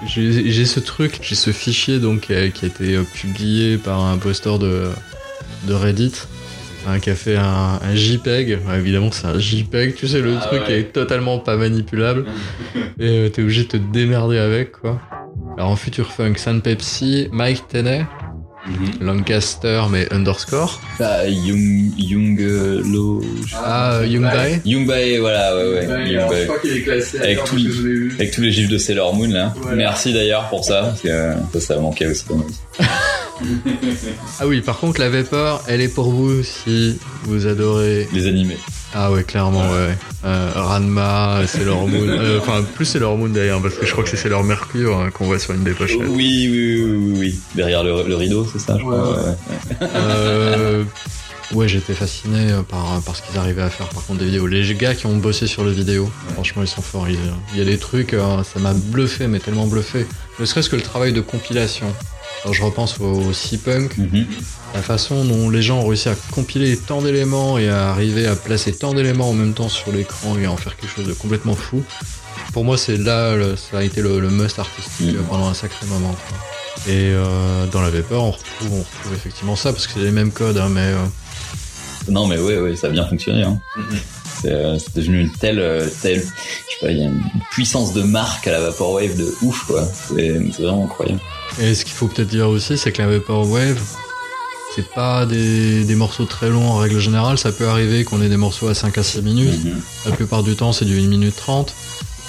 J'ai 0.08 0.52
j'ai 0.52 0.66
ce 0.66 0.80
truc, 0.80 1.20
j'ai 1.22 1.36
ce 1.36 1.52
fichier 1.52 2.00
donc 2.00 2.22
qui 2.22 2.34
a, 2.34 2.50
qui 2.50 2.66
a 2.66 2.68
été 2.68 2.96
euh, 2.96 3.04
publié 3.04 3.78
par 3.78 4.04
un 4.06 4.18
posteur 4.18 4.60
de, 4.60 4.90
de 5.68 5.74
Reddit. 5.74 6.14
hein, 6.88 7.00
qui 7.00 7.10
a 7.10 7.16
fait 7.16 7.36
un, 7.38 7.80
un 7.82 7.96
JPEG, 7.96 8.60
Ouais, 8.68 8.78
évidemment 8.78 9.12
c'est 9.12 9.28
un 9.28 9.40
JPEG, 9.40 9.96
tu 9.96 10.08
sais 10.08 10.22
le 10.22 10.38
Ah 10.42 10.46
truc 10.48 10.62
ouais. 10.68 10.80
est 10.80 10.84
totalement 10.94 11.40
pas 11.40 11.56
manipulable 11.58 12.26
et 13.00 13.08
euh, 13.08 13.30
t'es 13.30 13.42
obligé 13.42 13.64
de 13.64 13.68
te 13.70 13.78
démerder 13.78 14.38
avec 14.38 14.74
quoi. 14.74 15.00
Alors 15.58 15.72
en 15.72 15.76
Future 15.76 16.12
Funk, 16.12 16.36
Sun 16.38 16.62
Pepsi, 16.62 17.28
Mike 17.32 17.68
Tenney, 17.68 18.06
Lancaster 19.02 19.84
mais 19.90 20.12
underscore, 20.14 20.80
Bah, 21.00 21.28
Young, 21.28 21.92
Young, 21.98 22.40
euh, 22.42 22.82
Lo, 22.86 23.22
ah 23.56 23.94
euh, 24.00 24.06
Young 24.08 24.24
Bae, 24.24 24.62
Young 24.66 24.86
Bae, 24.86 25.18
voilà, 25.20 25.56
ouais, 25.56 25.88
ouais. 25.88 26.10
Young 26.12 26.30
Bae. 26.30 26.48
qu'il 26.62 26.78
est 26.78 26.82
classé 26.82 27.20
Avec 27.20 27.44
tout 27.46 27.56
le- 27.56 28.12
Avec 28.16 28.32
tous 28.32 28.42
les 28.42 28.52
gifs 28.52 28.70
de 28.70 28.78
Sailor 28.78 29.14
Moon 29.16 29.30
là. 29.30 29.54
Merci 29.76 30.14
d'ailleurs 30.14 30.50
pour 30.50 30.64
ça, 30.66 30.82
parce 30.84 31.02
que 31.02 31.08
euh, 31.08 31.34
ça, 31.54 31.60
ça 31.62 31.80
manquait 31.80 32.08
aussi 32.08 32.26
vie. 32.28 33.46
Ah 34.40 34.48
oui, 34.48 34.62
par 34.62 34.78
contre 34.80 35.00
la 35.00 35.10
Vapor, 35.10 35.64
elle 35.68 35.82
est 35.82 35.88
pour 35.94 36.12
vous 36.12 36.44
si 36.44 36.98
vous 37.24 37.48
adorez 37.48 38.08
Les 38.14 38.28
animés. 38.28 38.58
Ah 38.96 39.12
ouais, 39.12 39.24
clairement, 39.24 39.62
ouais. 39.70 39.88
ouais. 39.88 39.98
Euh, 40.26 40.52
Ranma, 40.56 41.42
Sailor 41.48 41.88
Moon. 41.88 42.08
euh, 42.08 42.40
Enfin, 42.40 42.64
plus 42.76 42.86
Sailor 42.86 43.18
Moon 43.18 43.30
d'ailleurs, 43.30 43.62
parce 43.62 43.76
que 43.76 43.86
je 43.86 43.92
crois 43.92 44.04
que 44.04 44.10
c'est 44.10 44.18
Sailor 44.18 44.44
Mercure 44.44 44.98
hein, 45.00 45.10
qu'on 45.12 45.26
voit 45.26 45.38
sur 45.40 45.54
une 45.54 45.64
des 45.64 45.74
pochettes. 45.74 46.00
Oui, 46.08 46.48
oui, 46.52 46.82
oui, 46.82 46.84
oui, 46.98 47.14
oui. 47.20 47.40
Derrière 47.56 47.84
le, 47.84 48.04
le 48.08 48.16
rideau, 48.16 48.48
c'est 48.52 48.60
ça, 48.60 48.76
je 48.78 48.82
crois. 48.84 49.12
ouais, 49.12 49.26
ouais. 49.26 49.88
Euh, 49.96 50.84
ouais, 51.54 51.68
j'étais 51.68 51.94
fasciné 51.94 52.52
euh, 52.52 52.62
par, 52.64 53.00
par 53.06 53.16
ce 53.16 53.22
qu'ils 53.22 53.38
arrivaient 53.38 53.62
à 53.62 53.70
faire 53.70 53.88
par 53.90 54.04
contre 54.06 54.20
des 54.20 54.26
vidéos. 54.26 54.48
Les 54.48 54.74
gars 54.76 54.96
qui 54.96 55.06
ont 55.06 55.18
bossé 55.18 55.46
sur 55.48 55.64
les 55.64 55.72
vidéos, 55.74 56.10
franchement, 56.34 56.64
ils 56.64 56.68
sont 56.68 56.82
forts. 56.82 57.08
ils- 57.10 57.18
Il 57.54 57.60
y 57.60 57.62
a 57.62 57.66
des 57.66 57.78
trucs, 57.78 58.14
euh, 58.14 58.44
ça 58.44 58.60
m'a 58.60 58.74
bluffé, 58.74 59.28
mais 59.28 59.40
tellement 59.40 59.68
bluffé. 59.68 60.06
Ne 60.40 60.46
serait-ce 60.46 60.70
que 60.70 60.76
le 60.76 60.82
travail 60.82 61.14
de 61.14 61.22
compilation. 61.22 61.88
Alors, 62.44 62.54
je 62.54 62.64
repense 62.64 63.00
au, 63.00 63.34
C-Punk, 63.34 63.98
Mhm. 63.98 64.26
la 64.74 64.82
façon 64.82 65.26
dont 65.26 65.50
les 65.50 65.62
gens 65.62 65.80
ont 65.80 65.88
réussi 65.88 66.10
à 66.10 66.16
compiler 66.32 66.78
tant 66.78 67.02
d'éléments 67.02 67.58
et 67.58 67.70
à 67.70 67.90
arriver 67.90 68.26
à 68.28 68.36
placer 68.36 68.74
tant 68.74 68.94
d'éléments 68.94 69.30
en 69.30 69.34
même 69.34 69.54
temps 69.54 69.70
sur 69.70 69.92
l'écran 69.92 70.38
et 70.40 70.46
à 70.46 70.52
en 70.52 70.58
faire 70.58 70.76
quelque 70.78 70.94
chose 70.96 71.06
de 71.08 71.14
complètement 71.14 71.56
fou. 71.56 71.84
Pour 72.54 72.64
moi, 72.64 72.78
c'est 72.78 72.98
là, 72.98 73.36
le- 73.36 73.56
ça 73.56 73.80
a 73.80 73.84
été 73.84 74.02
le, 74.02 74.20
le 74.20 74.30
must 74.30 74.58
artistique 74.60 75.16
Mhm. 75.18 75.24
pendant 75.30 75.48
un 75.50 75.54
sacré 75.54 75.86
moment. 75.88 76.16
quoi. 76.30 76.38
Et 76.88 77.12
euh, 77.12 77.66
dans 77.68 77.82
la 77.82 77.90
Vapor, 77.90 78.24
on 78.24 78.32
retrouve, 78.32 78.72
on 78.72 78.80
retrouve 78.84 79.14
effectivement 79.14 79.56
ça 79.58 79.74
parce 79.74 79.86
que 79.86 79.94
c'est 79.96 80.00
les 80.06 80.12
mêmes 80.12 80.32
codes, 80.32 80.58
hein, 80.58 80.70
mais 80.70 80.80
euh, 80.94 81.06
Non, 82.08 82.26
mais 82.26 82.38
ouais, 82.40 82.58
ouais, 82.58 82.76
ça 82.78 82.88
a 82.88 82.90
bien 82.90 83.06
fonctionné. 83.06 83.44
Hein. 83.44 83.60
C'est 84.42 84.52
euh, 84.54 84.80
c'est 84.80 84.96
devenu 84.96 85.20
une 85.20 85.32
telle, 85.34 85.60
euh, 85.60 85.86
telle, 86.02 86.22
je 86.22 86.74
sais 86.74 86.80
pas, 86.86 86.92
il 86.92 86.98
y 87.00 87.02
a 87.02 87.06
une 87.08 87.22
puissance 87.52 87.94
de 87.94 88.02
marque 88.02 88.48
à 88.48 88.52
la 88.54 88.62
Vaporwave 88.62 89.18
de 89.18 89.36
ouf, 89.42 89.66
quoi. 89.66 89.84
C'est 90.08 90.40
vraiment 90.64 90.86
incroyable. 90.86 91.20
Et 91.62 91.74
ce 91.76 91.84
qu'il 91.84 91.94
faut 91.94 92.08
peut-être 92.08 92.28
dire 92.30 92.48
aussi, 92.50 92.78
c'est 92.78 92.92
que 92.92 93.02
la 93.02 93.08
Vaporwave, 93.10 93.80
c'est 94.76 94.88
pas 94.94 95.26
des, 95.26 95.84
des 95.84 95.96
morceaux 95.96 96.26
très 96.26 96.50
longs 96.50 96.70
en 96.70 96.78
règle 96.78 97.00
générale. 97.00 97.38
Ça 97.38 97.52
peut 97.52 97.68
arriver 97.68 98.04
qu'on 98.04 98.22
ait 98.22 98.30
des 98.30 98.38
morceaux 98.38 98.68
à 98.68 98.74
5 98.76 98.98
à 98.98 99.04
6 99.04 99.22
minutes. 99.22 99.64
Mhm. 99.66 99.82
La 100.06 100.12
plupart 100.12 100.44
du 100.44 100.56
temps, 100.56 100.72
c'est 100.74 100.86
du 100.86 100.98
1 101.00 101.08
minute 101.08 101.36
30. 101.36 101.74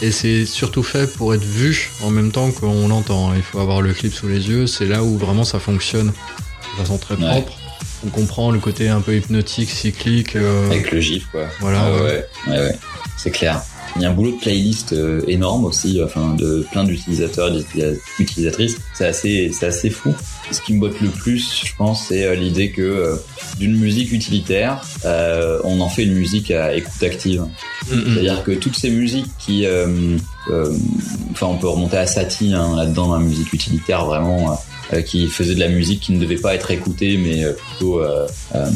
Et 0.03 0.11
c'est 0.11 0.47
surtout 0.47 0.83
fait 0.83 1.13
pour 1.17 1.35
être 1.35 1.45
vu 1.45 1.91
en 2.03 2.11
même 2.11 2.33
temps 2.33 2.51
qu'on 2.51 2.89
l'entend. 2.89 3.35
Il 3.35 3.43
faut 3.43 3.61
avoir 3.61 3.83
le 3.83 3.93
clip 3.93 4.15
sous 4.15 4.29
les 4.29 4.49
yeux. 4.49 4.67
C'est 4.67 4.87
là 4.87 5.03
où 5.05 5.19
vraiment 5.19 5.45
ça 5.45 5.61
fonctionne 5.61 6.09
de 6.09 6.83
façon 6.83 6.97
très 6.97 7.15
Ouais. 7.17 7.29
propre. 7.31 7.53
On 8.07 8.09
comprend 8.09 8.51
le 8.51 8.59
côté 8.59 8.89
un 8.89 9.03
peu 9.03 9.15
hypnotique, 9.15 9.69
cyclique. 9.71 10.35
euh, 10.37 10.71
Avec 10.71 10.91
le 10.91 11.01
gif, 11.01 11.27
quoi. 11.31 11.43
Voilà, 11.61 11.83
Ah 11.85 11.93
ouais. 11.93 12.01
ouais, 12.01 12.25
ouais, 12.49 12.59
ouais. 12.61 12.79
C'est 13.19 13.31
clair. 13.31 13.61
Il 13.97 14.03
y 14.03 14.05
a 14.05 14.11
un 14.11 14.13
boulot 14.13 14.33
de 14.33 14.37
playlist 14.37 14.93
euh, 14.93 15.21
énorme 15.27 15.65
aussi, 15.65 16.01
enfin 16.03 16.35
de 16.35 16.67
plein 16.71 16.85
d'utilisateurs 16.85 17.51
et 17.55 17.65
d'utilisatrices. 18.19 18.77
C'est 18.95 19.07
assez, 19.07 19.51
c'est 19.53 19.67
assez 19.67 19.91
fou. 19.91 20.15
Ce 20.51 20.61
qui 20.61 20.75
me 20.75 20.81
botte 20.81 21.01
le 21.01 21.09
plus, 21.09 21.63
je 21.65 21.75
pense, 21.77 22.07
c'est 22.09 22.25
euh, 22.25 22.35
l'idée 22.35 22.71
que 22.71 22.83
euh, 22.83 23.17
d'une 23.59 23.77
musique 23.77 24.13
utilitaire, 24.13 24.83
euh, 25.05 25.61
on 25.65 25.81
en 25.81 25.89
fait 25.89 26.05
une 26.05 26.15
musique 26.15 26.51
à 26.51 26.75
écoute 26.75 27.03
active. 27.03 27.43
mm, 27.91 27.95
mm. 27.95 28.05
C'est-à-dire 28.15 28.45
que 28.45 28.53
toutes 28.53 28.77
ces 28.77 28.91
musiques 28.91 29.31
qui, 29.39 29.67
euh, 29.67 30.17
euh, 30.51 30.73
enfin, 31.33 31.47
on 31.47 31.57
peut 31.57 31.69
remonter 31.69 31.97
à 31.97 32.07
Satie 32.07 32.53
hein, 32.55 32.77
là-dedans, 32.77 33.09
dans 33.09 33.19
la 33.19 33.25
musique 33.25 33.53
utilitaire 33.53 34.07
vraiment, 34.07 34.59
qui 35.05 35.29
faisait 35.29 35.55
de 35.55 35.61
la 35.61 35.69
musique 35.69 36.01
qui 36.01 36.13
ne 36.13 36.21
devait 36.21 36.37
pas 36.37 36.55
être 36.55 36.71
écoutée, 36.71 37.17
mais 37.17 37.45
euh, 37.45 37.53
plutôt 37.53 38.01
euh, 38.01 38.27
euh, 38.55 38.67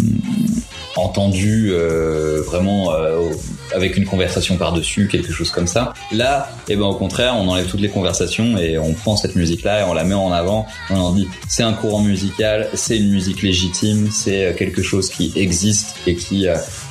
entendue 0.97 1.71
euh, 1.73 2.43
vraiment 2.43 2.93
euh, 2.93 3.31
avec 3.75 3.97
une 3.97 4.05
conversation 4.05 4.57
par-dessus, 4.57 5.09
quelque 5.09 5.33
chose 5.33 5.51
comme 5.51 5.67
ça. 5.67 5.93
Là, 6.13 6.49
eh 6.69 6.77
ben 6.77 6.85
au 6.85 6.95
contraire, 6.95 7.35
on 7.37 7.49
enlève 7.49 7.67
toutes 7.67 7.81
les 7.81 7.89
conversations 7.89 8.57
et 8.59 8.79
on 8.79 8.93
prend 8.93 9.17
cette 9.17 9.35
musique-là 9.35 9.81
et 9.81 9.85
on 9.85 9.95
la 9.95 10.05
met 10.05 10.15
en 10.15 10.33
avant. 10.33 10.67
On 10.91 10.97
en 10.97 11.13
dit, 11.13 11.29
c'est 11.49 11.63
un 11.63 11.73
courant 11.73 12.01
musical, 12.01 12.69
c'est 12.75 12.99
une 12.99 13.11
musique 13.11 13.43
légitime, 13.43 14.09
c'est 14.11 14.47
euh, 14.47 14.53
quelque 14.55 14.83
chose 14.83 15.09
qui 15.09 15.33
existe 15.37 15.97
et 16.07 16.15
qui 16.15 16.47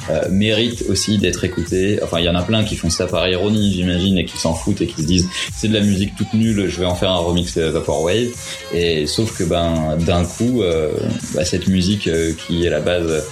euh, 0.10 0.28
mérite 0.30 0.84
aussi 0.90 1.18
d'être 1.18 1.44
écouté. 1.44 2.00
Enfin, 2.04 2.20
il 2.20 2.26
y 2.26 2.30
en 2.30 2.36
a 2.36 2.42
plein 2.42 2.64
qui 2.64 2.76
font 2.76 2.90
ça 2.90 3.08
par 3.08 3.28
ironie, 3.28 3.74
j'imagine, 3.74 4.18
et 4.18 4.26
qui 4.26 4.38
s'en 4.38 4.54
foutent 4.54 4.82
et 4.82 4.88
qui 4.88 5.02
se 5.02 5.08
disent 5.08 5.30
c'est 5.56 5.68
de 5.68 5.74
la 5.74 5.82
musique 5.82 6.16
toute 6.16 6.34
nulle, 6.34 6.68
je 6.68 6.80
vais 6.80 6.86
en 6.86 6.96
faire 6.96 7.12
un 7.12 7.18
remix 7.18 7.58
Vaporwave. 7.58 8.30
Et 8.74 9.08
sauf 9.08 9.38
que 9.38 9.44
ben 9.44 9.98
d'un 9.98 10.26
coup, 10.26 10.62
euh, 10.62 10.92
bah, 11.34 11.46
cette 11.46 11.68
musique 11.68 12.08
euh, 12.08 12.34
qui 12.34 12.68
à 12.68 12.70
la 12.70 12.80
base 12.80 13.24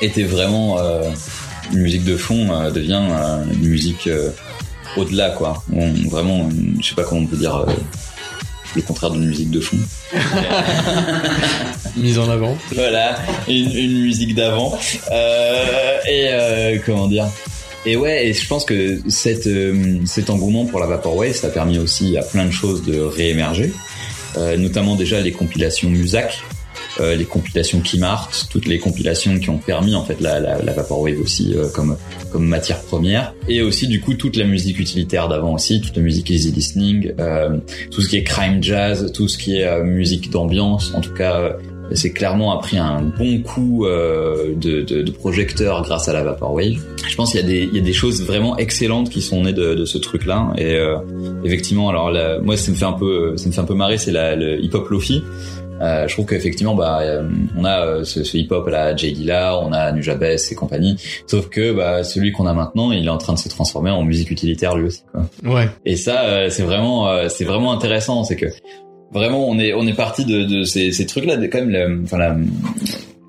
était 0.00 0.22
vraiment 0.22 0.78
une 1.72 1.80
musique 1.80 2.04
de 2.04 2.16
fond 2.16 2.70
devient 2.70 3.02
une 3.52 3.68
musique 3.68 4.08
au-delà 4.96 5.30
quoi. 5.30 5.62
On, 5.74 5.92
vraiment, 6.08 6.48
je 6.80 6.88
sais 6.88 6.94
pas 6.94 7.04
comment 7.04 7.20
on 7.20 7.26
peut 7.26 7.36
dire 7.36 7.66
le 8.76 8.82
contraire 8.82 9.10
d'une 9.10 9.26
musique 9.26 9.50
de 9.50 9.60
fond. 9.60 9.76
Mise 11.96 12.18
en 12.18 12.30
avant. 12.30 12.56
Voilà, 12.74 13.16
une, 13.48 13.70
une 13.70 14.02
musique 14.02 14.34
d'avant. 14.34 14.78
Euh, 15.10 15.98
et 16.08 16.28
euh, 16.30 16.78
comment 16.84 17.08
dire? 17.08 17.26
Et 17.86 17.96
ouais, 17.96 18.26
et 18.26 18.34
je 18.34 18.46
pense 18.46 18.64
que 18.64 19.00
cette, 19.08 19.46
euh, 19.46 19.98
cet 20.04 20.30
engouement 20.30 20.66
pour 20.66 20.80
la 20.80 20.86
Vaporwave, 20.86 21.32
ça 21.32 21.46
a 21.46 21.50
permis 21.50 21.78
aussi 21.78 22.16
à 22.16 22.22
plein 22.22 22.44
de 22.44 22.50
choses 22.50 22.84
de 22.84 23.00
réémerger. 23.00 23.72
Notamment 24.58 24.94
déjà 24.94 25.20
les 25.20 25.32
compilations 25.32 25.90
Musac, 25.90 26.40
euh, 26.98 27.14
les 27.14 27.24
compilations 27.24 27.80
Klimart, 27.80 28.30
toutes 28.50 28.66
les 28.66 28.78
compilations 28.78 29.38
qui 29.38 29.50
ont 29.50 29.58
permis 29.58 29.94
en 29.94 30.04
fait 30.04 30.20
la, 30.20 30.40
la, 30.40 30.60
la 30.62 30.72
Vaporwave 30.72 31.20
aussi 31.20 31.54
euh, 31.54 31.68
comme 31.74 31.96
comme 32.32 32.46
matière 32.46 32.80
première, 32.80 33.34
et 33.48 33.62
aussi 33.62 33.86
du 33.88 34.00
coup 34.00 34.14
toute 34.14 34.36
la 34.36 34.44
musique 34.44 34.78
utilitaire 34.78 35.28
d'avant 35.28 35.54
aussi, 35.54 35.80
toute 35.80 35.96
la 35.96 36.02
musique 36.02 36.30
easy 36.30 36.50
listening, 36.52 37.12
euh, 37.20 37.58
tout 37.90 38.00
ce 38.02 38.08
qui 38.08 38.16
est 38.16 38.24
crime 38.24 38.62
jazz, 38.62 39.12
tout 39.12 39.28
ce 39.28 39.36
qui 39.38 39.56
est 39.56 39.66
euh, 39.66 39.84
musique 39.84 40.30
d'ambiance, 40.30 40.92
en 40.94 41.00
tout 41.00 41.12
cas 41.12 41.36
euh, 41.40 41.52
c'est 41.92 42.12
clairement 42.12 42.56
a 42.56 42.60
pris 42.60 42.78
un 42.78 43.02
bon 43.02 43.40
coup 43.40 43.84
euh, 43.84 44.54
de, 44.54 44.82
de, 44.82 45.02
de 45.02 45.10
projecteur 45.10 45.82
grâce 45.82 46.08
à 46.08 46.12
la 46.12 46.22
Vaporwave. 46.22 46.78
Je 47.08 47.16
pense 47.16 47.32
qu'il 47.32 47.40
y 47.40 47.42
a 47.42 47.46
des 47.46 47.62
il 47.64 47.74
y 47.76 47.80
a 47.80 47.82
des 47.82 47.92
choses 47.92 48.22
vraiment 48.22 48.56
excellentes 48.58 49.10
qui 49.10 49.20
sont 49.22 49.42
nées 49.42 49.52
de, 49.52 49.74
de 49.74 49.84
ce 49.84 49.98
truc-là 49.98 50.52
et 50.56 50.78
effectivement 51.44 51.88
alors 51.88 52.12
la- 52.12 52.38
moi 52.38 52.56
ça 52.56 52.70
me 52.70 52.76
fait 52.76 52.84
un 52.84 52.92
peu 52.92 53.36
ça 53.36 53.48
me 53.48 53.52
fait 53.52 53.60
un 53.60 53.64
peu 53.64 53.74
marrer 53.74 53.98
c'est 53.98 54.12
la 54.12 54.36
le 54.36 54.62
hip 54.62 54.70
hop 54.74 54.88
lofi. 54.88 55.24
Euh, 55.80 56.06
je 56.06 56.12
trouve 56.14 56.26
qu'effectivement 56.26 56.74
bah 56.74 56.98
euh, 57.02 57.28
on 57.56 57.64
a 57.64 57.86
euh, 57.86 58.04
ce, 58.04 58.22
ce 58.22 58.36
hip 58.36 58.48
hop 58.50 58.68
là 58.68 58.94
Jay 58.94 59.12
Dilla, 59.12 59.58
on 59.58 59.72
a 59.72 59.92
Nujabes 59.92 60.22
et 60.22 60.54
compagnie. 60.54 60.96
Sauf 61.26 61.48
que 61.48 61.72
bah 61.72 62.04
celui 62.04 62.32
qu'on 62.32 62.46
a 62.46 62.52
maintenant, 62.52 62.92
il 62.92 63.06
est 63.06 63.08
en 63.08 63.18
train 63.18 63.32
de 63.32 63.38
se 63.38 63.48
transformer 63.48 63.90
en 63.90 64.02
musique 64.04 64.30
utilitaire 64.30 64.76
lui 64.76 64.84
aussi 64.86 65.02
quoi. 65.10 65.22
Ouais. 65.54 65.68
Et 65.86 65.96
ça, 65.96 66.24
euh, 66.24 66.50
c'est 66.50 66.62
vraiment, 66.64 67.08
euh, 67.08 67.28
c'est 67.28 67.44
vraiment 67.44 67.72
intéressant. 67.72 68.24
C'est 68.24 68.36
que 68.36 68.46
vraiment, 69.12 69.48
on 69.48 69.58
est, 69.58 69.72
on 69.74 69.86
est 69.86 69.96
parti 69.96 70.24
de, 70.24 70.44
de 70.44 70.64
ces, 70.64 70.92
ces 70.92 71.06
trucs-là. 71.06 71.36
Quand 71.50 71.58
même, 71.64 71.70
la- 71.70 71.88
enfin, 72.04 72.18
la, 72.18 72.36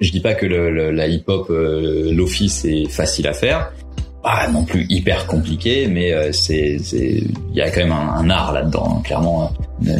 je 0.02 0.12
dis 0.12 0.20
pas 0.20 0.34
que 0.34 0.46
le, 0.46 0.70
le- 0.72 0.92
la 0.92 1.08
hip-hop, 1.08 1.48
euh, 1.50 2.12
l'office 2.14 2.66
est 2.66 2.90
facile 2.90 3.28
à 3.28 3.34
faire. 3.34 3.72
Pas 4.24 4.48
non 4.50 4.64
plus 4.66 4.86
hyper 4.90 5.26
compliqué, 5.26 5.88
mais 5.88 6.12
euh, 6.14 6.32
c'est, 6.32 6.78
c'est, 6.84 7.24
il 7.24 7.56
y 7.56 7.62
a 7.62 7.72
quand 7.72 7.80
même 7.80 7.92
un, 7.92 8.10
un 8.18 8.30
art 8.30 8.52
là-dedans. 8.54 8.98
hein, 8.98 9.02
clairement, 9.04 9.52
Euh, 9.88 9.94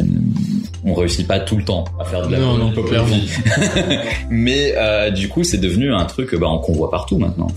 on 0.84 0.94
réussit 0.94 1.26
pas 1.26 1.40
tout 1.40 1.56
le 1.56 1.64
temps 1.64 1.84
à 1.98 2.04
faire 2.04 2.26
de 2.26 2.32
la 2.32 2.38
Non, 2.38 2.58
non, 2.58 2.72
hip-hop 2.72 2.86
clairement. 2.86 3.16
mais 4.30 4.74
euh, 4.76 5.10
du 5.10 5.28
coup, 5.28 5.44
c'est 5.44 5.58
devenu 5.58 5.92
un 5.92 6.04
truc 6.04 6.34
bah, 6.34 6.48
qu'on 6.62 6.72
voit 6.72 6.90
partout 6.90 7.18
maintenant. 7.18 7.48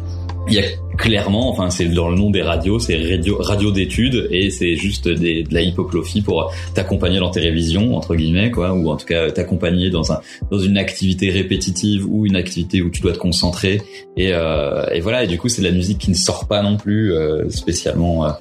Il 0.47 0.53
y 0.53 0.59
a 0.59 0.63
clairement, 0.95 1.49
enfin 1.49 1.71
c'est 1.71 1.85
dans 1.85 2.09
le 2.09 2.15
nom 2.15 2.29
des 2.29 2.43
radios, 2.43 2.79
c'est 2.79 2.95
radio, 2.95 3.37
radio 3.39 3.71
d'études 3.71 4.27
et 4.29 4.51
c'est 4.51 4.75
juste 4.75 5.07
des, 5.07 5.43
de 5.43 5.53
la 5.53 5.61
hip-hop 5.61 5.91
lofi 5.91 6.21
pour 6.21 6.53
t'accompagner 6.75 7.19
dans 7.19 7.31
tes 7.31 7.39
révisions 7.39 7.95
entre 7.95 8.15
guillemets 8.15 8.51
quoi, 8.51 8.71
ou 8.73 8.89
en 8.89 8.95
tout 8.95 9.07
cas 9.07 9.31
t'accompagner 9.31 9.89
dans 9.89 10.11
un 10.11 10.21
dans 10.51 10.59
une 10.59 10.77
activité 10.77 11.31
répétitive 11.31 12.05
ou 12.07 12.25
une 12.25 12.35
activité 12.35 12.81
où 12.81 12.89
tu 12.89 13.01
dois 13.01 13.11
te 13.11 13.17
concentrer 13.17 13.81
et, 14.17 14.33
euh, 14.33 14.85
et 14.93 14.99
voilà 14.99 15.23
et 15.23 15.27
du 15.27 15.37
coup 15.37 15.49
c'est 15.49 15.61
de 15.61 15.67
la 15.67 15.73
musique 15.73 15.97
qui 15.97 16.11
ne 16.11 16.15
sort 16.15 16.47
pas 16.47 16.61
non 16.61 16.77
plus 16.77 17.13
euh, 17.13 17.49
spécialement 17.49 18.25
euh, 18.25 18.31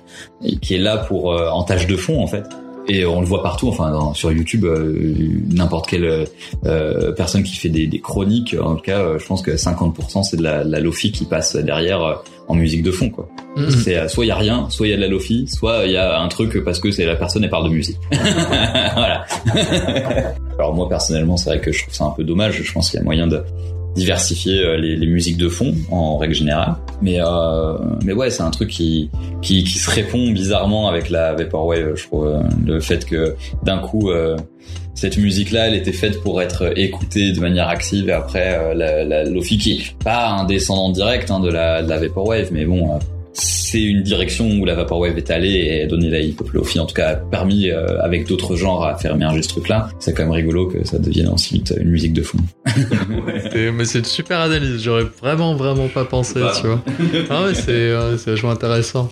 et 0.44 0.56
qui 0.56 0.74
est 0.74 0.78
là 0.78 0.98
pour 0.98 1.32
euh, 1.32 1.48
en 1.48 1.64
tâche 1.64 1.86
de 1.86 1.96
fond 1.96 2.22
en 2.22 2.26
fait. 2.26 2.44
Et 2.88 3.06
on 3.06 3.20
le 3.20 3.26
voit 3.26 3.42
partout, 3.42 3.68
enfin 3.68 3.90
dans- 3.90 4.12
sur 4.14 4.30
YouTube, 4.30 4.64
euh, 4.66 4.94
n'importe 5.50 5.88
quelle 5.88 6.26
euh, 6.66 7.12
personne 7.12 7.42
qui 7.42 7.56
fait 7.56 7.70
des, 7.70 7.86
des 7.86 8.00
chroniques, 8.00 8.54
en 8.60 8.74
tout 8.76 8.82
cas, 8.82 8.98
euh, 9.00 9.18
je 9.18 9.26
pense 9.26 9.40
que 9.42 9.52
50% 9.52 10.22
c'est 10.22 10.36
de 10.36 10.42
la, 10.42 10.64
la 10.64 10.80
lofi 10.80 11.10
qui 11.10 11.24
passe 11.24 11.56
derrière 11.56 12.02
euh, 12.02 12.14
en 12.46 12.54
musique 12.54 12.82
de 12.82 12.90
fond, 12.90 13.08
quoi. 13.08 13.26
Mm. 13.56 13.70
C'est 13.70 13.96
euh, 13.96 14.08
soit 14.08 14.26
il 14.26 14.28
y 14.28 14.32
a 14.32 14.36
rien, 14.36 14.68
soit 14.68 14.86
il 14.86 14.90
y 14.90 14.92
a 14.92 14.96
de 14.96 15.00
la 15.00 15.08
lofi, 15.08 15.46
soit 15.48 15.86
il 15.86 15.92
y 15.92 15.96
a 15.96 16.20
un 16.20 16.28
truc 16.28 16.62
parce 16.62 16.78
que 16.78 16.90
c'est 16.90 17.06
la 17.06 17.16
personne 17.16 17.42
elle 17.42 17.50
parle 17.50 17.64
de 17.70 17.74
musique. 17.74 17.96
voilà. 18.12 19.24
Alors 20.58 20.74
moi 20.74 20.88
personnellement, 20.88 21.36
c'est 21.38 21.50
vrai 21.50 21.60
que 21.60 21.72
je 21.72 21.82
trouve 21.82 21.94
ça 21.94 22.04
un 22.04 22.10
peu 22.10 22.22
dommage. 22.24 22.62
Je 22.62 22.72
pense 22.72 22.90
qu'il 22.90 22.98
y 22.98 23.00
a 23.00 23.04
moyen 23.04 23.26
de 23.26 23.42
diversifier 23.94 24.64
euh, 24.64 24.76
les, 24.76 24.96
les 24.96 25.06
musiques 25.06 25.36
de 25.36 25.48
fond 25.48 25.74
en 25.90 26.18
règle 26.18 26.34
générale. 26.34 26.74
Mais 27.02 27.20
euh, 27.20 27.76
mais 28.04 28.12
ouais, 28.12 28.30
c'est 28.30 28.42
un 28.42 28.50
truc 28.50 28.70
qui, 28.70 29.10
qui 29.42 29.64
qui 29.64 29.78
se 29.78 29.90
répond 29.90 30.30
bizarrement 30.30 30.88
avec 30.88 31.10
la 31.10 31.34
vaporwave. 31.34 31.94
Je 31.94 32.04
trouve 32.06 32.26
euh, 32.26 32.40
le 32.64 32.80
fait 32.80 33.04
que 33.04 33.34
d'un 33.62 33.78
coup 33.78 34.10
euh, 34.10 34.36
cette 34.94 35.18
musique-là, 35.18 35.68
elle 35.68 35.74
était 35.74 35.92
faite 35.92 36.20
pour 36.22 36.40
être 36.40 36.78
écoutée 36.78 37.32
de 37.32 37.40
manière 37.40 37.68
active 37.68 38.08
et 38.08 38.12
après 38.12 38.56
euh, 38.58 38.74
la, 38.74 39.04
la 39.04 39.24
Lofi 39.24 39.58
qui 39.58 39.90
pas 40.04 40.28
un 40.28 40.44
descendant 40.44 40.90
direct 40.90 41.30
hein, 41.30 41.40
de, 41.40 41.50
la, 41.50 41.82
de 41.82 41.88
la 41.88 41.98
Vaporwave, 41.98 42.50
mais 42.52 42.64
bon, 42.64 42.94
euh, 42.94 42.98
c'est 43.36 43.82
une 43.82 44.02
direction 44.02 44.48
où 44.60 44.64
la 44.64 44.74
Vaporwave 44.76 45.18
est 45.18 45.30
allée 45.30 45.50
et 45.54 45.82
a 45.82 45.86
donné 45.86 46.08
la 46.08 46.20
hip-hop 46.20 46.50
Lofi, 46.52 46.78
en 46.78 46.86
tout 46.86 46.94
cas 46.94 47.08
a 47.08 47.14
permis 47.16 47.68
euh, 47.68 48.00
avec 48.00 48.26
d'autres 48.28 48.54
genres 48.54 48.84
à 48.84 48.96
faire 48.96 49.14
émerger 49.14 49.42
ce 49.42 49.48
truc-là. 49.48 49.88
C'est 49.98 50.14
quand 50.14 50.22
même 50.22 50.30
rigolo 50.32 50.68
que 50.68 50.86
ça 50.86 50.98
devienne 50.98 51.28
ensuite 51.28 51.74
une 51.78 51.88
musique 51.90 52.12
de 52.12 52.22
fond. 52.22 52.38
C'est- 53.52 53.72
mais 53.72 53.84
c'est 53.84 53.98
une 53.98 54.04
super 54.04 54.38
analyse, 54.40 54.80
j'aurais 54.82 55.04
vraiment 55.20 55.54
vraiment 55.56 55.88
pas 55.88 56.04
pensé, 56.04 56.40
Bah. 56.40 56.52
tu 56.60 56.66
vois. 56.68 56.82
Ah 57.30 57.44
ouais, 57.44 57.54
c'est 57.54 57.70
euh, 57.72 58.16
c'est 58.16 58.30
vachement 58.30 58.50
intéressant. 58.50 59.08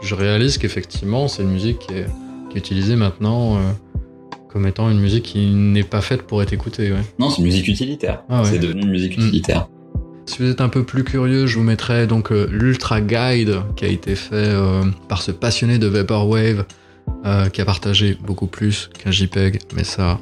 Je 0.00 0.14
réalise 0.14 0.56
qu'effectivement, 0.58 1.28
c'est 1.28 1.42
une 1.42 1.50
musique 1.50 1.80
qui 1.80 1.94
est, 1.94 2.06
qui 2.50 2.56
est 2.56 2.60
utilisée 2.60 2.96
maintenant 2.96 3.56
euh, 3.56 3.60
comme 4.48 4.66
étant 4.66 4.90
une 4.90 5.00
musique 5.00 5.24
qui 5.24 5.46
n'est 5.50 5.82
pas 5.82 6.00
faite 6.00 6.22
pour 6.22 6.42
être 6.42 6.52
écoutée, 6.54 6.92
ouais. 6.92 6.98
Non, 7.18 7.28
c'est 7.28 7.38
une 7.40 7.44
musique 7.46 7.68
utilitaire. 7.68 8.22
Ah 8.30 8.42
ouais. 8.42 8.48
C'est 8.50 8.58
devenu 8.58 8.82
une 8.82 8.90
musique 8.90 9.12
utilitaire. 9.18 9.68
Si 10.28 10.42
vous 10.42 10.50
êtes 10.50 10.60
un 10.60 10.68
peu 10.68 10.84
plus 10.84 11.04
curieux, 11.04 11.46
je 11.46 11.56
vous 11.56 11.64
mettrai 11.64 12.06
donc 12.06 12.32
euh, 12.32 12.46
l'Ultra 12.50 13.00
Guide 13.00 13.62
qui 13.76 13.86
a 13.86 13.88
été 13.88 14.14
fait 14.14 14.34
euh, 14.34 14.84
par 15.08 15.22
ce 15.22 15.30
passionné 15.30 15.78
de 15.78 15.86
Vaporwave 15.86 16.66
euh, 17.24 17.48
qui 17.48 17.62
a 17.62 17.64
partagé 17.64 18.14
beaucoup 18.20 18.46
plus 18.46 18.90
qu'un 19.02 19.10
JPEG, 19.10 19.58
mais 19.74 19.84
ça, 19.84 20.20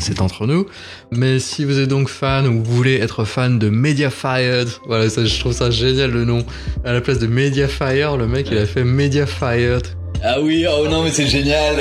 c'est 0.00 0.20
entre 0.20 0.46
nous. 0.46 0.66
Mais 1.12 1.38
si 1.38 1.64
vous 1.64 1.80
êtes 1.80 1.88
donc 1.88 2.10
fan 2.10 2.46
ou 2.46 2.62
vous 2.62 2.74
voulez 2.74 2.96
être 2.96 3.24
fan 3.24 3.58
de 3.58 3.70
Mediafired, 3.70 4.68
voilà, 4.86 5.08
ça, 5.08 5.24
je 5.24 5.40
trouve 5.40 5.54
ça 5.54 5.70
génial 5.70 6.10
le 6.10 6.26
nom. 6.26 6.44
À 6.84 6.92
la 6.92 7.00
place 7.00 7.18
de 7.18 7.26
Mediafire, 7.26 8.18
le 8.18 8.26
mec 8.26 8.48
il 8.52 8.58
a 8.58 8.66
fait 8.66 8.84
Mediafired. 8.84 9.86
Ah 10.22 10.42
oui, 10.42 10.66
oh 10.68 10.86
non 10.88 11.04
mais 11.04 11.10
c'est 11.10 11.26
génial. 11.26 11.76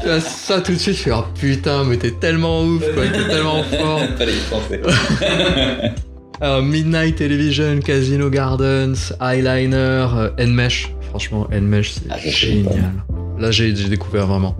Tu 0.00 0.08
vois, 0.08 0.20
ça 0.20 0.60
tout 0.60 0.74
de 0.74 0.78
suite, 0.78 0.96
je 0.96 1.02
fais 1.02 1.12
oh 1.12 1.24
putain, 1.40 1.82
mais 1.82 1.96
t'es 1.96 2.12
tellement 2.12 2.62
ouf, 2.62 2.84
quoi, 2.94 3.02
t'es 3.08 3.26
tellement 3.26 3.64
fort. 3.64 4.00
Fallait 4.16 4.32
y 4.32 4.40
penser. 4.48 4.80
Alors, 6.40 6.62
Midnight 6.62 7.16
Television, 7.16 7.80
Casino 7.80 8.30
Gardens, 8.30 9.12
Eyeliner, 9.20 10.06
euh, 10.14 10.30
Nmesh. 10.38 10.90
Franchement, 11.10 11.46
Nmesh, 11.52 11.92
c'est 11.92 12.02
Ah, 12.10 12.16
génial. 12.18 12.92
Là, 13.38 13.50
j'ai 13.50 13.74
j'ai 13.76 13.88
découvert 13.88 14.26
vraiment. 14.26 14.56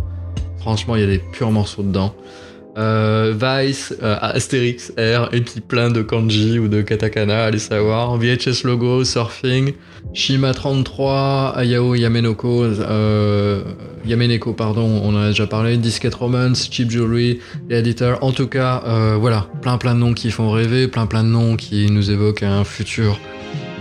Franchement, 0.58 0.96
il 0.96 1.00
y 1.00 1.04
a 1.04 1.06
des 1.06 1.18
purs 1.32 1.50
morceaux 1.50 1.82
dedans. 1.82 2.14
Euh, 2.76 3.34
Vice, 3.34 3.94
euh, 4.02 4.16
Astérix, 4.20 4.92
R, 4.96 5.32
et 5.32 5.40
puis 5.40 5.60
plein 5.60 5.90
de 5.90 6.02
kanji 6.02 6.58
ou 6.58 6.68
de 6.68 6.82
katakana, 6.82 7.44
allez 7.44 7.58
savoir. 7.58 8.16
VHS 8.16 8.64
Logo, 8.64 9.04
Surfing, 9.04 9.74
Shima 10.12 10.54
33, 10.54 11.54
Ayao 11.56 11.94
Yamenoko, 11.94 12.64
euh, 12.64 13.62
Yameneko, 14.06 14.52
pardon, 14.52 15.00
on 15.04 15.14
en 15.14 15.22
a 15.22 15.28
déjà 15.28 15.46
parlé, 15.46 15.76
Disquette 15.76 16.14
Romance, 16.14 16.68
Cheap 16.70 16.90
Jewelry, 16.90 17.40
Editor. 17.68 18.18
En 18.22 18.32
tout 18.32 18.46
cas, 18.46 18.82
euh, 18.86 19.16
voilà, 19.18 19.48
plein 19.62 19.78
plein 19.78 19.94
de 19.94 20.00
noms 20.00 20.14
qui 20.14 20.30
font 20.30 20.50
rêver, 20.50 20.88
plein 20.88 21.06
plein 21.06 21.24
de 21.24 21.28
noms 21.28 21.56
qui 21.56 21.90
nous 21.90 22.10
évoquent 22.10 22.42
un 22.42 22.64
futur 22.64 23.18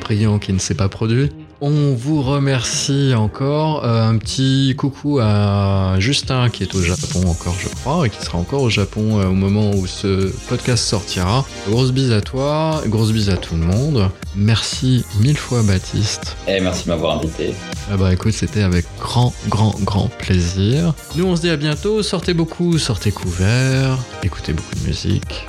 brillant 0.01 0.39
qui 0.39 0.53
ne 0.53 0.59
s'est 0.59 0.75
pas 0.75 0.89
produit. 0.89 1.29
On 1.61 1.93
vous 1.93 2.21
remercie 2.21 3.13
encore. 3.13 3.83
Euh, 3.83 4.07
un 4.07 4.17
petit 4.17 4.75
coucou 4.77 5.19
à 5.19 5.95
Justin 5.99 6.49
qui 6.49 6.63
est 6.63 6.73
au 6.73 6.81
Japon 6.81 7.27
encore, 7.27 7.55
je 7.59 7.67
crois, 7.67 8.07
et 8.07 8.09
qui 8.09 8.23
sera 8.23 8.37
encore 8.37 8.61
au 8.61 8.69
Japon 8.69 9.19
euh, 9.19 9.25
au 9.25 9.33
moment 9.33 9.71
où 9.71 9.85
ce 9.85 10.33
podcast 10.47 10.85
sortira. 10.85 11.45
Grosse 11.67 11.91
bise 11.91 12.13
à 12.13 12.21
toi, 12.21 12.81
grosse 12.87 13.11
bise 13.11 13.29
à 13.29 13.35
tout 13.35 13.55
le 13.55 13.61
monde. 13.61 14.09
Merci 14.37 15.03
mille 15.19 15.37
fois 15.37 15.61
Baptiste. 15.61 16.37
Eh, 16.47 16.61
merci 16.61 16.85
de 16.85 16.89
m'avoir 16.91 17.17
invité. 17.17 17.53
Ah 17.91 17.97
bah 17.97 18.13
écoute, 18.13 18.33
c'était 18.33 18.61
avec 18.61 18.85
grand, 18.97 19.33
grand, 19.49 19.75
grand 19.81 20.07
plaisir. 20.07 20.93
Nous 21.17 21.25
on 21.25 21.35
se 21.35 21.41
dit 21.41 21.49
à 21.49 21.57
bientôt. 21.57 22.03
Sortez 22.03 22.33
beaucoup, 22.33 22.77
sortez 22.77 23.11
couverts, 23.11 23.97
écoutez 24.23 24.53
beaucoup 24.53 24.75
de 24.75 24.87
musique. 24.87 25.45